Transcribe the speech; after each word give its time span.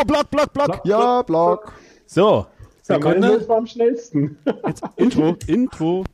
Oh, 0.00 0.04
Block, 0.04 0.30
Block, 0.30 0.52
Block. 0.54 0.66
Block, 0.66 0.86
ja, 0.86 1.22
Block, 1.22 1.26
Block. 1.26 1.72
So, 2.06 2.46
Sekunde. 2.80 3.28
Hilfe 3.28 3.48
war 3.48 3.58
am 3.58 3.66
schnellsten. 3.66 4.38
Jetzt 4.66 4.82
Intro, 4.96 5.36
Intro. 5.46 6.04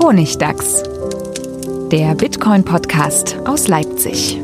Honigdachs. 0.00 0.82
Der 1.90 2.14
Bitcoin-Podcast 2.14 3.36
aus 3.44 3.68
Leipzig. 3.68 4.40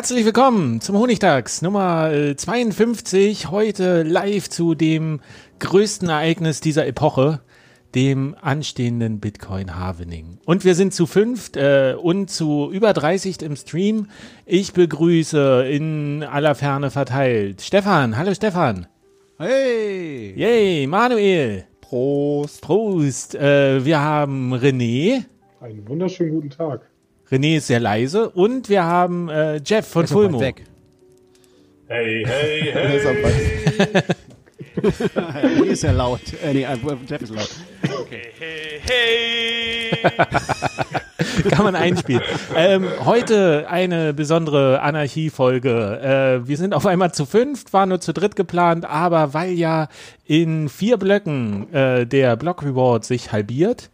Herzlich 0.00 0.24
willkommen 0.24 0.80
zum 0.80 0.96
Honigtags 0.96 1.60
Nummer 1.60 2.10
äh, 2.10 2.34
52. 2.34 3.50
Heute 3.50 4.02
live 4.02 4.48
zu 4.48 4.74
dem 4.74 5.20
größten 5.58 6.08
Ereignis 6.08 6.62
dieser 6.62 6.86
Epoche, 6.86 7.42
dem 7.94 8.34
anstehenden 8.40 9.20
Bitcoin 9.20 9.78
Halvening. 9.78 10.38
Und 10.46 10.64
wir 10.64 10.74
sind 10.74 10.94
zu 10.94 11.04
fünft 11.04 11.58
äh, 11.58 11.96
und 12.00 12.30
zu 12.30 12.70
über 12.72 12.94
30 12.94 13.42
im 13.42 13.56
Stream. 13.56 14.06
Ich 14.46 14.72
begrüße 14.72 15.66
in 15.68 16.22
aller 16.22 16.54
Ferne 16.54 16.90
verteilt 16.90 17.60
Stefan. 17.60 18.16
Hallo 18.16 18.32
Stefan. 18.32 18.86
Hey. 19.36 20.32
Yay, 20.34 20.86
Manuel. 20.86 21.66
Prost. 21.82 22.62
Prost. 22.62 23.34
Äh, 23.34 23.84
wir 23.84 24.00
haben 24.00 24.54
René. 24.54 25.26
Einen 25.60 25.86
wunderschönen 25.86 26.30
guten 26.30 26.48
Tag. 26.48 26.89
René 27.30 27.58
ist 27.58 27.68
sehr 27.68 27.80
leise. 27.80 28.30
Und 28.30 28.68
wir 28.68 28.84
haben 28.84 29.28
äh, 29.28 29.60
Jeff 29.64 29.86
von 29.86 30.06
Fulmo. 30.06 30.40
weg. 30.40 30.64
Hey, 31.86 32.24
hey, 32.26 32.72
hey. 32.72 34.02
Die 35.62 35.68
ist 35.68 35.82
ja 35.82 35.92
laut. 35.92 36.20
Äh, 36.42 36.54
nee, 36.54 36.62
äh, 36.62 36.76
Jeff 37.08 37.22
ist 37.22 37.34
laut. 37.34 37.50
hey, 38.10 38.80
hey. 38.82 39.90
Kann 41.50 41.64
man 41.64 41.76
einspielen. 41.76 42.22
ähm, 42.56 42.86
heute 43.04 43.66
eine 43.68 44.12
besondere 44.14 44.80
Anarchie-Folge. 44.80 46.40
Äh, 46.42 46.48
wir 46.48 46.56
sind 46.56 46.74
auf 46.74 46.86
einmal 46.86 47.12
zu 47.12 47.26
fünft, 47.26 47.72
war 47.72 47.86
nur 47.86 48.00
zu 48.00 48.12
dritt 48.12 48.36
geplant, 48.36 48.84
aber 48.84 49.34
weil 49.34 49.52
ja 49.52 49.88
in 50.24 50.68
vier 50.68 50.96
Blöcken 50.96 51.72
äh, 51.72 52.06
der 52.06 52.36
Block 52.36 52.62
Reward 52.62 53.04
sich 53.04 53.32
halbiert 53.32 53.90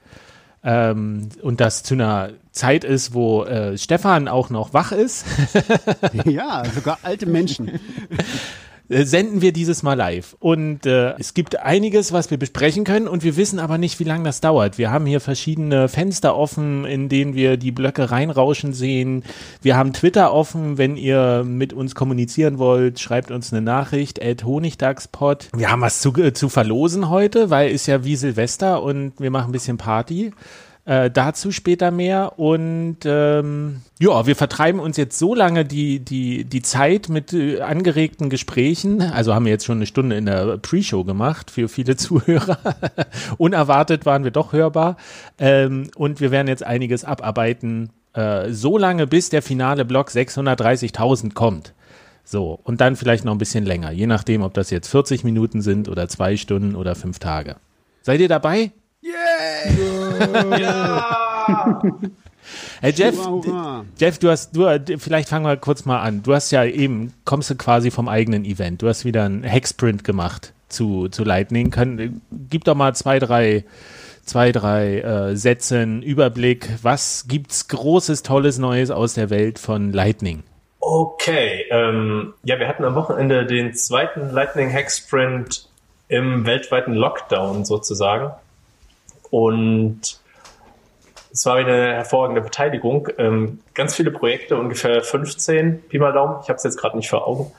ähm, 0.65 1.29
und 1.43 1.61
das 1.61 1.83
zu 1.83 1.95
einer 1.95 2.31
Zeit 2.53 2.85
ist, 2.85 3.15
wo 3.15 3.45
äh, 3.45 3.77
Stefan 3.77 4.29
auch 4.29 4.51
noch 4.51 4.73
wach 4.73 4.93
ist, 4.93 5.27
Ja, 6.25 6.65
sogar 6.75 6.99
alte 7.03 7.27
Menschen. 7.27 7.79
äh, 8.89 9.05
senden 9.05 9.43
wir 9.43 9.53
dieses 9.53 9.83
Mal 9.83 9.95
live. 9.95 10.37
Und 10.39 10.87
äh, 10.87 11.15
es 11.19 11.35
gibt 11.35 11.59
einiges, 11.59 12.13
was 12.13 12.31
wir 12.31 12.39
besprechen 12.39 12.85
können 12.85 13.09
und 13.09 13.25
wir 13.25 13.37
wissen 13.37 13.59
aber 13.59 13.79
nicht, 13.79 13.99
wie 13.99 14.05
lange 14.05 14.25
das 14.25 14.41
dauert. 14.41 14.79
Wir 14.79 14.91
haben 14.91 15.07
hier 15.07 15.21
verschiedene 15.21 15.89
Fenster 15.89 16.37
offen, 16.37 16.85
in 16.85 17.09
denen 17.09 17.35
wir 17.35 17.57
die 17.57 17.73
Blöcke 17.73 18.11
reinrauschen 18.11 18.73
sehen. 18.73 19.25
Wir 19.63 19.77
haben 19.77 19.93
Twitter 19.93 20.33
offen, 20.33 20.79
wenn 20.79 20.97
ihr 20.97 21.45
mit 21.45 21.73
uns 21.73 21.95
kommunizieren 21.95 22.59
wollt, 22.59 23.01
schreibt 23.01 23.31
uns 23.31 23.53
eine 23.53 23.63
Nachricht, 23.63 24.23
at 24.23 24.45
Honigdagspot. 24.45 25.49
Wir 25.57 25.71
haben 25.71 25.81
was 25.81 26.01
zu, 26.01 26.15
äh, 26.15 26.33
zu 26.33 26.49
verlosen 26.49 27.09
heute, 27.09 27.51
weil 27.51 27.71
ist 27.71 27.87
ja 27.87 28.05
wie 28.05 28.17
Silvester 28.17 28.83
und 28.83 29.15
wir 29.19 29.31
machen 29.31 29.51
ein 29.51 29.53
bisschen 29.53 29.79
Party. 29.79 30.33
Äh, 30.87 31.11
dazu 31.11 31.51
später 31.51 31.91
mehr. 31.91 32.39
Und 32.39 32.99
ähm, 33.05 33.83
ja, 33.99 34.25
wir 34.25 34.37
vertreiben 34.37 34.79
uns 34.79 34.97
jetzt 34.97 35.19
so 35.19 35.35
lange 35.35 35.65
die, 35.65 35.99
die, 35.99 36.45
die 36.45 36.63
Zeit 36.63 37.09
mit 37.09 37.33
äh, 37.33 37.61
angeregten 37.61 38.31
Gesprächen. 38.31 39.03
Also 39.03 39.35
haben 39.35 39.47
wir 39.47 39.53
jetzt 39.53 39.65
schon 39.65 39.79
eine 39.79 39.87
Stunde 39.87 40.17
in 40.17 40.27
der 40.27 40.59
Pre-Show 40.59 41.03
gemacht 41.03 41.51
für 41.51 41.69
viele 41.69 41.97
Zuhörer. 41.97 42.59
Unerwartet 43.37 44.07
waren 44.07 44.23
wir 44.23 44.31
doch 44.31 44.53
hörbar. 44.53 44.97
Ähm, 45.39 45.91
und 45.97 46.21
wir 46.21 46.31
werden 46.31 46.47
jetzt 46.47 46.65
einiges 46.65 47.05
abarbeiten, 47.05 47.91
äh, 48.13 48.53
so 48.53 48.79
lange 48.79 49.09
bis 49.09 49.29
der 49.29 49.43
finale 49.43 49.85
Block 49.85 50.11
630.000 50.11 51.35
kommt. 51.35 51.75
So, 52.23 52.61
und 52.63 52.81
dann 52.81 52.95
vielleicht 52.95 53.25
noch 53.25 53.33
ein 53.33 53.39
bisschen 53.39 53.65
länger, 53.65 53.91
je 53.91 54.07
nachdem, 54.07 54.43
ob 54.43 54.55
das 54.55 54.71
jetzt 54.71 54.89
40 54.89 55.25
Minuten 55.25 55.63
sind 55.63 55.89
oder 55.89 56.09
zwei 56.09 56.37
Stunden 56.37 56.77
oder 56.77 56.95
fünf 56.95 57.19
Tage. 57.19 57.57
Seid 58.03 58.21
ihr 58.21 58.29
dabei? 58.29 58.71
Hey 62.81 62.93
Jeff, 62.93 63.17
Hurra, 63.17 63.31
hurra. 63.31 63.85
Jeff, 63.99 64.19
du 64.19 64.31
hast, 64.31 64.57
du, 64.57 64.99
vielleicht 64.99 65.29
fangen 65.29 65.45
wir 65.45 65.57
kurz 65.57 65.85
mal 65.85 66.01
an. 66.01 66.23
Du 66.23 66.33
hast 66.33 66.53
ja 66.53 66.65
eben, 66.65 67.13
kommst 67.25 67.51
du 67.51 67.57
quasi 67.57 67.91
vom 67.91 68.09
eigenen 68.09 68.45
Event. 68.45 68.83
Du 68.83 68.89
hast 68.89 69.05
wieder 69.05 69.25
einen 69.25 69.43
Hexprint 69.43 70.05
gemacht 70.05 70.53
zu, 70.69 71.09
zu 71.09 71.25
Lightning. 71.25 71.71
Können, 71.71 72.21
gib 72.31 72.65
doch 72.65 72.77
mal 72.77 72.95
zwei, 72.95 73.19
drei, 73.19 73.65
zwei, 74.25 74.53
drei 74.53 75.01
äh, 75.01 75.37
Sätze, 75.37 75.81
einen 75.81 76.03
Überblick. 76.03 76.69
Was 76.83 77.25
gibt's 77.27 77.67
Großes, 77.69 78.23
Tolles, 78.23 78.59
Neues 78.59 78.93
aus 78.93 79.15
der 79.15 79.31
Welt 79.31 79.59
von 79.59 79.93
Lightning? 79.93 80.45
Okay, 80.79 81.65
ähm, 81.71 82.35
ja, 82.45 82.61
wir 82.61 82.69
hatten 82.69 82.85
am 82.85 82.95
Wochenende 82.95 83.45
den 83.45 83.75
zweiten 83.75 84.31
Lightning 84.31 84.73
Hack 84.73 84.93
Sprint 84.93 85.69
im 86.09 86.47
weltweiten 86.47 86.95
Lockdown 86.95 87.65
sozusagen. 87.65 88.31
Und 89.37 90.01
es 91.31 91.45
war 91.45 91.57
eine 91.57 91.93
hervorragende 91.93 92.41
Beteiligung. 92.41 93.09
Ähm, 93.19 93.59
ganz 93.75 93.95
viele 93.95 94.11
Projekte, 94.11 94.57
ungefähr 94.57 95.03
15, 95.03 95.83
Pi 95.91 95.99
mal 95.99 96.15
Daumen, 96.15 96.39
ich 96.43 96.49
habe 96.49 96.57
es 96.57 96.65
jetzt 96.65 96.79
gerade 96.79 96.97
nicht 96.97 97.11
vor 97.11 97.29
Augen, 97.29 97.53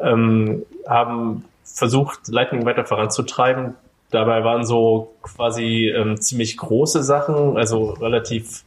ähm, 0.00 0.64
haben 0.88 1.44
versucht, 1.64 2.28
Lightning 2.28 2.64
weiter 2.64 2.86
voranzutreiben. 2.86 3.74
Dabei 4.10 4.42
waren 4.42 4.64
so 4.64 5.12
quasi 5.20 5.92
ähm, 5.94 6.18
ziemlich 6.18 6.56
große 6.56 7.02
Sachen, 7.02 7.58
also 7.58 7.90
relativ 7.90 8.64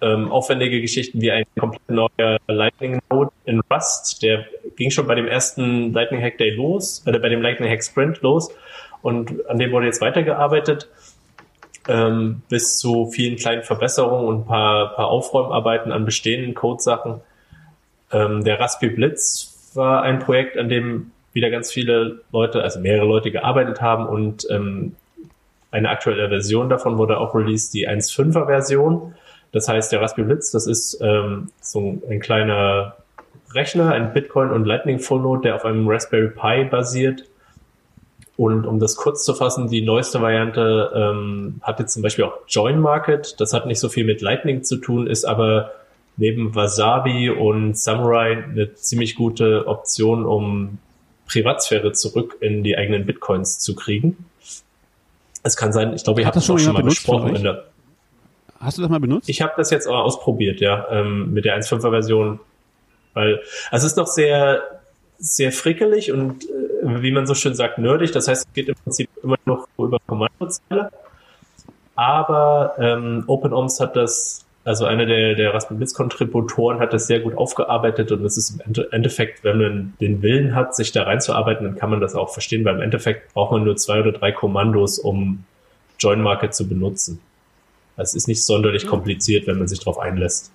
aufwendige 0.00 0.82
Geschichten 0.82 1.22
wie 1.22 1.30
ein 1.32 1.44
komplett 1.58 1.88
neuer 1.88 2.36
Lightning 2.46 3.00
Node 3.10 3.30
in 3.46 3.62
Rust. 3.72 4.22
Der 4.22 4.44
ging 4.76 4.90
schon 4.90 5.06
bei 5.06 5.14
dem 5.14 5.26
ersten 5.26 5.94
Lightning 5.94 6.20
Hack 6.20 6.36
Day 6.36 6.50
los, 6.50 7.02
oder 7.06 7.18
bei 7.20 7.30
dem 7.30 7.40
Lightning 7.40 7.70
Hack 7.70 7.82
Sprint 7.82 8.20
los. 8.20 8.50
Und 9.00 9.46
an 9.48 9.58
dem 9.58 9.72
wurde 9.72 9.86
jetzt 9.86 10.02
weitergearbeitet, 10.02 10.88
ähm, 11.88 12.42
bis 12.48 12.76
zu 12.78 13.06
vielen 13.06 13.36
kleinen 13.36 13.62
Verbesserungen 13.62 14.26
und 14.26 14.40
ein 14.42 14.46
paar, 14.46 14.94
paar 14.94 15.08
Aufräumarbeiten 15.08 15.92
an 15.92 16.04
bestehenden 16.04 16.54
Codesachen. 16.54 17.20
Ähm, 18.12 18.44
der 18.44 18.60
Raspi 18.60 18.88
Blitz 18.88 19.70
war 19.74 20.02
ein 20.02 20.18
Projekt, 20.18 20.56
an 20.56 20.68
dem 20.68 21.10
wieder 21.32 21.50
ganz 21.50 21.72
viele 21.72 22.20
Leute, 22.32 22.62
also 22.62 22.80
mehrere 22.80 23.06
Leute 23.06 23.30
gearbeitet 23.30 23.80
haben 23.80 24.06
und 24.06 24.46
ähm, 24.50 24.94
eine 25.72 25.88
aktuelle 25.88 26.28
Version 26.28 26.68
davon 26.68 26.98
wurde 26.98 27.18
auch 27.18 27.34
released, 27.34 27.74
die 27.74 27.88
1.5er 27.88 28.46
Version. 28.46 29.14
Das 29.50 29.68
heißt, 29.68 29.90
der 29.90 30.00
Raspberry 30.00 30.28
Blitz, 30.28 30.52
das 30.52 30.68
ist 30.68 31.00
ähm, 31.02 31.50
so 31.60 32.00
ein 32.08 32.20
kleiner 32.20 32.96
Rechner, 33.52 33.92
ein 33.92 34.12
Bitcoin 34.12 34.50
und 34.50 34.64
Lightning 34.64 35.00
Full 35.00 35.20
Node, 35.20 35.42
der 35.42 35.56
auf 35.56 35.64
einem 35.64 35.88
Raspberry 35.88 36.28
Pi 36.28 36.64
basiert. 36.64 37.24
Und 38.36 38.66
um 38.66 38.80
das 38.80 38.96
kurz 38.96 39.24
zu 39.24 39.32
fassen, 39.34 39.68
die 39.68 39.82
neueste 39.82 40.20
Variante 40.20 40.90
ähm, 40.94 41.60
hat 41.62 41.78
jetzt 41.78 41.94
zum 41.94 42.02
Beispiel 42.02 42.24
auch 42.24 42.38
Join 42.48 42.80
Market. 42.80 43.40
Das 43.40 43.52
hat 43.52 43.66
nicht 43.66 43.78
so 43.78 43.88
viel 43.88 44.04
mit 44.04 44.20
Lightning 44.22 44.64
zu 44.64 44.76
tun, 44.76 45.06
ist 45.06 45.24
aber 45.24 45.70
neben 46.16 46.54
Wasabi 46.54 47.30
und 47.30 47.78
Samurai 47.78 48.44
eine 48.44 48.74
ziemlich 48.74 49.14
gute 49.14 49.66
Option, 49.66 50.26
um 50.26 50.78
Privatsphäre 51.26 51.92
zurück 51.92 52.36
in 52.40 52.64
die 52.64 52.76
eigenen 52.76 53.06
Bitcoins 53.06 53.58
zu 53.58 53.74
kriegen. 53.74 54.26
Es 55.42 55.56
kann 55.56 55.72
sein, 55.72 55.94
ich 55.94 56.04
glaube, 56.04 56.20
ihr 56.20 56.26
habt 56.26 56.36
das 56.36 56.44
schon 56.44 56.58
schon 56.58 56.74
mal 56.74 56.82
besprochen. 56.82 57.36
In 57.36 57.42
der, 57.44 57.64
Hast 58.58 58.78
du 58.78 58.82
das 58.82 58.90
mal 58.90 59.00
benutzt? 59.00 59.28
ich 59.28 59.42
habe 59.42 59.52
das 59.56 59.70
jetzt 59.70 59.86
auch 59.86 60.04
ausprobiert, 60.04 60.60
ja, 60.60 60.86
ähm, 60.90 61.32
mit 61.32 61.44
der 61.44 61.56
1.5er 61.56 61.90
Version, 61.90 62.40
weil 63.12 63.40
also 63.70 63.86
es 63.86 63.92
ist 63.92 63.96
noch 63.96 64.06
sehr 64.06 64.62
sehr 65.24 65.52
frickelig 65.52 66.12
und 66.12 66.44
äh, 66.44 67.02
wie 67.02 67.10
man 67.10 67.26
so 67.26 67.34
schön 67.34 67.54
sagt, 67.54 67.78
nerdig. 67.78 68.12
Das 68.12 68.28
heißt, 68.28 68.46
es 68.46 68.52
geht 68.52 68.68
im 68.68 68.74
Prinzip 68.74 69.08
immer 69.22 69.36
noch 69.46 69.66
über 69.78 69.98
Kommandozeile. 70.06 70.90
Aber 71.96 72.74
ähm, 72.78 73.24
OpenOMS 73.26 73.80
hat 73.80 73.96
das, 73.96 74.44
also 74.64 74.84
einer 74.84 75.06
der, 75.06 75.34
der 75.34 75.54
Raspberry 75.54 75.78
Blitz 75.78 75.94
Kontributoren 75.94 76.78
hat 76.80 76.92
das 76.92 77.06
sehr 77.06 77.20
gut 77.20 77.36
aufgearbeitet 77.36 78.12
und 78.12 78.24
es 78.24 78.36
ist 78.36 78.50
im 78.50 78.60
Ende- 78.66 78.88
Endeffekt, 78.92 79.44
wenn 79.44 79.58
man 79.58 79.94
den 80.00 80.20
Willen 80.20 80.54
hat, 80.54 80.74
sich 80.76 80.92
da 80.92 81.04
reinzuarbeiten, 81.04 81.64
dann 81.64 81.76
kann 81.76 81.90
man 81.90 82.00
das 82.00 82.14
auch 82.14 82.32
verstehen, 82.32 82.64
weil 82.64 82.74
im 82.74 82.82
Endeffekt 82.82 83.32
braucht 83.32 83.52
man 83.52 83.64
nur 83.64 83.76
zwei 83.76 84.00
oder 84.00 84.12
drei 84.12 84.32
Kommandos, 84.32 84.98
um 84.98 85.44
Join 85.98 86.20
Market 86.20 86.54
zu 86.54 86.68
benutzen. 86.68 87.20
Es 87.96 88.14
ist 88.14 88.26
nicht 88.26 88.44
sonderlich 88.44 88.86
kompliziert, 88.86 89.46
wenn 89.46 89.58
man 89.58 89.68
sich 89.68 89.78
darauf 89.78 89.98
einlässt. 89.98 90.50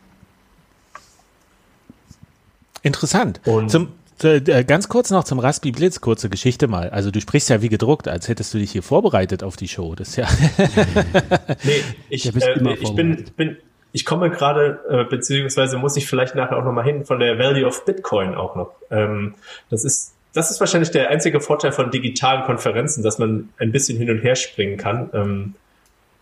Interessant. 2.83 3.39
Und- 3.45 3.71
zum, 3.71 3.93
ganz 4.19 4.89
kurz 4.89 5.09
noch 5.11 5.23
zum 5.23 5.39
Raspi 5.39 5.71
Blitz, 5.71 6.01
kurze 6.01 6.29
Geschichte 6.29 6.67
mal. 6.67 6.89
Also 6.89 7.11
du 7.11 7.21
sprichst 7.21 7.49
ja 7.49 7.61
wie 7.61 7.69
gedruckt, 7.69 8.07
als 8.07 8.27
hättest 8.27 8.53
du 8.53 8.57
dich 8.57 8.71
hier 8.71 8.83
vorbereitet 8.83 9.43
auf 9.43 9.55
die 9.55 9.67
Show. 9.67 9.95
Das 9.95 10.09
ist 10.09 10.15
ja 10.17 10.27
Nee, 11.63 11.83
ich, 12.09 12.25
Ja, 12.25 12.31
äh, 12.35 12.59
immer 12.59 12.71
ich 12.73 12.93
bin, 12.95 13.25
bin, 13.35 13.57
ich 13.91 14.05
komme 14.05 14.29
gerade, 14.29 14.79
äh, 14.89 15.03
beziehungsweise 15.03 15.77
muss 15.77 15.97
ich 15.97 16.07
vielleicht 16.07 16.35
nachher 16.35 16.57
auch 16.57 16.63
nochmal 16.63 16.85
hin 16.85 17.05
von 17.05 17.19
der 17.19 17.39
Value 17.39 17.65
of 17.65 17.85
Bitcoin 17.85 18.35
auch 18.35 18.55
noch. 18.55 18.71
Ähm, 18.91 19.35
das 19.69 19.83
ist, 19.83 20.13
das 20.33 20.51
ist 20.51 20.59
wahrscheinlich 20.59 20.91
der 20.91 21.09
einzige 21.09 21.41
Vorteil 21.41 21.71
von 21.71 21.89
digitalen 21.89 22.43
Konferenzen, 22.43 23.03
dass 23.03 23.17
man 23.17 23.49
ein 23.57 23.71
bisschen 23.71 23.97
hin 23.97 24.09
und 24.11 24.19
her 24.19 24.35
springen 24.35 24.77
kann, 24.77 25.09
ähm, 25.13 25.55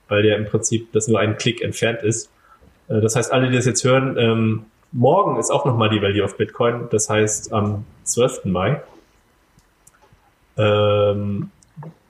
weil 0.08 0.26
ja 0.26 0.36
im 0.36 0.46
Prinzip 0.46 0.92
das 0.94 1.08
nur 1.08 1.20
ein 1.20 1.38
Klick 1.38 1.62
entfernt 1.62 2.04
ist. 2.04 2.30
Äh, 2.88 3.02
das 3.02 3.16
heißt, 3.16 3.32
alle, 3.34 3.50
die 3.50 3.56
das 3.56 3.66
jetzt 3.66 3.84
hören, 3.84 4.16
ähm, 4.18 4.66
morgen 4.92 5.38
ist 5.39 5.51
auch 5.51 5.66
nochmal 5.66 5.89
die 5.89 6.01
Value 6.01 6.24
of 6.24 6.38
Bitcoin, 6.38 6.88
das 6.92 7.10
heißt 7.10 7.54
am 7.54 7.86
12. 8.04 8.45
Mai. 8.45 8.81
Ähm, 10.57 11.51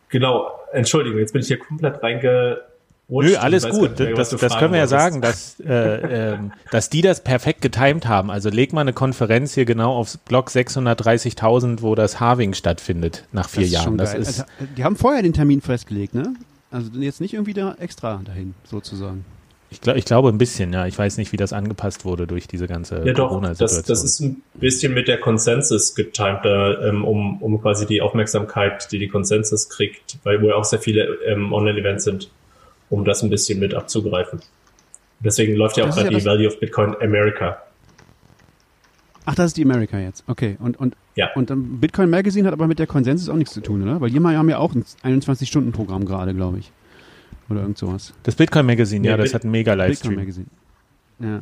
genau, 0.10 0.52
Entschuldigung, 0.72 1.20
jetzt 1.20 1.34
bin 1.34 1.42
ich 1.42 1.48
hier 1.48 1.60
komplett 1.60 2.02
reingerutscht. 2.02 2.62
Nö, 3.10 3.36
alles 3.38 3.68
gut. 3.70 3.92
nicht 3.92 4.00
mehr, 4.00 4.14
Das, 4.16 4.30
das 4.30 4.58
können 4.58 4.74
wir 4.74 4.80
ja 4.80 4.90
wolltest. 4.90 4.90
sagen, 4.90 5.22
dass, 5.22 5.60
äh, 5.60 6.34
ähm, 6.34 6.52
dass 6.72 6.90
die 6.90 7.02
das 7.02 7.24
perfekt 7.24 7.62
getimed 7.62 8.08
haben. 8.08 8.30
Also 8.32 8.50
leg 8.50 8.74
mal 8.74 8.82
eine 8.82 8.94
Konferenz 8.94 9.54
hier 9.54 9.66
genau 9.66 9.96
aufs 9.96 10.18
Block 10.18 10.50
630.000, 10.50 11.82
wo 11.82 11.96
das 11.96 12.20
Harving 12.20 12.54
stattfindet 12.54 13.26
nach 13.32 13.50
vier 13.50 13.64
das 13.64 13.72
Jahren. 13.72 13.98
Das 13.98 14.12
geil. 14.14 14.22
ist, 14.22 14.40
also, 14.42 14.44
die 14.78 14.84
haben 14.84 14.96
vorher 14.96 15.22
den 15.24 15.34
Termin 15.34 15.62
festgelegt, 15.62 16.16
ne? 16.16 16.34
Also 16.70 16.92
jetzt 17.00 17.22
nicht 17.22 17.34
irgendwie 17.34 17.54
da 17.54 17.76
extra 17.80 18.20
dahin, 18.26 18.54
sozusagen. 18.66 19.24
Ich, 19.70 19.82
glaub, 19.82 19.96
ich 19.98 20.06
glaube 20.06 20.30
ein 20.30 20.38
bisschen, 20.38 20.72
ja. 20.74 20.88
Ich 20.88 20.98
weiß 20.98 21.18
nicht, 21.18 21.32
wie 21.32 21.38
das 21.38 21.52
angepasst 21.54 22.06
wurde 22.06 22.26
durch 22.28 22.48
diese 22.48 22.68
ganze 22.68 23.06
Ja, 23.06 23.14
doch, 23.14 23.30
Corona-Situation. 23.30 23.78
das, 23.80 23.86
das 23.88 24.04
ist 24.04 24.20
ein 24.22 24.42
bisschen 24.54 24.94
mit 24.94 25.08
der 25.08 25.20
Consensus 25.20 25.94
getimt, 25.96 26.40
da, 26.44 26.82
ähm, 26.88 27.04
um, 27.04 27.42
um 27.42 27.62
quasi 27.62 27.86
die 27.86 28.02
Aufmerksamkeit, 28.02 28.92
die 28.92 29.00
die 29.00 29.08
Consensus 29.10 29.70
kriegt, 29.70 30.18
weil 30.24 30.42
wo 30.42 30.48
ja 30.50 30.56
auch 30.56 30.64
sehr 30.64 30.80
viele 30.80 31.04
ähm, 31.26 31.52
Online-Events 31.54 32.04
sind, 32.06 32.30
um 32.90 33.04
das 33.04 33.24
ein 33.24 33.30
bisschen 33.30 33.60
mit 33.60 33.74
abzugreifen. 33.74 34.40
Deswegen 35.20 35.56
läuft 35.56 35.78
ja 35.78 35.86
auch 35.86 35.90
gerade 35.96 36.12
ja 36.14 36.20
die 36.20 36.26
Value 36.26 36.48
of 36.48 36.60
Bitcoin 36.60 36.96
America. 37.02 37.58
Ach, 39.26 39.36
das 39.36 39.48
ist 39.48 39.58
die 39.58 39.64
America 39.64 40.00
jetzt. 40.00 40.24
Okay. 40.28 40.56
Und, 40.60 40.80
und, 40.80 40.96
Ja. 41.16 41.30
und 41.36 41.52
Bitcoin 41.82 42.10
Magazine 42.10 42.48
hat 42.48 42.54
aber 42.54 42.68
mit 42.68 42.80
der 42.80 42.88
Konsensus 42.88 43.28
auch 43.28 43.36
nichts 43.36 43.54
zu 43.54 43.60
tun, 43.60 43.84
oder? 43.84 44.00
Weil 44.00 44.10
die 44.12 44.20
haben 44.22 44.50
ja 44.50 44.58
auch 44.58 44.74
ein 44.74 44.86
21-Stunden-Programm 45.04 46.06
gerade, 46.06 46.34
glaube 46.34 46.60
ich. 46.60 46.72
Oder 47.50 47.62
irgend 47.62 47.78
sowas. 47.78 48.14
Das 48.24 48.36
Bitcoin 48.36 48.66
Magazine, 48.66 49.06
ja, 49.08 49.14
Nee, 49.14 49.18
das 49.24 49.26
Bit- 49.30 49.34
hat 49.36 49.44
einen 49.44 49.52
mega 49.52 49.72
Bitcoin 49.74 49.88
Livestream. 49.90 50.16
Magazine. 50.16 50.46
Ja. 51.20 51.42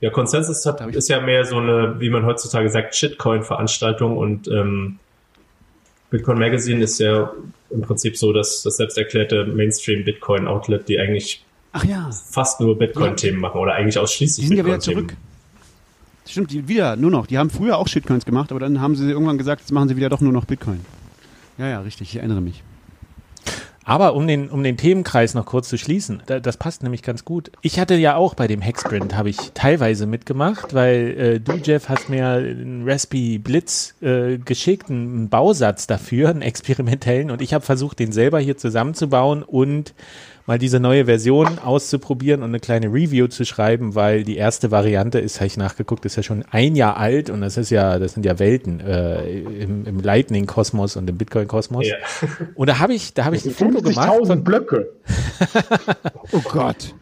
Ja, 0.00 0.10
Consensus 0.10 0.64
hat, 0.64 0.80
ist 0.94 1.08
ja 1.08 1.20
mehr 1.20 1.44
so 1.44 1.56
eine, 1.58 1.96
wie 1.98 2.08
man 2.08 2.24
heutzutage 2.24 2.68
sagt, 2.70 2.94
Shitcoin-Veranstaltung 2.94 4.16
und 4.16 4.46
ähm, 4.48 4.98
Bitcoin 6.10 6.38
Magazine 6.38 6.82
ist 6.84 7.00
ja 7.00 7.32
im 7.70 7.80
Prinzip 7.82 8.16
so 8.16 8.32
das, 8.32 8.62
das 8.62 8.76
selbst 8.76 8.96
erklärte 8.96 9.44
Mainstream-Bitcoin-Outlet, 9.44 10.88
die 10.88 10.98
eigentlich 11.00 11.44
Ach 11.72 11.84
ja. 11.84 12.10
fast 12.12 12.60
nur 12.60 12.78
Bitcoin-Themen 12.78 13.40
machen 13.40 13.60
oder 13.60 13.74
eigentlich 13.74 13.94
Die 13.94 14.00
ausschließlich 14.00 14.46
sind 14.48 14.56
ja 14.56 14.64
wieder 14.64 14.76
Bitcoin-Themen. 14.76 15.08
zurück. 15.08 15.20
Stimmt, 16.26 16.50
die 16.52 16.68
wieder, 16.68 16.94
nur 16.96 17.10
noch. 17.10 17.26
Die 17.26 17.36
haben 17.38 17.50
früher 17.50 17.76
auch 17.78 17.88
Shitcoins 17.88 18.24
gemacht, 18.24 18.50
aber 18.52 18.60
dann 18.60 18.80
haben 18.80 18.94
sie 18.94 19.10
irgendwann 19.10 19.38
gesagt, 19.38 19.62
jetzt 19.62 19.72
machen 19.72 19.88
sie 19.88 19.96
wieder 19.96 20.10
doch 20.10 20.20
nur 20.20 20.32
noch 20.32 20.44
Bitcoin. 20.44 20.80
Ja, 21.56 21.66
ja, 21.68 21.80
richtig, 21.80 22.10
ich 22.10 22.16
erinnere 22.16 22.40
mich. 22.40 22.62
Aber 23.88 24.14
um 24.14 24.26
den, 24.26 24.50
um 24.50 24.62
den 24.62 24.76
Themenkreis 24.76 25.32
noch 25.32 25.46
kurz 25.46 25.70
zu 25.70 25.78
schließen, 25.78 26.22
da, 26.26 26.40
das 26.40 26.58
passt 26.58 26.82
nämlich 26.82 27.02
ganz 27.02 27.24
gut. 27.24 27.50
Ich 27.62 27.80
hatte 27.80 27.94
ja 27.94 28.16
auch 28.16 28.34
bei 28.34 28.46
dem 28.46 28.60
Hexprint, 28.60 29.16
habe 29.16 29.30
ich 29.30 29.38
teilweise 29.54 30.04
mitgemacht, 30.04 30.74
weil 30.74 31.18
äh, 31.18 31.40
du, 31.40 31.54
Jeff, 31.54 31.88
hast 31.88 32.10
mir 32.10 32.28
einen 32.28 32.86
Raspi 32.86 33.38
Blitz 33.38 33.94
äh, 34.02 34.36
geschickt, 34.36 34.90
einen 34.90 35.30
Bausatz 35.30 35.86
dafür, 35.86 36.28
einen 36.28 36.42
experimentellen, 36.42 37.30
und 37.30 37.40
ich 37.40 37.54
habe 37.54 37.64
versucht, 37.64 37.98
den 37.98 38.12
selber 38.12 38.40
hier 38.40 38.58
zusammenzubauen 38.58 39.42
und 39.42 39.94
mal 40.48 40.58
diese 40.58 40.80
neue 40.80 41.04
Version 41.04 41.58
auszuprobieren 41.58 42.42
und 42.42 42.48
eine 42.48 42.58
kleine 42.58 42.86
Review 42.86 43.26
zu 43.28 43.44
schreiben, 43.44 43.94
weil 43.94 44.24
die 44.24 44.38
erste 44.38 44.70
Variante 44.70 45.18
ist, 45.18 45.36
habe 45.36 45.46
ich 45.46 45.58
nachgeguckt, 45.58 46.06
ist 46.06 46.16
ja 46.16 46.22
schon 46.22 46.42
ein 46.50 46.74
Jahr 46.74 46.96
alt 46.96 47.28
und 47.28 47.42
das 47.42 47.58
ist 47.58 47.68
ja, 47.68 47.98
das 47.98 48.14
sind 48.14 48.24
ja 48.24 48.38
Welten 48.38 48.80
äh, 48.80 49.40
im, 49.40 49.84
im 49.84 50.00
Lightning-Kosmos 50.00 50.96
und 50.96 51.08
im 51.10 51.18
Bitcoin-Kosmos. 51.18 51.86
Ja. 51.86 51.96
Und 52.54 52.66
da 52.66 52.78
habe 52.78 52.94
ich, 52.94 53.12
da 53.12 53.26
habe 53.26 53.36
ich 53.36 53.44
ein 53.44 53.50
Foto 53.50 53.82
gemacht. 53.82 54.08
50.000 54.08 54.26
Von, 54.26 54.44
Blöcke. 54.44 54.88
Oh 56.32 56.40
Gott. 56.40 56.94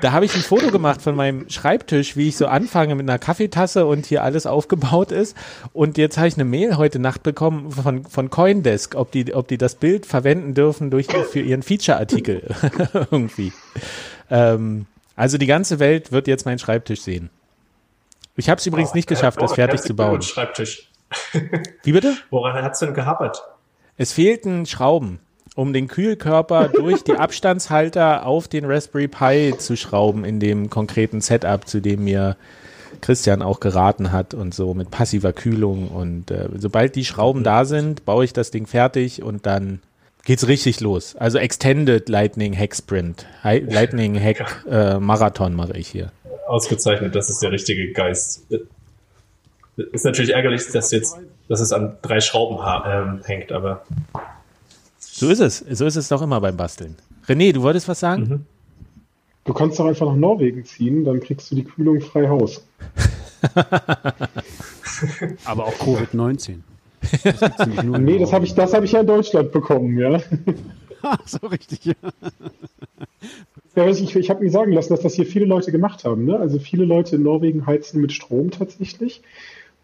da 0.00 0.12
habe 0.12 0.24
ich 0.24 0.34
ein 0.34 0.42
Foto 0.42 0.70
gemacht 0.70 1.00
von 1.00 1.14
meinem 1.14 1.48
Schreibtisch, 1.48 2.16
wie 2.16 2.28
ich 2.28 2.36
so 2.36 2.46
anfange 2.46 2.94
mit 2.94 3.08
einer 3.08 3.18
Kaffeetasse 3.18 3.86
und 3.86 4.04
hier 4.06 4.22
alles 4.22 4.46
aufgebaut 4.46 5.12
ist. 5.12 5.36
Und 5.72 5.96
jetzt 5.96 6.18
habe 6.18 6.28
ich 6.28 6.34
eine 6.34 6.44
Mail 6.44 6.76
heute 6.76 6.98
Nacht 6.98 7.22
bekommen 7.22 7.70
von, 7.70 8.04
von 8.04 8.28
Coindesk, 8.28 8.94
ob 8.94 9.12
die, 9.12 9.34
ob 9.34 9.48
die 9.48 9.56
das 9.58 9.76
Bild 9.76 10.04
verwenden 10.04 10.54
dürfen 10.54 10.90
durch, 10.90 11.06
für 11.06 11.40
ihren 11.40 11.62
Feature-Artikel 11.62 12.42
irgendwie. 13.10 13.52
Ähm, 14.30 14.86
also 15.14 15.38
die 15.38 15.46
ganze 15.46 15.78
Welt 15.78 16.12
wird 16.12 16.28
jetzt 16.28 16.44
meinen 16.46 16.58
Schreibtisch 16.58 17.00
sehen. 17.00 17.30
Ich 18.36 18.50
habe 18.50 18.58
es 18.58 18.66
übrigens 18.66 18.94
nicht 18.94 19.08
geschafft, 19.08 19.40
das 19.40 19.52
Oh, 19.52 19.54
fertig 19.54 19.80
zu 19.80 19.94
bauen. 19.94 20.20
Schreibtisch. 20.20 20.90
Wie 21.82 21.92
bitte? 21.92 22.16
Woran 22.30 22.62
hat's 22.62 22.80
denn 22.80 22.92
gehabert? 22.92 23.42
Es 23.96 24.12
fehlten 24.12 24.66
Schrauben, 24.66 25.20
um 25.54 25.72
den 25.72 25.88
Kühlkörper 25.88 26.68
durch 26.68 27.02
die 27.02 27.14
Abstandshalter 27.16 28.26
auf 28.26 28.46
den 28.48 28.66
Raspberry 28.66 29.08
Pi 29.08 29.54
zu 29.56 29.76
schrauben 29.76 30.24
in 30.24 30.38
dem 30.38 30.68
konkreten 30.68 31.22
Setup, 31.22 31.66
zu 31.66 31.80
dem 31.80 32.04
mir 32.04 32.36
Christian 33.00 33.40
auch 33.40 33.60
geraten 33.60 34.12
hat 34.12 34.34
und 34.34 34.54
so 34.54 34.74
mit 34.74 34.90
passiver 34.90 35.32
Kühlung. 35.32 35.88
Und 35.88 36.30
äh, 36.30 36.48
sobald 36.56 36.94
die 36.94 37.06
Schrauben 37.06 37.42
da 37.42 37.64
sind, 37.64 38.04
baue 38.04 38.24
ich 38.24 38.34
das 38.34 38.50
Ding 38.50 38.66
fertig 38.66 39.22
und 39.22 39.46
dann 39.46 39.80
geht's 40.26 40.46
richtig 40.46 40.80
los. 40.80 41.16
Also 41.16 41.38
Extended 41.38 42.08
Lightning 42.10 42.54
Hack 42.56 42.74
Sprint, 42.76 43.26
Hi 43.42 43.58
Lightning 43.68 44.20
Hack 44.20 44.64
äh, 44.68 44.98
Marathon 44.98 45.54
mache 45.54 45.76
ich 45.78 45.88
hier. 45.88 46.12
Ausgezeichnet, 46.48 47.14
das 47.14 47.30
ist 47.30 47.42
der 47.42 47.50
richtige 47.52 47.92
Geist. 47.92 48.44
Ist 49.92 50.04
natürlich 50.04 50.32
ärgerlich, 50.34 50.62
dass 50.72 50.90
jetzt, 50.90 51.16
dass 51.48 51.60
es 51.60 51.72
an 51.72 51.96
drei 52.02 52.20
Schrauben 52.20 52.58
ha- 52.64 53.02
ähm, 53.02 53.20
hängt, 53.24 53.50
aber 53.52 53.84
So 55.00 55.28
ist 55.28 55.40
es. 55.40 55.58
So 55.58 55.86
ist 55.86 55.96
es 55.96 56.08
doch 56.08 56.22
immer 56.22 56.40
beim 56.40 56.56
Basteln. 56.56 56.96
René, 57.26 57.52
du 57.52 57.62
wolltest 57.62 57.88
was 57.88 57.98
sagen? 58.00 58.46
Du 59.44 59.52
kannst 59.52 59.78
doch 59.78 59.86
einfach 59.86 60.06
nach 60.06 60.16
Norwegen 60.16 60.64
ziehen, 60.64 61.04
dann 61.04 61.20
kriegst 61.20 61.50
du 61.50 61.56
die 61.56 61.64
Kühlung 61.64 62.00
frei 62.00 62.28
Haus. 62.28 62.64
Aber 65.44 65.66
auch 65.66 65.74
Covid-19. 65.74 66.60
Das 67.22 67.68
Nee, 67.84 68.18
das 68.18 68.32
habe 68.32 68.44
ich, 68.44 68.54
das 68.54 68.72
habe 68.74 68.84
ich 68.84 68.92
ja 68.92 69.00
in 69.00 69.06
Deutschland 69.06 69.52
bekommen, 69.52 69.98
ja. 69.98 70.20
Ach, 71.02 71.26
so 71.26 71.46
richtig, 71.46 71.84
ja. 71.84 71.94
Ja, 73.76 73.86
ich, 73.86 74.16
ich 74.16 74.30
habe 74.30 74.42
mir 74.42 74.50
sagen 74.50 74.72
lassen, 74.72 74.94
dass 74.94 75.02
das 75.02 75.14
hier 75.14 75.26
viele 75.26 75.44
Leute 75.44 75.70
gemacht 75.70 76.04
haben. 76.04 76.24
Ne? 76.24 76.38
Also 76.38 76.58
viele 76.58 76.84
Leute 76.84 77.16
in 77.16 77.22
Norwegen 77.22 77.66
heizen 77.66 78.00
mit 78.00 78.12
Strom 78.12 78.50
tatsächlich. 78.50 79.20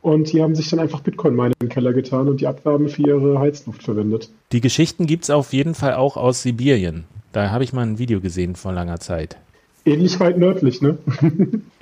Und 0.01 0.33
die 0.33 0.43
haben 0.43 0.57
sich 0.57 0.69
dann 0.69 0.81
einfach 0.81 1.01
Bitcoin-Mine 1.01 1.53
in 1.61 1.69
den 1.69 1.69
Keller 1.69 1.93
getan 1.93 2.29
und 2.29 2.41
die 2.41 2.47
Abgaben 2.47 2.89
für 2.89 3.03
ihre 3.03 3.39
Heizluft 3.39 3.85
verwendet. 3.85 4.31
Die 4.51 4.61
Geschichten 4.61 5.07
gibt's 5.07 5.31
auf 5.31 5.53
jeden 5.53 5.75
Fall 5.75 5.95
auch 5.95 6.17
aus 6.17 6.43
Sibirien. 6.43 7.05
Da 7.33 7.51
habe 7.51 7.65
ich 7.65 7.73
mal 7.73 7.83
ein 7.83 7.99
Video 7.99 8.21
gesehen 8.21 8.57
vor 8.57 8.73
langer 8.73 8.99
Zeit. 8.99 9.37
Ähnlich 9.85 10.19
weit 10.19 10.39
nördlich, 10.39 10.81
ne? 10.81 10.99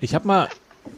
Ich 0.00 0.14
habe 0.14 0.26
mal 0.26 0.48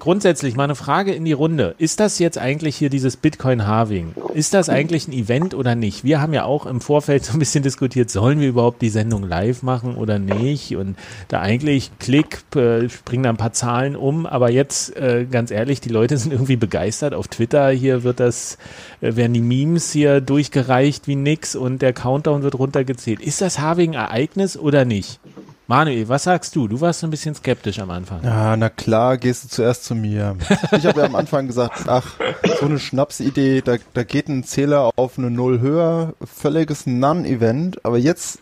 grundsätzlich 0.03 0.57
mal 0.57 0.65
eine 0.65 0.75
Frage 0.75 1.12
in 1.12 1.25
die 1.25 1.33
Runde. 1.33 1.77
Ist 1.79 2.01
das 2.01 2.19
jetzt 2.19 2.37
eigentlich 2.37 2.75
hier 2.75 2.91
dieses 2.91 3.17
Bitcoin-Halving? 3.17 4.15
Ist 4.35 4.53
das 4.53 4.69
eigentlich 4.69 5.07
ein 5.07 5.12
Event 5.12 5.55
oder 5.55 5.77
nicht? 5.77 6.03
Wir 6.03 6.21
haben 6.21 6.35
ja 6.35 6.45
auch 6.45 6.67
im 6.67 6.81
Vorfeld 6.81 7.25
so 7.27 7.35
ein 7.35 7.39
bisschen 7.39 7.62
diskutiert, 7.62 8.11
sollen 8.11 8.41
wir 8.41 8.49
überhaupt 8.49 8.83
die 8.83 8.89
Sendung 8.89 9.23
live 9.23 9.62
machen 9.62 9.95
oder 9.95 10.19
nicht? 10.19 10.77
Und 10.77 10.97
da 11.29 11.41
eigentlich 11.41 11.93
klick, 12.01 12.43
äh, 12.57 12.89
springen 12.89 13.23
da 13.23 13.31
ein 13.31 13.37
paar 13.37 13.53
Zahlen 13.53 13.95
um, 13.95 14.27
aber 14.27 14.51
jetzt 14.51 14.97
äh, 14.97 15.25
ganz 15.31 15.53
ehrlich, 15.53 15.81
die 15.81 15.91
Leute 15.91 16.17
sind 16.17 16.33
irgendwie 16.33 16.57
begeistert. 16.57 17.15
Auf 17.15 17.29
Twitter 17.29 17.71
hier 17.71 18.03
wird 18.03 18.19
das, 18.19 18.59
äh, 19.03 19.15
werden 19.15 19.35
die 19.35 19.41
Memes 19.41 19.93
hier 19.93 20.21
durchgereicht 20.21 21.07
wie 21.07 21.17
nix 21.17 21.55
und 21.55 21.81
der 21.81 21.93
Countdown 21.93 22.43
wird 22.43 22.59
runtergezählt. 22.59 23.21
Ist 23.21 23.41
das 23.41 23.61
Halving 23.61 23.95
ein 23.95 24.03
Ereignis 24.03 24.57
oder 24.57 24.85
nicht? 24.85 25.21
Manuel, 25.69 26.09
was 26.09 26.25
sagst 26.25 26.57
du? 26.57 26.66
Du 26.66 26.81
warst 26.81 27.00
so 27.00 27.07
ein 27.07 27.11
bisschen 27.11 27.35
skeptisch 27.35 27.78
am 27.78 27.90
Anfang. 27.90 28.23
Ja, 28.25 28.57
na 28.57 28.69
klar, 28.69 29.16
gehst 29.16 29.45
du 29.45 29.49
zuerst 29.49 29.85
zu 29.85 29.95
mir. 29.95 30.37
Ich 30.76 30.85
habe 30.85 31.00
ja 31.00 31.07
am 31.07 31.14
Anfang 31.14 31.47
gesagt, 31.47 31.88
ach, 31.88 32.16
so 32.59 32.66
eine 32.66 32.81
Schnapsidee, 32.81 33.62
da, 33.62 33.76
da 33.95 34.02
geht 34.02 34.28
ein 34.28 34.42
Zähler 34.42 34.90
auf 34.97 35.19
eine 35.19 35.31
Null 35.31 35.61
höher, 35.61 36.14
völliges 36.25 36.87
Non-Event, 36.87 37.85
aber 37.85 37.97
jetzt, 37.97 38.40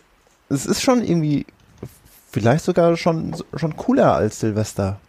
es 0.49 0.65
ist 0.65 0.81
schon 0.81 1.03
irgendwie, 1.03 1.45
vielleicht 2.31 2.65
sogar 2.65 2.97
schon, 2.97 3.35
schon 3.55 3.77
cooler 3.77 4.15
als 4.15 4.39
Silvester. 4.39 4.99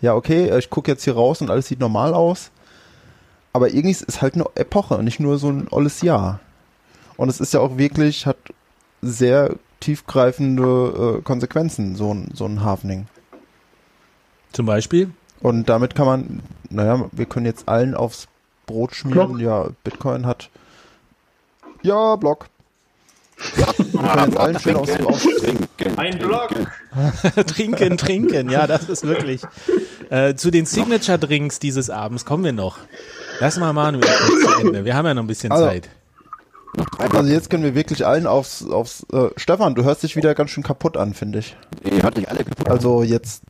Ja, 0.00 0.14
okay, 0.14 0.56
ich 0.56 0.70
gucke 0.70 0.90
jetzt 0.90 1.04
hier 1.04 1.14
raus 1.14 1.42
und 1.42 1.50
alles 1.50 1.68
sieht 1.68 1.80
normal 1.80 2.14
aus, 2.14 2.50
aber 3.52 3.68
irgendwie 3.68 3.90
ist 3.90 4.08
es 4.08 4.22
halt 4.22 4.34
eine 4.34 4.46
Epoche, 4.54 5.02
nicht 5.02 5.20
nur 5.20 5.38
so 5.38 5.50
ein 5.50 5.68
olles 5.70 6.00
Jahr. 6.00 6.40
Und 7.16 7.28
es 7.28 7.40
ist 7.40 7.52
ja 7.52 7.60
auch 7.60 7.76
wirklich, 7.76 8.26
hat 8.26 8.38
sehr 9.02 9.54
tiefgreifende 9.80 11.18
äh, 11.18 11.22
Konsequenzen, 11.22 11.96
so 11.96 12.12
ein, 12.12 12.30
so 12.34 12.44
ein 12.44 12.64
Hafening. 12.64 13.06
Zum 14.52 14.66
Beispiel? 14.66 15.10
Und 15.40 15.68
damit 15.68 15.94
kann 15.94 16.06
man, 16.06 16.42
naja, 16.70 17.08
wir 17.12 17.26
können 17.26 17.46
jetzt 17.46 17.68
allen 17.68 17.94
aufs 17.94 18.26
Brot 18.66 18.94
schmieren. 18.94 19.34
Block. 19.34 19.40
Ja, 19.40 19.68
Bitcoin 19.84 20.26
hat. 20.26 20.50
Ja, 21.82 22.16
Block. 22.16 22.46
Wir 23.54 23.66
können 23.66 24.30
jetzt 24.30 24.36
allen 24.36 24.58
schön 24.58 24.76
aufs, 24.76 25.00
aufs 25.00 25.26
Ein 25.96 26.18
Block! 26.18 26.50
trinken, 27.46 27.96
trinken, 27.96 28.50
ja, 28.50 28.66
das 28.66 28.88
ist 28.88 29.04
wirklich. 29.04 29.42
Äh, 30.10 30.34
zu 30.34 30.50
den 30.50 30.66
Signature-Drinks 30.66 31.60
dieses 31.60 31.88
Abends 31.88 32.24
kommen 32.24 32.42
wir 32.42 32.52
noch. 32.52 32.78
Lass 33.40 33.58
mal 33.58 33.72
Manuel 33.72 34.08
kurz 34.08 34.40
zu 34.42 34.60
Ende. 34.60 34.84
Wir 34.84 34.96
haben 34.96 35.06
ja 35.06 35.14
noch 35.14 35.22
ein 35.22 35.28
bisschen 35.28 35.52
Also, 35.52 35.66
Zeit. 35.66 35.88
Also 36.98 37.22
jetzt 37.22 37.48
können 37.48 37.62
wir 37.62 37.74
wirklich 37.74 38.04
allen 38.06 38.26
aufs, 38.26 38.66
aufs 38.68 39.06
äh, 39.12 39.28
Stefan, 39.36 39.74
du 39.74 39.84
hörst 39.84 40.02
dich 40.02 40.16
wieder 40.16 40.34
ganz 40.34 40.50
schön 40.50 40.64
kaputt 40.64 40.96
an, 40.96 41.14
finde 41.14 41.38
ich. 41.38 41.56
Ihr 41.84 42.02
hört 42.02 42.16
nicht 42.16 42.28
alle 42.28 42.44
kaputt. 42.44 42.68
Also 42.68 43.02
jetzt 43.02 43.42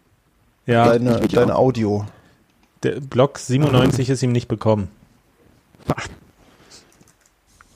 Ja, 0.67 0.87
deine, 0.91 1.21
deine 1.29 1.55
auch. 1.57 1.61
Audio. 1.61 2.05
der 2.83 3.01
Block 3.01 3.39
97 3.39 4.11
ist 4.11 4.23
ihm 4.23 4.33
nicht 4.33 4.49
bekommen. 4.49 4.91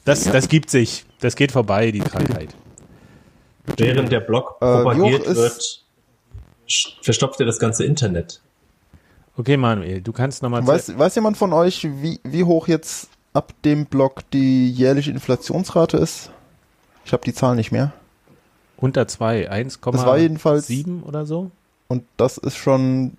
Das, 0.05 0.25
das 0.25 0.49
gibt 0.49 0.69
sich. 0.71 1.07
Das 1.21 1.37
geht 1.37 1.53
vorbei, 1.53 1.91
die 1.91 2.01
Krankheit. 2.01 2.55
Während 3.77 4.11
der 4.13 4.21
Block 4.21 4.57
Äh, 4.61 4.67
propagiert 4.67 5.27
wird, 5.35 5.85
verstopft 7.03 7.41
er 7.41 7.47
das 7.47 7.59
ganze 7.59 7.85
Internet. 7.85 8.41
Okay, 9.37 9.57
Manuel, 9.57 10.03
du 10.03 10.13
kannst 10.13 10.43
nochmal 10.43 10.67
Weiß, 10.67 10.99
weiß 10.99 11.15
jemand 11.15 11.39
von 11.39 11.53
euch, 11.55 11.85
wie, 11.85 12.21
wie 12.25 12.45
hoch 12.45 12.69
jetzt 12.69 13.09
ab 13.33 13.55
dem 13.65 13.87
Block 13.87 14.29
die 14.31 14.71
jährliche 14.71 15.11
Inflationsrate 15.11 15.97
ist? 15.97 16.31
Ich 17.05 17.13
habe 17.13 17.25
die 17.25 17.35
Zahl 17.35 17.57
nicht 17.57 17.73
mehr. 17.73 17.93
unter 18.77 19.07
2, 19.07 19.45
Das 19.45 20.07
war 20.07 20.19
jedenfalls 20.19 20.69
1,7 20.69 21.03
oder 21.05 21.25
so. 21.27 21.51
Und 21.89 22.05
das 22.17 22.39
ist 22.39 22.57
schon 22.57 23.13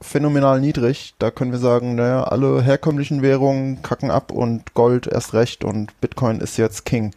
phänomenal 0.00 0.60
niedrig. 0.60 1.14
Da 1.18 1.30
können 1.30 1.52
wir 1.52 1.58
sagen, 1.58 1.94
naja, 1.96 2.24
alle 2.24 2.62
herkömmlichen 2.62 3.22
Währungen 3.22 3.82
kacken 3.82 4.10
ab 4.10 4.30
und 4.30 4.74
Gold 4.74 5.06
erst 5.06 5.34
recht 5.34 5.64
und 5.64 5.98
Bitcoin 6.00 6.40
ist 6.40 6.56
jetzt 6.56 6.84
King. 6.84 7.12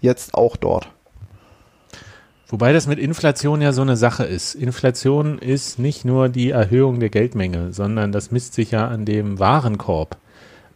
Jetzt 0.00 0.34
auch 0.34 0.56
dort. 0.56 0.88
Wobei 2.48 2.72
das 2.72 2.86
mit 2.86 2.98
Inflation 2.98 3.62
ja 3.62 3.72
so 3.72 3.82
eine 3.82 3.96
Sache 3.96 4.24
ist. 4.24 4.54
Inflation 4.54 5.38
ist 5.38 5.78
nicht 5.78 6.04
nur 6.04 6.28
die 6.28 6.50
Erhöhung 6.50 6.98
der 6.98 7.08
Geldmenge, 7.10 7.72
sondern 7.72 8.10
das 8.12 8.32
misst 8.32 8.54
sich 8.54 8.72
ja 8.72 8.88
an 8.88 9.04
dem 9.04 9.38
Warenkorb. 9.38 10.16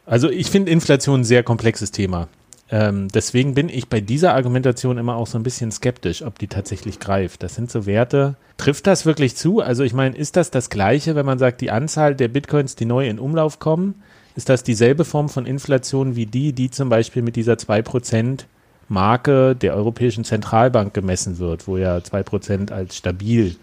Also 0.06 0.28
ich 0.30 0.50
finde 0.50 0.70
Inflation 0.70 1.20
ein 1.20 1.24
sehr 1.24 1.42
komplexes 1.42 1.90
Thema. 1.90 2.28
Ähm, 2.70 3.08
deswegen 3.08 3.54
bin 3.54 3.68
ich 3.68 3.88
bei 3.88 4.00
dieser 4.00 4.34
Argumentation 4.34 4.98
immer 4.98 5.16
auch 5.16 5.26
so 5.26 5.38
ein 5.38 5.42
bisschen 5.42 5.70
skeptisch, 5.70 6.22
ob 6.22 6.38
die 6.38 6.48
tatsächlich 6.48 6.98
greift. 6.98 7.42
Das 7.42 7.54
sind 7.54 7.70
so 7.70 7.86
Werte. 7.86 8.36
Trifft 8.56 8.86
das 8.86 9.06
wirklich 9.06 9.36
zu? 9.36 9.60
Also 9.60 9.84
ich 9.84 9.92
meine, 9.92 10.16
ist 10.16 10.36
das 10.36 10.50
das 10.50 10.70
Gleiche, 10.70 11.14
wenn 11.14 11.26
man 11.26 11.38
sagt, 11.38 11.60
die 11.60 11.70
Anzahl 11.70 12.14
der 12.14 12.28
Bitcoins, 12.28 12.74
die 12.74 12.86
neu 12.86 13.08
in 13.08 13.18
Umlauf 13.18 13.58
kommen, 13.58 14.02
ist 14.36 14.48
das 14.48 14.62
dieselbe 14.62 15.04
Form 15.04 15.28
von 15.28 15.46
Inflation 15.46 16.16
wie 16.16 16.26
die, 16.26 16.52
die 16.52 16.70
zum 16.70 16.88
Beispiel 16.88 17.22
mit 17.22 17.36
dieser 17.36 17.54
2% 17.54 18.40
Marke 18.88 19.54
der 19.54 19.74
Europäischen 19.74 20.24
Zentralbank 20.24 20.92
gemessen 20.94 21.38
wird, 21.38 21.68
wo 21.68 21.76
ja 21.76 21.98
2% 21.98 22.72
als 22.72 22.96
stabil 22.96 23.56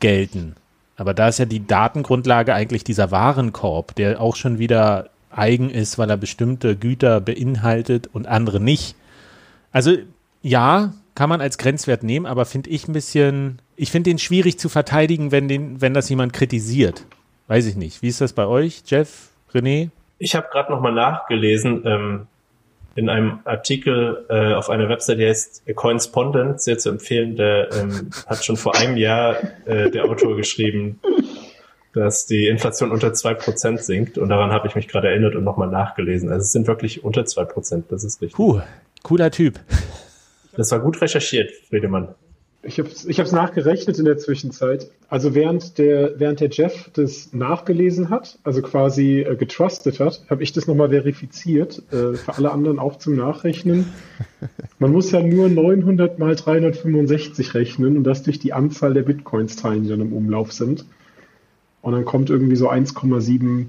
gelten. 0.00 0.56
Aber 0.96 1.14
da 1.14 1.28
ist 1.28 1.38
ja 1.38 1.46
die 1.46 1.66
Datengrundlage 1.66 2.54
eigentlich 2.54 2.84
dieser 2.84 3.10
Warenkorb, 3.10 3.94
der 3.94 4.20
auch 4.20 4.36
schon 4.36 4.58
wieder 4.58 5.08
eigen 5.36 5.70
ist, 5.70 5.98
weil 5.98 6.10
er 6.10 6.16
bestimmte 6.16 6.76
Güter 6.76 7.20
beinhaltet 7.20 8.08
und 8.12 8.26
andere 8.26 8.60
nicht. 8.60 8.96
Also 9.70 9.96
ja, 10.42 10.92
kann 11.14 11.28
man 11.28 11.40
als 11.40 11.58
Grenzwert 11.58 12.02
nehmen, 12.02 12.26
aber 12.26 12.44
finde 12.44 12.70
ich 12.70 12.88
ein 12.88 12.92
bisschen, 12.92 13.60
ich 13.76 13.90
finde 13.90 14.10
den 14.10 14.18
schwierig 14.18 14.58
zu 14.58 14.68
verteidigen, 14.68 15.30
wenn, 15.30 15.48
den, 15.48 15.80
wenn 15.80 15.94
das 15.94 16.08
jemand 16.08 16.32
kritisiert. 16.32 17.04
Weiß 17.48 17.66
ich 17.66 17.76
nicht. 17.76 18.02
Wie 18.02 18.08
ist 18.08 18.20
das 18.20 18.32
bei 18.32 18.46
euch, 18.46 18.82
Jeff, 18.86 19.30
René? 19.52 19.90
Ich 20.18 20.34
habe 20.34 20.48
gerade 20.50 20.72
nochmal 20.72 20.92
nachgelesen 20.92 21.82
ähm, 21.84 22.26
in 22.94 23.08
einem 23.08 23.40
Artikel 23.44 24.24
äh, 24.28 24.54
auf 24.54 24.70
einer 24.70 24.88
Website, 24.88 25.18
die 25.18 25.26
heißt 25.26 25.64
Coinspondent, 25.74 26.60
sehr 26.60 26.78
zu 26.78 26.90
empfehlen. 26.90 27.36
Der 27.36 27.72
ähm, 27.72 28.10
hat 28.26 28.44
schon 28.44 28.56
vor 28.56 28.76
einem 28.76 28.96
Jahr 28.96 29.36
äh, 29.64 29.90
der 29.90 30.04
Autor 30.04 30.36
geschrieben, 30.36 31.00
dass 31.94 32.26
die 32.26 32.46
Inflation 32.46 32.90
unter 32.90 33.08
2% 33.08 33.78
sinkt. 33.78 34.18
Und 34.18 34.28
daran 34.28 34.50
habe 34.50 34.68
ich 34.68 34.74
mich 34.74 34.88
gerade 34.88 35.08
erinnert 35.08 35.34
und 35.34 35.44
nochmal 35.44 35.68
nachgelesen. 35.68 36.30
Also 36.30 36.42
es 36.42 36.52
sind 36.52 36.66
wirklich 36.66 37.04
unter 37.04 37.22
2%, 37.22 37.84
das 37.88 38.04
ist 38.04 38.20
richtig. 38.20 38.36
Puh, 38.36 38.60
cooler 39.02 39.30
Typ. 39.30 39.60
Das 40.56 40.70
war 40.70 40.80
gut 40.80 41.00
recherchiert, 41.00 41.50
Friedemann. 41.68 42.08
Ich 42.64 42.78
habe 42.78 42.88
es 42.88 43.04
ich 43.04 43.18
hab's 43.18 43.32
nachgerechnet 43.32 43.98
in 43.98 44.04
der 44.04 44.18
Zwischenzeit. 44.18 44.88
Also 45.08 45.34
während 45.34 45.78
der, 45.78 46.20
während 46.20 46.38
der 46.38 46.48
Jeff 46.48 46.90
das 46.92 47.32
nachgelesen 47.32 48.08
hat, 48.08 48.38
also 48.44 48.62
quasi 48.62 49.20
äh, 49.20 49.34
getrustet 49.34 49.98
hat, 49.98 50.22
habe 50.30 50.44
ich 50.44 50.52
das 50.52 50.68
nochmal 50.68 50.90
verifiziert, 50.90 51.82
äh, 51.90 52.14
für 52.14 52.34
alle 52.34 52.52
anderen 52.52 52.78
auch 52.78 52.98
zum 52.98 53.16
Nachrechnen. 53.16 53.86
Man 54.78 54.92
muss 54.92 55.10
ja 55.10 55.20
nur 55.20 55.48
900 55.48 56.20
mal 56.20 56.36
365 56.36 57.54
rechnen 57.54 57.96
und 57.96 58.04
das 58.04 58.22
durch 58.22 58.38
die 58.38 58.52
Anzahl 58.52 58.94
der 58.94 59.02
Bitcoins-Teilen, 59.02 59.82
die 59.82 59.88
dann 59.88 60.00
im 60.00 60.12
Umlauf 60.12 60.52
sind. 60.52 60.84
Und 61.82 61.92
dann 61.92 62.04
kommt 62.04 62.30
irgendwie 62.30 62.56
so 62.56 62.70
1,7 62.70 63.66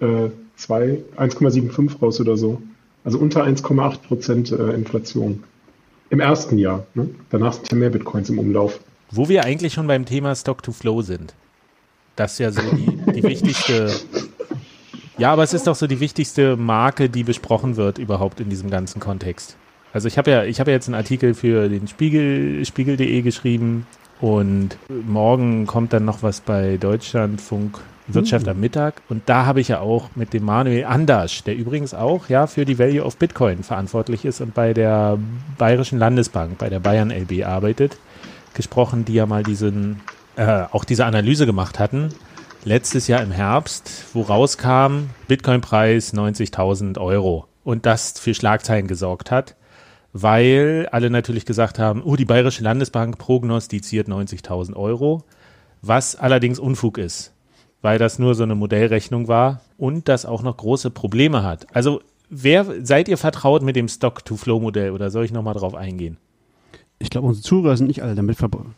äh, 0.00 0.30
2, 0.56 0.98
1,75 1.16 2.00
raus 2.00 2.20
oder 2.20 2.36
so. 2.36 2.60
Also 3.04 3.18
unter 3.18 3.44
1,8 3.44 3.98
Prozent 4.02 4.52
äh, 4.52 4.72
Inflation. 4.72 5.44
Im 6.10 6.20
ersten 6.20 6.58
Jahr. 6.58 6.86
Ne? 6.94 7.08
Danach 7.30 7.54
sind 7.54 7.70
ja 7.70 7.76
mehr 7.76 7.90
Bitcoins 7.90 8.28
im 8.30 8.38
Umlauf. 8.38 8.80
Wo 9.10 9.28
wir 9.28 9.44
eigentlich 9.44 9.72
schon 9.72 9.86
beim 9.86 10.04
Thema 10.04 10.34
Stock 10.34 10.62
to 10.62 10.72
Flow 10.72 11.02
sind. 11.02 11.34
Das 12.16 12.32
ist 12.32 12.38
ja 12.38 12.50
so 12.50 12.62
die, 12.62 13.12
die 13.12 13.22
wichtigste. 13.22 13.92
Ja, 15.18 15.32
aber 15.32 15.44
es 15.44 15.54
ist 15.54 15.66
doch 15.66 15.74
so 15.74 15.86
die 15.86 16.00
wichtigste 16.00 16.58
Marke, 16.58 17.08
die 17.08 17.24
besprochen 17.24 17.76
wird 17.76 17.96
überhaupt 17.96 18.38
in 18.38 18.50
diesem 18.50 18.68
ganzen 18.68 19.00
Kontext. 19.00 19.56
Also 19.94 20.08
ich 20.08 20.18
habe 20.18 20.30
ja, 20.30 20.44
ich 20.44 20.60
habe 20.60 20.70
ja 20.70 20.76
jetzt 20.76 20.88
einen 20.88 20.94
Artikel 20.94 21.32
für 21.32 21.70
den 21.70 21.88
Spiegel, 21.88 22.62
Spiegel.de 22.66 23.22
geschrieben 23.22 23.86
und 24.20 24.76
morgen 24.88 25.66
kommt 25.66 25.92
dann 25.92 26.04
noch 26.04 26.22
was 26.22 26.40
bei 26.40 26.76
Deutschlandfunk 26.76 27.78
Wirtschaft 28.08 28.46
am 28.48 28.60
Mittag. 28.60 29.02
Und 29.08 29.22
da 29.26 29.46
habe 29.46 29.60
ich 29.60 29.68
ja 29.68 29.80
auch 29.80 30.10
mit 30.14 30.32
dem 30.32 30.44
Manuel 30.44 30.84
Andasch, 30.84 31.42
der 31.42 31.56
übrigens 31.56 31.92
auch 31.92 32.28
ja 32.28 32.46
für 32.46 32.64
die 32.64 32.78
Value 32.78 33.04
of 33.04 33.16
Bitcoin 33.16 33.62
verantwortlich 33.62 34.24
ist 34.24 34.40
und 34.40 34.54
bei 34.54 34.72
der 34.72 35.18
Bayerischen 35.58 35.98
Landesbank, 35.98 36.58
bei 36.58 36.68
der 36.68 36.80
Bayern 36.80 37.10
LB 37.10 37.44
arbeitet, 37.44 37.98
gesprochen, 38.54 39.04
die 39.04 39.14
ja 39.14 39.26
mal 39.26 39.42
diesen 39.42 40.00
äh, 40.36 40.64
auch 40.70 40.84
diese 40.84 41.04
Analyse 41.04 41.46
gemacht 41.46 41.78
hatten 41.78 42.10
letztes 42.66 43.06
Jahr 43.06 43.22
im 43.22 43.30
Herbst, 43.30 43.90
wo 44.12 44.22
rauskam 44.22 45.08
Bitcoin-Preis 45.28 46.12
90.000 46.12 46.98
Euro. 46.98 47.46
Und 47.64 47.86
das 47.86 48.18
für 48.18 48.34
Schlagzeilen 48.34 48.86
gesorgt 48.88 49.30
hat, 49.30 49.54
weil 50.22 50.88
alle 50.92 51.10
natürlich 51.10 51.44
gesagt 51.44 51.78
haben, 51.78 52.02
oh, 52.02 52.16
die 52.16 52.24
Bayerische 52.24 52.64
Landesbank 52.64 53.18
prognostiziert 53.18 54.08
90.000 54.08 54.74
Euro, 54.74 55.24
was 55.82 56.16
allerdings 56.16 56.58
Unfug 56.58 56.96
ist, 56.96 57.34
weil 57.82 57.98
das 57.98 58.18
nur 58.18 58.34
so 58.34 58.42
eine 58.42 58.54
Modellrechnung 58.54 59.28
war 59.28 59.60
und 59.76 60.08
das 60.08 60.24
auch 60.24 60.42
noch 60.42 60.56
große 60.56 60.90
Probleme 60.90 61.42
hat. 61.42 61.66
Also 61.74 62.00
wer 62.30 62.64
seid 62.82 63.08
ihr 63.08 63.18
vertraut 63.18 63.62
mit 63.62 63.76
dem 63.76 63.88
Stock-to-Flow-Modell 63.88 64.92
oder 64.92 65.10
soll 65.10 65.26
ich 65.26 65.32
nochmal 65.32 65.54
drauf 65.54 65.74
eingehen? 65.74 66.16
Ich 66.98 67.10
glaube, 67.10 67.26
unsere 67.26 67.44
Zuhörer 67.44 67.76
sind 67.76 67.88
nicht 67.88 68.02
alle 68.02 68.14
damit 68.14 68.38
verbunden. 68.38 68.74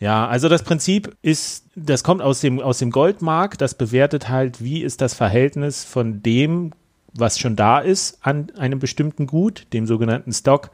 Ja, 0.00 0.26
also 0.26 0.48
das 0.48 0.64
Prinzip 0.64 1.16
ist, 1.22 1.66
das 1.76 2.02
kommt 2.02 2.22
aus 2.22 2.40
dem, 2.40 2.58
aus 2.58 2.78
dem 2.78 2.90
Goldmarkt, 2.90 3.60
das 3.60 3.74
bewertet 3.74 4.28
halt, 4.28 4.60
wie 4.60 4.82
ist 4.82 5.00
das 5.00 5.14
Verhältnis 5.14 5.84
von 5.84 6.24
dem, 6.24 6.72
was 7.14 7.38
schon 7.38 7.56
da 7.56 7.78
ist, 7.78 8.18
an 8.22 8.50
einem 8.56 8.78
bestimmten 8.78 9.26
Gut, 9.26 9.66
dem 9.72 9.86
sogenannten 9.86 10.32
Stock, 10.32 10.70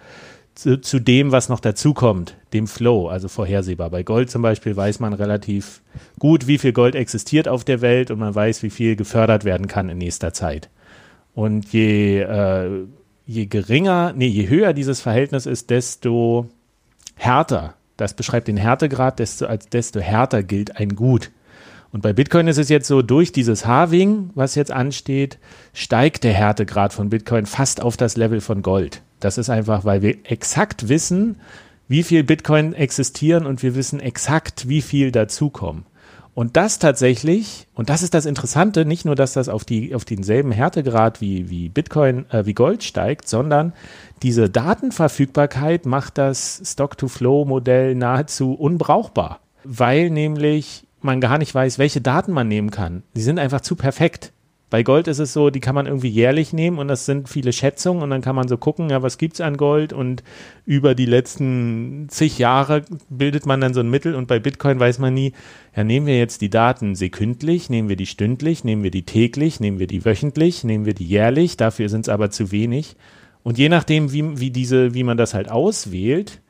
zu, 0.54 0.80
zu 0.80 0.98
dem, 0.98 1.30
was 1.30 1.48
noch 1.48 1.60
dazukommt, 1.60 2.36
dem 2.52 2.66
Flow, 2.66 3.08
also 3.08 3.28
vorhersehbar. 3.28 3.90
Bei 3.90 4.02
Gold 4.02 4.28
zum 4.28 4.42
Beispiel 4.42 4.76
weiß 4.76 4.98
man 4.98 5.12
relativ 5.12 5.82
gut, 6.18 6.48
wie 6.48 6.58
viel 6.58 6.72
Gold 6.72 6.96
existiert 6.96 7.46
auf 7.46 7.62
der 7.64 7.80
Welt 7.80 8.10
und 8.10 8.18
man 8.18 8.34
weiß, 8.34 8.64
wie 8.64 8.70
viel 8.70 8.96
gefördert 8.96 9.44
werden 9.44 9.68
kann 9.68 9.88
in 9.88 9.98
nächster 9.98 10.32
Zeit. 10.32 10.68
Und 11.34 11.72
je, 11.72 12.22
äh, 12.22 12.86
je 13.24 13.46
geringer, 13.46 14.12
nee, 14.16 14.26
je 14.26 14.48
höher 14.48 14.72
dieses 14.72 15.00
Verhältnis 15.00 15.46
ist, 15.46 15.70
desto 15.70 16.48
härter. 17.14 17.74
Das 17.96 18.14
beschreibt 18.14 18.48
den 18.48 18.56
Härtegrad, 18.56 19.20
desto, 19.20 19.46
als 19.46 19.68
desto 19.68 20.00
härter 20.00 20.42
gilt 20.42 20.76
ein 20.76 20.96
Gut. 20.96 21.30
Und 21.90 22.02
bei 22.02 22.12
Bitcoin 22.12 22.48
ist 22.48 22.58
es 22.58 22.68
jetzt 22.68 22.86
so, 22.86 23.00
durch 23.02 23.32
dieses 23.32 23.66
Halving, 23.66 24.30
was 24.34 24.54
jetzt 24.54 24.70
ansteht, 24.70 25.38
steigt 25.72 26.24
der 26.24 26.34
Härtegrad 26.34 26.92
von 26.92 27.08
Bitcoin 27.08 27.46
fast 27.46 27.80
auf 27.82 27.96
das 27.96 28.16
Level 28.16 28.40
von 28.40 28.62
Gold. 28.62 29.02
Das 29.20 29.38
ist 29.38 29.48
einfach, 29.48 29.84
weil 29.84 30.02
wir 30.02 30.16
exakt 30.24 30.88
wissen, 30.88 31.36
wie 31.88 32.02
viel 32.02 32.24
Bitcoin 32.24 32.74
existieren 32.74 33.46
und 33.46 33.62
wir 33.62 33.74
wissen 33.74 34.00
exakt, 34.00 34.68
wie 34.68 34.82
viel 34.82 35.10
dazukommen. 35.10 35.86
Und 36.34 36.56
das 36.56 36.78
tatsächlich, 36.78 37.66
und 37.74 37.88
das 37.88 38.04
ist 38.04 38.14
das 38.14 38.24
Interessante, 38.24 38.84
nicht 38.84 39.04
nur, 39.04 39.16
dass 39.16 39.32
das 39.32 39.48
auf, 39.48 39.64
die, 39.64 39.92
auf 39.94 40.04
denselben 40.04 40.52
Härtegrad 40.52 41.20
wie, 41.20 41.50
wie 41.50 41.68
Bitcoin, 41.68 42.30
äh, 42.30 42.46
wie 42.46 42.54
Gold 42.54 42.84
steigt, 42.84 43.26
sondern 43.26 43.72
diese 44.22 44.48
Datenverfügbarkeit 44.48 45.84
macht 45.84 46.16
das 46.16 46.62
Stock-to-Flow-Modell 46.64 47.96
nahezu 47.96 48.52
unbrauchbar, 48.52 49.40
weil 49.64 50.10
nämlich 50.10 50.86
man 51.00 51.20
gar 51.20 51.38
nicht 51.38 51.54
weiß, 51.54 51.78
welche 51.78 52.00
Daten 52.00 52.32
man 52.32 52.48
nehmen 52.48 52.70
kann. 52.70 53.02
Sie 53.14 53.22
sind 53.22 53.38
einfach 53.38 53.60
zu 53.60 53.76
perfekt. 53.76 54.32
Bei 54.70 54.82
Gold 54.82 55.08
ist 55.08 55.18
es 55.18 55.32
so, 55.32 55.48
die 55.48 55.60
kann 55.60 55.74
man 55.74 55.86
irgendwie 55.86 56.08
jährlich 56.08 56.52
nehmen 56.52 56.78
und 56.78 56.88
das 56.88 57.06
sind 57.06 57.30
viele 57.30 57.54
Schätzungen 57.54 58.02
und 58.02 58.10
dann 58.10 58.20
kann 58.20 58.36
man 58.36 58.48
so 58.48 58.58
gucken, 58.58 58.90
ja, 58.90 59.02
was 59.02 59.16
gibt's 59.16 59.40
an 59.40 59.56
Gold 59.56 59.94
und 59.94 60.22
über 60.66 60.94
die 60.94 61.06
letzten 61.06 62.06
zig 62.10 62.38
Jahre 62.38 62.84
bildet 63.08 63.46
man 63.46 63.62
dann 63.62 63.72
so 63.72 63.80
ein 63.80 63.88
Mittel 63.88 64.14
und 64.14 64.28
bei 64.28 64.38
Bitcoin 64.38 64.78
weiß 64.78 64.98
man 64.98 65.14
nie, 65.14 65.32
ja, 65.74 65.84
nehmen 65.84 66.06
wir 66.06 66.18
jetzt 66.18 66.42
die 66.42 66.50
Daten 66.50 66.96
sekündlich, 66.96 67.70
nehmen 67.70 67.88
wir 67.88 67.96
die 67.96 68.04
stündlich, 68.04 68.62
nehmen 68.62 68.82
wir 68.82 68.90
die 68.90 69.04
täglich, 69.04 69.58
nehmen 69.58 69.78
wir 69.78 69.86
die 69.86 70.04
wöchentlich, 70.04 70.64
nehmen 70.64 70.84
wir 70.84 70.94
die 70.94 71.06
jährlich, 71.06 71.56
dafür 71.56 71.88
sind 71.88 72.02
es 72.02 72.08
aber 72.10 72.30
zu 72.30 72.52
wenig. 72.52 72.96
Und 73.42 73.56
je 73.56 73.70
nachdem, 73.70 74.12
wie, 74.12 74.38
wie 74.38 74.50
diese, 74.50 74.92
wie 74.92 75.04
man 75.04 75.16
das 75.16 75.32
halt 75.32 75.50
auswählt, 75.50 76.42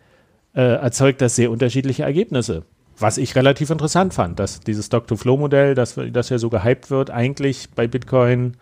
äh, 0.55 0.63
erzeugt 0.63 1.21
das 1.21 1.37
sehr 1.37 1.53
unterschiedliche 1.53 2.03
Ergebnisse. 2.03 2.65
Was 3.01 3.19
ich 3.19 3.37
relativ 3.37 3.71
interessant 3.71 4.15
fand, 4.15 4.39
dass 4.39 4.61
dieses 4.61 4.87
Stock-to-Flow-Modell, 4.87 5.75
das, 5.75 5.97
das 6.13 6.29
ja 6.31 6.39
so 6.39 6.51
gehypt 6.51 6.91
wird, 6.91 7.11
eigentlich 7.11 7.69
bei 7.75 7.87
Bitcoin 7.87 8.57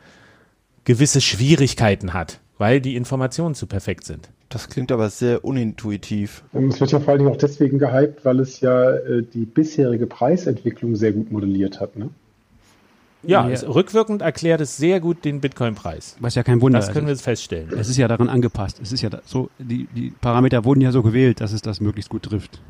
gewisse 0.84 1.20
Schwierigkeiten 1.20 2.12
hat, 2.12 2.40
weil 2.58 2.80
die 2.80 2.96
Informationen 2.96 3.54
zu 3.54 3.66
perfekt 3.66 4.04
sind. 4.04 4.28
Das 4.48 4.68
klingt 4.68 4.92
aber 4.92 5.10
sehr 5.10 5.44
unintuitiv. 5.44 6.44
Und 6.52 6.72
es 6.72 6.80
wird 6.80 6.92
ja 6.92 7.00
vor 7.00 7.10
allen 7.10 7.18
Dingen 7.20 7.32
auch 7.32 7.38
deswegen 7.38 7.78
gehypt, 7.78 8.24
weil 8.24 8.38
es 8.40 8.60
ja 8.60 8.92
äh, 8.92 9.22
die 9.22 9.44
bisherige 9.44 10.06
Preisentwicklung 10.06 10.94
sehr 10.94 11.12
gut 11.12 11.32
modelliert 11.32 11.80
hat. 11.80 11.96
Ne? 11.96 12.10
Ja, 13.24 13.48
es, 13.50 13.66
rückwirkend 13.66 14.22
erklärt 14.22 14.60
es 14.60 14.76
sehr 14.76 15.00
gut 15.00 15.24
den 15.24 15.40
Bitcoin-Preis. 15.40 16.16
Was 16.20 16.36
ja 16.36 16.44
kein 16.44 16.60
Wunder 16.60 16.78
Das 16.78 16.92
können 16.92 17.06
wir 17.06 17.12
ist. 17.12 17.20
jetzt 17.20 17.24
feststellen. 17.24 17.70
Es 17.76 17.88
ist 17.88 17.96
ja 17.96 18.06
daran 18.06 18.28
angepasst. 18.28 18.78
Es 18.80 18.92
ist 18.92 19.02
ja 19.02 19.10
da, 19.10 19.20
so, 19.24 19.50
die, 19.58 19.88
die 19.94 20.12
Parameter 20.20 20.64
wurden 20.64 20.80
ja 20.80 20.92
so 20.92 21.02
gewählt, 21.02 21.40
dass 21.40 21.52
es 21.52 21.62
das 21.62 21.80
möglichst 21.80 22.10
gut 22.10 22.22
trifft. 22.22 22.60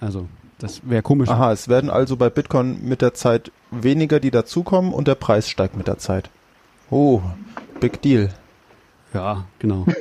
Also, 0.00 0.28
das 0.58 0.80
wäre 0.84 1.02
komisch. 1.02 1.28
Aha, 1.28 1.52
es 1.52 1.68
werden 1.68 1.90
also 1.90 2.16
bei 2.16 2.30
Bitcoin 2.30 2.86
mit 2.86 3.02
der 3.02 3.14
Zeit 3.14 3.50
weniger, 3.70 4.20
die 4.20 4.30
dazukommen 4.30 4.92
und 4.92 5.08
der 5.08 5.14
Preis 5.14 5.48
steigt 5.48 5.76
mit 5.76 5.88
der 5.88 5.98
Zeit. 5.98 6.30
Oh, 6.90 7.22
big 7.80 8.00
deal. 8.02 8.30
Ja, 9.12 9.44
genau. 9.58 9.86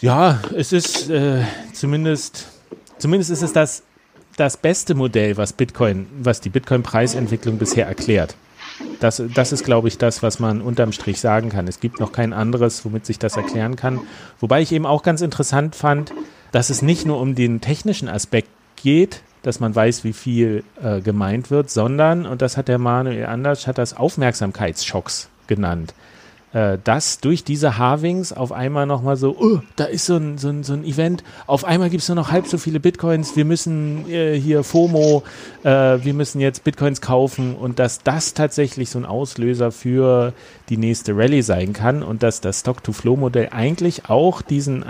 Ja, 0.00 0.40
es 0.56 0.72
ist 0.72 1.10
äh, 1.10 1.42
zumindest, 1.74 2.46
zumindest 2.96 3.30
ist 3.30 3.42
es 3.42 3.52
das, 3.52 3.82
das 4.36 4.56
beste 4.56 4.94
Modell, 4.94 5.36
was 5.36 5.52
Bitcoin, 5.52 6.06
was 6.22 6.40
die 6.40 6.48
Bitcoin-Preisentwicklung 6.48 7.58
bisher 7.58 7.86
erklärt. 7.86 8.34
Das, 9.00 9.22
das 9.34 9.52
ist, 9.52 9.62
glaube 9.62 9.88
ich, 9.88 9.98
das, 9.98 10.22
was 10.22 10.40
man 10.40 10.62
unterm 10.62 10.92
Strich 10.92 11.20
sagen 11.20 11.50
kann. 11.50 11.68
Es 11.68 11.80
gibt 11.80 12.00
noch 12.00 12.12
kein 12.12 12.32
anderes, 12.32 12.82
womit 12.86 13.04
sich 13.04 13.18
das 13.18 13.36
erklären 13.36 13.76
kann. 13.76 14.00
Wobei 14.38 14.62
ich 14.62 14.72
eben 14.72 14.86
auch 14.86 15.02
ganz 15.02 15.20
interessant 15.20 15.76
fand, 15.76 16.14
dass 16.50 16.70
es 16.70 16.80
nicht 16.80 17.04
nur 17.04 17.20
um 17.20 17.34
den 17.34 17.60
technischen 17.60 18.08
Aspekt 18.08 18.48
geht, 18.82 19.22
dass 19.42 19.60
man 19.60 19.74
weiß, 19.74 20.04
wie 20.04 20.12
viel 20.12 20.64
äh, 20.82 21.00
gemeint 21.00 21.50
wird, 21.50 21.70
sondern, 21.70 22.26
und 22.26 22.42
das 22.42 22.56
hat 22.56 22.68
der 22.68 22.78
Manuel 22.78 23.26
Anders, 23.26 23.66
hat 23.66 23.78
das 23.78 23.96
Aufmerksamkeitsschocks 23.96 25.28
genannt 25.46 25.94
äh, 26.52 26.78
dass 26.82 27.20
durch 27.20 27.44
diese 27.44 27.78
Harvings 27.78 28.32
auf 28.32 28.52
einmal 28.52 28.86
nochmal 28.86 29.16
so, 29.16 29.36
oh, 29.38 29.60
da 29.76 29.84
ist 29.84 30.06
so 30.06 30.16
ein, 30.16 30.38
so 30.38 30.48
ein, 30.48 30.64
so 30.64 30.72
ein 30.72 30.84
Event, 30.84 31.22
auf 31.46 31.64
einmal 31.64 31.90
gibt 31.90 32.02
es 32.02 32.08
nur 32.08 32.16
noch 32.16 32.30
halb 32.30 32.46
so 32.46 32.58
viele 32.58 32.80
Bitcoins, 32.80 33.36
wir 33.36 33.44
müssen 33.44 34.10
äh, 34.10 34.38
hier 34.38 34.64
FOMO, 34.64 35.22
äh, 35.62 35.68
wir 35.68 36.14
müssen 36.14 36.40
jetzt 36.40 36.64
Bitcoins 36.64 37.00
kaufen. 37.00 37.54
Und 37.54 37.78
dass 37.78 38.02
das 38.02 38.34
tatsächlich 38.34 38.90
so 38.90 38.98
ein 38.98 39.04
Auslöser 39.04 39.70
für 39.70 40.32
die 40.68 40.76
nächste 40.76 41.16
Rallye 41.16 41.42
sein 41.42 41.72
kann 41.72 42.02
und 42.02 42.22
dass 42.22 42.40
das 42.40 42.60
Stock-to-Flow-Modell 42.60 43.50
eigentlich 43.52 44.08
auch 44.08 44.42
diesen 44.42 44.84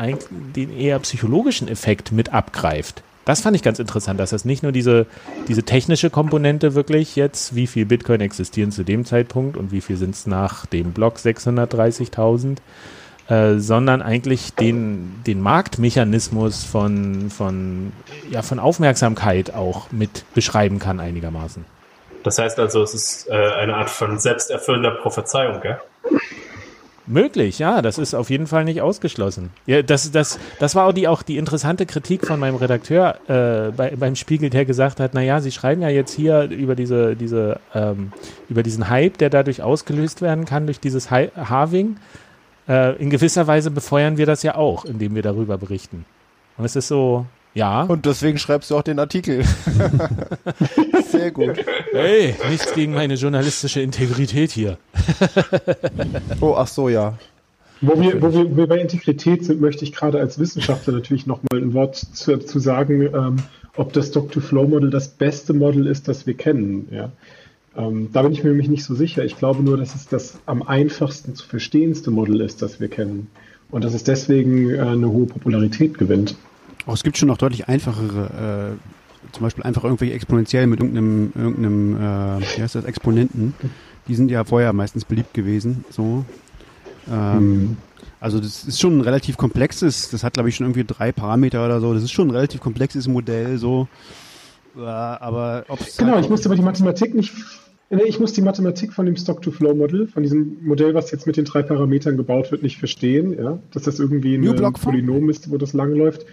den 0.57 0.77
eher 0.77 0.99
psychologischen 1.01 1.69
Effekt 1.69 2.13
mit 2.13 2.33
abgreift. 2.33 3.03
Das 3.25 3.43
fand 3.43 3.55
ich 3.55 3.63
ganz 3.63 3.79
interessant, 3.79 4.19
dass 4.19 4.31
das 4.31 4.45
nicht 4.45 4.63
nur 4.63 4.73
diese, 4.73 5.07
diese 5.47 5.63
technische 5.63 6.11
Komponente 6.11 6.75
wirklich 6.75 7.17
jetzt, 7.17 7.55
wie 7.55 7.67
viel 7.67 7.85
Bitcoin 7.85 8.21
existieren 8.21 8.73
zu 8.73 8.83
dem 8.83 9.05
Zeitpunkt 9.05 9.57
und 9.57 9.73
wie 9.73 9.81
viel 9.81 9.97
sind 9.97 10.15
es 10.15 10.27
nach 10.27 10.67
dem 10.67 10.93
Block 10.93 11.19
630.000, 11.19 12.57
äh, 13.29 13.59
sondern 13.59 14.01
eigentlich 14.01 14.55
den, 14.55 15.23
den 15.27 15.41
Marktmechanismus 15.41 16.65
von, 16.65 17.31
von, 17.31 17.93
ja, 18.31 18.43
von 18.43 18.59
Aufmerksamkeit 18.59 19.55
auch 19.55 19.93
mit 19.93 20.25
beschreiben 20.35 20.79
kann 20.79 20.99
einigermaßen. 20.99 21.65
Das 22.23 22.39
heißt 22.39 22.59
also, 22.59 22.83
es 22.83 22.95
ist 22.95 23.29
äh, 23.29 23.33
eine 23.33 23.77
Art 23.77 23.91
von 23.91 24.19
selbsterfüllender 24.19 24.93
Prophezeiung, 24.93 25.61
gell? 25.61 25.79
Möglich, 27.11 27.59
ja, 27.59 27.83
das 27.83 27.99
ist 27.99 28.15
auf 28.15 28.31
jeden 28.31 28.47
Fall 28.47 28.65
nicht 28.65 28.83
ausgeschlossen. 28.83 29.51
Ja, 29.67 29.83
das, 29.83 30.13
das, 30.13 30.39
das 30.61 30.77
war 30.77 30.87
auch 30.87 30.93
die, 30.93 31.09
auch 31.09 31.23
die 31.23 31.39
interessante 31.39 31.85
Kritik 31.85 32.25
von 32.25 32.39
meinem 32.39 32.55
Redakteur 32.55 33.17
äh, 33.27 33.73
bei, 33.73 33.97
beim 33.97 34.15
Spiegel, 34.15 34.49
der 34.49 34.65
gesagt 34.65 35.01
hat, 35.01 35.13
naja, 35.13 35.41
Sie 35.41 35.51
schreiben 35.51 35.83
ja 35.83 35.89
jetzt 35.89 36.15
hier 36.15 36.45
über 36.45 36.77
diese, 36.77 37.17
diese, 37.17 37.59
ähm, 37.75 38.13
über 38.49 38.63
diesen 38.63 38.89
Hype, 38.89 39.19
der 39.19 39.29
dadurch 39.29 39.61
ausgelöst 39.61 40.23
werden 40.23 40.45
kann, 40.45 40.67
durch 40.67 40.79
dieses 40.79 41.11
Hi- 41.11 41.33
Halving. 41.37 41.97
Äh, 42.69 42.95
in 43.03 43.11
gewisser 43.11 43.49
Weise 43.49 43.73
befeuern 43.73 44.17
wir 44.17 44.27
das 44.27 44.45
ja 44.45 44.55
auch, 44.55 44.85
indem 44.85 45.17
wir 45.17 45.23
darüber 45.23 45.59
berichten. 45.59 46.05
Und 46.57 46.65
es 46.65 46.77
ist 46.77 46.87
so, 46.87 47.27
ja, 47.55 47.83
Und 47.83 48.07
deswegen 48.07 48.39
schreibst 48.39 48.71
du 48.71 48.77
auch 48.77 48.83
den 48.83 48.99
Artikel. 48.99 49.45
Sehr 51.11 51.33
gut. 51.33 51.59
hey, 51.93 52.35
nichts 52.49 52.73
gegen 52.75 52.95
meine 52.95 53.15
journalistische 53.15 53.81
Integrität 53.81 54.51
hier. 54.51 54.79
Oh, 56.41 56.55
ach 56.57 56.69
so, 56.69 56.89
ja. 56.89 57.19
Wo 57.83 58.01
wir, 58.01 58.21
wo, 58.23 58.57
wir, 58.57 58.67
bei 58.67 58.79
Integrität 58.79 59.45
sind, 59.45 59.61
möchte 59.61 59.85
ich 59.85 59.93
gerade 59.93 60.21
als 60.21 60.39
Wissenschaftler 60.39 60.95
natürlich 60.95 61.27
nochmal 61.27 61.61
ein 61.61 61.75
Wort 61.75 61.97
zu, 61.97 62.39
zu 62.39 62.59
sagen, 62.59 63.03
ähm, 63.03 63.37
ob 63.77 63.93
das 63.93 64.09
Stock-to-Flow-Modell 64.09 64.91
das 64.91 65.09
beste 65.09 65.53
Model 65.53 65.87
ist, 65.87 66.09
das 66.09 66.27
wir 66.27 66.35
kennen. 66.35 66.89
Ja. 66.91 67.11
Ähm, 67.77 68.11
da 68.13 68.23
bin 68.23 68.33
ich 68.33 68.43
mir 68.43 68.51
nämlich 68.51 68.69
nicht 68.69 68.85
so 68.85 68.95
sicher. 68.95 69.25
Ich 69.25 69.37
glaube 69.37 69.63
nur, 69.63 69.77
dass 69.77 69.95
es 69.95 70.09
das 70.09 70.39
am 70.47 70.63
einfachsten 70.63 71.35
zu 71.35 71.47
verstehendste 71.47 72.11
Model 72.11 72.41
ist, 72.41 72.63
das 72.63 72.81
wir 72.81 72.89
kennen. 72.89 73.29
Und 73.71 73.85
dass 73.85 73.95
es 73.95 74.05
deswegen 74.05 74.71
äh, 74.71 74.81
eine 74.81 75.11
hohe 75.11 75.27
Popularität 75.27 75.97
gewinnt. 75.97 76.37
Auch 76.91 76.95
es 76.95 77.05
gibt 77.05 77.17
schon 77.17 77.29
noch 77.29 77.39
deutlich 77.39 77.69
einfachere, 77.69 78.75
äh, 78.75 79.33
zum 79.33 79.45
Beispiel 79.45 79.63
einfach 79.63 79.85
irgendwelche 79.85 80.13
exponentiell 80.13 80.67
mit 80.67 80.81
irgendeinem, 80.81 81.33
irgendeinem 81.37 81.97
äh, 81.97 82.57
wie 82.57 82.63
heißt 82.63 82.75
das, 82.75 82.85
Exponenten. 82.85 83.55
Die 84.09 84.17
sind 84.17 84.29
ja 84.29 84.43
vorher 84.43 84.73
meistens 84.73 85.05
beliebt 85.05 85.33
gewesen. 85.33 85.85
So. 85.91 86.25
Ähm, 87.09 87.77
Also 88.19 88.41
das 88.41 88.65
ist 88.65 88.81
schon 88.81 88.99
ein 88.99 89.01
relativ 89.03 89.37
komplexes, 89.37 90.11
das 90.11 90.25
hat 90.25 90.35
glaube 90.35 90.49
ich 90.49 90.57
schon 90.57 90.67
irgendwie 90.67 90.85
drei 90.85 91.13
Parameter 91.13 91.65
oder 91.65 91.81
so. 91.81 91.95
Das 91.95 92.03
ist 92.03 92.11
schon 92.11 92.27
ein 92.29 92.33
relativ 92.33 92.61
komplexes 92.61 93.07
Modell, 93.07 93.57
so. 93.57 93.87
Aber 94.77 95.65
ob 95.69 95.79
Genau, 95.97 96.19
ich 96.19 96.29
musste 96.29 96.49
aber 96.49 96.57
die 96.57 96.63
Mathematik 96.63 97.15
nicht. 97.15 97.33
Nee, 97.89 98.03
ich 98.07 98.21
muss 98.21 98.33
die 98.33 98.43
Mathematik 98.43 98.93
von 98.93 99.07
dem 99.07 99.17
Stock-to-Flow-Modell, 99.17 100.07
von 100.09 100.23
diesem 100.23 100.59
Modell, 100.63 100.95
was 100.95 101.11
jetzt 101.11 101.27
mit 101.27 101.37
den 101.37 101.45
drei 101.45 101.63
Parametern 101.63 102.17
gebaut 102.17 102.51
wird, 102.53 102.63
nicht 102.63 102.79
verstehen. 102.79 103.37
Ja? 103.37 103.59
Dass 103.73 103.83
das 103.85 103.99
irgendwie 103.99 104.39
ein? 104.39 104.43
Polynom 104.75 105.29
ist, 105.31 105.51
wo 105.51 105.57
das 105.57 105.73
langläuft. 105.73 106.27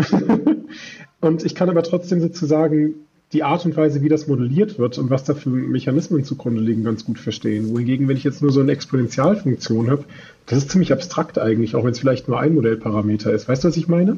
und 1.20 1.44
ich 1.44 1.54
kann 1.54 1.68
aber 1.68 1.82
trotzdem 1.82 2.20
sozusagen 2.20 2.94
die 3.32 3.44
Art 3.44 3.64
und 3.64 3.76
Weise, 3.76 4.02
wie 4.02 4.08
das 4.08 4.26
modelliert 4.26 4.78
wird 4.78 4.98
und 4.98 5.08
was 5.08 5.22
da 5.24 5.34
für 5.34 5.50
Mechanismen 5.50 6.24
zugrunde 6.24 6.60
liegen, 6.60 6.82
ganz 6.82 7.04
gut 7.04 7.18
verstehen. 7.18 7.70
Wohingegen, 7.70 8.08
wenn 8.08 8.16
ich 8.16 8.24
jetzt 8.24 8.42
nur 8.42 8.50
so 8.50 8.60
eine 8.60 8.72
Exponentialfunktion 8.72 9.88
habe, 9.90 10.04
das 10.46 10.58
ist 10.58 10.70
ziemlich 10.70 10.92
abstrakt 10.92 11.38
eigentlich, 11.38 11.76
auch 11.76 11.84
wenn 11.84 11.92
es 11.92 12.00
vielleicht 12.00 12.26
nur 12.26 12.40
ein 12.40 12.54
Modellparameter 12.54 13.32
ist. 13.32 13.48
Weißt 13.48 13.62
du, 13.62 13.68
was 13.68 13.76
ich 13.76 13.86
meine? 13.86 14.16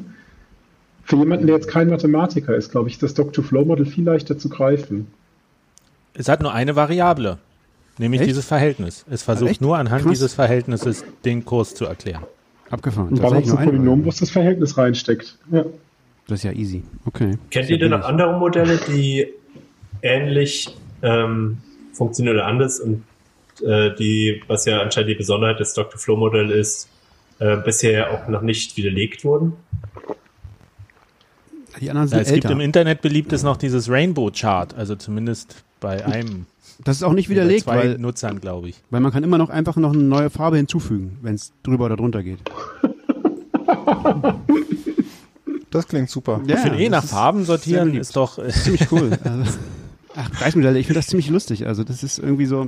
Für 1.03 1.17
jemanden, 1.17 1.45
der 1.45 1.57
jetzt 1.57 1.67
kein 1.67 1.89
Mathematiker 1.89 2.55
ist, 2.55 2.71
glaube 2.71 2.87
ich, 2.87 2.95
ist 2.95 3.03
das 3.03 3.13
Dock-to-Flow-Modell 3.13 3.85
viel 3.85 4.05
leichter 4.05 4.37
zu 4.37 4.49
greifen. 4.49 5.07
Es 6.15 6.27
hat 6.27 6.41
nur 6.41 6.53
eine 6.53 6.75
Variable, 6.75 7.37
nämlich 7.99 8.21
Echt? 8.21 8.29
dieses 8.29 8.45
Verhältnis. 8.45 9.05
Es 9.11 9.21
versucht 9.21 9.51
echt? 9.51 9.61
nur 9.61 9.77
anhand 9.77 10.03
Krass. 10.03 10.11
dieses 10.11 10.33
Verhältnisses 10.33 11.03
den 11.25 11.43
Kurs 11.45 11.75
zu 11.75 11.85
erklären. 11.85 12.23
Abgefahren. 12.73 13.09
Ein 13.09 13.13
nur 13.15 13.31
eine 13.31 13.41
Polynom, 13.41 13.69
Variable. 13.69 14.05
wo 14.05 14.09
es 14.09 14.17
das 14.19 14.29
Verhältnis 14.31 14.77
reinsteckt. 14.77 15.37
Ja. 15.51 15.63
Das 16.27 16.39
ist 16.39 16.43
ja 16.43 16.51
easy. 16.53 16.83
Okay. 17.05 17.37
Kennt 17.51 17.69
ihr 17.69 17.77
denn 17.77 17.91
noch 17.91 18.01
andere 18.03 18.37
Modelle, 18.39 18.79
die 18.87 19.27
ähnlich 20.01 20.75
ähm, 21.03 21.57
funktionieren 21.93 22.37
oder 22.37 22.47
anders 22.47 22.79
und 22.79 23.03
äh, 23.63 23.93
die, 23.95 24.41
was 24.47 24.65
ja 24.65 24.81
anscheinend 24.81 25.11
die 25.11 25.15
Besonderheit 25.15 25.59
des 25.59 25.73
Dr. 25.73 25.99
Flow 25.99 26.15
Modell 26.15 26.49
ist, 26.49 26.89
äh, 27.39 27.57
bisher 27.57 28.11
auch 28.11 28.27
noch 28.27 28.41
nicht 28.41 28.75
widerlegt 28.77 29.23
wurden? 29.23 29.53
Die 31.79 31.89
anderen 31.89 32.07
Ja, 32.09 32.15
sind 32.17 32.21
es 32.21 32.33
gibt 32.33 32.45
älter. 32.45 32.51
im 32.53 32.61
Internet 32.61 33.01
beliebt 33.01 33.33
ist 33.33 33.43
noch 33.43 33.57
dieses 33.57 33.89
Rainbow 33.89 34.31
Chart, 34.31 34.73
also 34.75 34.95
zumindest 34.95 35.63
bei 35.79 36.05
einem 36.05 36.45
Das 36.83 36.97
ist 36.97 37.03
auch 37.03 37.13
nicht 37.13 37.27
bei 37.27 37.35
widerlegt, 37.35 37.63
zwei 37.63 37.77
weil, 37.77 37.97
Nutzern, 37.97 38.39
glaube 38.39 38.69
ich. 38.69 38.81
weil 38.89 39.01
man 39.01 39.11
kann 39.11 39.23
immer 39.23 39.37
noch 39.37 39.49
einfach 39.49 39.75
noch 39.75 39.93
eine 39.93 40.03
neue 40.03 40.29
Farbe 40.29 40.57
hinzufügen, 40.57 41.17
wenn 41.21 41.35
es 41.35 41.53
drüber 41.63 41.85
oder 41.85 41.95
drunter 41.95 42.23
geht. 42.23 42.39
Das 45.73 45.87
klingt 45.87 46.09
super. 46.09 46.41
ich 46.45 46.55
finde 46.55 46.77
eh 46.79 46.83
das 46.83 46.91
nach 46.91 47.03
ist 47.05 47.09
Farben 47.09 47.45
sortieren 47.45 47.95
ist 47.95 48.15
doch 48.15 48.37
äh, 48.37 48.49
ziemlich 48.49 48.91
cool. 48.91 49.17
Also, 49.23 49.51
ach, 50.15 50.31
Preismodelle, 50.31 50.77
ich 50.77 50.85
finde 50.85 50.99
das 50.99 51.07
ziemlich 51.07 51.29
lustig. 51.29 51.65
Also 51.65 51.83
das 51.83 52.03
ist 52.03 52.19
irgendwie 52.19 52.45
so. 52.45 52.67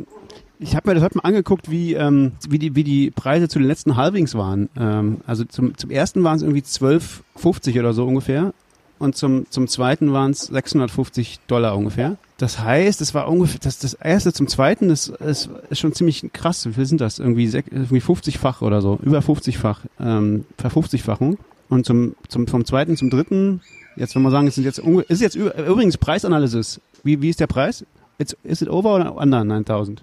Ich 0.58 0.76
habe 0.76 0.89
mir 0.89 0.96
das 0.96 1.04
heute 1.04 1.18
mal 1.18 1.26
angeguckt, 1.26 1.70
wie, 1.70 1.94
ähm, 1.94 2.32
wie, 2.50 2.58
die, 2.58 2.76
wie 2.76 2.84
die 2.84 3.12
Preise 3.12 3.48
zu 3.48 3.60
den 3.60 3.68
letzten 3.68 3.96
Halvings 3.98 4.34
waren. 4.36 4.70
Ähm, 4.80 5.18
also 5.28 5.44
zum, 5.44 5.78
zum 5.78 5.91
ersten 5.91 6.24
waren 6.24 6.38
es 6.38 6.41
irgendwie 6.41 6.62
12,50 6.62 7.80
oder 7.80 7.94
so 7.94 8.06
ungefähr. 8.06 8.54
Und 8.97 9.15
zum, 9.17 9.45
zum 9.49 9.67
zweiten 9.67 10.13
waren 10.13 10.31
es 10.31 10.43
650 10.45 11.39
Dollar 11.47 11.75
ungefähr. 11.77 12.15
Das 12.38 12.60
heißt, 12.60 13.01
es 13.01 13.13
war 13.13 13.27
ungefähr, 13.29 13.60
das, 13.62 13.79
das 13.79 13.93
erste 13.93 14.31
zum 14.34 14.47
zweiten 14.47 14.89
ist, 14.89 15.08
ist, 15.10 15.49
ist 15.69 15.79
schon 15.79 15.93
ziemlich 15.93 16.25
krass. 16.34 16.65
Wie 16.65 16.73
viel 16.73 16.86
sind 16.86 17.01
das? 17.01 17.19
Irgendwie, 17.19 17.47
sech- 17.47 17.71
irgendwie 17.71 17.99
50-fach 18.01 18.62
oder 18.62 18.81
so. 18.81 18.99
Über 19.03 19.19
50-fach, 19.19 19.81
ähm, 19.99 20.45
Ver-50-fachung. 20.58 21.38
Und 21.69 21.86
zum, 21.86 22.15
zum, 22.27 22.47
vom 22.47 22.63
zweiten 22.65 22.95
zum 22.95 23.10
dritten, 23.10 23.62
jetzt 23.95 24.15
wenn 24.15 24.21
wir 24.21 24.31
sagen, 24.31 24.47
es 24.47 24.55
sind 24.55 24.63
jetzt, 24.65 24.79
unge- 24.81 25.03
ist 25.10 25.21
jetzt 25.21 25.36
übrigens 25.36 25.97
Preisanalysis. 25.97 26.79
Wie, 27.03 27.21
wie 27.21 27.29
ist 27.29 27.39
der 27.39 27.47
Preis? 27.47 27.86
It's, 28.17 28.36
is 28.43 28.62
it 28.62 28.69
over 28.69 28.95
oder 28.95 29.15
under 29.17 29.43
9000? 29.43 30.01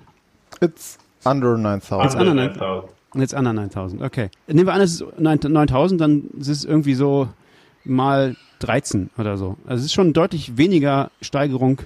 It's 0.61 0.98
under 1.24 1.57
9000. 1.57 2.05
Jetzt 2.05 2.16
andere, 2.16 2.35
ne? 2.35 2.46
9000. 2.46 2.90
Und 3.14 3.20
jetzt 3.20 3.35
under 3.35 3.52
9000, 3.52 4.02
okay. 4.02 4.31
Nehmen 4.46 4.66
wir 4.66 4.72
an, 4.72 4.81
es 4.81 5.00
ist 5.00 5.05
9000, 5.18 6.00
dann 6.00 6.24
ist 6.38 6.48
es 6.48 6.64
irgendwie 6.64 6.94
so 6.94 7.28
mal 7.85 8.37
13 8.61 9.11
oder 9.18 9.37
so. 9.37 9.57
Also 9.66 9.81
es 9.81 9.87
ist 9.87 9.92
schon 9.92 10.12
deutlich 10.12 10.57
weniger 10.57 11.11
Steigerung 11.21 11.81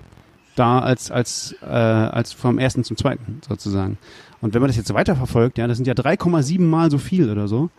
da 0.55 0.79
als, 0.79 1.11
als, 1.11 1.55
äh, 1.63 1.67
als 1.67 2.33
vom 2.33 2.59
ersten 2.59 2.85
zum 2.85 2.97
zweiten 2.97 3.41
sozusagen. 3.47 3.99
Und 4.41 4.55
wenn 4.55 4.61
man 4.61 4.69
das 4.69 4.77
jetzt 4.77 4.93
weiterverfolgt, 4.93 5.59
ja, 5.59 5.67
das 5.67 5.77
sind 5.77 5.87
ja 5.87 5.95
3,7 5.95 6.61
mal 6.61 6.91
so 6.91 6.99
viel 6.99 7.31
oder 7.31 7.49
so, 7.49 7.71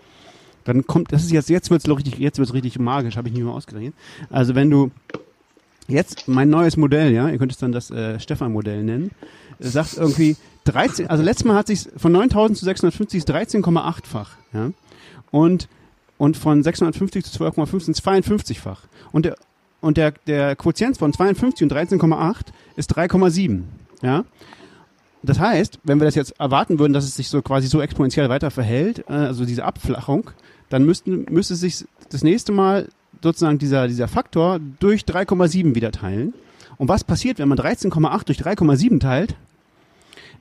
dann 0.64 0.86
kommt, 0.86 1.12
das 1.12 1.24
ist 1.24 1.32
jetzt, 1.32 1.50
jetzt 1.50 1.72
wird's 1.72 1.88
richtig, 1.88 2.18
jetzt 2.18 2.40
wird's 2.40 2.54
richtig 2.54 2.78
magisch, 2.78 3.18
habe 3.18 3.30
ich 3.30 3.34
nicht 3.34 3.44
mehr 3.44 3.54
ausgerechnet. 3.54 3.94
Also 4.30 4.54
wenn 4.54 4.70
du 4.70 4.92
jetzt 5.88 6.28
mein 6.28 6.50
neues 6.50 6.78
Modell, 6.78 7.14
ja, 7.14 7.30
ihr 7.30 7.38
könnt 7.38 7.52
es 7.52 7.58
dann 7.58 7.72
das 7.72 7.90
äh, 7.90 8.20
Stefan-Modell 8.20 8.84
nennen, 8.84 9.12
äh, 9.60 9.68
sagt 9.68 9.98
irgendwie 9.98 10.36
13, 10.66 11.10
also 11.10 11.24
letztes 11.24 11.46
Mal 11.46 11.56
hat 11.56 11.68
sich 11.68 11.88
von 11.96 12.12
9000 12.12 12.58
zu 12.58 12.66
650 12.66 13.20
ist 13.20 13.30
13,8-fach, 13.32 14.32
ja. 14.54 14.72
Und, 15.32 15.68
und 16.18 16.38
von 16.38 16.64
650 16.64 17.26
zu 17.26 17.44
12,5 17.44 17.84
sind 17.84 17.98
es 17.98 18.04
52-fach. 18.04 18.82
Und 19.12 19.26
der, 19.26 19.36
und 19.82 19.98
der, 19.98 20.14
der 20.26 20.56
Quotient 20.56 20.98
von 20.98 21.14
52 21.14 21.64
und 21.64 21.74
13,8 21.74 22.48
ist 22.76 22.98
3,7, 22.98 23.62
ja. 24.02 24.26
Das 25.24 25.40
heißt, 25.40 25.80
wenn 25.84 26.00
wir 26.00 26.06
das 26.06 26.16
jetzt 26.16 26.40
erwarten 26.40 26.80
würden, 26.80 26.94
dass 26.94 27.04
es 27.04 27.16
sich 27.16 27.28
so 27.28 27.42
quasi 27.42 27.68
so 27.68 27.82
exponentiell 27.82 28.30
weiter 28.30 28.52
verhält, 28.52 29.06
äh, 29.10 29.14
also 29.14 29.46
diese 29.46 29.66
Abflachung, 29.66 30.32
dann 30.70 30.86
müssten, 30.86 31.26
müsste 31.30 31.56
sich 31.56 31.86
das 32.10 32.24
nächste 32.24 32.52
Mal 32.52 32.88
sozusagen 33.22 33.58
dieser, 33.58 33.88
dieser 33.88 34.08
Faktor 34.08 34.60
durch 34.80 35.02
3,7 35.02 35.76
wieder 35.76 35.92
teilen. 35.92 36.34
Und 36.78 36.88
was 36.88 37.04
passiert, 37.04 37.40
wenn 37.40 37.50
man 37.50 37.58
13,8 37.58 38.26
durch 38.26 38.40
3,7 38.40 39.00
teilt? 39.00 39.36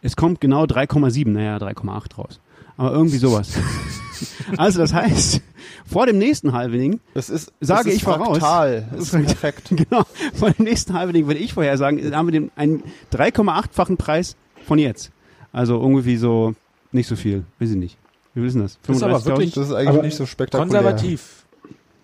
Es 0.02 0.14
kommt 0.14 0.40
genau 0.40 0.64
3,7, 0.64 1.30
naja, 1.30 1.56
3,8 1.56 2.16
raus. 2.16 2.40
Aber 2.76 2.92
irgendwie 2.92 3.16
sowas. 3.18 3.58
also 4.56 4.78
das 4.80 4.92
heißt, 4.94 5.40
vor 5.86 6.06
dem 6.06 6.18
nächsten 6.18 6.52
Halvening, 6.52 7.00
Das 7.14 7.30
ist, 7.30 7.52
Sage 7.60 7.84
das 7.84 7.86
ist 7.86 7.96
ich 7.96 8.02
voraus. 8.04 8.38
fraktal. 8.38 8.88
Das 8.92 9.04
ist 9.04 9.10
perfekt. 9.12 9.68
genau, 9.70 10.04
vor 10.34 10.50
dem 10.50 10.64
nächsten 10.64 10.94
Halvening 10.94 11.26
würde 11.26 11.40
ich 11.40 11.54
vorher 11.54 11.76
sagen, 11.78 12.14
haben 12.14 12.26
wir 12.28 12.32
den, 12.32 12.50
einen 12.56 12.82
3,8-fachen 13.12 13.96
Preis 13.96 14.36
von 14.66 14.78
jetzt. 14.78 15.10
Also 15.52 15.80
irgendwie 15.80 16.16
so, 16.16 16.54
nicht 16.92 17.06
so 17.08 17.16
viel, 17.16 17.44
weiß 17.58 17.70
ich 17.70 17.76
nicht. 17.76 17.98
Ist 18.34 18.54
denn 18.54 18.62
das? 18.62 18.78
Das 18.86 18.96
ist 18.98 19.02
aber 19.02 19.16
35.000? 19.16 19.26
wirklich 19.26 19.52
Das 19.54 19.66
ist 19.68 19.72
eigentlich 19.74 19.88
Aber 19.88 20.02
nicht 20.02 20.16
so 20.16 20.26
spektakulär. 20.26 20.66
konservativ. 20.82 21.46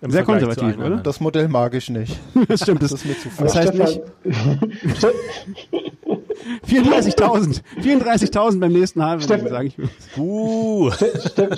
im 0.00 0.10
Sehr 0.10 0.24
Vergleich 0.24 0.48
konservativ, 0.48 0.78
oder? 0.82 0.96
Das 0.98 1.20
Modell 1.20 1.48
mag 1.48 1.74
ich 1.74 1.90
nicht. 1.90 2.18
Das 2.48 2.60
stimmt, 2.62 2.82
Das 2.82 2.90
das, 2.92 3.00
ist 3.02 3.06
mir 3.06 3.18
zu 3.18 3.28
viel. 3.28 3.44
das 3.44 3.54
heißt 3.56 3.74
nicht 3.74 4.00
34.000. 6.68 7.62
34.000 7.82 8.60
beim 8.60 8.72
nächsten 8.72 9.00
Steffen- 9.20 9.48
sage 9.48 9.68
ich. 9.68 9.76
Uh, 10.18 10.90
Ste- 10.90 11.56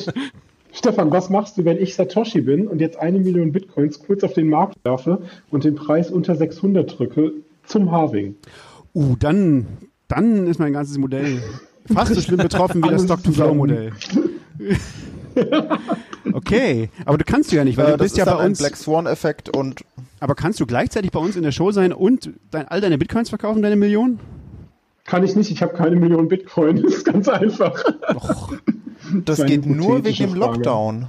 Stefan, 0.73 1.11
was 1.13 1.31
machst 1.31 1.57
du, 1.57 1.65
wenn 1.65 1.79
ich 1.79 1.95
Satoshi 1.95 2.41
bin 2.41 2.67
und 2.67 2.81
jetzt 2.81 2.97
eine 2.99 3.19
Million 3.21 3.53
Bitcoins 3.53 4.01
kurz 4.01 4.25
auf 4.25 4.33
den 4.33 4.49
Markt 4.49 4.77
werfe 4.85 5.23
und 5.51 5.65
den 5.65 5.75
Preis 5.77 6.11
unter 6.11 6.35
600 6.35 6.99
drücke 6.99 7.33
zum 7.65 7.91
Halving? 7.93 8.35
Uh, 8.95 9.15
dann, 9.19 9.67
dann 10.09 10.47
ist 10.47 10.59
mein 10.59 10.73
ganzes 10.73 10.99
Modell 10.99 11.41
fast 11.93 12.15
so 12.15 12.21
schlimm 12.21 12.39
betroffen 12.39 12.83
wie 12.85 12.89
das 12.89 13.05
Stock-to-Flow-Modell. 13.05 13.93
okay, 16.33 16.89
aber 17.05 17.19
du 17.19 17.25
kannst 17.25 17.53
du 17.53 17.57
ja 17.57 17.65
nicht, 17.65 17.77
weil 17.77 17.87
Äh, 17.87 17.91
du 17.93 17.99
bist 17.99 18.13
ist 18.15 18.19
ja 18.19 18.25
bei 18.25 18.39
ein 18.39 18.51
uns. 18.51 18.59
Black 18.59 18.77
Swan-Effekt 18.77 19.55
und 19.57 19.83
Aber 20.21 20.35
kannst 20.35 20.61
du 20.61 20.67
gleichzeitig 20.67 21.11
bei 21.13 21.21
uns 21.21 21.37
in 21.37 21.43
der 21.43 21.53
Show 21.53 21.71
sein 21.71 21.93
und 21.93 22.31
dein, 22.51 22.67
all 22.69 22.81
deine 22.81 22.99
Bitcoins 22.99 23.29
verkaufen, 23.29 23.63
deine 23.63 23.77
Millionen? 23.77 24.19
Kann 25.05 25.23
ich 25.23 25.37
nicht, 25.37 25.51
ich 25.51 25.63
habe 25.63 25.75
keine 25.75 25.97
Million 25.97 26.29
Bitcoin. 26.29 26.83
Das 26.83 26.95
ist 26.97 27.05
ganz 27.05 27.29
einfach. 27.29 27.85
das 29.25 29.41
eine 29.41 29.51
geht 29.51 29.67
nur 29.67 30.05
wegen 30.05 30.17
dem. 30.17 30.35
Lockdown. 30.35 31.09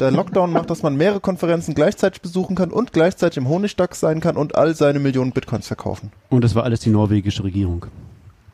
Der 0.00 0.10
Lockdown 0.12 0.52
macht, 0.52 0.70
dass 0.70 0.82
man 0.82 0.96
mehrere 0.96 1.20
Konferenzen 1.20 1.74
gleichzeitig 1.74 2.22
besuchen 2.22 2.54
kann 2.54 2.70
und 2.70 2.92
gleichzeitig 2.92 3.36
im 3.36 3.48
Honigdachs 3.48 3.98
sein 3.98 4.20
kann 4.20 4.36
und 4.36 4.54
all 4.54 4.74
seine 4.76 5.00
Millionen 5.00 5.32
Bitcoins 5.32 5.66
verkaufen. 5.66 6.12
Und 6.30 6.44
das 6.44 6.54
war 6.54 6.62
alles 6.62 6.80
die 6.80 6.90
norwegische 6.90 7.42
Regierung. 7.42 7.86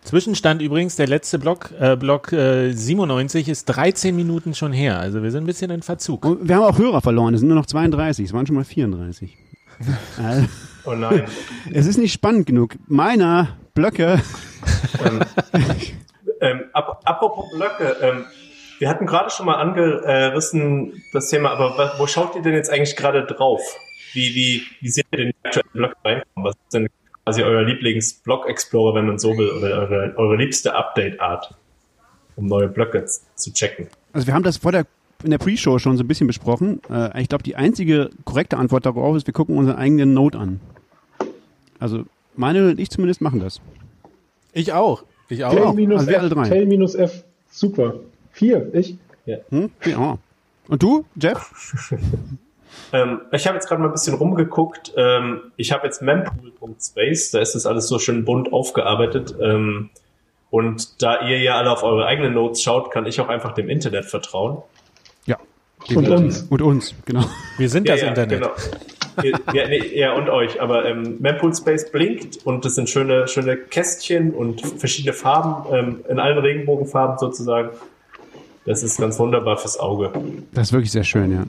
Zwischenstand 0.04 0.60
übrigens, 0.60 0.96
der 0.96 1.06
letzte 1.06 1.38
Block, 1.38 1.70
äh, 1.78 1.96
Block 1.96 2.32
äh, 2.32 2.72
97 2.72 3.48
ist 3.48 3.64
13 3.66 4.14
Minuten 4.14 4.54
schon 4.54 4.72
her. 4.72 4.98
Also 5.00 5.22
wir 5.22 5.30
sind 5.30 5.44
ein 5.44 5.46
bisschen 5.46 5.70
in 5.70 5.82
Verzug. 5.82 6.24
Und 6.26 6.48
wir 6.48 6.56
haben 6.56 6.62
auch 6.62 6.78
Hörer 6.78 7.00
verloren, 7.00 7.34
es 7.34 7.40
sind 7.40 7.48
nur 7.48 7.56
noch 7.56 7.66
32, 7.66 8.26
es 8.26 8.32
waren 8.32 8.46
schon 8.46 8.56
mal 8.56 8.64
34. 8.64 9.36
Also, 10.22 10.46
Oh 10.86 10.94
nein. 10.94 11.24
es 11.72 11.86
ist 11.86 11.98
nicht 11.98 12.12
spannend 12.12 12.46
genug. 12.46 12.76
Meiner 12.86 13.56
Blöcke, 13.74 14.20
Ähm, 16.40 16.64
ap 16.72 17.00
apropos 17.04 17.50
Blöcke, 17.52 17.96
ähm, 18.02 18.24
wir 18.78 18.88
hatten 18.88 19.06
gerade 19.06 19.30
schon 19.30 19.46
mal 19.46 19.54
angerissen 19.54 21.02
das 21.12 21.28
Thema, 21.28 21.50
aber 21.50 21.94
wo 21.98 22.06
schaut 22.06 22.34
ihr 22.36 22.42
denn 22.42 22.54
jetzt 22.54 22.70
eigentlich 22.70 22.96
gerade 22.96 23.24
drauf? 23.24 23.60
Wie, 24.12 24.34
wie, 24.34 24.62
wie 24.80 24.88
seht 24.90 25.06
ihr 25.12 25.18
denn 25.18 25.28
die 25.28 25.46
aktuellen 25.46 25.70
Blöcke 25.72 25.96
reinkommen? 26.04 26.44
Was 26.44 26.54
ist 26.54 26.74
denn 26.74 26.88
quasi 27.24 27.42
euer 27.42 27.62
Lieblings-Block-Explorer, 27.62 28.94
wenn 28.96 29.06
man 29.06 29.18
so 29.18 29.36
will, 29.36 29.50
oder 29.50 29.68
eure, 29.78 30.14
eure 30.16 30.36
liebste 30.36 30.74
Update-Art, 30.74 31.54
um 32.36 32.46
neue 32.46 32.68
Blöcke 32.68 33.04
zu 33.06 33.52
checken? 33.52 33.88
also 34.12 34.26
wir 34.26 34.34
haben 34.34 34.44
das 34.44 34.58
vor 34.58 34.72
der 34.72 34.86
in 35.22 35.30
der 35.30 35.38
Pre-Show 35.38 35.78
schon 35.78 35.96
so 35.96 36.04
ein 36.04 36.08
bisschen 36.08 36.26
besprochen. 36.26 36.80
Äh, 36.90 37.22
ich 37.22 37.28
glaube, 37.28 37.42
die 37.42 37.56
einzige 37.56 38.10
korrekte 38.24 38.58
Antwort 38.58 38.84
darauf 38.84 39.16
ist, 39.16 39.26
wir 39.26 39.32
gucken 39.32 39.56
unseren 39.56 39.76
eigenen 39.76 40.12
Node 40.12 40.38
an. 40.38 40.60
Also 41.78 42.04
meine 42.36 42.68
und 42.68 42.80
ich 42.80 42.90
zumindest 42.90 43.20
machen 43.20 43.40
das. 43.40 43.60
Ich 44.52 44.72
auch. 44.72 45.04
Ich 45.28 45.44
auch. 45.44 45.50
Genau. 45.50 45.66
Tail 45.66 45.74
minus 45.74 46.00
also 46.00 46.16
alle 46.16 46.26
F, 46.26 46.32
drei. 46.32 46.48
Tail 46.48 46.66
minus 46.66 46.94
F, 46.94 47.24
super. 47.50 47.94
Vier, 48.32 48.68
ich? 48.72 48.96
Hm? 49.50 49.70
Ja. 49.84 50.18
Und 50.68 50.82
du, 50.82 51.04
Jeff? 51.16 51.90
Ähm, 52.92 53.20
ich 53.32 53.46
habe 53.46 53.56
jetzt 53.56 53.68
gerade 53.68 53.80
mal 53.80 53.88
ein 53.88 53.92
bisschen 53.92 54.14
rumgeguckt. 54.14 54.92
Ähm, 54.96 55.52
ich 55.56 55.72
habe 55.72 55.86
jetzt 55.86 56.02
mempool.space, 56.02 57.30
da 57.30 57.40
ist 57.40 57.54
das 57.54 57.66
alles 57.66 57.88
so 57.88 57.98
schön 57.98 58.24
bunt 58.24 58.52
aufgearbeitet. 58.52 59.34
Ähm, 59.40 59.90
und 60.50 61.02
da 61.02 61.26
ihr 61.26 61.40
ja 61.40 61.56
alle 61.56 61.70
auf 61.70 61.82
eure 61.82 62.06
eigenen 62.06 62.34
Notes 62.34 62.62
schaut, 62.62 62.90
kann 62.90 63.06
ich 63.06 63.20
auch 63.20 63.28
einfach 63.28 63.52
dem 63.52 63.68
Internet 63.68 64.04
vertrauen. 64.04 64.62
Ja. 65.26 65.38
Und 65.94 66.08
uns. 66.08 66.42
Und 66.42 66.62
uns, 66.62 66.94
genau. 67.04 67.24
Wir 67.58 67.68
sind 67.68 67.88
das 67.88 68.02
Internet. 68.02 68.40
Genau. 68.40 68.50
Ja, 69.22 69.68
nee, 69.68 69.98
ja, 69.98 70.14
und 70.14 70.28
euch. 70.28 70.60
Aber 70.60 70.84
ähm, 70.84 71.16
Mempool 71.20 71.54
Space 71.54 71.90
blinkt 71.90 72.44
und 72.44 72.64
das 72.64 72.74
sind 72.74 72.88
schöne, 72.88 73.28
schöne 73.28 73.56
Kästchen 73.56 74.32
und 74.32 74.60
verschiedene 74.60 75.12
Farben, 75.12 75.74
ähm, 75.74 76.04
in 76.08 76.18
allen 76.18 76.38
Regenbogenfarben 76.38 77.18
sozusagen. 77.18 77.70
Das 78.66 78.82
ist 78.82 78.98
ganz 78.98 79.18
wunderbar 79.18 79.58
fürs 79.58 79.78
Auge. 79.78 80.10
Das 80.52 80.68
ist 80.68 80.72
wirklich 80.72 80.90
sehr 80.90 81.04
schön, 81.04 81.32
ja. 81.32 81.44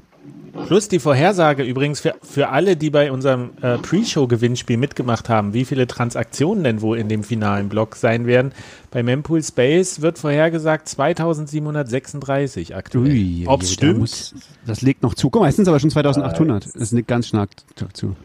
Plus 0.68 0.88
die 0.88 1.00
Vorhersage 1.00 1.64
übrigens 1.64 2.00
für, 2.00 2.16
für 2.24 2.50
alle, 2.50 2.76
die 2.76 2.90
bei 2.90 3.12
unserem 3.12 3.52
äh, 3.62 3.78
Pre-Show-Gewinnspiel 3.78 4.78
mitgemacht 4.78 5.30
haben, 5.30 5.54
wie 5.54 5.64
viele 5.66 5.86
Transaktionen 5.88 6.64
denn 6.64 6.82
wohl 6.82 6.98
in 6.98 7.08
dem 7.08 7.24
finalen 7.24 7.70
Block 7.70 7.96
sein 7.96 8.26
werden. 8.26 8.52
Bei 8.92 9.04
Mempool 9.04 9.44
Space 9.44 10.02
wird 10.02 10.18
vorhergesagt 10.18 10.90
2736 10.90 12.76
aktuell. 12.76 13.12
Ui, 13.12 13.44
Ob 13.48 13.62
es 13.62 13.70
da 13.70 13.74
stimmt? 13.74 14.00
muss- 14.00 14.34
das 14.66 14.82
legt 14.82 15.04
noch 15.04 15.14
zu. 15.14 15.30
Guck 15.30 15.42
mal, 15.44 15.50
es 15.50 15.56
sind 15.56 15.68
aber 15.68 15.80
schon 15.80 15.92
2800. 15.92 16.68
Das 16.76 16.92
liegt 16.92 17.08
ganz 17.08 17.28
stark 17.28 17.50
zu. 17.94 18.16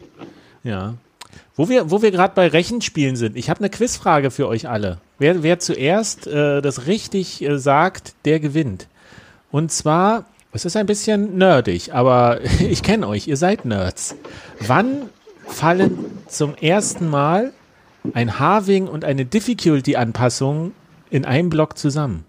Ja. 0.63 0.95
Wo 1.55 1.69
wir, 1.69 1.91
wo 1.91 2.01
wir 2.01 2.11
gerade 2.11 2.33
bei 2.35 2.47
Rechenspielen 2.47 3.15
sind, 3.15 3.35
ich 3.37 3.49
habe 3.49 3.59
eine 3.59 3.69
Quizfrage 3.69 4.31
für 4.31 4.47
euch 4.47 4.67
alle. 4.67 4.97
Wer, 5.19 5.43
wer 5.43 5.59
zuerst 5.59 6.25
äh, 6.27 6.61
das 6.61 6.87
richtig 6.87 7.41
äh, 7.43 7.59
sagt, 7.59 8.13
der 8.25 8.39
gewinnt. 8.39 8.87
Und 9.51 9.71
zwar, 9.71 10.25
es 10.53 10.65
ist 10.65 10.75
ein 10.75 10.85
bisschen 10.85 11.37
nerdig, 11.37 11.93
aber 11.93 12.39
ich 12.59 12.83
kenne 12.83 13.07
euch, 13.07 13.27
ihr 13.27 13.37
seid 13.37 13.65
Nerds. 13.65 14.15
Wann 14.59 15.09
fallen 15.47 15.97
zum 16.27 16.55
ersten 16.55 17.09
Mal 17.09 17.53
ein 18.13 18.39
Halving 18.39 18.87
und 18.87 19.05
eine 19.05 19.25
Difficulty-Anpassung 19.25 20.73
in 21.09 21.25
einem 21.25 21.49
Block 21.49 21.77
zusammen? 21.77 22.25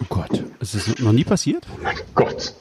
Oh 0.00 0.06
Gott, 0.08 0.44
ist 0.60 0.74
das 0.74 0.98
noch 0.98 1.12
nie 1.12 1.24
passiert? 1.24 1.66
Gott. 2.14 2.54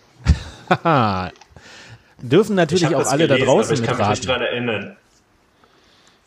Haha. 0.69 1.31
Dürfen 2.21 2.53
Ich 2.53 2.57
natürlich 2.57 2.95
auch 2.95 3.07
alle 3.07 3.27
da 3.27 3.35
gelesen, 3.35 3.49
aber 3.49 3.61
draußen 3.61 3.73
ich 3.75 3.83
kann 3.83 3.97
mich 3.97 4.07
nicht 4.09 4.21
mitraten. 4.21 4.41
dran 4.41 4.41
erinnern. 4.41 4.97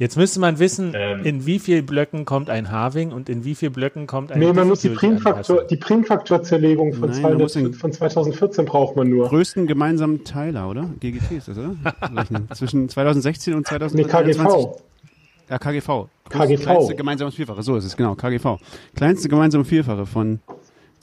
Jetzt 0.03 0.17
müsste 0.17 0.41
man 0.41 0.59
wissen, 0.59 0.95
Ähm. 0.97 1.23
in 1.25 1.47
wie 1.47 1.61
viel 1.61 1.81
Blöcken 1.85 2.25
kommt 2.25 2.51
ein 2.51 2.73
Halving 2.73 3.13
und 3.13 3.29
in 3.29 3.45
wie 3.45 3.55
viel 3.55 3.71
Blöcken 3.71 4.09
kommt 4.09 4.33
ein 4.33 4.41
Nee, 4.41 4.53
man 4.53 4.67
muss 4.67 4.81
die. 4.81 4.89
Primfaktor, 4.89 5.63
die 5.63 5.77
Primfaktorzerlegung 5.77 6.93
von, 6.95 7.09
Nein, 7.11 7.23
man 7.23 7.39
muss 7.39 7.53
200, 7.53 7.75
den- 7.75 7.79
von 7.79 7.93
2014 7.93 8.65
braucht 8.65 8.97
man 8.97 9.09
nur. 9.09 9.29
Größten 9.29 9.69
gemeinsamen 9.69 10.25
Teiler, 10.25 10.69
oder? 10.69 10.91
GGT 10.99 11.37
ist 11.37 11.47
das, 11.47 11.57
oder? 11.57 11.77
Zwischen 12.55 12.89
2016 12.89 13.55
und 13.55 13.61
Nee, 13.71 13.79
2021. 13.79 14.43
KGV. 14.43 14.83
Ja, 15.49 15.59
KGV. 15.59 16.09
KGV. 16.29 16.63
Kleinste 16.63 16.95
gemeinsames 16.97 17.35
Vierfache, 17.37 17.63
so 17.63 17.77
ist 17.77 17.85
es, 17.85 17.97
genau, 17.97 18.17
KGV. 18.17 18.59
Kleinste 18.97 19.29
gemeinsame 19.29 19.65
Vierfache 19.65 20.05
von 20.07 20.41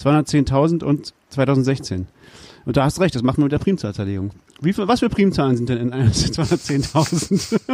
210.000 0.03 0.83
und 0.83 1.13
2016. 1.29 2.07
Und 2.65 2.75
da 2.77 2.83
hast 2.83 2.97
du 2.97 3.01
recht, 3.01 3.15
das 3.15 3.23
machen 3.23 3.37
wir 3.37 3.43
mit 3.45 3.51
der 3.53 3.59
Primzahlzerlegung. 3.59 4.31
Wie 4.61 4.73
viel, 4.73 4.87
was 4.87 4.99
für 4.99 5.09
Primzahlen 5.09 5.55
sind 5.55 5.69
denn 5.69 5.77
in 5.77 5.93
einer 5.93 6.11
210.000? 6.11 7.59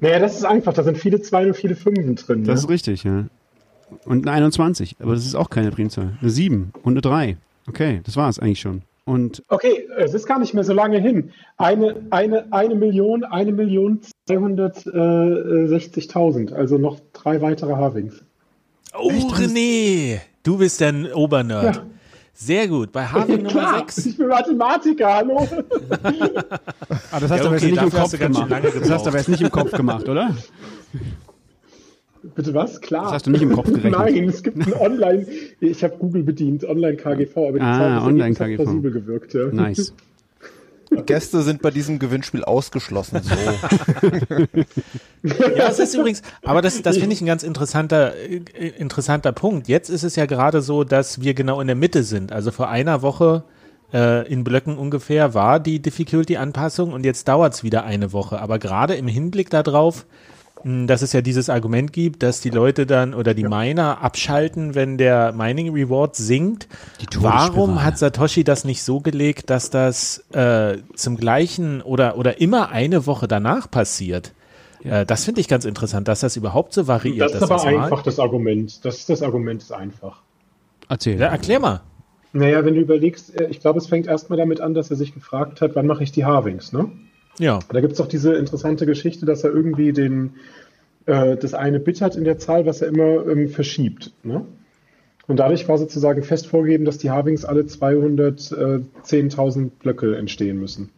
Naja, 0.00 0.18
das 0.18 0.36
ist 0.36 0.44
einfach. 0.44 0.74
Da 0.74 0.82
sind 0.82 0.98
viele 0.98 1.22
Zweien 1.22 1.48
und 1.48 1.56
viele 1.56 1.74
Fünfen 1.74 2.16
drin. 2.16 2.44
Das 2.44 2.56
ne? 2.56 2.64
ist 2.64 2.68
richtig, 2.68 3.04
ja. 3.04 3.24
Und 4.04 4.26
eine 4.26 4.36
21, 4.36 4.96
aber 5.00 5.14
das 5.14 5.24
ist 5.24 5.34
auch 5.34 5.48
keine 5.48 5.70
Primzahl. 5.70 6.18
Eine 6.20 6.30
7 6.30 6.72
und 6.82 6.92
eine 6.92 7.00
3. 7.00 7.38
Okay, 7.68 8.02
das 8.04 8.16
war 8.16 8.28
es 8.28 8.38
eigentlich 8.38 8.60
schon. 8.60 8.82
Und 9.04 9.42
Okay, 9.48 9.88
es 9.96 10.12
ist 10.14 10.26
gar 10.26 10.38
nicht 10.40 10.52
mehr 10.52 10.64
so 10.64 10.72
lange 10.72 10.98
hin. 10.98 11.30
Eine, 11.56 12.02
eine, 12.10 12.52
eine 12.52 12.74
Million, 12.74 13.22
eine 13.24 13.52
Million 13.52 14.00
260.000. 14.28 16.52
Also 16.52 16.78
noch 16.78 16.98
drei 17.12 17.40
weitere 17.40 17.74
Havings. 17.74 18.24
Oh, 18.98 19.10
René, 19.10 20.18
du 20.42 20.58
bist 20.58 20.82
ein 20.82 21.12
Obernerd. 21.12 21.76
Ja. 21.76 21.86
Sehr 22.38 22.68
gut. 22.68 22.92
Bei 22.92 23.06
Halving 23.06 23.38
Nummer 23.38 23.48
Klar, 23.50 23.78
6. 23.88 24.06
ich 24.06 24.18
bin 24.18 24.28
Mathematiker, 24.28 25.14
hallo. 25.14 25.38
ah, 27.10 27.18
das 27.18 27.30
hast 27.30 27.30
Ja, 27.30 27.36
du 27.38 27.46
aber 27.46 27.56
okay, 27.56 27.66
jetzt 27.66 27.72
nicht 27.72 27.82
im 27.82 27.90
Kopf 27.90 28.18
gemacht. 28.18 28.50
Das 28.50 28.90
hast 28.90 29.04
du 29.06 29.08
aber 29.08 29.18
jetzt 29.18 29.28
nicht 29.30 29.40
im 29.42 29.50
Kopf 29.50 29.70
gemacht, 29.72 30.08
oder? 30.08 30.36
Bitte 32.34 32.52
was? 32.52 32.80
Klar. 32.82 33.04
Das 33.04 33.12
hast 33.14 33.26
du 33.26 33.30
nicht 33.30 33.40
im 33.42 33.52
Kopf 33.52 33.66
gerechnet. 33.68 33.92
Nein, 33.92 34.28
es 34.28 34.42
gibt 34.42 34.58
ein 34.58 34.72
Online, 34.74 35.26
ich 35.60 35.82
habe 35.82 35.96
Google 35.96 36.24
bedient, 36.24 36.64
Online-KGV, 36.68 37.36
aber 37.36 37.52
die 37.58 37.60
Ah, 37.60 37.78
Zahl 37.78 37.92
Ergebnisses 37.92 38.06
Online-KGV. 38.40 38.58
hat 38.58 38.64
plausibel 38.64 38.90
gewirkt. 38.90 39.34
Ja. 39.34 39.46
Nice. 39.46 39.94
Gäste 41.04 41.42
sind 41.42 41.62
bei 41.62 41.70
diesem 41.70 41.98
Gewinnspiel 41.98 42.44
ausgeschlossen. 42.44 43.20
So. 43.22 43.34
Ja, 45.56 45.68
es 45.68 45.80
ist 45.80 45.94
übrigens, 45.94 46.22
aber 46.44 46.62
das, 46.62 46.82
das 46.82 46.98
finde 46.98 47.12
ich 47.12 47.20
ein 47.20 47.26
ganz 47.26 47.42
interessanter, 47.42 48.14
äh, 48.14 48.68
interessanter 48.78 49.32
Punkt. 49.32 49.66
Jetzt 49.66 49.88
ist 49.88 50.04
es 50.04 50.14
ja 50.14 50.26
gerade 50.26 50.62
so, 50.62 50.84
dass 50.84 51.20
wir 51.20 51.34
genau 51.34 51.60
in 51.60 51.66
der 51.66 51.74
Mitte 51.74 52.04
sind. 52.04 52.30
Also 52.30 52.52
vor 52.52 52.68
einer 52.68 53.02
Woche 53.02 53.42
äh, 53.92 54.26
in 54.28 54.44
Blöcken 54.44 54.78
ungefähr 54.78 55.34
war 55.34 55.58
die 55.58 55.80
Difficulty-Anpassung 55.80 56.92
und 56.92 57.04
jetzt 57.04 57.26
dauert 57.26 57.54
es 57.54 57.64
wieder 57.64 57.84
eine 57.84 58.12
Woche. 58.12 58.40
Aber 58.40 58.58
gerade 58.58 58.94
im 58.94 59.08
Hinblick 59.08 59.50
darauf, 59.50 60.06
dass 60.64 61.02
es 61.02 61.12
ja 61.12 61.20
dieses 61.20 61.48
Argument 61.48 61.92
gibt, 61.92 62.22
dass 62.22 62.40
die 62.40 62.50
Leute 62.50 62.86
dann 62.86 63.14
oder 63.14 63.34
die 63.34 63.44
Miner 63.44 64.02
abschalten, 64.02 64.74
wenn 64.74 64.98
der 64.98 65.32
Mining 65.32 65.72
Reward 65.72 66.16
sinkt. 66.16 66.66
Warum 67.18 67.84
hat 67.84 67.98
Satoshi 67.98 68.42
das 68.42 68.64
nicht 68.64 68.82
so 68.82 69.00
gelegt, 69.00 69.50
dass 69.50 69.70
das 69.70 70.24
äh, 70.32 70.78
zum 70.94 71.16
gleichen 71.16 71.82
oder, 71.82 72.16
oder 72.18 72.40
immer 72.40 72.70
eine 72.70 73.06
Woche 73.06 73.28
danach 73.28 73.70
passiert? 73.70 74.32
Äh, 74.82 75.06
das 75.06 75.24
finde 75.24 75.40
ich 75.40 75.48
ganz 75.48 75.64
interessant, 75.64 76.08
dass 76.08 76.20
das 76.20 76.36
überhaupt 76.36 76.72
so 76.72 76.86
variiert. 76.86 77.30
Das 77.30 77.36
ist 77.36 77.42
aber 77.42 77.54
das 77.54 77.64
mal- 77.64 77.78
einfach 77.84 78.02
das 78.02 78.18
Argument. 78.18 78.84
Das 78.84 78.96
ist 78.98 79.08
das 79.10 79.22
Argument 79.22 79.62
ist 79.62 79.72
einfach. 79.72 80.22
Erzähl. 80.88 81.18
Ja, 81.18 81.28
erklär 81.28 81.60
mal. 81.60 81.80
Naja, 82.32 82.64
wenn 82.64 82.74
du 82.74 82.80
überlegst, 82.80 83.38
äh, 83.40 83.48
ich 83.48 83.60
glaube, 83.60 83.78
es 83.78 83.86
fängt 83.86 84.06
erstmal 84.06 84.36
damit 84.38 84.60
an, 84.60 84.74
dass 84.74 84.90
er 84.90 84.96
sich 84.96 85.14
gefragt 85.14 85.60
hat, 85.60 85.74
wann 85.74 85.86
mache 85.86 86.02
ich 86.02 86.12
die 86.12 86.24
Harvings, 86.24 86.72
ne? 86.72 86.90
Ja. 87.38 87.60
Da 87.68 87.80
gibt 87.80 87.92
es 87.92 87.98
doch 87.98 88.08
diese 88.08 88.34
interessante 88.34 88.86
Geschichte, 88.86 89.26
dass 89.26 89.44
er 89.44 89.50
irgendwie 89.50 89.92
den, 89.92 90.34
äh, 91.06 91.36
das 91.36 91.54
eine 91.54 91.80
Bit 91.80 92.00
hat 92.00 92.16
in 92.16 92.24
der 92.24 92.38
Zahl, 92.38 92.66
was 92.66 92.82
er 92.82 92.88
immer 92.88 93.26
ähm, 93.26 93.48
verschiebt. 93.48 94.12
Ne? 94.22 94.44
Und 95.28 95.40
dadurch 95.40 95.68
war 95.68 95.76
sozusagen 95.76 96.22
fest 96.22 96.46
vorgegeben, 96.46 96.84
dass 96.84 96.98
die 96.98 97.10
Harvings 97.10 97.44
alle 97.44 97.62
210.000 97.62 99.70
Blöcke 99.80 100.16
entstehen 100.16 100.60
müssen. 100.60 100.90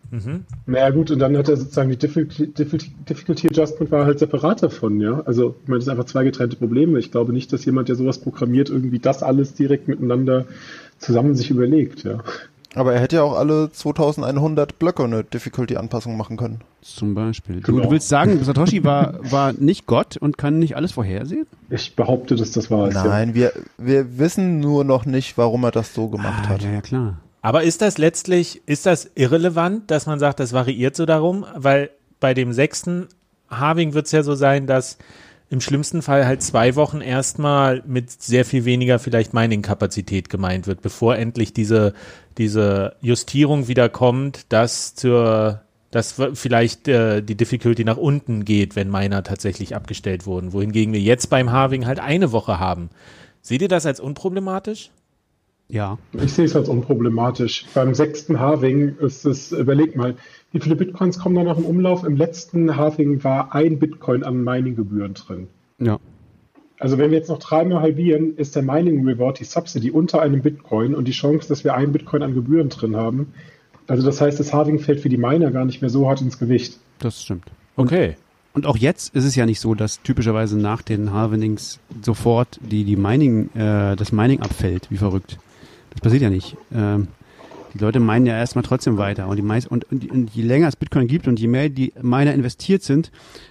Naja 0.66 0.90
gut, 0.90 1.10
und 1.10 1.18
dann 1.18 1.36
hat 1.36 1.48
er 1.48 1.56
sozusagen 1.56 1.90
die 1.90 1.96
Difficulty 1.96 3.48
Adjustment 3.48 3.90
war 3.90 4.04
halt 4.04 4.18
separat 4.18 4.62
davon, 4.62 5.00
ja. 5.00 5.20
Also 5.20 5.56
ich 5.62 5.68
meine, 5.68 5.78
das 5.78 5.86
sind 5.86 5.92
einfach 5.92 6.04
zwei 6.04 6.24
getrennte 6.24 6.56
Probleme. 6.56 6.98
Ich 6.98 7.10
glaube 7.10 7.32
nicht, 7.32 7.52
dass 7.52 7.64
jemand, 7.64 7.88
der 7.88 7.96
sowas 7.96 8.18
programmiert, 8.18 8.68
irgendwie 8.68 8.98
das 8.98 9.22
alles 9.22 9.54
direkt 9.54 9.88
miteinander 9.88 10.44
zusammen 10.98 11.34
sich 11.34 11.50
überlegt, 11.50 12.04
ja. 12.04 12.22
Aber 12.74 12.92
er 12.92 13.00
hätte 13.00 13.16
ja 13.16 13.22
auch 13.22 13.34
alle 13.36 13.70
2100 13.72 14.78
Blöcke 14.78 15.02
eine 15.04 15.24
Difficulty-Anpassung 15.24 16.16
machen 16.16 16.36
können. 16.36 16.60
Zum 16.82 17.14
Beispiel. 17.14 17.60
Du, 17.60 17.72
Genau. 17.72 17.84
du 17.84 17.90
willst 17.90 18.08
sagen, 18.08 18.42
Satoshi 18.44 18.84
war, 18.84 19.14
war 19.30 19.52
nicht 19.54 19.86
Gott 19.86 20.16
und 20.18 20.36
kann 20.38 20.58
nicht 20.58 20.76
alles 20.76 20.92
vorhersehen? 20.92 21.46
Ich 21.70 21.96
behaupte, 21.96 22.36
dass 22.36 22.52
das 22.52 22.70
war 22.70 22.88
es. 22.88 22.94
Ja. 22.94 23.04
Nein, 23.04 23.34
wir, 23.34 23.52
wir 23.78 24.18
wissen 24.18 24.60
nur 24.60 24.84
noch 24.84 25.06
nicht, 25.06 25.38
warum 25.38 25.64
er 25.64 25.70
das 25.70 25.94
so 25.94 26.08
gemacht 26.08 26.44
Ah, 26.44 26.48
hat. 26.50 26.62
ja, 26.62 26.70
ja, 26.70 26.80
klar. 26.82 27.18
Aber 27.40 27.62
ist 27.62 27.80
das 27.80 27.96
letztlich, 27.98 28.62
ist 28.66 28.84
das 28.84 29.10
irrelevant, 29.14 29.90
dass 29.90 30.06
man 30.06 30.18
sagt, 30.18 30.38
das 30.40 30.52
variiert 30.52 30.94
so 30.94 31.06
darum? 31.06 31.46
Weil 31.56 31.90
bei 32.20 32.34
dem 32.34 32.52
sechsten 32.52 33.06
Harving 33.48 33.94
wird 33.94 34.06
es 34.06 34.12
ja 34.12 34.22
so 34.22 34.34
sein, 34.34 34.66
dass 34.66 34.98
im 35.50 35.60
schlimmsten 35.60 36.02
Fall 36.02 36.26
halt 36.26 36.42
zwei 36.42 36.76
Wochen 36.76 37.00
erstmal 37.00 37.82
mit 37.86 38.10
sehr 38.10 38.44
viel 38.44 38.64
weniger 38.64 38.98
vielleicht 38.98 39.32
Mining-Kapazität 39.32 40.28
gemeint 40.28 40.66
wird, 40.66 40.82
bevor 40.82 41.16
endlich 41.16 41.52
diese, 41.52 41.94
diese 42.36 42.96
Justierung 43.00 43.66
wieder 43.66 43.88
kommt, 43.88 44.52
dass 44.52 44.94
zur, 44.94 45.62
dass 45.90 46.20
vielleicht 46.34 46.86
äh, 46.88 47.22
die 47.22 47.34
Difficulty 47.34 47.84
nach 47.84 47.96
unten 47.96 48.44
geht, 48.44 48.76
wenn 48.76 48.90
Miner 48.90 49.22
tatsächlich 49.22 49.74
abgestellt 49.74 50.26
wurden. 50.26 50.52
Wohingegen 50.52 50.92
wir 50.92 51.00
jetzt 51.00 51.30
beim 51.30 51.50
Harving 51.50 51.86
halt 51.86 51.98
eine 51.98 52.30
Woche 52.32 52.60
haben. 52.60 52.90
Seht 53.40 53.62
ihr 53.62 53.68
das 53.68 53.86
als 53.86 54.00
unproblematisch? 54.00 54.90
Ja. 55.68 55.98
Ich 56.12 56.32
sehe 56.32 56.46
es 56.46 56.56
als 56.56 56.68
unproblematisch. 56.68 57.66
Beim 57.74 57.94
sechsten 57.94 58.40
Halving 58.40 58.96
ist 58.98 59.24
es, 59.24 59.52
überleg 59.52 59.96
mal, 59.96 60.16
wie 60.52 60.60
viele 60.60 60.76
Bitcoins 60.76 61.18
kommen 61.18 61.34
da 61.34 61.44
noch 61.44 61.58
im 61.58 61.64
Umlauf? 61.64 62.04
Im 62.04 62.16
letzten 62.16 62.76
Halving 62.76 63.22
war 63.22 63.54
ein 63.54 63.78
Bitcoin 63.78 64.24
an 64.24 64.42
Mining-Gebühren 64.42 65.14
drin. 65.14 65.48
Ja. 65.78 65.98
Also 66.78 66.96
wenn 66.96 67.10
wir 67.10 67.18
jetzt 67.18 67.28
noch 67.28 67.38
dreimal 67.38 67.82
halbieren, 67.82 68.36
ist 68.36 68.54
der 68.54 68.62
Mining 68.62 69.06
Reward, 69.06 69.40
die 69.40 69.44
Subsidy, 69.44 69.90
unter 69.90 70.22
einem 70.22 70.42
Bitcoin 70.42 70.94
und 70.94 71.06
die 71.06 71.12
Chance, 71.12 71.48
dass 71.48 71.64
wir 71.64 71.74
einen 71.74 71.92
Bitcoin 71.92 72.22
an 72.22 72.34
Gebühren 72.34 72.68
drin 72.68 72.96
haben. 72.96 73.32
Also 73.88 74.04
das 74.04 74.20
heißt, 74.20 74.38
das 74.38 74.54
Halving 74.54 74.78
fällt 74.78 75.00
für 75.00 75.08
die 75.08 75.16
Miner 75.16 75.50
gar 75.50 75.64
nicht 75.64 75.80
mehr 75.80 75.90
so 75.90 76.08
hart 76.08 76.20
ins 76.20 76.38
Gewicht. 76.38 76.78
Das 76.98 77.22
stimmt. 77.22 77.44
Okay. 77.76 78.16
Und 78.54 78.66
auch 78.66 78.76
jetzt 78.76 79.14
ist 79.14 79.24
es 79.24 79.34
ja 79.34 79.46
nicht 79.46 79.60
so, 79.60 79.74
dass 79.74 80.02
typischerweise 80.02 80.58
nach 80.58 80.82
den 80.82 81.12
Halvenings 81.12 81.80
sofort 82.02 82.58
die, 82.62 82.84
die 82.84 82.96
Mining, 82.96 83.50
äh, 83.54 83.96
das 83.96 84.12
Mining 84.12 84.40
abfällt, 84.40 84.90
wie 84.90 84.96
verrückt. 84.96 85.38
Das 85.90 86.00
passiert 86.00 86.22
ja 86.22 86.30
nicht. 86.30 86.56
Ähm, 86.72 87.08
die 87.74 87.78
Leute 87.78 88.00
meinen 88.00 88.26
ja 88.26 88.36
erstmal 88.36 88.64
trotzdem 88.64 88.96
weiter. 88.96 89.28
Und, 89.28 89.36
die 89.36 89.42
meist, 89.42 89.70
und, 89.70 89.90
und, 89.90 90.10
und 90.10 90.30
je 90.30 90.42
länger 90.42 90.68
es 90.68 90.76
Bitcoin 90.76 91.06
gibt 91.06 91.28
und 91.28 91.38
je 91.38 91.48
mehr 91.48 91.68
die 91.68 91.92
Miner 92.00 92.34
investiert 92.34 92.82
sind, 92.82 93.10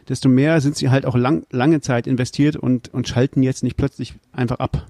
desto 0.10 0.30
mehr 0.30 0.62
sind 0.62 0.76
sie 0.76 0.90
halt 0.90 1.06
auch 1.06 1.16
lang, 1.16 1.46
lange 1.52 1.82
Zeit 1.82 2.08
investiert 2.08 2.56
und, 2.56 2.94
und 2.94 3.08
schalten 3.08 3.44
jetzt 3.44 3.64
nicht 3.64 3.78
plötzlich 3.78 4.16
einfach 4.32 4.60
ab, 4.60 4.88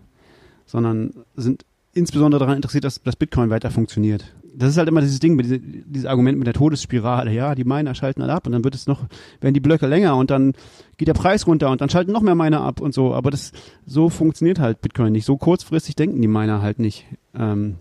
sondern 0.66 1.14
sind 1.36 1.66
insbesondere 1.94 2.40
daran 2.40 2.56
interessiert, 2.56 2.84
dass 2.84 3.02
das 3.02 3.16
Bitcoin 3.16 3.50
weiter 3.50 3.72
funktioniert. 3.72 4.34
Das 4.56 4.70
ist 4.70 4.78
halt 4.78 4.88
immer 4.88 5.02
dieses 5.02 5.20
Ding, 5.20 5.38
diese, 5.38 5.60
dieses 5.60 6.08
Argument 6.08 6.38
mit 6.38 6.48
der 6.48 6.54
Todesspirale. 6.54 7.32
Ja, 7.32 7.54
die 7.54 7.64
Miner 7.64 7.94
schalten 7.94 8.24
alle 8.24 8.34
ab 8.34 8.48
und 8.48 8.54
dann 8.54 8.64
wird 8.64 8.74
es 8.74 8.88
noch, 8.88 9.06
werden 9.40 9.54
die 9.54 9.60
Blöcke 9.60 9.86
länger 9.86 10.16
und 10.16 10.32
dann 10.32 10.54
geht 10.98 11.08
der 11.08 11.14
Preis 11.14 11.46
runter 11.46 11.70
und 11.70 11.82
dann 11.82 11.90
schalten 11.90 12.12
noch 12.12 12.22
mehr 12.22 12.34
Miner 12.34 12.62
ab 12.62 12.82
und 12.82 12.94
so. 12.94 13.14
Aber 13.14 13.30
das, 13.30 13.52
so 13.86 14.10
funktioniert 14.10 14.60
halt 14.60 14.82
Bitcoin 14.82 15.12
nicht. 15.12 15.26
So 15.26 15.38
kurzfristig 15.38 15.96
denken 15.96 16.22
die 16.22 16.28
Miner 16.28 16.62
halt 16.62 16.80
nicht. 16.80 17.06
Ähm, 17.36 17.76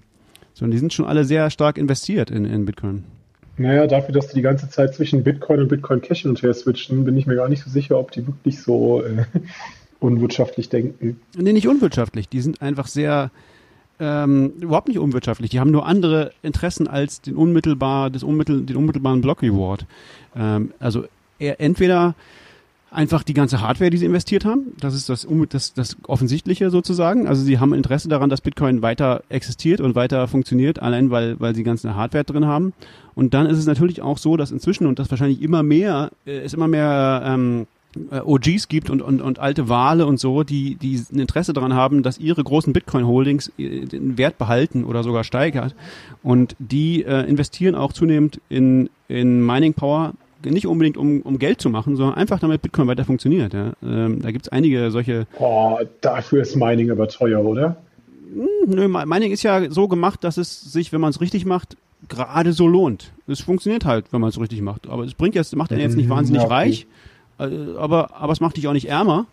sondern 0.56 0.70
die 0.70 0.78
sind 0.78 0.94
schon 0.94 1.04
alle 1.04 1.24
sehr 1.24 1.50
stark 1.50 1.76
investiert 1.76 2.30
in, 2.30 2.46
in 2.46 2.64
Bitcoin. 2.64 3.04
Naja, 3.58 3.86
dafür, 3.86 4.14
dass 4.14 4.28
die 4.28 4.36
die 4.36 4.42
ganze 4.42 4.70
Zeit 4.70 4.94
zwischen 4.94 5.22
Bitcoin 5.22 5.60
und 5.60 5.68
Bitcoin 5.68 6.00
Cash 6.00 6.22
hin 6.22 6.30
und 6.30 6.42
her 6.42 6.54
switchen, 6.54 7.04
bin 7.04 7.16
ich 7.16 7.26
mir 7.26 7.36
gar 7.36 7.48
nicht 7.48 7.62
so 7.62 7.70
sicher, 7.70 7.98
ob 7.98 8.10
die 8.10 8.26
wirklich 8.26 8.62
so 8.62 9.02
äh, 9.02 9.24
unwirtschaftlich 10.00 10.70
denken. 10.70 11.20
Nee, 11.36 11.52
nicht 11.52 11.68
unwirtschaftlich. 11.68 12.28
Die 12.28 12.40
sind 12.40 12.62
einfach 12.62 12.86
sehr, 12.86 13.30
ähm, 14.00 14.54
überhaupt 14.60 14.88
nicht 14.88 14.98
unwirtschaftlich. 14.98 15.50
Die 15.50 15.60
haben 15.60 15.70
nur 15.70 15.86
andere 15.86 16.32
Interessen 16.42 16.88
als 16.88 17.20
den 17.20 17.36
unmittelbar, 17.36 18.08
das 18.08 18.22
unmittel, 18.22 18.64
den 18.64 18.76
unmittelbaren 18.76 19.20
Block 19.20 19.42
Reward. 19.42 19.86
Ähm, 20.34 20.72
also 20.78 21.04
entweder 21.38 22.14
einfach 22.96 23.22
die 23.22 23.35
ganze 23.35 23.61
Hardware, 23.61 23.90
die 23.90 23.98
sie 23.98 24.06
investiert 24.06 24.44
haben. 24.44 24.72
Das 24.80 24.94
ist 24.94 25.09
das, 25.09 25.26
das, 25.50 25.74
das 25.74 25.96
Offensichtliche 26.06 26.70
sozusagen. 26.70 27.28
Also 27.28 27.42
sie 27.42 27.59
haben 27.59 27.74
Interesse 27.74 28.09
daran, 28.09 28.30
dass 28.30 28.40
Bitcoin 28.40 28.82
weiter 28.82 29.22
existiert 29.28 29.80
und 29.80 29.94
weiter 29.94 30.26
funktioniert, 30.28 30.80
allein 30.80 31.11
weil, 31.11 31.38
weil 31.38 31.54
sie 31.54 31.62
ganze 31.62 31.94
Hardware 31.94 32.24
drin 32.24 32.46
haben. 32.46 32.72
Und 33.14 33.35
dann 33.35 33.46
ist 33.46 33.59
es 33.59 33.66
natürlich 33.66 34.02
auch 34.02 34.18
so, 34.18 34.37
dass 34.37 34.50
inzwischen 34.50 34.87
und 34.87 34.98
das 34.98 35.11
wahrscheinlich 35.11 35.42
immer 35.42 35.62
mehr, 35.62 36.11
äh, 36.26 36.38
es 36.38 36.54
immer 36.54 36.68
mehr 36.68 37.22
ähm, 37.24 37.66
äh, 38.11 38.20
OGs 38.20 38.68
gibt 38.68 38.90
und, 38.90 39.02
und, 39.02 39.20
und 39.20 39.38
alte 39.38 39.68
Wale 39.68 40.06
und 40.06 40.18
so, 40.18 40.42
die, 40.42 40.76
die 40.76 41.02
ein 41.12 41.18
Interesse 41.18 41.52
daran 41.52 41.74
haben, 41.74 42.02
dass 42.02 42.18
ihre 42.18 42.42
großen 42.42 42.72
Bitcoin-Holdings 42.72 43.52
äh, 43.59 43.85
den 43.85 44.18
Wert 44.18 44.38
behalten 44.38 44.85
oder 44.85 45.02
sogar 45.02 45.24
steigert. 45.24 45.74
Und 46.22 46.56
die 46.59 47.04
äh, 47.04 47.28
investieren 47.28 47.74
auch 47.74 47.92
zunehmend 47.92 48.40
in, 48.48 48.88
in 49.09 49.44
Mining 49.44 49.74
Power, 49.74 50.12
nicht 50.52 50.66
unbedingt 50.66 50.96
um, 50.96 51.22
um 51.22 51.38
Geld 51.38 51.61
zu 51.61 51.70
machen, 51.70 51.96
sondern 51.96 52.16
einfach 52.16 52.38
damit 52.38 52.62
Bitcoin 52.62 52.88
weiter 52.88 53.04
funktioniert. 53.04 53.54
Ja. 53.54 53.72
Ähm, 53.82 54.22
da 54.22 54.30
gibt's 54.30 54.48
einige 54.48 54.90
solche. 54.90 55.26
Oh, 55.38 55.78
dafür 56.00 56.42
ist 56.42 56.56
Mining 56.56 56.90
aber 56.90 57.09
teuer, 57.09 57.44
oder? 57.44 57.76
Hm, 58.32 58.74
nö, 58.74 58.88
Mining 58.88 59.32
ist 59.32 59.42
ja 59.42 59.70
so 59.70 59.88
gemacht, 59.88 60.24
dass 60.24 60.37
es 60.37 60.61
sich, 60.61 60.92
wenn 60.92 61.00
man 61.00 61.11
es 61.11 61.20
richtig 61.20 61.44
macht, 61.46 61.76
gerade 62.09 62.52
so 62.52 62.66
lohnt. 62.66 63.12
Es 63.26 63.40
funktioniert 63.40 63.85
halt, 63.85 64.12
wenn 64.12 64.20
man 64.20 64.30
es 64.30 64.40
richtig 64.40 64.62
macht. 64.62 64.88
Aber 64.88 65.04
es 65.04 65.14
bringt 65.14 65.35
jetzt, 65.35 65.54
macht 65.56 65.72
einen 65.72 65.80
jetzt 65.80 65.96
nicht 65.96 66.09
wahnsinnig 66.09 66.42
ja, 66.42 66.46
okay. 66.46 66.54
reich, 66.54 66.87
äh, 67.38 67.76
aber, 67.76 68.16
aber 68.16 68.32
es 68.32 68.40
macht 68.40 68.56
dich 68.56 68.68
auch 68.68 68.72
nicht 68.72 68.88
ärmer. 68.88 69.26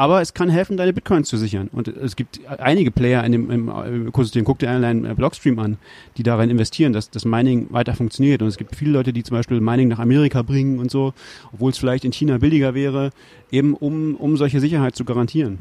Aber 0.00 0.22
es 0.22 0.32
kann 0.32 0.48
helfen, 0.48 0.78
deine 0.78 0.94
Bitcoins 0.94 1.28
zu 1.28 1.36
sichern. 1.36 1.68
Und 1.70 1.86
es 1.86 2.16
gibt 2.16 2.40
einige 2.58 2.90
Player 2.90 3.22
in 3.22 3.32
dem, 3.32 3.50
im 3.50 3.68
Ökosystem, 4.06 4.46
guck 4.46 4.58
dir 4.58 4.70
einen 4.70 5.14
Blockstream 5.14 5.58
an, 5.58 5.76
die 6.16 6.22
darin 6.22 6.48
investieren, 6.48 6.94
dass 6.94 7.10
das 7.10 7.26
Mining 7.26 7.66
weiter 7.68 7.92
funktioniert. 7.92 8.40
Und 8.40 8.48
es 8.48 8.56
gibt 8.56 8.74
viele 8.74 8.92
Leute, 8.92 9.12
die 9.12 9.22
zum 9.22 9.36
Beispiel 9.36 9.60
Mining 9.60 9.88
nach 9.88 9.98
Amerika 9.98 10.40
bringen 10.40 10.78
und 10.78 10.90
so, 10.90 11.12
obwohl 11.52 11.72
es 11.72 11.76
vielleicht 11.76 12.06
in 12.06 12.14
China 12.14 12.38
billiger 12.38 12.72
wäre, 12.72 13.10
eben 13.50 13.74
um, 13.74 14.16
um 14.16 14.38
solche 14.38 14.60
Sicherheit 14.60 14.96
zu 14.96 15.04
garantieren. 15.04 15.58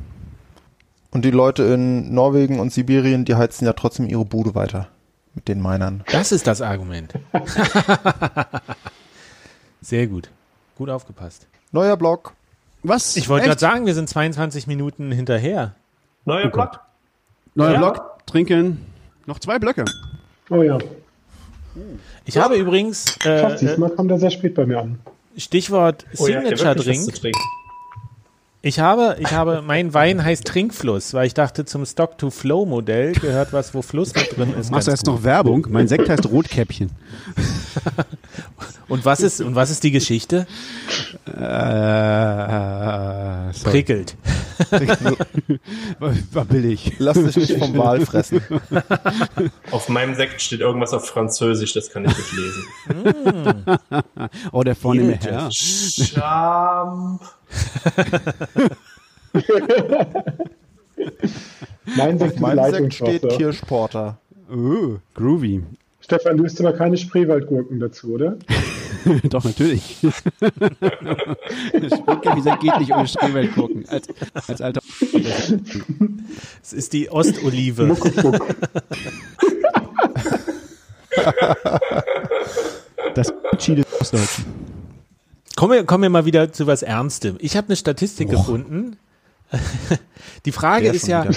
Und 1.11 1.25
die 1.25 1.31
Leute 1.31 1.63
in 1.63 2.13
Norwegen 2.13 2.61
und 2.61 2.71
Sibirien, 2.71 3.25
die 3.25 3.35
heizen 3.35 3.65
ja 3.65 3.73
trotzdem 3.73 4.07
ihre 4.07 4.23
Bude 4.23 4.55
weiter 4.55 4.87
mit 5.35 5.49
den 5.49 5.61
Minern. 5.61 6.05
Das 6.09 6.31
ist 6.31 6.47
das 6.47 6.61
Argument. 6.61 7.13
Sehr 9.81 10.07
gut. 10.07 10.29
Gut 10.77 10.89
aufgepasst. 10.89 11.45
Neuer 11.73 11.97
Block. 11.97 12.35
Was? 12.83 13.15
Ich 13.17 13.29
wollte 13.29 13.47
gerade 13.47 13.59
sagen, 13.59 13.85
wir 13.85 13.93
sind 13.93 14.09
22 14.09 14.67
Minuten 14.67 15.11
hinterher. 15.11 15.75
Neuer 16.25 16.47
oh 16.47 16.49
Block. 16.49 16.79
Neuer 17.55 17.73
ja. 17.73 17.77
Block. 17.77 18.25
Trinken. 18.25 18.85
Noch 19.25 19.39
zwei 19.39 19.59
Blöcke. 19.59 19.85
Oh 20.49 20.63
ja. 20.63 20.77
Ich 22.25 22.37
habe 22.37 22.55
übrigens. 22.55 23.17
Äh, 23.23 23.41
Krass, 23.41 23.59
diesmal 23.59 23.89
kommt 23.91 24.11
er 24.11 24.19
sehr 24.19 24.31
spät 24.31 24.55
bei 24.55 24.65
mir 24.65 24.79
an. 24.79 24.99
Stichwort 25.37 26.05
Signature 26.13 26.55
oh 26.61 26.63
ja, 26.63 26.75
Drink. 26.75 27.21
Ich 28.61 28.79
habe, 28.79 29.15
ich 29.19 29.31
habe, 29.31 29.61
mein 29.61 29.93
Wein 29.93 30.23
heißt 30.23 30.45
Trinkfluss, 30.45 31.13
weil 31.13 31.27
ich 31.27 31.33
dachte, 31.33 31.63
zum 31.63 31.85
Stock-to-Flow-Modell 31.85 33.13
gehört 33.13 33.53
was, 33.53 33.73
wo 33.73 33.81
Fluss 33.81 34.13
mit 34.13 34.35
drin 34.35 34.53
ist. 34.59 34.69
Machst 34.69 34.87
du 34.87 34.91
jetzt 34.91 35.05
gut. 35.05 35.15
noch 35.15 35.23
Werbung? 35.23 35.67
Mein 35.69 35.87
Sekt 35.87 36.09
heißt 36.09 36.29
Rotkäppchen. 36.29 36.91
und 38.87 39.05
was 39.05 39.21
ist, 39.21 39.41
und 39.41 39.55
was 39.55 39.69
ist 39.69 39.83
die 39.83 39.91
Geschichte? 39.91 40.47
Äh, 41.25 41.31
Prickelt. 43.63 44.15
War 46.31 46.45
billig. 46.45 46.93
Lass 46.99 47.21
dich 47.23 47.35
nicht 47.35 47.57
vom 47.57 47.77
Wal 47.77 48.05
fressen. 48.05 48.41
Auf 49.71 49.89
meinem 49.89 50.15
Sekt 50.15 50.41
steht 50.41 50.61
irgendwas 50.61 50.93
auf 50.93 51.07
Französisch, 51.07 51.73
das 51.73 51.89
kann 51.89 52.05
ich 52.05 52.17
nicht 52.17 52.33
lesen. 52.33 52.65
oh, 54.51 54.63
der 54.63 54.75
vornehme 54.75 55.17
Herr. 55.21 55.49
Scham. 55.51 57.19
mein 61.95 62.19
Sekt, 62.19 62.39
mein 62.39 62.71
Sekt 62.71 62.93
steht 62.93 63.29
Kirschporter. 63.29 64.17
Oh, 64.51 64.97
groovy. 65.13 65.63
Stefan, 66.09 66.37
du 66.37 66.43
isst 66.43 66.59
aber 66.59 66.73
keine 66.73 66.97
Spreewaldgurken 66.97 67.79
dazu, 67.79 68.13
oder? 68.13 68.35
Doch, 69.29 69.43
natürlich. 69.43 69.97
Spreewaldgurken 72.41 72.55
geht 72.55 72.79
nicht 72.79 72.91
ohne 72.91 73.07
Spreewaldgurken. 73.07 73.87
Als, 73.87 74.07
als 74.47 74.59
alter. 74.59 74.81
Es 76.63 76.73
ist 76.73 76.93
die 76.93 77.11
Ostolive. 77.11 77.95
das 83.13 83.31
Chili 83.57 83.83
des 83.83 84.01
Ostdeutschen. 84.01 84.45
Kommen 85.55 85.73
wir, 85.73 85.83
kommen 85.83 86.01
wir 86.01 86.09
mal 86.09 86.25
wieder 86.25 86.51
zu 86.51 86.65
was 86.65 86.81
Ernstem. 86.81 87.37
Ich 87.39 87.55
habe 87.55 87.67
eine 87.67 87.75
Statistik 87.75 88.29
Boah. 88.29 88.37
gefunden. 88.37 88.97
Die 90.45 90.51
Frage 90.51 90.85
Der 90.85 90.93
ist 90.95 91.07
ja, 91.07 91.27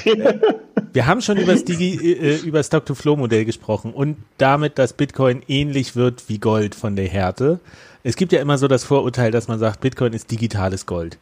wir 0.92 1.06
haben 1.06 1.20
schon 1.20 1.38
über 1.38 1.52
das, 1.52 1.62
äh, 1.62 2.50
das 2.50 2.66
Stock-to-Flow-Modell 2.66 3.44
gesprochen 3.44 3.92
und 3.92 4.16
damit, 4.38 4.78
dass 4.78 4.92
Bitcoin 4.92 5.42
ähnlich 5.48 5.96
wird 5.96 6.28
wie 6.28 6.38
Gold 6.38 6.74
von 6.74 6.96
der 6.96 7.08
Härte. 7.08 7.60
Es 8.02 8.16
gibt 8.16 8.32
ja 8.32 8.40
immer 8.40 8.58
so 8.58 8.68
das 8.68 8.84
Vorurteil, 8.84 9.30
dass 9.30 9.48
man 9.48 9.58
sagt, 9.58 9.80
Bitcoin 9.80 10.12
ist 10.12 10.30
digitales 10.30 10.86
Gold. 10.86 11.18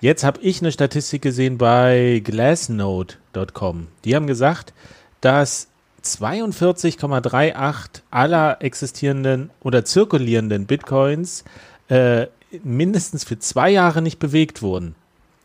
Jetzt 0.00 0.24
habe 0.24 0.40
ich 0.42 0.60
eine 0.60 0.72
Statistik 0.72 1.22
gesehen 1.22 1.56
bei 1.56 2.20
glassnode.com. 2.24 3.86
Die 4.04 4.14
haben 4.14 4.26
gesagt, 4.26 4.74
dass 5.20 5.68
42,38 6.02 8.02
aller 8.10 8.56
existierenden 8.60 9.50
oder 9.60 9.84
zirkulierenden 9.84 10.66
Bitcoins 10.66 11.44
äh, 11.88 12.26
mindestens 12.62 13.24
für 13.24 13.38
zwei 13.38 13.70
Jahre 13.70 14.02
nicht 14.02 14.18
bewegt 14.18 14.60
wurden. 14.60 14.94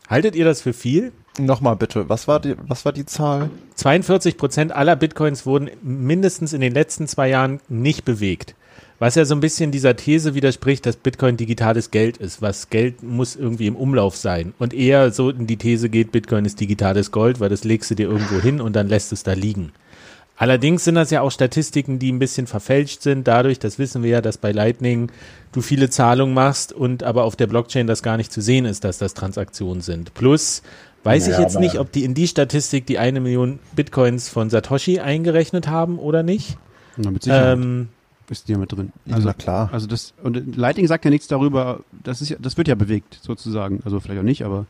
Haltet 0.08 0.34
ihr 0.34 0.44
das 0.44 0.60
für 0.60 0.72
viel? 0.72 1.12
Nochmal 1.46 1.76
bitte, 1.76 2.08
was 2.08 2.28
war 2.28 2.40
die, 2.40 2.54
was 2.66 2.84
war 2.84 2.92
die 2.92 3.06
Zahl? 3.06 3.50
42 3.74 4.36
Prozent 4.36 4.72
aller 4.72 4.96
Bitcoins 4.96 5.46
wurden 5.46 5.70
mindestens 5.82 6.52
in 6.52 6.60
den 6.60 6.72
letzten 6.72 7.06
zwei 7.06 7.28
Jahren 7.28 7.60
nicht 7.68 8.04
bewegt. 8.04 8.54
Was 8.98 9.14
ja 9.14 9.24
so 9.24 9.34
ein 9.34 9.40
bisschen 9.40 9.70
dieser 9.70 9.96
These 9.96 10.34
widerspricht, 10.34 10.84
dass 10.84 10.96
Bitcoin 10.96 11.38
digitales 11.38 11.90
Geld 11.90 12.18
ist. 12.18 12.42
Was 12.42 12.68
Geld 12.68 13.02
muss 13.02 13.34
irgendwie 13.34 13.66
im 13.66 13.76
Umlauf 13.76 14.14
sein. 14.14 14.52
Und 14.58 14.74
eher 14.74 15.10
so 15.10 15.30
in 15.30 15.46
die 15.46 15.56
These 15.56 15.88
geht, 15.88 16.12
Bitcoin 16.12 16.44
ist 16.44 16.60
digitales 16.60 17.10
Gold, 17.10 17.40
weil 17.40 17.48
das 17.48 17.64
legst 17.64 17.90
du 17.90 17.94
dir 17.94 18.08
irgendwo 18.08 18.40
hin 18.40 18.60
und 18.60 18.76
dann 18.76 18.88
lässt 18.88 19.12
es 19.12 19.22
da 19.22 19.32
liegen. 19.32 19.72
Allerdings 20.40 20.84
sind 20.84 20.94
das 20.94 21.10
ja 21.10 21.20
auch 21.20 21.30
Statistiken, 21.30 21.98
die 21.98 22.10
ein 22.10 22.18
bisschen 22.18 22.46
verfälscht 22.46 23.02
sind, 23.02 23.28
dadurch, 23.28 23.58
das 23.58 23.78
wissen 23.78 24.02
wir 24.02 24.08
ja, 24.08 24.20
dass 24.22 24.38
bei 24.38 24.52
Lightning 24.52 25.12
du 25.52 25.60
viele 25.60 25.90
Zahlungen 25.90 26.32
machst 26.32 26.72
und 26.72 27.02
aber 27.02 27.24
auf 27.24 27.36
der 27.36 27.46
Blockchain 27.46 27.86
das 27.86 28.02
gar 28.02 28.16
nicht 28.16 28.32
zu 28.32 28.40
sehen 28.40 28.64
ist, 28.64 28.84
dass 28.84 28.96
das 28.96 29.12
Transaktionen 29.12 29.82
sind. 29.82 30.14
Plus 30.14 30.62
weiß 31.04 31.26
ja, 31.26 31.34
ich 31.34 31.38
jetzt 31.38 31.58
nicht, 31.58 31.78
ob 31.78 31.92
die 31.92 32.04
in 32.04 32.14
die 32.14 32.26
Statistik 32.26 32.86
die 32.86 32.98
eine 32.98 33.20
Million 33.20 33.58
Bitcoins 33.74 34.28
von 34.28 34.50
Satoshi 34.50 35.00
eingerechnet 35.00 35.68
haben 35.68 35.98
oder 35.98 36.22
nicht. 36.22 36.56
Na, 36.96 37.10
mit 37.10 37.22
Sicherheit. 37.22 37.58
Ähm, 37.58 37.88
ist 38.28 38.46
die 38.46 38.52
ja 38.52 38.58
mit 38.58 38.70
drin. 38.70 38.92
Also 39.10 39.28
ja, 39.28 39.34
klar. 39.34 39.70
Also 39.72 39.88
das 39.88 40.14
und 40.22 40.56
Lightning 40.56 40.86
sagt 40.86 41.04
ja 41.04 41.10
nichts 41.10 41.26
darüber. 41.26 41.80
Das 42.04 42.22
ist 42.22 42.28
ja, 42.28 42.36
das 42.40 42.56
wird 42.56 42.68
ja 42.68 42.76
bewegt 42.76 43.18
sozusagen. 43.20 43.80
Also 43.84 43.98
vielleicht 43.98 44.20
auch 44.20 44.24
nicht, 44.24 44.44
aber 44.44 44.66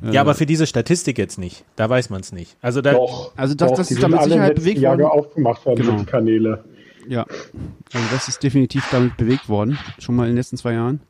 ja, 0.00 0.20
aber 0.20 0.34
für 0.34 0.46
diese 0.46 0.66
Statistik 0.66 1.18
jetzt 1.18 1.38
nicht. 1.38 1.64
Da 1.76 1.88
weiß 1.88 2.10
man 2.10 2.20
es 2.20 2.32
nicht. 2.32 2.56
Also 2.60 2.82
da, 2.82 2.92
doch, 2.92 3.32
also 3.36 3.54
das, 3.54 3.70
doch, 3.70 3.76
das 3.76 3.90
ist 3.90 4.02
damit 4.02 4.22
Sicherheit 4.22 4.54
bewegt 4.54 4.80
Jahre 4.80 4.98
worden. 4.98 5.18
aufgemacht 5.18 5.66
worden, 5.66 5.86
genau. 5.86 6.04
Kanäle. 6.04 6.64
Ja, 7.08 7.24
also 7.92 8.06
das 8.12 8.28
ist 8.28 8.42
definitiv 8.42 8.84
damit 8.90 9.16
bewegt 9.16 9.48
worden, 9.48 9.78
schon 9.98 10.14
mal 10.14 10.24
in 10.24 10.30
den 10.30 10.36
letzten 10.36 10.56
zwei 10.56 10.74
Jahren. 10.74 11.00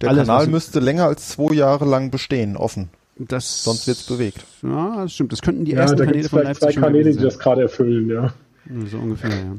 Der 0.00 0.10
Alles, 0.10 0.26
Kanal 0.26 0.46
müsste 0.48 0.80
länger 0.80 1.04
als 1.04 1.28
zwei 1.28 1.54
Jahre 1.54 1.84
lang 1.84 2.10
bestehen, 2.10 2.56
offen. 2.56 2.88
Das, 3.18 3.64
Sonst 3.64 3.86
wird's 3.86 4.04
bewegt. 4.04 4.44
Ja, 4.62 5.02
das 5.02 5.12
stimmt. 5.12 5.32
Das 5.32 5.42
könnten 5.42 5.64
die 5.64 5.72
ja, 5.72 5.80
ersten 5.80 5.98
da 5.98 6.06
Kanäle 6.06 6.28
von 6.28 6.42
Leipzig 6.42 6.74
zwei 6.74 6.80
Kanäle, 6.80 7.12
die 7.12 7.18
das 7.18 7.38
gerade 7.38 7.62
erfüllen, 7.62 8.08
ja. 8.08 8.32
So 8.86 8.98
ungefähr, 8.98 9.30
ja. 9.30 9.56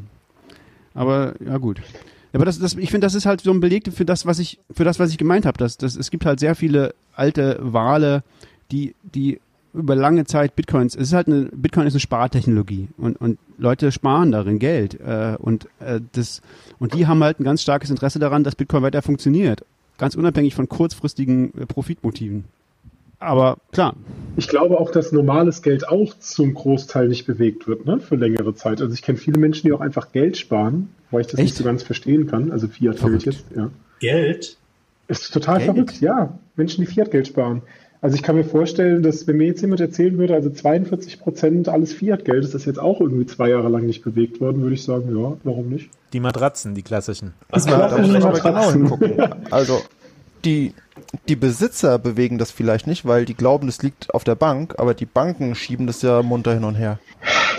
Aber 0.94 1.34
ja 1.46 1.58
gut. 1.58 1.82
Aber 2.34 2.46
das, 2.46 2.58
das, 2.58 2.76
ich 2.76 2.90
finde, 2.90 3.06
das 3.06 3.14
ist 3.14 3.26
halt 3.26 3.42
so 3.42 3.52
ein 3.52 3.60
Beleg 3.60 3.92
für 3.94 4.06
das, 4.06 4.26
was 4.26 4.40
ich, 4.40 4.60
für 4.72 4.84
das, 4.84 5.00
was 5.00 5.12
ich 5.12 5.18
gemeint 5.18 5.46
habe. 5.46 5.58
Dass, 5.58 5.78
dass, 5.78 5.96
es 5.96 6.10
gibt 6.10 6.26
halt 6.26 6.40
sehr 6.40 6.56
viele 6.56 6.96
alte 7.16 7.60
Wale, 7.62 8.24
die, 8.72 8.96
die 9.04 9.40
über 9.74 9.96
lange 9.96 10.26
Zeit 10.26 10.56
Bitcoins, 10.56 10.96
es 10.96 11.10
ist 11.10 11.14
halt 11.14 11.28
eine, 11.28 11.46
Bitcoin 11.46 11.88
ist 11.88 11.94
eine 11.94 12.00
Spartechnologie 12.00 12.90
und, 12.98 13.20
und 13.20 13.40
Leute 13.58 13.92
sparen 13.92 14.32
darin 14.32 14.60
Geld 14.60 15.00
äh, 15.00 15.36
und 15.40 15.68
äh, 15.80 16.00
das 16.12 16.42
und 16.80 16.94
die 16.94 17.08
haben 17.08 17.24
halt 17.24 17.40
ein 17.40 17.44
ganz 17.44 17.64
starkes 17.64 17.90
Interesse 17.90 18.20
daran, 18.20 18.44
dass 18.44 18.56
Bitcoin 18.56 18.84
weiter 18.84 19.02
funktioniert, 19.02 19.66
ganz 19.98 20.16
unabhängig 20.16 20.54
von 20.54 20.70
kurzfristigen 20.70 21.54
äh, 21.58 21.66
Profitmotiven. 21.66 22.46
Aber 23.24 23.58
klar, 23.72 23.96
Ich 24.36 24.48
glaube 24.48 24.80
auch, 24.80 24.92
dass 24.92 25.12
normales 25.12 25.62
Geld 25.62 25.88
auch 25.88 26.14
zum 26.20 26.54
Großteil 26.54 27.08
nicht 27.08 27.26
bewegt 27.26 27.68
wird, 27.68 27.86
ne, 27.86 28.00
für 28.00 28.16
längere 28.16 28.56
Zeit. 28.56 28.82
Also 28.82 28.94
ich 28.94 29.02
kenne 29.02 29.18
viele 29.18 29.40
Menschen, 29.40 29.68
die 29.68 29.74
auch 29.74 29.82
einfach 29.82 30.12
Geld 30.12 30.38
sparen, 30.38 30.90
weil 31.12 31.22
ich 31.22 31.28
das 31.28 31.38
nicht 31.40 31.50
Echt? 31.52 31.58
so 31.58 31.64
ganz 31.64 31.84
verstehen 31.84 32.28
kann. 32.28 32.52
Also 32.52 32.68
Fiat-Geld 32.68 33.00
Verrückt. 33.00 33.26
jetzt, 33.26 33.46
ja. 33.56 33.70
Geld? 34.00 34.58
Ist 35.08 35.32
total 35.34 35.58
Geld? 35.60 35.70
verrückt, 35.72 36.02
ja. 36.02 36.38
Menschen, 36.56 36.82
die 36.82 36.88
Fiat-Geld 36.92 37.28
sparen. 37.28 37.62
Also 38.02 38.16
ich 38.16 38.24
kann 38.24 38.36
mir 38.36 38.44
vorstellen, 38.44 39.02
dass 39.02 39.28
wenn 39.28 39.38
mir 39.38 39.46
jetzt 39.48 39.62
jemand 39.62 39.80
erzählen 39.80 40.18
würde, 40.18 40.34
also 40.34 40.50
42 40.50 41.20
Prozent 41.22 41.70
alles 41.70 41.94
Fiat-Geld, 41.94 42.44
ist 42.44 42.54
das 42.54 42.66
jetzt 42.66 42.80
auch 42.80 43.00
irgendwie 43.00 43.26
zwei 43.28 43.50
Jahre 43.50 43.70
lang 43.70 43.86
nicht 43.86 44.04
bewegt 44.04 44.42
worden, 44.42 44.62
würde 44.62 44.74
ich 44.76 44.84
sagen, 44.84 45.16
ja, 45.18 45.38
warum 45.46 45.70
nicht? 45.70 45.90
Die 46.12 46.20
Matratzen, 46.20 46.76
die 46.76 46.82
klassischen. 46.84 47.34
Was 47.50 47.66
man, 47.66 47.80
Da 47.80 47.98
muss 47.98 48.10
ich 48.10 48.16
aber 48.16 48.40
genau 48.40 48.52
Matratzen. 48.52 48.74
hingucken. 48.88 49.20
Also, 49.52 49.80
die, 50.46 50.74
die 51.28 51.36
Besitzer 51.36 52.00
bewegen 52.00 52.38
das 52.38 52.52
vielleicht 52.52 52.88
nicht, 52.88 53.06
weil 53.06 53.26
die 53.26 53.34
glauben, 53.34 53.68
das 53.68 53.82
liegt 53.82 54.14
auf 54.14 54.24
der 54.24 54.36
Bank, 54.36 54.76
aber 54.78 54.94
die 54.94 55.06
Banken 55.06 55.56
schieben 55.56 55.88
das 55.88 56.02
ja 56.02 56.22
munter 56.22 56.54
hin 56.54 56.64
und 56.64 56.76
her. 56.76 57.00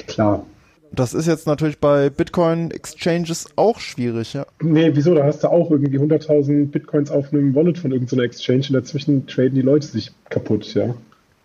Klar. 0.06 0.44
Das 0.92 1.12
ist 1.12 1.26
jetzt 1.26 1.46
natürlich 1.48 1.78
bei 1.78 2.08
Bitcoin-Exchanges 2.08 3.46
auch 3.56 3.80
schwierig, 3.80 4.34
ja. 4.34 4.46
Nee, 4.62 4.90
wieso? 4.94 5.14
Da 5.14 5.24
hast 5.24 5.42
du 5.42 5.48
auch 5.48 5.70
irgendwie 5.70 5.98
100.000 5.98 6.70
Bitcoins 6.70 7.10
auf 7.10 7.32
einem 7.32 7.54
Wallet 7.54 7.78
von 7.78 7.90
irgendeiner 7.90 8.22
Exchange 8.22 8.66
und 8.68 8.74
dazwischen 8.74 9.26
traden 9.26 9.54
die 9.54 9.62
Leute 9.62 9.88
sich 9.88 10.12
kaputt, 10.30 10.72
ja. 10.74 10.94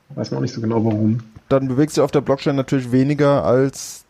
Weiß 0.09 0.29
man 0.31 0.39
auch 0.39 0.41
nicht 0.41 0.53
so 0.53 0.61
genau 0.61 0.85
warum. 0.85 1.19
Dann 1.49 1.67
bewegt 1.67 1.91
sich 1.91 2.03
auf 2.03 2.11
der 2.11 2.21
Blockchain 2.21 2.55
natürlich 2.55 2.91
weniger, 2.91 3.43
als 3.43 4.05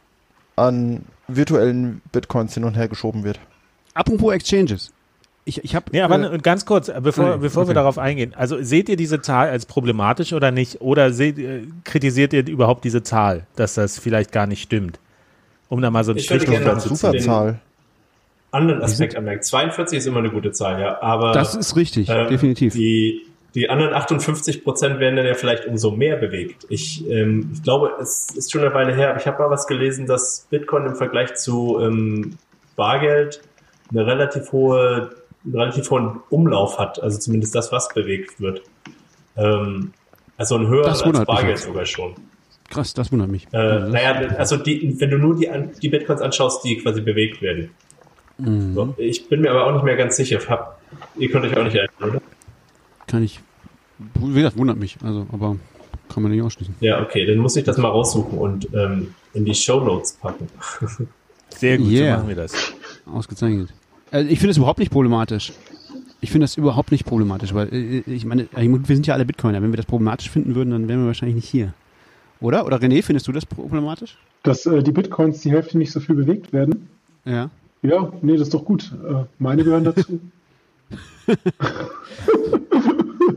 an 0.58 1.04
virtuellen 1.30 2.02
Bitcoins 2.12 2.54
hin 2.54 2.66
und 2.66 2.76
her 2.76 2.90
geschoben 2.90 3.24
wird. 3.24 3.40
apropos 3.94 4.34
Exchanges. 4.34 4.92
Ich, 5.50 5.64
ich 5.64 5.76
habe. 5.76 5.88
Nee, 5.92 6.02
aber 6.02 6.18
ne, 6.18 6.38
ganz 6.42 6.66
kurz, 6.66 6.88
äh, 6.90 7.00
bevor, 7.02 7.36
Nee, 7.36 7.42
bevor 7.42 7.64
wir 7.64 7.70
okay. 7.72 7.74
darauf 7.74 7.98
eingehen. 7.98 8.34
Also 8.38 8.62
seht 8.62 8.88
ihr 8.88 8.96
diese 8.96 9.20
Zahl 9.22 9.50
als 9.50 9.66
problematisch 9.66 10.32
oder 10.34 10.52
nicht? 10.52 10.80
Oder 10.82 11.12
seht, 11.12 11.38
äh, 11.40 11.64
kritisiert 11.84 12.32
ihr 12.34 12.48
überhaupt 12.48 12.84
diese 12.86 13.04
Zahl, 13.04 13.46
dass 13.56 13.74
das 13.74 13.98
vielleicht 14.00 14.32
gar 14.32 14.48
nicht 14.48 14.62
stimmt? 14.62 15.00
Um 15.68 15.82
da 15.82 15.90
mal 15.92 16.04
so 16.04 16.12
einen 16.12 16.20
Strich 16.20 16.46
drunter 16.46 16.78
zu 16.80 16.90
den- 17.12 17.20
Zahl. 17.22 17.60
anderen 18.52 18.82
Aspekt 18.82 19.16
anmerken. 19.16 19.44
42 19.44 19.98
ist 20.00 20.08
immer 20.08 20.20
eine 20.20 20.32
gute 20.32 20.52
Zahl, 20.52 20.80
ja. 20.82 21.02
Aber 21.02 21.32
das 21.34 21.54
ist 21.56 21.76
richtig, 21.76 22.10
ähm, 22.10 22.28
definitiv. 22.30 22.74
Die, 22.74 23.22
die 23.56 23.70
anderen 23.70 23.94
58 23.94 24.64
Prozent 24.64 25.00
werden 25.00 25.16
dann 25.18 25.26
ja 25.26 25.34
vielleicht 25.36 25.66
umso 25.68 25.92
mehr 25.92 26.16
bewegt. 26.16 26.66
Ich, 26.70 27.08
ähm, 27.10 27.52
ich 27.54 27.62
glaube, 27.64 27.92
es 28.02 28.30
ist 28.36 28.52
schon 28.52 28.62
eine 28.62 28.74
Weile 28.74 28.96
her, 28.96 29.10
aber 29.12 29.20
ich 29.20 29.28
habe 29.28 29.38
mal 29.42 29.50
was 29.52 29.68
gelesen, 29.68 30.06
dass 30.08 30.48
Bitcoin 30.50 30.86
im 30.88 30.96
Vergleich 30.96 31.36
zu 31.36 31.80
ähm, 31.82 32.38
Bargeld 32.76 33.42
eine 33.92 34.06
relativ 34.06 34.52
hohe, 34.52 35.10
einen 35.44 35.56
relativ 35.56 35.90
hohen 35.92 36.20
Umlauf 36.30 36.78
hat. 36.80 37.02
Also 37.02 37.18
zumindest 37.20 37.56
das, 37.56 37.72
was 37.72 37.90
bewegt 37.90 38.40
wird. 38.40 38.62
Ähm, 39.38 39.94
also 40.38 40.56
ein 40.56 40.68
höherer 40.68 40.88
Das 40.90 41.04
als 41.04 41.26
Bargeld 41.26 41.58
sogar 41.58 41.86
schon. 41.86 42.16
Krass, 42.70 42.94
das 42.94 43.12
wundert 43.12 43.30
mich. 43.30 43.48
Äh, 43.52 43.58
Also, 43.58 43.92
naja, 43.92 44.12
also 44.38 44.58
die, 44.58 45.00
wenn 45.00 45.10
du 45.10 45.18
nur 45.18 45.36
die, 45.36 45.50
die 45.82 45.90
Bitcoins 45.90 46.22
anschaust, 46.22 46.64
die 46.64 46.78
quasi 46.78 47.02
bewegt 47.02 47.42
werden. 47.42 47.72
Mhm. 48.38 48.74
So, 48.74 48.94
ich 48.98 49.28
bin 49.28 49.42
mir 49.42 49.52
aber 49.52 49.66
auch 49.66 49.74
nicht 49.74 49.84
mehr 49.84 49.96
ganz 49.96 50.16
sicher. 50.18 50.40
Hab, 50.48 50.80
ihr 51.18 51.30
könnt 51.30 51.46
euch 51.46 51.58
auch 51.58 51.64
nicht 51.64 51.76
erinnern, 51.76 52.10
oder? 52.12 52.22
kann 53.08 53.24
ich. 53.24 53.40
Wie 54.16 54.34
gesagt, 54.34 54.58
wundert 54.58 54.78
mich. 54.78 54.98
Also, 55.04 55.26
aber 55.32 55.58
kann 56.10 56.24
man 56.24 56.32
nicht 56.32 56.42
ausschließen. 56.42 56.76
Ja, 56.80 57.02
okay, 57.02 57.26
dann 57.26 57.38
muss 57.40 57.56
ich 57.56 57.64
das 57.64 57.78
mal 57.78 57.90
raussuchen 57.90 58.38
und 58.38 58.68
ähm, 58.74 59.14
in 59.34 59.46
die 59.46 59.54
Show 59.56 59.80
Notes 59.84 60.14
packen. 60.14 60.48
Sehr 61.50 61.78
gut, 61.80 61.88
Yeah. 61.88 62.14
so 62.14 62.18
machen 62.20 62.28
wir 62.30 62.36
das. 62.36 62.74
Ausgezeichnet. 63.12 63.74
Also 64.12 64.30
ich 64.30 64.40
finde 64.40 64.52
es 64.52 64.58
überhaupt 64.58 64.80
nicht 64.80 64.92
problematisch. 64.92 65.54
Ich 66.22 66.32
finde 66.32 66.44
das 66.44 66.58
überhaupt 66.58 66.92
nicht 66.92 67.06
problematisch, 67.06 67.54
weil 67.54 67.74
äh, 67.74 68.04
ich 68.06 68.26
meine, 68.26 68.48
wir 68.54 68.96
sind 68.96 69.08
ja 69.08 69.14
alle 69.14 69.26
Bitcoiner. 69.26 69.62
Wenn 69.62 69.72
wir 69.72 69.78
das 69.78 69.86
problematisch 69.86 70.30
finden 70.30 70.56
würden, 70.56 70.72
dann 70.72 70.88
wären 70.88 71.02
wir 71.02 71.08
wahrscheinlich 71.08 71.36
nicht 71.36 71.48
hier. 71.48 71.74
Oder? 72.42 72.66
Oder 72.66 72.78
René, 72.78 73.04
findest 73.04 73.28
du 73.28 73.32
das 73.32 73.46
problematisch? 73.46 74.18
Dass 74.44 74.66
äh, 74.66 74.82
die 74.82 74.92
Bitcoins 74.92 75.42
die 75.42 75.52
Hälfte 75.52 75.78
nicht 75.78 75.92
so 75.92 76.00
viel 76.00 76.16
bewegt 76.16 76.54
werden. 76.54 76.90
Ja. 77.26 77.50
Ja, 77.82 78.12
nee, 78.22 78.34
das 78.34 78.44
ist 78.44 78.54
doch 78.54 78.66
gut. 78.66 78.92
Äh, 79.08 79.24
meine 79.38 79.64
gehören 79.64 79.86
dazu. 79.86 80.20